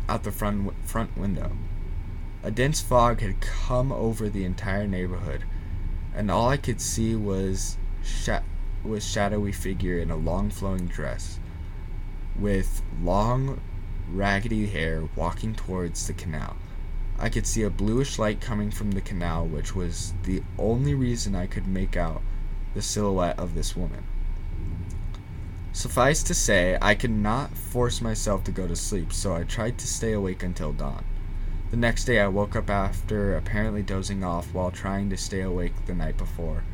out 0.09 0.25
the 0.25 0.33
front, 0.33 0.73
front 0.85 1.17
window. 1.17 1.53
A 2.43 2.51
dense 2.51 2.81
fog 2.81 3.21
had 3.21 3.41
come 3.41 3.93
over 3.93 4.29
the 4.29 4.45
entire 4.45 4.87
neighborhood, 4.87 5.45
and 6.15 6.31
all 6.31 6.49
I 6.49 6.57
could 6.57 6.81
see 6.81 7.15
was 7.15 7.79
sh- 8.03 8.29
was 8.85 9.07
shadowy 9.07 9.53
figure 9.53 9.99
in 9.99 10.11
a 10.11 10.17
long 10.17 10.51
flowing 10.51 10.89
dress 10.89 11.39
with 12.39 12.83
long 13.01 13.61
raggedy 14.11 14.67
hair 14.67 15.09
walking 15.15 15.55
towards 15.55 16.07
the 16.07 16.13
canal. 16.13 16.57
I 17.19 17.29
could 17.29 17.47
see 17.47 17.63
a 17.63 17.71
bluish 17.71 18.19
light 18.19 18.41
coming 18.41 18.71
from 18.71 18.93
the 18.93 19.01
canal, 19.01 19.47
which 19.47 19.75
was 19.75 20.13
the 20.25 20.43
only 20.59 20.95
reason 20.95 21.35
I 21.35 21.47
could 21.47 21.67
make 21.67 21.97
out 21.97 22.23
the 22.75 22.83
silhouette 22.83 23.39
of 23.39 23.55
this 23.55 23.77
woman. 23.77 24.05
Suffice 25.73 26.23
to 26.25 26.35
say, 26.35 26.77
I 26.83 26.95
could 26.95 27.11
not 27.11 27.57
force 27.57 28.01
myself 28.01 28.45
to 28.45 28.51
go 28.51 28.67
to 28.67 28.77
sleep, 28.77 29.13
so 29.13 29.35
I 29.35 29.45
tried 29.45 29.79
to 29.79 29.87
stay 29.87 30.13
awake 30.13 30.43
until 30.43 30.73
dawn. 30.73 31.05
The 31.71 31.77
next 31.79 32.05
day, 32.05 32.21
I 32.21 32.29
woke 32.29 32.55
up 32.55 32.69
after 32.69 33.35
apparently 33.35 33.83
dozing 33.83 34.23
off 34.23 34.53
while 34.53 34.71
trying 34.71 35.09
to 35.09 35.17
stay 35.17 35.41
awake 35.41 35.73
the 35.87 35.95
night 35.95 36.19
before. 36.19 36.65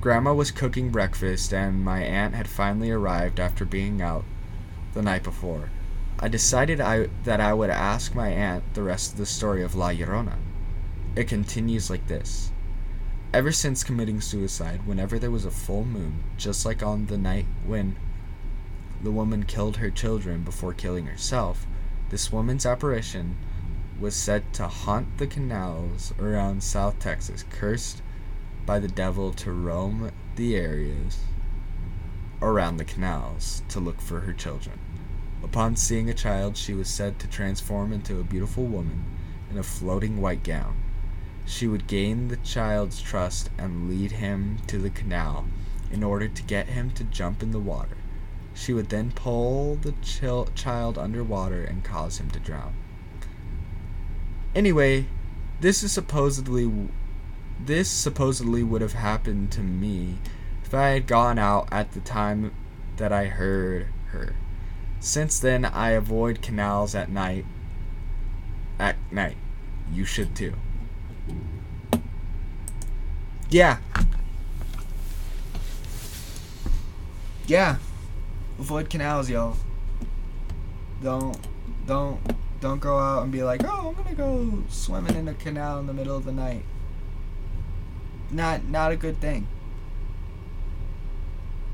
Grandma 0.00 0.32
was 0.34 0.50
cooking 0.50 0.90
breakfast, 0.90 1.52
and 1.52 1.84
my 1.84 2.02
aunt 2.02 2.34
had 2.34 2.48
finally 2.48 2.90
arrived 2.90 3.38
after 3.38 3.64
being 3.64 4.02
out 4.02 4.24
the 4.94 5.02
night 5.02 5.22
before. 5.22 5.70
I 6.18 6.28
decided 6.28 6.80
I, 6.80 7.08
that 7.24 7.40
I 7.40 7.54
would 7.54 7.70
ask 7.70 8.14
my 8.14 8.28
aunt 8.28 8.74
the 8.74 8.82
rest 8.82 9.12
of 9.12 9.18
the 9.18 9.26
story 9.26 9.62
of 9.62 9.74
La 9.74 9.88
Llorona. 9.88 10.36
It 11.16 11.28
continues 11.28 11.88
like 11.88 12.06
this. 12.08 12.52
Ever 13.32 13.52
since 13.52 13.84
committing 13.84 14.20
suicide, 14.20 14.86
whenever 14.86 15.18
there 15.18 15.30
was 15.30 15.44
a 15.44 15.50
full 15.50 15.84
moon, 15.84 16.24
just 16.36 16.66
like 16.66 16.82
on 16.82 17.06
the 17.06 17.16
night 17.16 17.46
when 17.64 17.96
the 19.02 19.10
woman 19.10 19.44
killed 19.44 19.78
her 19.78 19.90
children 19.90 20.42
before 20.42 20.74
killing 20.74 21.06
herself, 21.06 21.66
this 22.10 22.30
woman's 22.30 22.66
apparition 22.66 23.36
was 23.98 24.14
said 24.14 24.52
to 24.54 24.66
haunt 24.66 25.18
the 25.18 25.26
canals 25.26 26.12
around 26.18 26.62
South 26.62 26.98
Texas, 26.98 27.44
cursed 27.50 28.02
by 28.66 28.78
the 28.78 28.88
devil 28.88 29.32
to 29.32 29.52
roam 29.52 30.10
the 30.36 30.56
areas 30.56 31.20
around 32.42 32.76
the 32.76 32.84
canals 32.84 33.62
to 33.68 33.80
look 33.80 34.00
for 34.00 34.20
her 34.20 34.32
children. 34.32 34.78
Upon 35.42 35.76
seeing 35.76 36.08
a 36.08 36.14
child, 36.14 36.56
she 36.56 36.74
was 36.74 36.88
said 36.88 37.18
to 37.18 37.26
transform 37.26 37.92
into 37.92 38.20
a 38.20 38.24
beautiful 38.24 38.64
woman 38.64 39.04
in 39.50 39.58
a 39.58 39.62
floating 39.62 40.20
white 40.20 40.42
gown. 40.42 40.76
She 41.46 41.66
would 41.66 41.86
gain 41.86 42.28
the 42.28 42.36
child's 42.36 43.00
trust 43.00 43.50
and 43.58 43.88
lead 43.88 44.12
him 44.12 44.58
to 44.68 44.78
the 44.78 44.90
canal 44.90 45.46
in 45.90 46.04
order 46.04 46.28
to 46.28 46.42
get 46.42 46.68
him 46.68 46.90
to 46.92 47.04
jump 47.04 47.42
in 47.42 47.50
the 47.50 47.58
water. 47.58 47.96
She 48.54 48.72
would 48.72 48.90
then 48.90 49.10
pull 49.10 49.76
the 49.76 49.94
chil- 50.02 50.48
child 50.54 50.98
underwater 50.98 51.64
and 51.64 51.82
cause 51.82 52.18
him 52.18 52.30
to 52.30 52.38
drown. 52.38 52.74
Anyway, 54.54 55.06
this 55.60 55.82
is 55.82 55.92
supposedly 55.92 56.70
this 57.64 57.90
supposedly 57.90 58.62
would 58.62 58.80
have 58.80 58.94
happened 58.94 59.52
to 59.52 59.60
me 59.60 60.18
if 60.70 60.74
I 60.74 60.90
had 60.90 61.08
gone 61.08 61.36
out 61.36 61.66
at 61.72 61.90
the 61.94 62.00
time 62.00 62.52
that 62.96 63.12
I 63.12 63.24
heard 63.24 63.88
her. 64.10 64.36
Since 65.00 65.40
then, 65.40 65.64
I 65.64 65.90
avoid 65.90 66.42
canals 66.42 66.94
at 66.94 67.10
night. 67.10 67.44
At 68.78 68.94
night. 69.10 69.36
You 69.92 70.04
should 70.04 70.36
too. 70.36 70.54
Yeah. 73.48 73.78
Yeah. 77.48 77.78
Avoid 78.60 78.90
canals, 78.90 79.28
y'all. 79.28 79.56
Don't, 81.02 81.36
don't, 81.84 82.20
don't 82.60 82.78
go 82.78 82.96
out 82.96 83.24
and 83.24 83.32
be 83.32 83.42
like, 83.42 83.62
oh, 83.64 83.88
I'm 83.88 84.04
gonna 84.04 84.14
go 84.14 84.62
swimming 84.68 85.16
in 85.16 85.26
a 85.26 85.34
canal 85.34 85.80
in 85.80 85.88
the 85.88 85.92
middle 85.92 86.16
of 86.16 86.24
the 86.24 86.32
night 86.32 86.62
not 88.30 88.64
not 88.68 88.92
a 88.92 88.96
good 88.96 89.20
thing. 89.20 89.46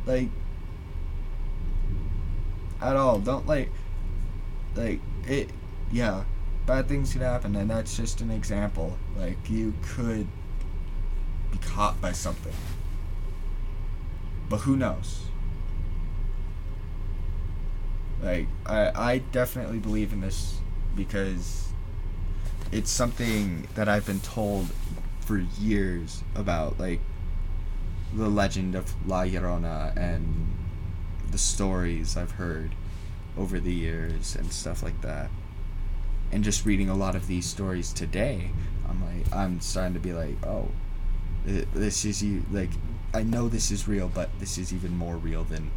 Like 0.07 0.29
at 2.81 2.97
all. 2.97 3.19
Don't 3.19 3.47
like 3.47 3.71
like 4.75 5.01
it 5.27 5.51
yeah. 5.91 6.25
Bad 6.67 6.89
things 6.89 7.13
can 7.13 7.23
happen 7.23 7.55
and 7.57 7.71
that's 7.71 7.97
just 7.97 8.21
an 8.21 8.31
example. 8.31 8.97
Like 9.17 9.39
you 9.49 9.75
could 9.83 10.27
be 11.51 11.59
caught 11.59 12.01
by 12.01 12.13
something. 12.13 12.55
But 14.49 14.59
who 14.59 14.77
knows? 14.77 15.23
Like 18.23 18.49
I 18.65 18.93
I 18.95 19.19
definitely 19.33 19.79
believe 19.79 20.13
in 20.13 20.21
this 20.21 20.59
because 20.95 21.69
it's 22.73 22.91
something 22.91 23.69
that 23.75 23.89
I've 23.89 24.07
been 24.07 24.21
told 24.21 24.69
for 25.21 25.39
years 25.59 26.23
about 26.35 26.79
like 26.79 27.01
the 28.15 28.29
legend 28.29 28.75
of 28.75 28.95
La 29.09 29.23
Llorona 29.23 29.97
and 29.97 30.55
the 31.31 31.39
stories 31.39 32.17
I've 32.17 32.33
heard 32.33 32.75
over 33.37 33.61
the 33.61 33.73
years 33.73 34.35
and 34.35 34.53
stuff 34.53 34.83
like 34.83 35.01
that. 35.03 35.31
And 36.33 36.43
just 36.43 36.65
reading 36.67 36.89
a 36.89 36.95
lot 36.95 37.15
of 37.15 37.27
these 37.27 37.47
stories 37.47 37.93
today, 37.93 38.51
I'm 38.89 39.05
like 39.05 39.33
I'm 39.35 39.61
starting 39.61 39.95
to 39.95 40.01
be 40.01 40.13
like, 40.13 40.45
oh, 40.45 40.71
this 41.45 42.05
is 42.05 42.23
you 42.23 42.45
like 42.51 42.71
I 43.15 43.23
know 43.23 43.49
this 43.49 43.71
is 43.71 43.87
real, 43.87 44.11
but 44.13 44.31
this 44.41 44.59
is 44.59 44.73
even 44.75 44.97
more 44.97 45.17
real 45.17 45.45
than 45.45 45.71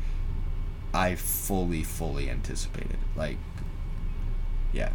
I 0.93 1.15
fully 1.15 1.83
fully 1.83 2.29
anticipated. 2.29 2.97
Like 3.15 3.37
yeah. 4.73 4.91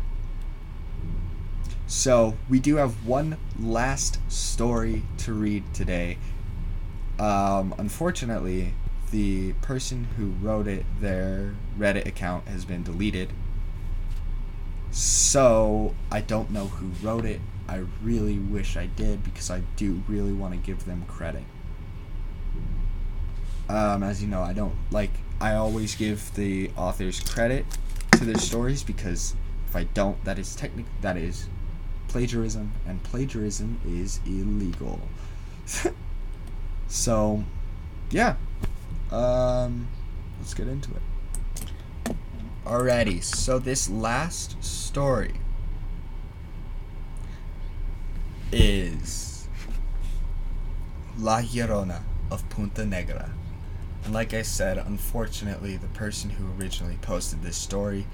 So 1.87 2.37
we 2.49 2.59
do 2.61 2.77
have 2.77 3.07
one 3.07 3.37
last 3.59 4.19
story 4.29 5.03
to 5.19 5.33
read 5.33 5.63
today. 5.75 6.19
Um, 7.19 7.75
unfortunately, 7.79 8.75
the 9.11 9.53
person 9.55 10.05
who 10.17 10.31
wrote 10.45 10.67
it, 10.67 10.85
their 11.01 11.55
Reddit 11.79 12.07
account 12.07 12.49
has 12.49 12.65
been 12.65 12.83
deleted. 12.83 13.31
So 14.91 15.95
I 16.11 16.21
don't 16.21 16.51
know 16.51 16.67
who 16.67 16.89
wrote 17.07 17.25
it. 17.25 17.41
I 17.69 17.85
really 18.03 18.39
wish 18.39 18.77
I 18.77 18.87
did 18.87 19.25
because 19.25 19.51
I 19.51 19.61
do 19.77 20.03
really 20.09 20.33
want 20.33 20.53
to 20.55 20.59
give 20.59 20.85
them 20.85 21.05
credit. 21.07 21.45
Um, 23.69 24.03
as 24.03 24.23
you 24.23 24.29
know, 24.29 24.43
I 24.43 24.53
don't 24.53 24.75
like. 24.91 25.11
I 25.41 25.55
always 25.55 25.95
give 25.95 26.35
the 26.35 26.71
authors 26.77 27.21
credit 27.21 27.65
to 28.13 28.25
their 28.25 28.39
stories 28.39 28.83
because 28.83 29.35
if 29.69 29.75
I 29.75 29.85
don't, 29.85 30.23
that 30.25 30.39
is 30.39 30.55
technic. 30.55 30.87
That 31.01 31.17
is 31.17 31.49
plagiarism, 32.09 32.73
and 32.87 33.03
plagiarism 33.03 33.81
is 33.87 34.21
illegal. 34.27 35.01
so, 36.95 37.43
yeah. 38.11 38.37
Um, 39.11 39.89
let's 40.39 40.55
get 40.55 40.69
into 40.69 40.93
it. 40.93 42.15
Alrighty, 42.65 43.23
so 43.23 43.59
this 43.59 43.91
last 43.91 44.63
story 44.63 45.35
is 48.53 49.49
La 51.19 51.41
Llorona 51.41 52.03
of 52.31 52.49
Punta 52.49 52.87
Negra. 52.87 53.29
And 54.05 54.15
like 54.15 54.33
I 54.33 54.43
said, 54.43 54.79
unfortunately, 54.79 55.77
the 55.77 55.89
person 55.89 56.31
who 56.31 56.47
originally 56.59 56.99
posted 57.03 57.43
this 57.43 57.57
story, 57.57 58.07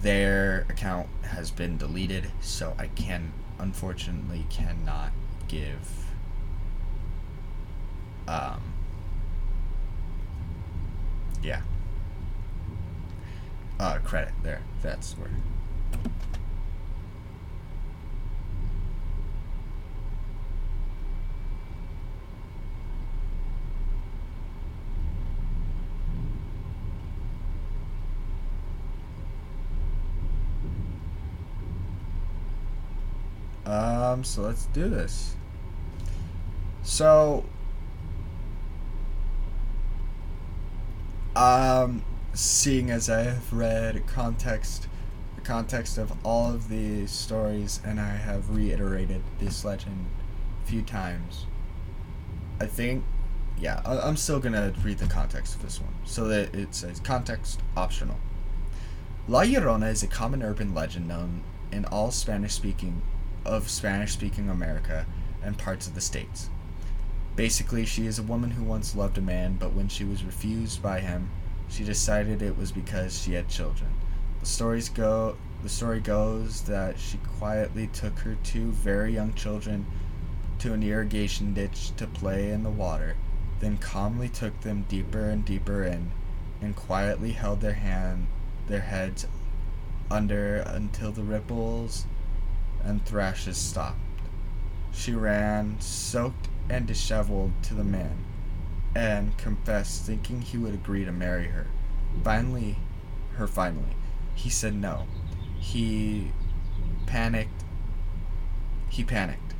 their 0.00 0.66
account 0.70 1.08
has 1.24 1.50
been 1.50 1.76
deleted, 1.76 2.30
so 2.40 2.74
I 2.78 2.86
can 2.86 3.34
unfortunately 3.58 4.46
cannot 4.48 5.12
give 5.46 6.05
um 8.28 8.62
yeah. 11.42 11.60
Uh 13.78 13.98
credit 13.98 14.34
there. 14.42 14.62
That's 14.82 15.12
where 15.18 15.30
Um, 33.66 34.22
so 34.22 34.42
let's 34.42 34.66
do 34.66 34.88
this. 34.88 35.34
So, 36.82 37.44
um, 41.36 42.02
seeing 42.32 42.90
as 42.90 43.10
I 43.10 43.22
have 43.22 43.52
read 43.52 44.06
context, 44.06 44.88
the 45.34 45.42
context 45.42 45.98
of 45.98 46.12
all 46.24 46.52
of 46.52 46.68
these 46.68 47.10
stories, 47.10 47.80
and 47.84 48.00
I 48.00 48.16
have 48.16 48.50
reiterated 48.50 49.22
this 49.38 49.64
legend 49.64 50.06
a 50.64 50.66
few 50.66 50.82
times, 50.82 51.46
I 52.58 52.66
think, 52.66 53.04
yeah, 53.58 53.82
I- 53.84 54.00
I'm 54.00 54.16
still 54.16 54.40
gonna 54.40 54.72
read 54.82 54.98
the 54.98 55.06
context 55.06 55.54
of 55.54 55.62
this 55.62 55.80
one. 55.80 55.92
So 56.04 56.26
that 56.28 56.54
it 56.54 56.74
says 56.74 57.00
context 57.00 57.60
optional. 57.76 58.16
La 59.28 59.42
Llorona 59.42 59.90
is 59.90 60.02
a 60.02 60.06
common 60.06 60.42
urban 60.42 60.74
legend 60.74 61.06
known 61.06 61.42
in 61.70 61.84
all 61.84 62.10
Spanish 62.10 62.54
speaking 62.54 63.02
of 63.44 63.68
Spanish 63.68 64.12
speaking 64.12 64.48
America 64.48 65.04
and 65.42 65.58
parts 65.58 65.86
of 65.86 65.94
the 65.94 66.00
States. 66.00 66.48
Basically, 67.36 67.84
she 67.84 68.06
is 68.06 68.18
a 68.18 68.22
woman 68.22 68.52
who 68.52 68.64
once 68.64 68.96
loved 68.96 69.18
a 69.18 69.20
man, 69.20 69.56
but 69.60 69.74
when 69.74 69.88
she 69.88 70.04
was 70.04 70.24
refused 70.24 70.82
by 70.82 71.00
him, 71.00 71.28
she 71.68 71.84
decided 71.84 72.40
it 72.40 72.56
was 72.56 72.72
because 72.72 73.20
she 73.20 73.34
had 73.34 73.48
children. 73.48 73.90
The 74.40 74.46
stories 74.46 74.88
go 74.88 75.36
the 75.62 75.68
story 75.68 76.00
goes 76.00 76.62
that 76.62 76.98
she 76.98 77.18
quietly 77.38 77.88
took 77.88 78.18
her 78.20 78.36
two 78.42 78.70
very 78.72 79.12
young 79.12 79.34
children 79.34 79.84
to 80.60 80.72
an 80.72 80.82
irrigation 80.82 81.52
ditch 81.54 81.94
to 81.96 82.06
play 82.06 82.50
in 82.50 82.62
the 82.62 82.70
water, 82.70 83.16
then 83.60 83.76
calmly 83.76 84.28
took 84.28 84.60
them 84.60 84.86
deeper 84.88 85.28
and 85.28 85.44
deeper 85.44 85.84
in 85.84 86.12
and 86.62 86.74
quietly 86.74 87.32
held 87.32 87.60
their 87.60 87.74
hand 87.74 88.28
their 88.66 88.80
heads 88.80 89.26
under 90.10 90.56
until 90.56 91.12
the 91.12 91.22
ripples 91.22 92.06
and 92.82 93.04
thrashes 93.04 93.56
stopped. 93.56 93.98
She 94.92 95.12
ran, 95.12 95.80
soaked 95.80 96.48
and 96.68 96.86
disheveled, 96.86 97.52
to 97.62 97.74
the 97.74 97.84
man, 97.84 98.24
and 98.94 99.36
confessed, 99.38 100.04
thinking 100.04 100.42
he 100.42 100.58
would 100.58 100.74
agree 100.74 101.04
to 101.04 101.12
marry 101.12 101.48
her. 101.48 101.66
Finally, 102.24 102.76
her 103.34 103.46
finally, 103.46 103.96
he 104.34 104.50
said 104.50 104.74
no. 104.74 105.06
He 105.58 106.32
panicked. 107.06 107.64
He 108.88 109.04
panicked. 109.04 109.54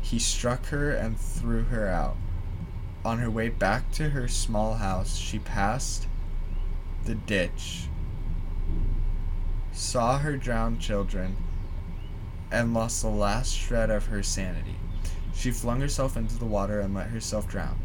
He 0.00 0.18
struck 0.18 0.66
her 0.66 0.90
and 0.90 1.18
threw 1.18 1.64
her 1.64 1.88
out. 1.88 2.16
On 3.04 3.18
her 3.18 3.30
way 3.30 3.48
back 3.48 3.90
to 3.92 4.10
her 4.10 4.28
small 4.28 4.74
house, 4.74 5.16
she 5.16 5.38
passed 5.38 6.06
the 7.04 7.14
ditch 7.14 7.88
saw 9.78 10.18
her 10.18 10.36
drowned 10.36 10.80
children, 10.80 11.36
and 12.50 12.74
lost 12.74 13.00
the 13.00 13.08
last 13.08 13.54
shred 13.54 13.90
of 13.90 14.06
her 14.06 14.22
sanity. 14.22 14.77
She 15.38 15.52
flung 15.52 15.80
herself 15.80 16.16
into 16.16 16.36
the 16.36 16.46
water 16.46 16.80
and 16.80 16.92
let 16.94 17.10
herself 17.10 17.46
drown. 17.46 17.78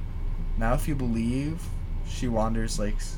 Now, 0.58 0.74
if 0.74 0.88
you 0.88 0.96
believe, 0.96 1.62
she 2.08 2.28
wanders 2.28 2.80
lakes, 2.80 3.18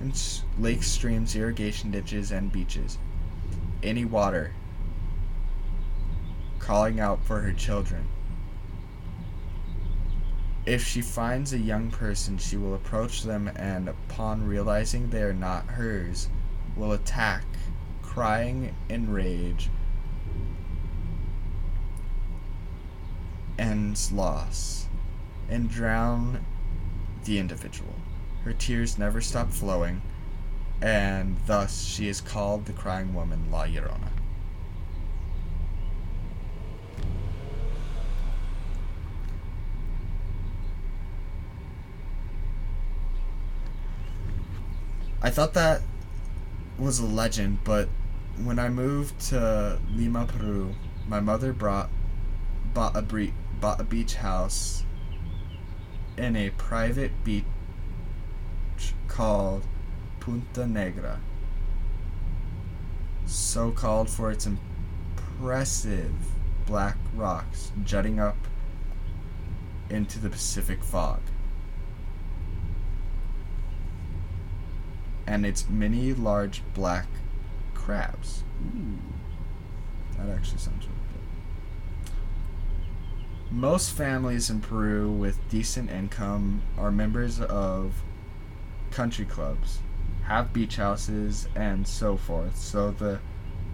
and 0.00 0.12
lakes, 0.58 0.88
streams, 0.88 1.36
irrigation 1.36 1.92
ditches, 1.92 2.32
and 2.32 2.50
beaches. 2.50 2.98
Any 3.80 4.04
water, 4.04 4.54
calling 6.58 6.98
out 6.98 7.24
for 7.24 7.42
her 7.42 7.52
children. 7.52 8.08
If 10.66 10.84
she 10.84 11.00
finds 11.00 11.52
a 11.52 11.58
young 11.58 11.92
person, 11.92 12.38
she 12.38 12.56
will 12.56 12.74
approach 12.74 13.22
them 13.22 13.48
and, 13.54 13.88
upon 13.88 14.48
realizing 14.48 15.10
they 15.10 15.22
are 15.22 15.32
not 15.32 15.66
hers, 15.66 16.28
will 16.74 16.90
attack, 16.90 17.44
crying 18.02 18.74
in 18.88 19.12
rage, 19.12 19.70
ends 23.62 24.10
loss, 24.10 24.86
and 25.48 25.70
drown 25.70 26.44
the 27.24 27.38
individual. 27.38 27.94
Her 28.44 28.52
tears 28.52 28.98
never 28.98 29.20
stop 29.20 29.52
flowing, 29.52 30.02
and 30.80 31.36
thus 31.46 31.84
she 31.84 32.08
is 32.08 32.20
called 32.20 32.66
the 32.66 32.72
crying 32.72 33.14
woman 33.14 33.52
La 33.52 33.66
Llorona. 33.66 34.10
I 45.24 45.30
thought 45.30 45.54
that 45.54 45.82
was 46.78 46.98
a 46.98 47.06
legend, 47.06 47.58
but 47.62 47.88
when 48.42 48.58
I 48.58 48.68
moved 48.70 49.20
to 49.28 49.78
Lima, 49.94 50.26
Peru, 50.26 50.74
my 51.06 51.20
mother 51.20 51.52
brought 51.52 51.90
bought 52.74 52.96
a 52.96 53.02
bre- 53.02 53.26
bought 53.62 53.80
a 53.80 53.84
beach 53.84 54.16
house 54.16 54.82
in 56.18 56.34
a 56.34 56.50
private 56.50 57.12
beach 57.22 57.44
called 59.06 59.64
Punta 60.18 60.66
Negra. 60.66 61.20
So 63.24 63.70
called 63.70 64.10
for 64.10 64.32
its 64.32 64.46
impressive 64.46 66.12
black 66.66 66.96
rocks 67.14 67.70
jutting 67.84 68.18
up 68.18 68.36
into 69.88 70.18
the 70.18 70.28
Pacific 70.28 70.82
fog. 70.84 71.20
and 75.24 75.46
its 75.46 75.68
many 75.70 76.12
large 76.12 76.62
black 76.74 77.06
crabs. 77.74 78.42
Ooh. 78.76 78.98
That 80.18 80.28
actually 80.28 80.58
sounds 80.58 80.84
really. 80.84 81.01
Most 83.52 83.90
families 83.90 84.48
in 84.48 84.62
Peru 84.62 85.10
with 85.10 85.46
decent 85.50 85.90
income 85.90 86.62
are 86.78 86.90
members 86.90 87.38
of 87.38 88.02
country 88.90 89.26
clubs, 89.26 89.80
have 90.22 90.54
beach 90.54 90.76
houses, 90.76 91.46
and 91.54 91.86
so 91.86 92.16
forth, 92.16 92.56
so 92.56 92.90
the 92.90 93.20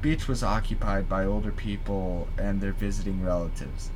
beach 0.01 0.27
was 0.27 0.43
occupied 0.43 1.09
by 1.09 1.25
older 1.25 1.53
people 1.53 2.27
and 2.37 2.61
their 2.61 2.73
visiting 2.73 3.23
relatives. 3.23 3.91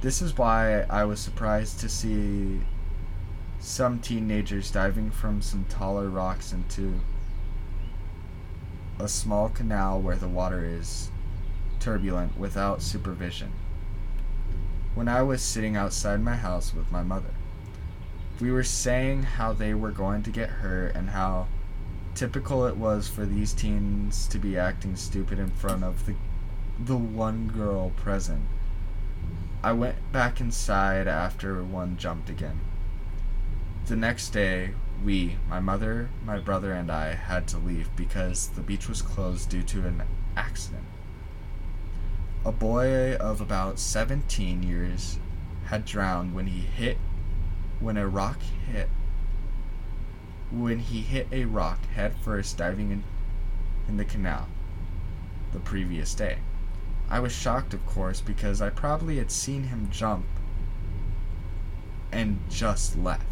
This 0.00 0.22
is 0.22 0.38
why 0.38 0.82
I 0.82 1.02
was 1.02 1.18
surprised 1.18 1.80
to 1.80 1.88
see 1.88 2.60
some 3.58 3.98
teenagers 3.98 4.70
diving 4.70 5.10
from 5.10 5.42
some 5.42 5.64
taller 5.64 6.08
rocks 6.08 6.52
into 6.52 7.00
a 9.00 9.08
small 9.08 9.48
canal 9.48 10.00
where 10.00 10.14
the 10.14 10.28
water 10.28 10.64
is 10.64 11.10
turbulent 11.80 12.38
without 12.38 12.80
supervision. 12.80 13.50
When 14.98 15.06
I 15.06 15.22
was 15.22 15.42
sitting 15.42 15.76
outside 15.76 16.20
my 16.20 16.34
house 16.34 16.74
with 16.74 16.90
my 16.90 17.04
mother, 17.04 17.30
we 18.40 18.50
were 18.50 18.64
saying 18.64 19.22
how 19.22 19.52
they 19.52 19.72
were 19.72 19.92
going 19.92 20.24
to 20.24 20.30
get 20.32 20.50
hurt 20.50 20.96
and 20.96 21.10
how 21.10 21.46
typical 22.16 22.66
it 22.66 22.76
was 22.76 23.06
for 23.06 23.24
these 23.24 23.52
teens 23.52 24.26
to 24.26 24.40
be 24.40 24.58
acting 24.58 24.96
stupid 24.96 25.38
in 25.38 25.50
front 25.50 25.84
of 25.84 26.04
the 26.04 26.16
the 26.80 26.96
one 26.96 27.46
girl 27.46 27.90
present. 27.90 28.42
I 29.62 29.70
went 29.70 30.10
back 30.10 30.40
inside 30.40 31.06
after 31.06 31.62
one 31.62 31.96
jumped 31.96 32.28
again. 32.28 32.58
The 33.86 33.94
next 33.94 34.30
day, 34.30 34.74
we, 35.04 35.36
my 35.48 35.60
mother, 35.60 36.10
my 36.24 36.40
brother, 36.40 36.72
and 36.72 36.90
I, 36.90 37.14
had 37.14 37.46
to 37.48 37.58
leave 37.58 37.88
because 37.94 38.48
the 38.48 38.62
beach 38.62 38.88
was 38.88 39.00
closed 39.00 39.48
due 39.48 39.62
to 39.62 39.86
an 39.86 40.02
accident. 40.36 40.82
A 42.48 42.52
boy 42.52 43.14
of 43.16 43.42
about 43.42 43.78
17 43.78 44.62
years 44.62 45.18
had 45.66 45.84
drowned 45.84 46.34
when 46.34 46.46
he 46.46 46.60
hit 46.60 46.96
when 47.78 47.98
a 47.98 48.08
rock 48.08 48.40
hit 48.72 48.88
when 50.50 50.78
he 50.78 51.02
hit 51.02 51.28
a 51.30 51.44
rock 51.44 51.84
head 51.90 52.14
first 52.22 52.56
diving 52.56 52.90
in, 52.90 53.04
in 53.86 53.98
the 53.98 54.04
canal 54.06 54.48
the 55.52 55.58
previous 55.58 56.14
day. 56.14 56.38
I 57.10 57.20
was 57.20 57.32
shocked, 57.32 57.74
of 57.74 57.84
course, 57.84 58.22
because 58.22 58.62
I 58.62 58.70
probably 58.70 59.18
had 59.18 59.30
seen 59.30 59.64
him 59.64 59.90
jump 59.92 60.24
and 62.10 62.40
just 62.48 62.96
left. 62.96 63.26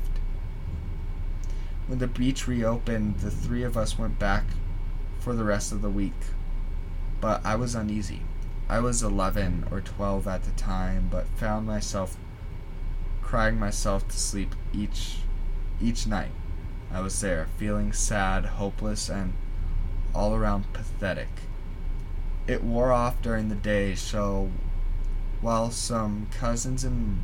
When 1.87 2.01
the 2.01 2.07
beach 2.07 2.47
reopened, 2.47 3.21
the 3.21 3.31
three 3.31 3.63
of 3.63 3.79
us 3.79 3.99
went 3.99 4.19
back 4.19 4.45
for 5.21 5.33
the 5.35 5.45
rest 5.45 5.73
of 5.73 5.81
the 5.81 5.89
week, 5.89 6.13
but 7.19 7.43
I 7.47 7.57
was 7.57 7.75
uneasy. 7.75 8.21
I 8.69 8.81
was 8.81 9.03
11 9.03 9.69
or 9.71 9.81
12 9.81 10.27
at 10.27 10.43
the 10.43 10.51
time, 10.53 11.09
but 11.11 11.29
found 11.29 11.67
myself 11.67 12.17
crying 13.23 13.59
myself 13.59 14.07
to 14.09 14.19
sleep 14.19 14.55
each 14.73 15.19
each 15.81 16.07
night. 16.07 16.33
I 16.93 17.01
was 17.01 17.21
there, 17.21 17.49
feeling 17.59 17.93
sad, 17.93 18.45
hopeless, 18.45 19.09
and 19.09 19.35
all 20.15 20.35
around 20.35 20.73
pathetic. 20.73 21.29
It 22.47 22.65
wore 22.65 22.93
off 22.93 23.21
during 23.23 23.49
the 23.49 23.55
day, 23.55 23.95
so 23.95 24.51
while 25.41 25.71
some 25.71 26.29
cousins 26.31 26.83
and 26.83 27.23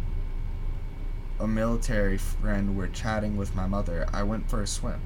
a 1.41 1.47
military 1.47 2.19
friend 2.19 2.77
were 2.77 2.89
chatting 2.89 3.37
with 3.37 3.55
my 3.55 3.67
mother, 3.67 4.07
I 4.13 4.23
went 4.23 4.49
for 4.49 4.63
a 4.63 4.67
swim. 4.67 5.01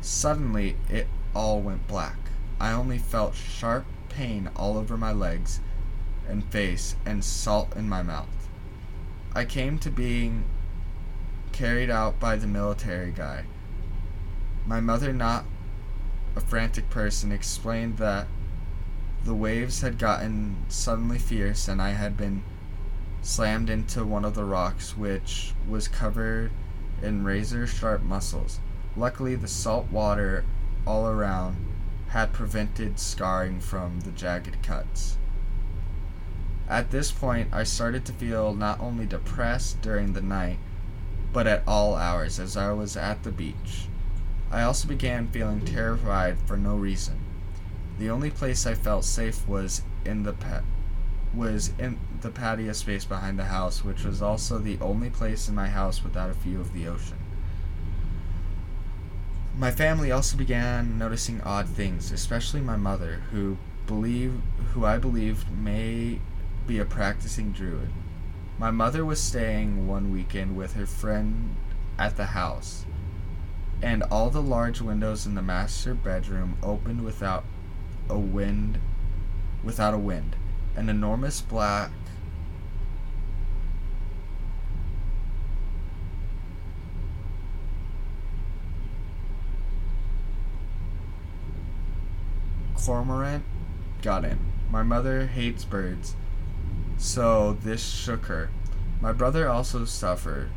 Suddenly, 0.00 0.76
it 0.88 1.06
all 1.34 1.60
went 1.60 1.88
black. 1.88 2.18
I 2.60 2.72
only 2.72 2.98
felt 2.98 3.34
sharp 3.34 3.86
pain 4.10 4.50
all 4.54 4.76
over 4.76 4.96
my 4.96 5.12
legs 5.12 5.60
and 6.28 6.44
face 6.44 6.96
and 7.06 7.24
salt 7.24 7.74
in 7.74 7.88
my 7.88 8.02
mouth. 8.02 8.48
I 9.34 9.44
came 9.44 9.78
to 9.78 9.90
being 9.90 10.44
carried 11.52 11.90
out 11.90 12.20
by 12.20 12.36
the 12.36 12.46
military 12.46 13.12
guy. 13.12 13.44
My 14.66 14.80
mother, 14.80 15.12
not 15.12 15.44
a 16.36 16.40
frantic 16.40 16.90
person, 16.90 17.32
explained 17.32 17.96
that 17.98 18.26
the 19.24 19.34
waves 19.34 19.80
had 19.80 19.98
gotten 19.98 20.56
suddenly 20.68 21.18
fierce 21.18 21.68
and 21.68 21.80
I 21.80 21.90
had 21.90 22.16
been 22.16 22.42
slammed 23.22 23.70
into 23.70 24.04
one 24.04 24.24
of 24.24 24.34
the 24.34 24.44
rocks, 24.44 24.96
which 24.96 25.54
was 25.68 25.88
covered 25.88 26.50
in 27.02 27.24
razor 27.24 27.66
sharp 27.66 28.02
mussels. 28.02 28.60
Luckily, 28.96 29.34
the 29.34 29.48
salt 29.48 29.90
water 29.90 30.44
all 30.86 31.06
around 31.06 31.56
had 32.10 32.32
prevented 32.32 32.98
scarring 32.98 33.60
from 33.60 34.00
the 34.00 34.10
jagged 34.10 34.60
cuts. 34.62 35.16
At 36.68 36.90
this 36.90 37.12
point, 37.12 37.48
I 37.52 37.62
started 37.62 38.04
to 38.06 38.12
feel 38.12 38.52
not 38.52 38.80
only 38.80 39.06
depressed 39.06 39.80
during 39.80 40.12
the 40.12 40.20
night, 40.20 40.58
but 41.32 41.46
at 41.46 41.62
all 41.66 41.94
hours 41.94 42.40
as 42.40 42.56
I 42.56 42.72
was 42.72 42.96
at 42.96 43.22
the 43.22 43.30
beach. 43.30 43.86
I 44.50 44.62
also 44.62 44.88
began 44.88 45.28
feeling 45.28 45.64
terrified 45.64 46.38
for 46.46 46.56
no 46.56 46.76
reason. 46.76 47.20
The 47.98 48.10
only 48.10 48.30
place 48.30 48.66
I 48.66 48.74
felt 48.74 49.04
safe 49.04 49.46
was 49.46 49.82
in 50.04 50.24
the 50.24 50.34
was 51.32 51.72
in 51.78 52.00
the 52.22 52.30
patio 52.30 52.72
space 52.72 53.04
behind 53.04 53.38
the 53.38 53.44
house, 53.44 53.84
which 53.84 54.02
was 54.02 54.20
also 54.20 54.58
the 54.58 54.78
only 54.80 55.10
place 55.10 55.48
in 55.48 55.54
my 55.54 55.68
house 55.68 56.02
without 56.02 56.30
a 56.30 56.34
view 56.34 56.60
of 56.60 56.72
the 56.72 56.88
ocean. 56.88 57.18
My 59.60 59.70
family 59.70 60.10
also 60.10 60.38
began 60.38 60.96
noticing 60.96 61.42
odd 61.42 61.68
things, 61.68 62.12
especially 62.12 62.62
my 62.62 62.76
mother, 62.76 63.24
who 63.30 63.58
believe 63.86 64.40
who 64.72 64.86
I 64.86 64.96
believed 64.96 65.50
may 65.50 66.18
be 66.66 66.78
a 66.78 66.86
practicing 66.86 67.52
druid. 67.52 67.90
My 68.58 68.70
mother 68.70 69.04
was 69.04 69.20
staying 69.20 69.86
one 69.86 70.10
weekend 70.10 70.56
with 70.56 70.72
her 70.76 70.86
friend 70.86 71.56
at 71.98 72.16
the 72.16 72.32
house, 72.32 72.86
and 73.82 74.02
all 74.04 74.30
the 74.30 74.40
large 74.40 74.80
windows 74.80 75.26
in 75.26 75.34
the 75.34 75.42
master 75.42 75.92
bedroom 75.92 76.56
opened 76.62 77.04
without 77.04 77.44
a 78.08 78.18
wind 78.18 78.78
without 79.62 79.92
a 79.92 79.98
wind. 79.98 80.36
An 80.74 80.88
enormous 80.88 81.42
black 81.42 81.90
cormorant 92.84 93.44
got 94.02 94.24
in. 94.24 94.38
My 94.70 94.82
mother 94.82 95.26
hates 95.26 95.64
birds, 95.64 96.16
so 96.96 97.52
this 97.52 97.86
shook 97.86 98.26
her. 98.26 98.50
My 99.00 99.12
brother 99.12 99.48
also 99.48 99.84
suffered. 99.84 100.50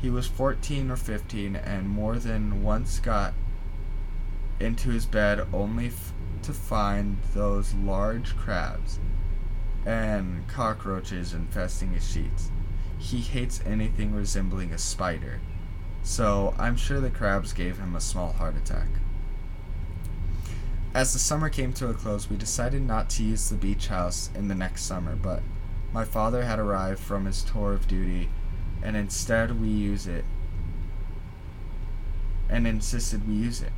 He 0.00 0.10
was 0.10 0.26
14 0.26 0.90
or 0.90 0.96
15 0.96 1.56
and 1.56 1.88
more 1.88 2.16
than 2.16 2.62
once 2.62 2.98
got 3.00 3.34
into 4.58 4.90
his 4.90 5.06
bed 5.06 5.46
only 5.52 5.88
f- 5.88 6.12
to 6.42 6.52
find 6.52 7.18
those 7.34 7.74
large 7.74 8.36
crabs 8.36 8.98
and 9.86 10.46
cockroaches 10.48 11.32
infesting 11.32 11.92
his 11.92 12.10
sheets. 12.10 12.50
He 12.98 13.20
hates 13.20 13.62
anything 13.64 14.14
resembling 14.14 14.72
a 14.72 14.78
spider, 14.78 15.40
so 16.02 16.54
I'm 16.58 16.76
sure 16.76 17.00
the 17.00 17.10
crabs 17.10 17.52
gave 17.52 17.78
him 17.78 17.94
a 17.94 18.00
small 18.00 18.32
heart 18.32 18.56
attack. 18.56 18.88
As 20.92 21.12
the 21.12 21.20
summer 21.20 21.48
came 21.48 21.72
to 21.74 21.88
a 21.88 21.94
close, 21.94 22.28
we 22.28 22.36
decided 22.36 22.82
not 22.82 23.08
to 23.10 23.22
use 23.22 23.48
the 23.48 23.54
beach 23.54 23.86
house 23.86 24.28
in 24.34 24.48
the 24.48 24.56
next 24.56 24.82
summer, 24.82 25.14
but 25.14 25.40
my 25.92 26.04
father 26.04 26.42
had 26.42 26.58
arrived 26.58 26.98
from 26.98 27.26
his 27.26 27.44
tour 27.44 27.72
of 27.72 27.86
duty, 27.86 28.28
and 28.82 28.96
instead 28.96 29.60
we 29.60 29.68
use 29.68 30.08
it, 30.08 30.24
and 32.48 32.66
insisted 32.66 33.28
we 33.28 33.34
use 33.34 33.62
it, 33.62 33.72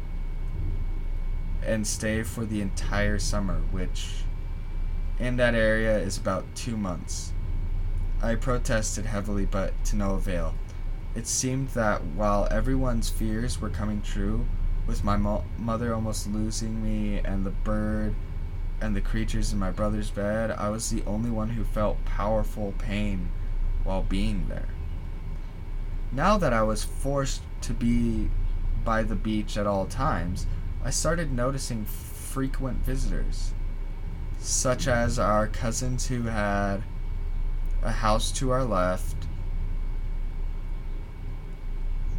and 1.63 1.87
stay 1.87 2.23
for 2.23 2.47
the 2.47 2.63
entire 2.63 3.19
summer, 3.19 3.61
which 3.71 4.25
in 5.19 5.37
that 5.37 5.55
area 5.55 5.99
is 5.99 6.17
about 6.17 6.55
two 6.55 6.79
months. 6.79 7.35
I 8.23 8.37
protested 8.37 9.05
heavily, 9.05 9.45
but 9.45 9.85
to 9.87 9.97
no 9.97 10.15
avail. 10.15 10.55
It 11.15 11.27
seemed 11.27 11.69
that 11.71 12.03
while 12.05 12.49
everyone's 12.51 13.11
fears 13.11 13.61
were 13.61 13.69
coming 13.69 14.01
true, 14.01 14.47
with 14.87 15.05
my 15.05 15.17
mo- 15.17 15.45
mother 15.59 15.95
almost 15.95 16.27
losing 16.27 16.83
me 16.83 17.21
and 17.25 17.45
the 17.45 17.51
bird 17.51 18.15
and 18.81 18.97
the 18.97 19.01
creatures 19.01 19.53
in 19.53 19.59
my 19.59 19.71
brother's 19.71 20.11
bed, 20.11 20.51
I 20.51 20.69
was 20.69 20.91
the 20.91 21.05
only 21.07 21.31
one 21.31 21.51
who 21.51 21.65
felt 21.65 22.05
powerful 22.05 22.75
pain 22.79 23.31
while 23.85 24.03
being 24.03 24.49
there. 24.49 24.69
Now 26.11 26.37
that 26.37 26.53
I 26.53 26.63
was 26.63 26.85
forced 26.85 27.43
to 27.63 27.73
be 27.73 28.29
by 28.85 29.03
the 29.03 29.15
beach 29.15 29.57
at 29.57 29.67
all 29.67 29.87
times, 29.87 30.47
I 30.85 30.91
started 30.91 31.33
noticing 31.33 31.85
frequent 31.85 32.85
visitors, 32.85 33.55
such 34.39 34.89
as 34.89 35.19
our 35.19 35.47
cousins 35.47 36.09
who 36.09 36.23
had 36.23 36.83
a 37.83 37.93
house 37.93 38.33
to 38.33 38.51
our 38.51 38.65
left 38.65 39.17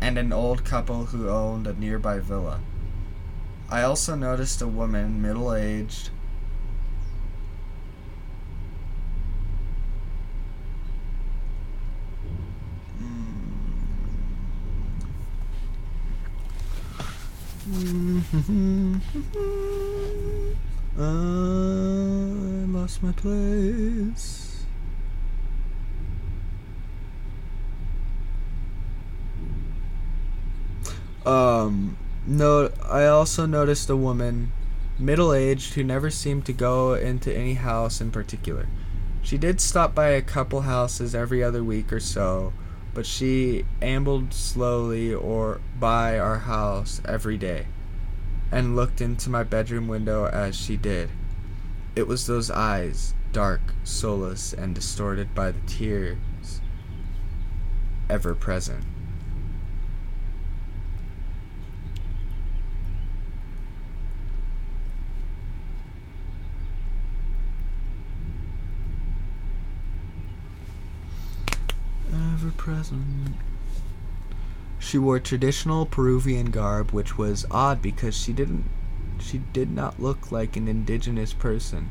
and 0.03 0.17
an 0.17 0.33
old 0.33 0.65
couple 0.65 1.05
who 1.05 1.29
owned 1.29 1.65
a 1.65 1.71
nearby 1.71 2.19
villa. 2.19 2.59
I 3.69 3.83
also 3.83 4.15
noticed 4.15 4.61
a 4.61 4.67
woman, 4.67 5.21
middle 5.21 5.55
aged, 5.55 6.09
mm. 17.65 19.01
I 20.99 21.01
lost 22.67 23.01
my 23.01 23.13
place. 23.13 24.42
Um, 31.25 31.97
no, 32.27 32.71
I 32.83 33.05
also 33.05 33.45
noticed 33.45 33.89
a 33.89 33.95
woman, 33.95 34.51
middle 34.99 35.33
aged, 35.33 35.73
who 35.73 35.83
never 35.83 36.09
seemed 36.09 36.45
to 36.45 36.53
go 36.53 36.93
into 36.93 37.35
any 37.35 37.55
house 37.55 38.01
in 38.01 38.11
particular. 38.11 38.67
She 39.21 39.37
did 39.37 39.61
stop 39.61 39.95
by 39.95 40.09
a 40.09 40.21
couple 40.21 40.61
houses 40.61 41.15
every 41.15 41.41
other 41.43 41.63
week 41.63 41.93
or 41.93 41.99
so, 41.99 42.51
but 42.93 43.05
she 43.05 43.65
ambled 43.81 44.33
slowly 44.33 45.13
or 45.13 45.61
by 45.79 46.19
our 46.19 46.39
house 46.39 47.01
every 47.05 47.37
day 47.37 47.67
and 48.51 48.75
looked 48.75 49.01
into 49.01 49.29
my 49.29 49.43
bedroom 49.43 49.87
window 49.87 50.27
as 50.27 50.55
she 50.55 50.77
did. 50.77 51.09
It 51.95 52.07
was 52.07 52.27
those 52.27 52.51
eyes, 52.51 53.13
dark, 53.31 53.61
soulless, 53.83 54.53
and 54.53 54.75
distorted 54.75 55.33
by 55.33 55.51
the 55.51 55.61
tears 55.61 56.61
ever 58.09 58.35
present. 58.35 58.83
Ever 72.13 72.51
present. 72.51 73.35
She 74.77 74.99
wore 74.99 75.19
traditional 75.19 75.87
Peruvian 75.87 76.51
garb, 76.51 76.91
which 76.91 77.17
was 77.17 77.45
odd 77.49 77.81
because 77.81 78.15
she 78.15 78.33
didn't 78.33 78.65
she 79.19 79.39
did 79.53 79.71
not 79.71 79.99
look 79.99 80.31
like 80.31 80.55
an 80.55 80.67
indigenous 80.67 81.33
person, 81.33 81.89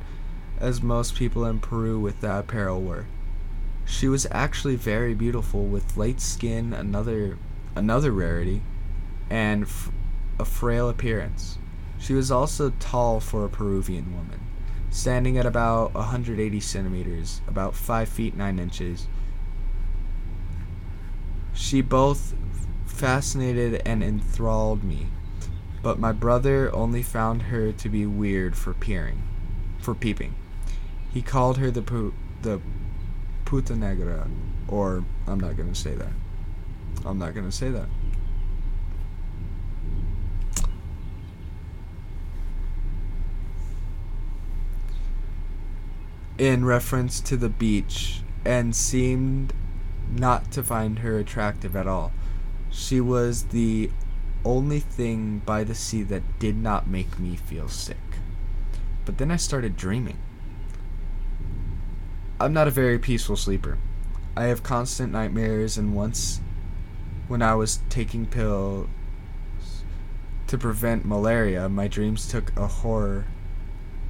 as 0.60 0.82
most 0.82 1.16
people 1.16 1.44
in 1.44 1.58
Peru 1.58 1.98
with 1.98 2.20
that 2.20 2.40
apparel 2.40 2.80
were. 2.80 3.06
She 3.84 4.06
was 4.06 4.26
actually 4.30 4.76
very 4.76 5.14
beautiful, 5.14 5.66
with 5.66 5.96
light 5.96 6.20
skin, 6.20 6.72
another 6.72 7.38
another 7.74 8.12
rarity, 8.12 8.62
and 9.28 9.64
f- 9.64 9.90
a 10.38 10.44
frail 10.44 10.88
appearance. 10.88 11.58
She 11.98 12.14
was 12.14 12.30
also 12.30 12.72
tall 12.78 13.18
for 13.18 13.44
a 13.44 13.48
Peruvian 13.48 14.14
woman, 14.14 14.40
standing 14.90 15.36
at 15.38 15.46
about 15.46 15.94
180 15.94 16.60
centimeters, 16.60 17.40
about 17.48 17.74
5 17.74 18.08
feet 18.08 18.36
9 18.36 18.58
inches. 18.58 19.08
She 21.54 21.80
both 21.80 22.34
fascinated 22.86 23.82
and 23.84 24.02
enthralled 24.02 24.84
me, 24.84 25.08
but 25.82 25.98
my 25.98 26.12
brother 26.12 26.74
only 26.74 27.02
found 27.02 27.42
her 27.42 27.72
to 27.72 27.88
be 27.88 28.06
weird 28.06 28.56
for 28.56 28.74
peering, 28.74 29.22
for 29.80 29.94
peeping. 29.94 30.34
He 31.12 31.22
called 31.22 31.58
her 31.58 31.70
the 31.70 31.82
pu- 31.82 32.14
the 32.42 32.60
puta 33.44 33.76
negra, 33.76 34.28
or 34.68 35.04
I'm 35.26 35.40
not 35.40 35.56
gonna 35.56 35.74
say 35.74 35.94
that. 35.94 36.12
I'm 37.04 37.18
not 37.18 37.34
gonna 37.34 37.52
say 37.52 37.70
that. 37.70 37.88
In 46.38 46.64
reference 46.64 47.20
to 47.20 47.36
the 47.36 47.48
beach, 47.48 48.22
and 48.44 48.74
seemed 48.74 49.52
not 50.12 50.52
to 50.52 50.62
find 50.62 51.00
her 51.00 51.18
attractive 51.18 51.74
at 51.74 51.86
all. 51.86 52.12
She 52.70 53.00
was 53.00 53.44
the 53.44 53.90
only 54.44 54.80
thing 54.80 55.42
by 55.44 55.64
the 55.64 55.74
sea 55.74 56.02
that 56.04 56.38
did 56.38 56.56
not 56.56 56.88
make 56.88 57.18
me 57.18 57.36
feel 57.36 57.68
sick. 57.68 57.96
But 59.04 59.18
then 59.18 59.30
I 59.30 59.36
started 59.36 59.76
dreaming. 59.76 60.18
I'm 62.40 62.52
not 62.52 62.68
a 62.68 62.72
very 62.72 62.98
peaceful 62.98 63.36
sleeper. 63.36 63.78
I 64.36 64.44
have 64.44 64.62
constant 64.62 65.12
nightmares, 65.12 65.76
and 65.76 65.94
once, 65.94 66.40
when 67.28 67.42
I 67.42 67.54
was 67.54 67.80
taking 67.88 68.26
pills 68.26 68.88
to 70.46 70.58
prevent 70.58 71.04
malaria, 71.04 71.68
my 71.68 71.86
dreams 71.88 72.28
took 72.28 72.54
a 72.56 72.66
horror, 72.66 73.26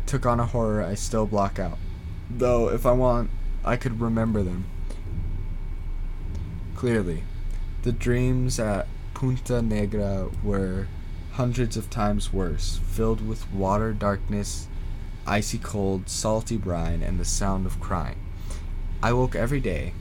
took 0.06 0.24
on 0.24 0.40
a 0.40 0.46
horror 0.46 0.82
I 0.82 0.94
still 0.94 1.26
block 1.26 1.58
out. 1.58 1.78
Though, 2.30 2.70
if 2.70 2.86
I 2.86 2.92
want, 2.92 3.30
I 3.64 3.76
could 3.76 4.00
remember 4.00 4.42
them. 4.42 4.64
Clearly, 6.82 7.22
the 7.82 7.92
dreams 7.92 8.58
at 8.58 8.88
Punta 9.14 9.62
Negra 9.62 10.28
were 10.42 10.88
hundreds 11.34 11.76
of 11.76 11.88
times 11.90 12.32
worse, 12.32 12.80
filled 12.88 13.24
with 13.24 13.48
water 13.52 13.92
darkness, 13.92 14.66
icy 15.24 15.58
cold, 15.58 16.08
salty 16.08 16.56
brine, 16.56 17.00
and 17.00 17.20
the 17.20 17.24
sound 17.24 17.66
of 17.66 17.78
crying. 17.78 18.18
I 19.00 19.12
woke 19.12 19.36
every 19.36 19.60
day 19.60 19.92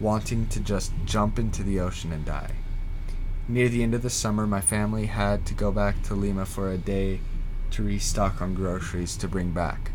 wanting 0.00 0.46
to 0.46 0.60
just 0.60 0.90
jump 1.04 1.38
into 1.38 1.62
the 1.62 1.80
ocean 1.80 2.12
and 2.12 2.24
die. 2.24 2.52
Near 3.46 3.68
the 3.68 3.82
end 3.82 3.92
of 3.92 4.00
the 4.00 4.08
summer, 4.08 4.46
my 4.46 4.62
family 4.62 5.04
had 5.04 5.44
to 5.44 5.52
go 5.54 5.70
back 5.70 6.02
to 6.04 6.14
Lima 6.14 6.46
for 6.46 6.70
a 6.70 6.78
day 6.78 7.20
to 7.72 7.82
restock 7.82 8.40
on 8.40 8.54
groceries 8.54 9.18
to 9.18 9.28
bring 9.28 9.50
back. 9.50 9.90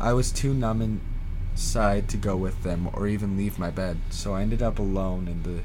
I 0.00 0.14
was 0.14 0.32
too 0.32 0.52
numb 0.52 0.82
inside 1.54 2.08
to 2.08 2.16
go 2.16 2.34
with 2.36 2.64
them 2.64 2.90
or 2.92 3.06
even 3.06 3.36
leave 3.36 3.60
my 3.60 3.70
bed, 3.70 3.96
so 4.10 4.34
I 4.34 4.42
ended 4.42 4.60
up 4.60 4.80
alone 4.80 5.28
in 5.28 5.44
the 5.44 5.60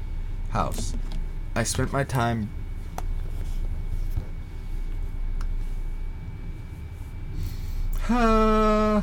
house. 0.50 0.94
I 1.56 1.64
spent 1.64 1.92
my 1.92 2.04
time 2.04 2.48
I 8.08 9.02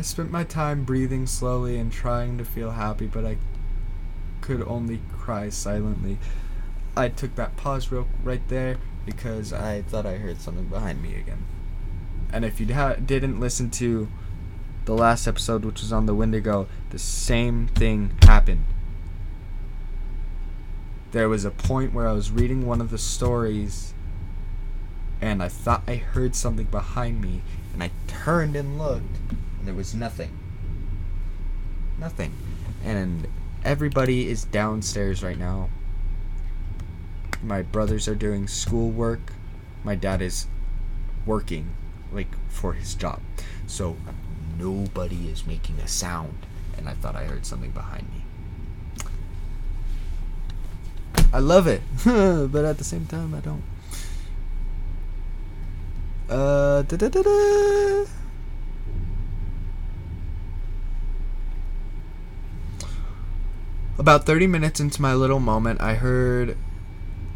spent 0.00 0.30
my 0.30 0.44
time 0.44 0.84
breathing 0.84 1.26
slowly 1.26 1.76
and 1.76 1.90
trying 1.92 2.38
to 2.38 2.44
feel 2.44 2.70
happy, 2.70 3.06
but 3.06 3.24
I 3.24 3.38
could 4.40 4.62
only 4.62 5.00
cry 5.12 5.48
silently. 5.48 6.18
I 6.96 7.08
took 7.08 7.34
that 7.34 7.56
pause 7.56 7.90
real 7.90 8.06
right 8.22 8.46
there 8.48 8.78
because 9.04 9.52
I 9.52 9.82
thought 9.82 10.06
I 10.06 10.18
heard 10.18 10.40
something 10.40 10.66
behind 10.66 11.02
me 11.02 11.16
again. 11.16 11.44
And 12.32 12.44
if 12.44 12.60
you 12.60 12.72
ha- 12.72 12.94
didn't 12.94 13.40
listen 13.40 13.70
to 13.70 14.08
the 14.84 14.94
last 14.94 15.26
episode, 15.26 15.64
which 15.64 15.80
was 15.80 15.92
on 15.92 16.06
the 16.06 16.14
Wendigo, 16.14 16.66
the 16.90 16.98
same 16.98 17.68
thing 17.68 18.16
happened. 18.22 18.64
There 21.12 21.28
was 21.28 21.44
a 21.44 21.50
point 21.50 21.92
where 21.92 22.08
I 22.08 22.12
was 22.12 22.30
reading 22.30 22.66
one 22.66 22.80
of 22.80 22.90
the 22.90 22.98
stories 22.98 23.92
and 25.22 25.40
I 25.40 25.48
thought 25.48 25.84
I 25.86 25.94
heard 25.94 26.34
something 26.34 26.66
behind 26.66 27.20
me, 27.22 27.42
and 27.72 27.80
I 27.80 27.92
turned 28.08 28.56
and 28.56 28.76
looked, 28.76 29.18
and 29.30 29.68
there 29.68 29.74
was 29.74 29.94
nothing. 29.94 30.36
Nothing. 31.96 32.34
And 32.84 33.28
everybody 33.64 34.28
is 34.28 34.44
downstairs 34.44 35.22
right 35.22 35.38
now. 35.38 35.70
My 37.40 37.62
brothers 37.62 38.08
are 38.08 38.16
doing 38.16 38.48
schoolwork. 38.48 39.32
My 39.84 39.94
dad 39.94 40.20
is 40.20 40.46
working, 41.24 41.72
like, 42.10 42.34
for 42.48 42.72
his 42.72 42.96
job. 42.96 43.20
So 43.68 43.96
nobody 44.58 45.28
is 45.28 45.46
making 45.46 45.78
a 45.78 45.88
sound, 45.88 46.46
and 46.76 46.88
I 46.88 46.94
thought 46.94 47.16
I 47.16 47.24
heard 47.24 47.46
something 47.46 47.70
behind 47.70 48.06
me. 48.10 48.24
I 51.32 51.38
love 51.38 51.66
it, 51.66 51.82
but 52.04 52.64
at 52.64 52.78
the 52.78 52.84
same 52.84 53.06
time, 53.06 53.34
I 53.34 53.40
don't. 53.40 53.62
Uh, 56.28 56.82
da 56.82 56.96
da 56.96 57.08
da. 57.08 58.04
About 63.98 64.24
30 64.24 64.46
minutes 64.46 64.80
into 64.80 65.00
my 65.00 65.14
little 65.14 65.38
moment, 65.38 65.80
I 65.80 65.94
heard 65.94 66.56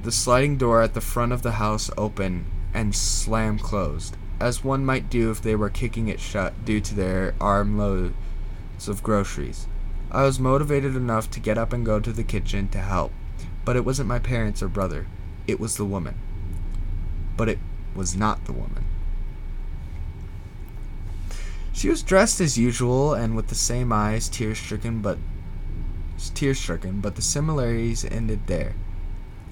the 0.03 0.11
sliding 0.11 0.57
door 0.57 0.83
at 0.83 0.95
the 0.95 1.01
front 1.01 1.33
of 1.33 1.43
the 1.43 1.53
house 1.53 1.91
open 1.97 2.47
and 2.73 2.95
slam 2.95 3.59
closed, 3.59 4.17
as 4.39 4.65
one 4.65 4.85
might 4.85 5.11
do 5.11 5.31
if 5.31 5.41
they 5.41 5.55
were 5.55 5.71
kicking 5.71 6.09
it 6.09 6.21
shut 6.21 6.65
due 6.65 6.81
to 6.81 6.95
their 6.95 7.35
armloads 7.41 8.15
of 8.87 9.03
groceries. 9.03 9.67
I 10.11 10.23
was 10.23 10.39
motivated 10.39 10.95
enough 10.95 11.31
to 11.33 11.41
get 11.41 11.59
up 11.59 11.73
and 11.73 11.85
go 11.85 12.01
to 12.01 12.13
the 12.13 12.25
kitchen 12.25 12.69
to 12.69 12.79
help, 12.79 13.13
but 13.65 13.77
it 13.77 13.85
wasn't 13.85 14.09
my 14.09 14.19
parents 14.19 14.63
or 14.63 14.69
brother, 14.69 15.07
it 15.47 15.59
was 15.59 15.77
the 15.77 15.85
woman. 15.85 16.15
But 17.37 17.49
it 17.49 17.59
was 17.95 18.15
not 18.15 18.45
the 18.45 18.53
woman. 18.53 18.85
She 21.73 21.89
was 21.89 22.03
dressed 22.03 22.41
as 22.41 22.57
usual 22.57 23.13
and 23.13 23.37
with 23.37 23.49
the 23.49 23.55
same 23.55 23.93
eyes, 23.93 24.29
tear 24.29 24.55
stricken, 24.55 25.03
but 25.03 25.19
tear 26.35 26.55
stricken, 26.55 27.01
but 27.01 27.17
the 27.17 27.23
similarities 27.23 28.05
ended 28.05 28.47
there. 28.47 28.75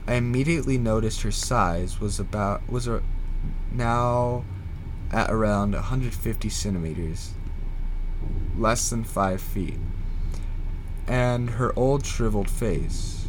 I 0.07 0.15
immediately 0.15 0.79
noticed 0.79 1.23
her 1.23 1.31
size 1.31 2.01
was 2.01 2.19
about 2.21 2.67
was 2.69 2.87
a, 2.87 3.03
now 3.73 4.45
at 5.11 5.31
around 5.31 5.75
150 5.75 6.49
centimeters, 6.49 7.35
less 8.57 8.91
than 8.91 9.05
five 9.05 9.41
feet, 9.41 9.79
and 11.07 11.51
her 11.51 11.73
old 11.79 12.05
shriveled 12.05 12.51
face. 12.51 13.29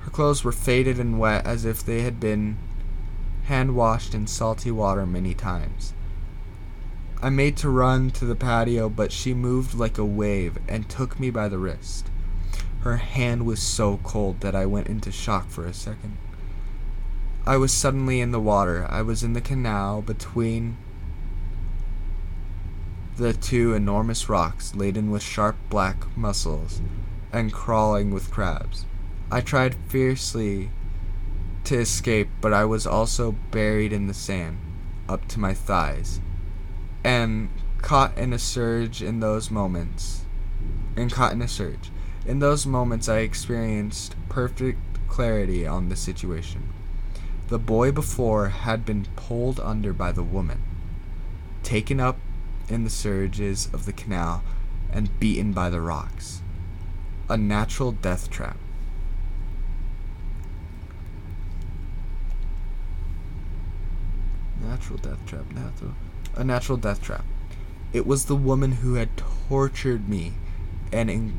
Her 0.00 0.10
clothes 0.10 0.44
were 0.44 0.52
faded 0.52 0.98
and 0.98 1.18
wet 1.18 1.46
as 1.46 1.64
if 1.64 1.84
they 1.84 2.02
had 2.02 2.20
been 2.20 2.56
hand 3.44 3.74
washed 3.74 4.14
in 4.14 4.26
salty 4.26 4.70
water 4.70 5.06
many 5.06 5.34
times. 5.34 5.92
I 7.22 7.28
made 7.28 7.56
to 7.58 7.68
run 7.68 8.10
to 8.12 8.24
the 8.24 8.34
patio, 8.34 8.88
but 8.88 9.12
she 9.12 9.34
moved 9.34 9.74
like 9.74 9.98
a 9.98 10.04
wave 10.04 10.56
and 10.66 10.88
took 10.88 11.20
me 11.20 11.30
by 11.30 11.48
the 11.48 11.58
wrist. 11.58 12.08
Her 12.80 12.96
hand 12.96 13.44
was 13.44 13.60
so 13.60 13.98
cold 14.02 14.40
that 14.40 14.54
I 14.54 14.64
went 14.64 14.86
into 14.86 15.12
shock 15.12 15.50
for 15.50 15.66
a 15.66 15.74
second. 15.74 16.16
I 17.46 17.58
was 17.58 17.72
suddenly 17.72 18.20
in 18.20 18.30
the 18.30 18.40
water. 18.40 18.86
I 18.88 19.02
was 19.02 19.22
in 19.22 19.34
the 19.34 19.42
canal 19.42 20.00
between 20.00 20.78
the 23.16 23.32
two 23.32 23.74
enormous 23.74 24.28
rocks 24.28 24.74
laden 24.74 25.10
with 25.10 25.22
sharp 25.22 25.56
black 25.68 26.16
mussels 26.16 26.80
and 27.32 27.52
crawling 27.52 28.10
with 28.10 28.30
crabs. 28.30 28.86
I 29.30 29.40
tried 29.40 29.74
fiercely 29.88 30.70
to 31.64 31.78
escape, 31.78 32.28
but 32.40 32.52
I 32.52 32.64
was 32.64 32.86
also 32.86 33.32
buried 33.50 33.92
in 33.92 34.06
the 34.06 34.14
sand 34.14 34.58
up 35.08 35.28
to 35.28 35.40
my 35.40 35.54
thighs 35.54 36.20
and 37.04 37.48
caught 37.78 38.16
in 38.16 38.32
a 38.32 38.38
surge 38.38 39.02
in 39.02 39.20
those 39.20 39.50
moments. 39.50 40.24
And 40.96 41.12
caught 41.12 41.32
in 41.32 41.42
a 41.42 41.48
surge. 41.48 41.90
In 42.26 42.40
those 42.40 42.66
moments, 42.66 43.08
I 43.08 43.18
experienced 43.18 44.14
perfect 44.28 44.78
clarity 45.08 45.66
on 45.66 45.88
the 45.88 45.96
situation. 45.96 46.72
The 47.48 47.58
boy 47.58 47.90
before 47.90 48.48
had 48.48 48.84
been 48.84 49.06
pulled 49.16 49.58
under 49.58 49.92
by 49.92 50.12
the 50.12 50.22
woman, 50.22 50.62
taken 51.62 51.98
up 51.98 52.18
in 52.70 52.84
the 52.84 52.90
surges 52.90 53.68
of 53.72 53.86
the 53.86 53.92
canal, 53.92 54.42
and 54.92 55.18
beaten 55.20 55.52
by 55.52 55.70
the 55.70 55.80
rocks. 55.80 56.40
A 57.28 57.36
natural 57.36 57.92
death 57.92 58.30
trap. 58.30 58.56
Natural 64.60 64.98
death 64.98 65.24
trap. 65.26 65.52
Natural. 65.52 65.94
A 66.36 66.44
natural 66.44 66.78
death 66.78 67.02
trap. 67.02 67.24
It 67.92 68.06
was 68.06 68.24
the 68.24 68.36
woman 68.36 68.72
who 68.72 68.94
had 68.94 69.16
tortured 69.16 70.08
me 70.08 70.34
and 70.92 71.10
in, 71.10 71.34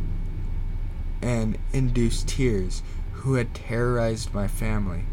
and 1.21 1.57
induced 1.71 2.27
tears, 2.27 2.83
who 3.13 3.35
had 3.35 3.53
terrorized 3.53 4.33
my 4.33 4.47
family, 4.47 5.03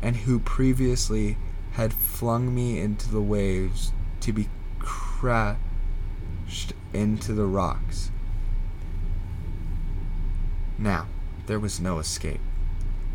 and 0.00 0.16
who 0.16 0.38
previously 0.38 1.36
had 1.72 1.92
flung 1.92 2.54
me 2.54 2.78
into 2.78 3.10
the 3.10 3.20
waves 3.20 3.92
to 4.20 4.32
be 4.32 4.48
crashed 5.18 6.72
into 6.92 7.32
the 7.32 7.44
rocks. 7.44 8.12
Now, 10.78 11.08
there 11.46 11.58
was 11.58 11.80
no 11.80 11.98
escape. 11.98 12.40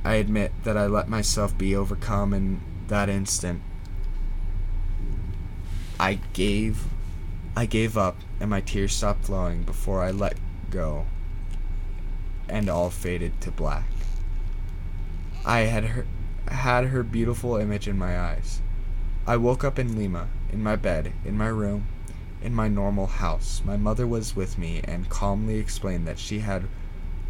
I 0.03 0.15
admit 0.15 0.51
that 0.65 0.75
I 0.75 0.85
let 0.85 1.07
myself 1.07 1.57
be 1.57 1.73
overcome 1.73 2.33
in 2.33 2.59
that 2.89 3.07
instant. 3.07 3.61
I 5.97 6.19
gave 6.33 6.83
I 7.55 7.65
gave 7.65 7.97
up 7.97 8.17
and 8.41 8.49
my 8.49 8.59
tears 8.59 8.93
stopped 8.93 9.25
flowing 9.25 9.63
before 9.63 10.03
I 10.03 10.11
let 10.11 10.37
go 10.69 11.05
and 12.49 12.67
all 12.67 12.89
faded 12.89 13.39
to 13.41 13.51
black. 13.51 13.85
I 15.45 15.59
had 15.59 15.85
her 15.85 16.05
had 16.49 16.87
her 16.87 17.03
beautiful 17.03 17.55
image 17.55 17.87
in 17.87 17.97
my 17.97 18.19
eyes. 18.19 18.59
I 19.25 19.37
woke 19.37 19.63
up 19.63 19.79
in 19.79 19.97
Lima, 19.97 20.27
in 20.51 20.61
my 20.61 20.75
bed, 20.75 21.13
in 21.23 21.37
my 21.37 21.47
room, 21.47 21.87
in 22.43 22.53
my 22.53 22.67
normal 22.67 23.07
house. 23.07 23.61
My 23.65 23.77
mother 23.77 24.05
was 24.05 24.35
with 24.35 24.57
me 24.57 24.81
and 24.83 25.09
calmly 25.09 25.55
explained 25.55 26.05
that 26.07 26.19
she 26.19 26.39
had 26.39 26.67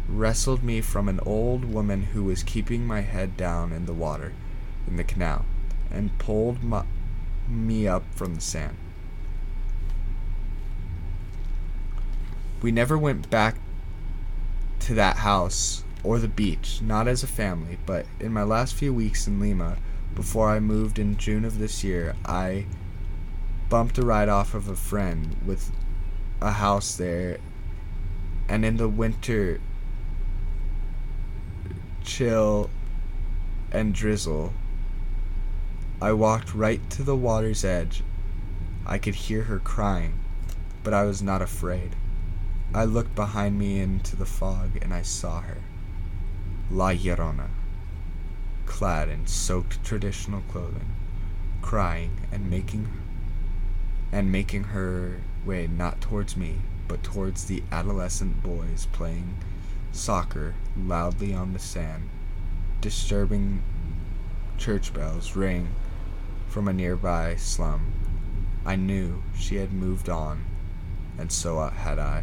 wrestled 0.08 0.62
me 0.62 0.80
from 0.80 1.08
an 1.08 1.20
old 1.24 1.64
woman 1.64 2.02
who 2.02 2.24
was 2.24 2.42
keeping 2.42 2.84
my 2.84 3.00
head 3.00 3.36
down 3.36 3.72
in 3.72 3.86
the 3.86 3.92
water 3.92 4.32
in 4.86 4.96
the 4.96 5.04
canal 5.04 5.44
and 5.90 6.18
pulled 6.18 6.62
my, 6.62 6.84
me 7.48 7.86
up 7.86 8.02
from 8.14 8.34
the 8.34 8.40
sand. 8.40 8.76
We 12.60 12.72
never 12.72 12.98
went 12.98 13.30
back 13.30 13.56
to 14.80 14.94
that 14.94 15.18
house 15.18 15.84
or 16.02 16.18
the 16.18 16.28
beach, 16.28 16.80
not 16.82 17.08
as 17.08 17.22
a 17.22 17.26
family, 17.28 17.78
but 17.86 18.06
in 18.20 18.32
my 18.32 18.42
last 18.42 18.74
few 18.74 18.92
weeks 18.92 19.26
in 19.26 19.40
Lima, 19.40 19.76
before 20.14 20.50
I 20.50 20.60
moved 20.60 20.98
in 20.98 21.16
June 21.16 21.44
of 21.44 21.58
this 21.58 21.82
year, 21.82 22.14
I 22.24 22.66
bumped 23.68 23.98
a 23.98 24.02
ride 24.04 24.28
off 24.28 24.54
of 24.54 24.68
a 24.68 24.76
friend 24.76 25.36
with 25.44 25.70
a 26.40 26.52
house 26.52 26.96
there, 26.96 27.38
and 28.48 28.64
in 28.64 28.76
the 28.76 28.88
winter 28.88 29.60
chill 32.04 32.70
and 33.72 33.94
drizzle, 33.94 34.52
I 36.00 36.12
walked 36.12 36.54
right 36.54 36.88
to 36.90 37.02
the 37.02 37.16
water's 37.16 37.64
edge. 37.64 38.02
I 38.86 38.98
could 38.98 39.14
hear 39.14 39.44
her 39.44 39.58
crying, 39.58 40.20
but 40.82 40.92
I 40.92 41.04
was 41.04 41.22
not 41.22 41.40
afraid. 41.40 41.96
I 42.74 42.84
looked 42.84 43.14
behind 43.14 43.58
me 43.58 43.80
into 43.80 44.16
the 44.16 44.26
fog 44.26 44.70
and 44.82 44.92
I 44.92 45.02
saw 45.02 45.40
her. 45.40 45.58
La 46.70 46.90
Llorona, 46.90 47.48
clad 48.66 49.08
in 49.08 49.26
soaked 49.26 49.82
traditional 49.84 50.42
clothing, 50.50 50.92
crying 51.62 52.26
and 52.30 52.50
making 52.50 52.88
and 54.14 54.30
making 54.30 54.62
her 54.62 55.20
way 55.44 55.66
not 55.66 56.00
towards 56.00 56.36
me, 56.36 56.54
but 56.86 57.02
towards 57.02 57.46
the 57.46 57.64
adolescent 57.72 58.44
boys 58.44 58.86
playing 58.92 59.36
soccer 59.90 60.54
loudly 60.76 61.34
on 61.34 61.52
the 61.52 61.58
sand. 61.58 62.08
Disturbing 62.80 63.60
church 64.56 64.94
bells 64.94 65.34
rang 65.34 65.66
from 66.46 66.68
a 66.68 66.72
nearby 66.72 67.34
slum. 67.34 67.92
I 68.64 68.76
knew 68.76 69.20
she 69.36 69.56
had 69.56 69.72
moved 69.72 70.08
on, 70.08 70.44
and 71.18 71.32
so 71.32 71.58
had 71.58 71.98
I. 71.98 72.22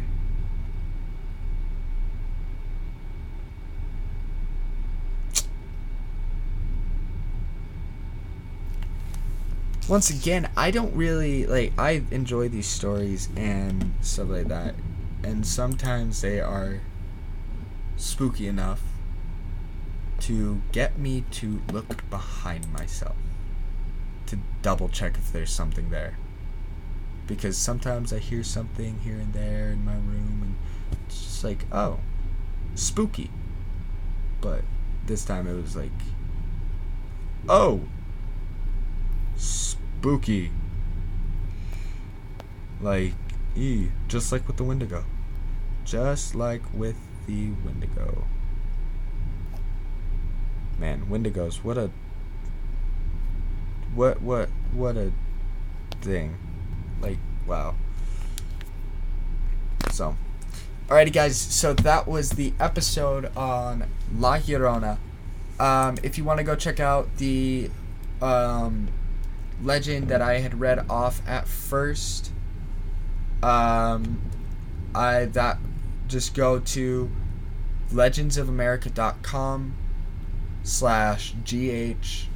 Once 9.88 10.10
again, 10.10 10.48
I 10.56 10.70
don't 10.70 10.94
really 10.94 11.44
like 11.44 11.72
I 11.76 12.02
enjoy 12.10 12.48
these 12.48 12.68
stories 12.68 13.28
and 13.36 13.94
stuff 14.00 14.28
like 14.28 14.48
that. 14.48 14.74
And 15.24 15.46
sometimes 15.46 16.20
they 16.20 16.40
are 16.40 16.80
spooky 17.96 18.46
enough 18.46 18.80
to 20.20 20.62
get 20.70 20.98
me 20.98 21.24
to 21.32 21.60
look 21.72 22.08
behind 22.10 22.72
myself 22.72 23.16
to 24.26 24.38
double 24.62 24.88
check 24.88 25.16
if 25.16 25.32
there's 25.32 25.50
something 25.50 25.90
there. 25.90 26.16
Because 27.26 27.56
sometimes 27.56 28.12
I 28.12 28.18
hear 28.18 28.44
something 28.44 29.00
here 29.00 29.16
and 29.16 29.32
there 29.32 29.70
in 29.70 29.84
my 29.84 29.94
room 29.94 30.40
and 30.42 30.56
it's 31.06 31.22
just 31.22 31.44
like, 31.44 31.66
oh, 31.72 31.98
spooky. 32.74 33.30
But 34.40 34.62
this 35.06 35.24
time 35.24 35.46
it 35.46 35.60
was 35.60 35.76
like, 35.76 35.90
oh, 37.48 37.82
spooky. 39.42 40.50
Like, 42.80 43.14
e, 43.56 43.88
just 44.08 44.32
like 44.32 44.46
with 44.46 44.56
the 44.56 44.64
Wendigo. 44.64 45.04
Just 45.84 46.34
like 46.34 46.62
with 46.72 46.96
the 47.26 47.50
Wendigo. 47.64 48.24
Man, 50.78 51.06
Wendigos, 51.06 51.56
what 51.56 51.78
a 51.78 51.90
what 53.94 54.22
what 54.22 54.48
what 54.72 54.96
a 54.96 55.12
thing. 56.00 56.36
Like, 57.00 57.18
wow. 57.46 57.74
So, 59.90 60.16
alrighty, 60.88 61.12
guys. 61.12 61.36
So 61.36 61.74
that 61.74 62.08
was 62.08 62.30
the 62.30 62.52
episode 62.58 63.30
on 63.36 63.88
La 64.16 64.38
Llorona. 64.38 64.98
Um, 65.60 65.98
if 66.02 66.18
you 66.18 66.24
want 66.24 66.38
to 66.38 66.44
go 66.44 66.56
check 66.56 66.80
out 66.80 67.16
the 67.18 67.70
um, 68.20 68.88
legend 69.62 70.08
that 70.08 70.20
I 70.20 70.38
had 70.38 70.60
read 70.60 70.84
off 70.90 71.22
at 71.26 71.46
first, 71.46 72.32
um, 73.42 74.20
I 74.94 75.26
that 75.26 75.58
just 76.08 76.34
go 76.34 76.58
to 76.60 77.10
legendsofamerica.com 77.90 79.74
slash 80.62 81.34
gh 81.44 82.26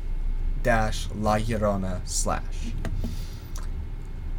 dash 0.62 1.09
La 1.15 1.39
Llorona 1.39 2.01
slash. 2.05 2.73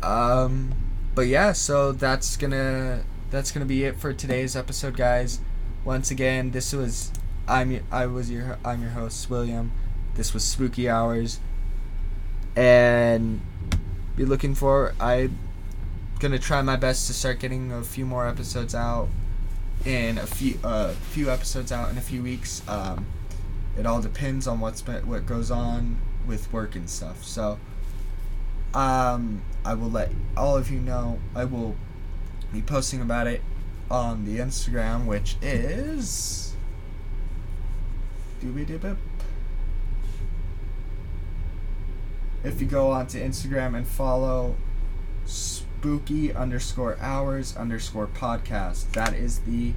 Um, 0.03 0.73
but 1.15 1.27
yeah, 1.27 1.53
so 1.53 1.91
that's 1.91 2.37
gonna 2.37 3.03
that's 3.29 3.51
gonna 3.51 3.65
be 3.65 3.83
it 3.83 3.97
for 3.97 4.13
today's 4.13 4.55
episode, 4.55 4.95
guys. 4.97 5.39
Once 5.83 6.11
again, 6.11 6.51
this 6.51 6.73
was 6.73 7.11
I'm 7.47 7.81
I 7.91 8.05
was 8.07 8.29
your 8.29 8.57
I'm 8.63 8.81
your 8.81 8.91
host 8.91 9.29
William. 9.29 9.71
This 10.15 10.33
was 10.33 10.43
Spooky 10.43 10.89
Hours, 10.89 11.39
and 12.57 13.39
be 14.15 14.25
looking 14.25 14.55
for 14.55 14.95
I'm 14.99 15.37
gonna 16.19 16.39
try 16.39 16.61
my 16.63 16.75
best 16.75 17.05
to 17.07 17.13
start 17.13 17.39
getting 17.39 17.71
a 17.71 17.83
few 17.83 18.03
more 18.03 18.27
episodes 18.27 18.73
out 18.73 19.07
in 19.85 20.17
a 20.17 20.25
few 20.25 20.59
uh, 20.63 20.89
few 21.11 21.29
episodes 21.29 21.71
out 21.71 21.91
in 21.91 21.97
a 21.97 22.01
few 22.01 22.23
weeks. 22.23 22.63
Um, 22.67 23.05
it 23.77 23.85
all 23.85 24.01
depends 24.01 24.47
on 24.47 24.59
what's 24.59 24.81
been, 24.81 25.07
what 25.07 25.27
goes 25.27 25.51
on 25.51 25.97
with 26.25 26.51
work 26.51 26.75
and 26.75 26.89
stuff. 26.89 27.23
So, 27.23 27.59
um, 28.73 29.43
I 29.63 29.75
will 29.75 29.91
let 29.91 30.11
all 30.35 30.57
of 30.57 30.71
you 30.71 30.79
know. 30.79 31.19
I 31.35 31.45
will 31.45 31.75
be 32.51 32.63
posting 32.63 33.01
about 33.01 33.27
it 33.27 33.41
on 33.91 34.25
the 34.25 34.39
Instagram, 34.39 35.05
which 35.05 35.35
is. 35.43 36.55
If 42.43 42.61
you 42.61 42.67
go 42.67 42.91
onto 42.91 43.19
Instagram 43.19 43.75
and 43.75 43.87
follow 43.87 44.55
spooky 45.25 46.33
underscore 46.33 46.97
hours 46.99 47.55
underscore 47.57 48.07
podcast, 48.07 48.91
that 48.91 49.13
is 49.13 49.39
the 49.39 49.73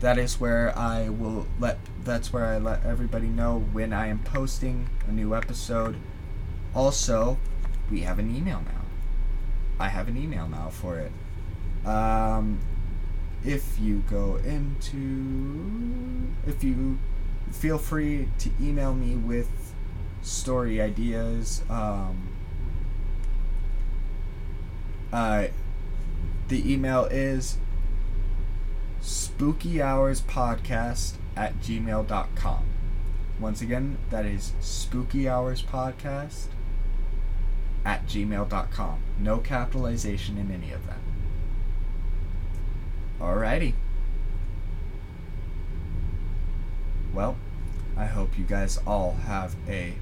that 0.00 0.18
is 0.18 0.40
where 0.40 0.76
I 0.76 1.08
will 1.08 1.46
let 1.60 1.78
that's 2.04 2.32
where 2.32 2.44
I 2.44 2.58
let 2.58 2.84
everybody 2.84 3.28
know 3.28 3.64
when 3.72 3.92
I 3.92 4.08
am 4.08 4.18
posting 4.18 4.88
a 5.06 5.12
new 5.12 5.34
episode. 5.34 5.96
Also, 6.74 7.38
we 7.90 8.00
have 8.00 8.18
an 8.18 8.34
email 8.34 8.60
now. 8.60 8.82
I 9.78 9.88
have 9.88 10.08
an 10.08 10.16
email 10.16 10.48
now 10.48 10.70
for 10.70 10.98
it. 10.98 11.12
Um, 11.86 12.60
if 13.44 13.78
you 13.78 14.02
go 14.08 14.36
into, 14.36 16.28
if 16.46 16.62
you 16.62 16.98
feel 17.50 17.78
free 17.78 18.28
to 18.38 18.50
email 18.60 18.94
me 18.94 19.16
with 19.16 19.48
story 20.22 20.80
ideas. 20.80 21.62
Um, 21.68 22.28
uh, 25.12 25.48
the 26.48 26.72
email 26.72 27.04
is 27.06 27.58
spookyhourspodcast 29.02 31.14
at 31.36 31.60
gmail.com. 31.60 32.64
Once 33.40 33.60
again, 33.60 33.98
that 34.10 34.24
is 34.24 34.52
spookyhourspodcast 34.60 36.44
at 37.84 38.06
gmail.com. 38.06 39.00
No 39.18 39.38
capitalization 39.38 40.38
in 40.38 40.52
any 40.52 40.70
of 40.72 40.86
that. 40.86 41.00
Alrighty. 43.20 43.74
Well, 47.12 47.36
I 47.96 48.06
hope 48.06 48.38
you 48.38 48.44
guys 48.44 48.78
all 48.86 49.16
have 49.26 49.56
a 49.68 49.94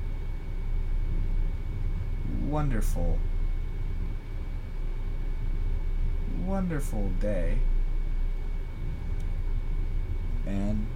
wonderful, 2.48 3.18
wonderful 6.44 7.10
day. 7.20 7.58
And 10.46 10.86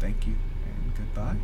thank 0.00 0.26
you 0.26 0.34
and 0.66 0.94
goodbye. 0.96 1.36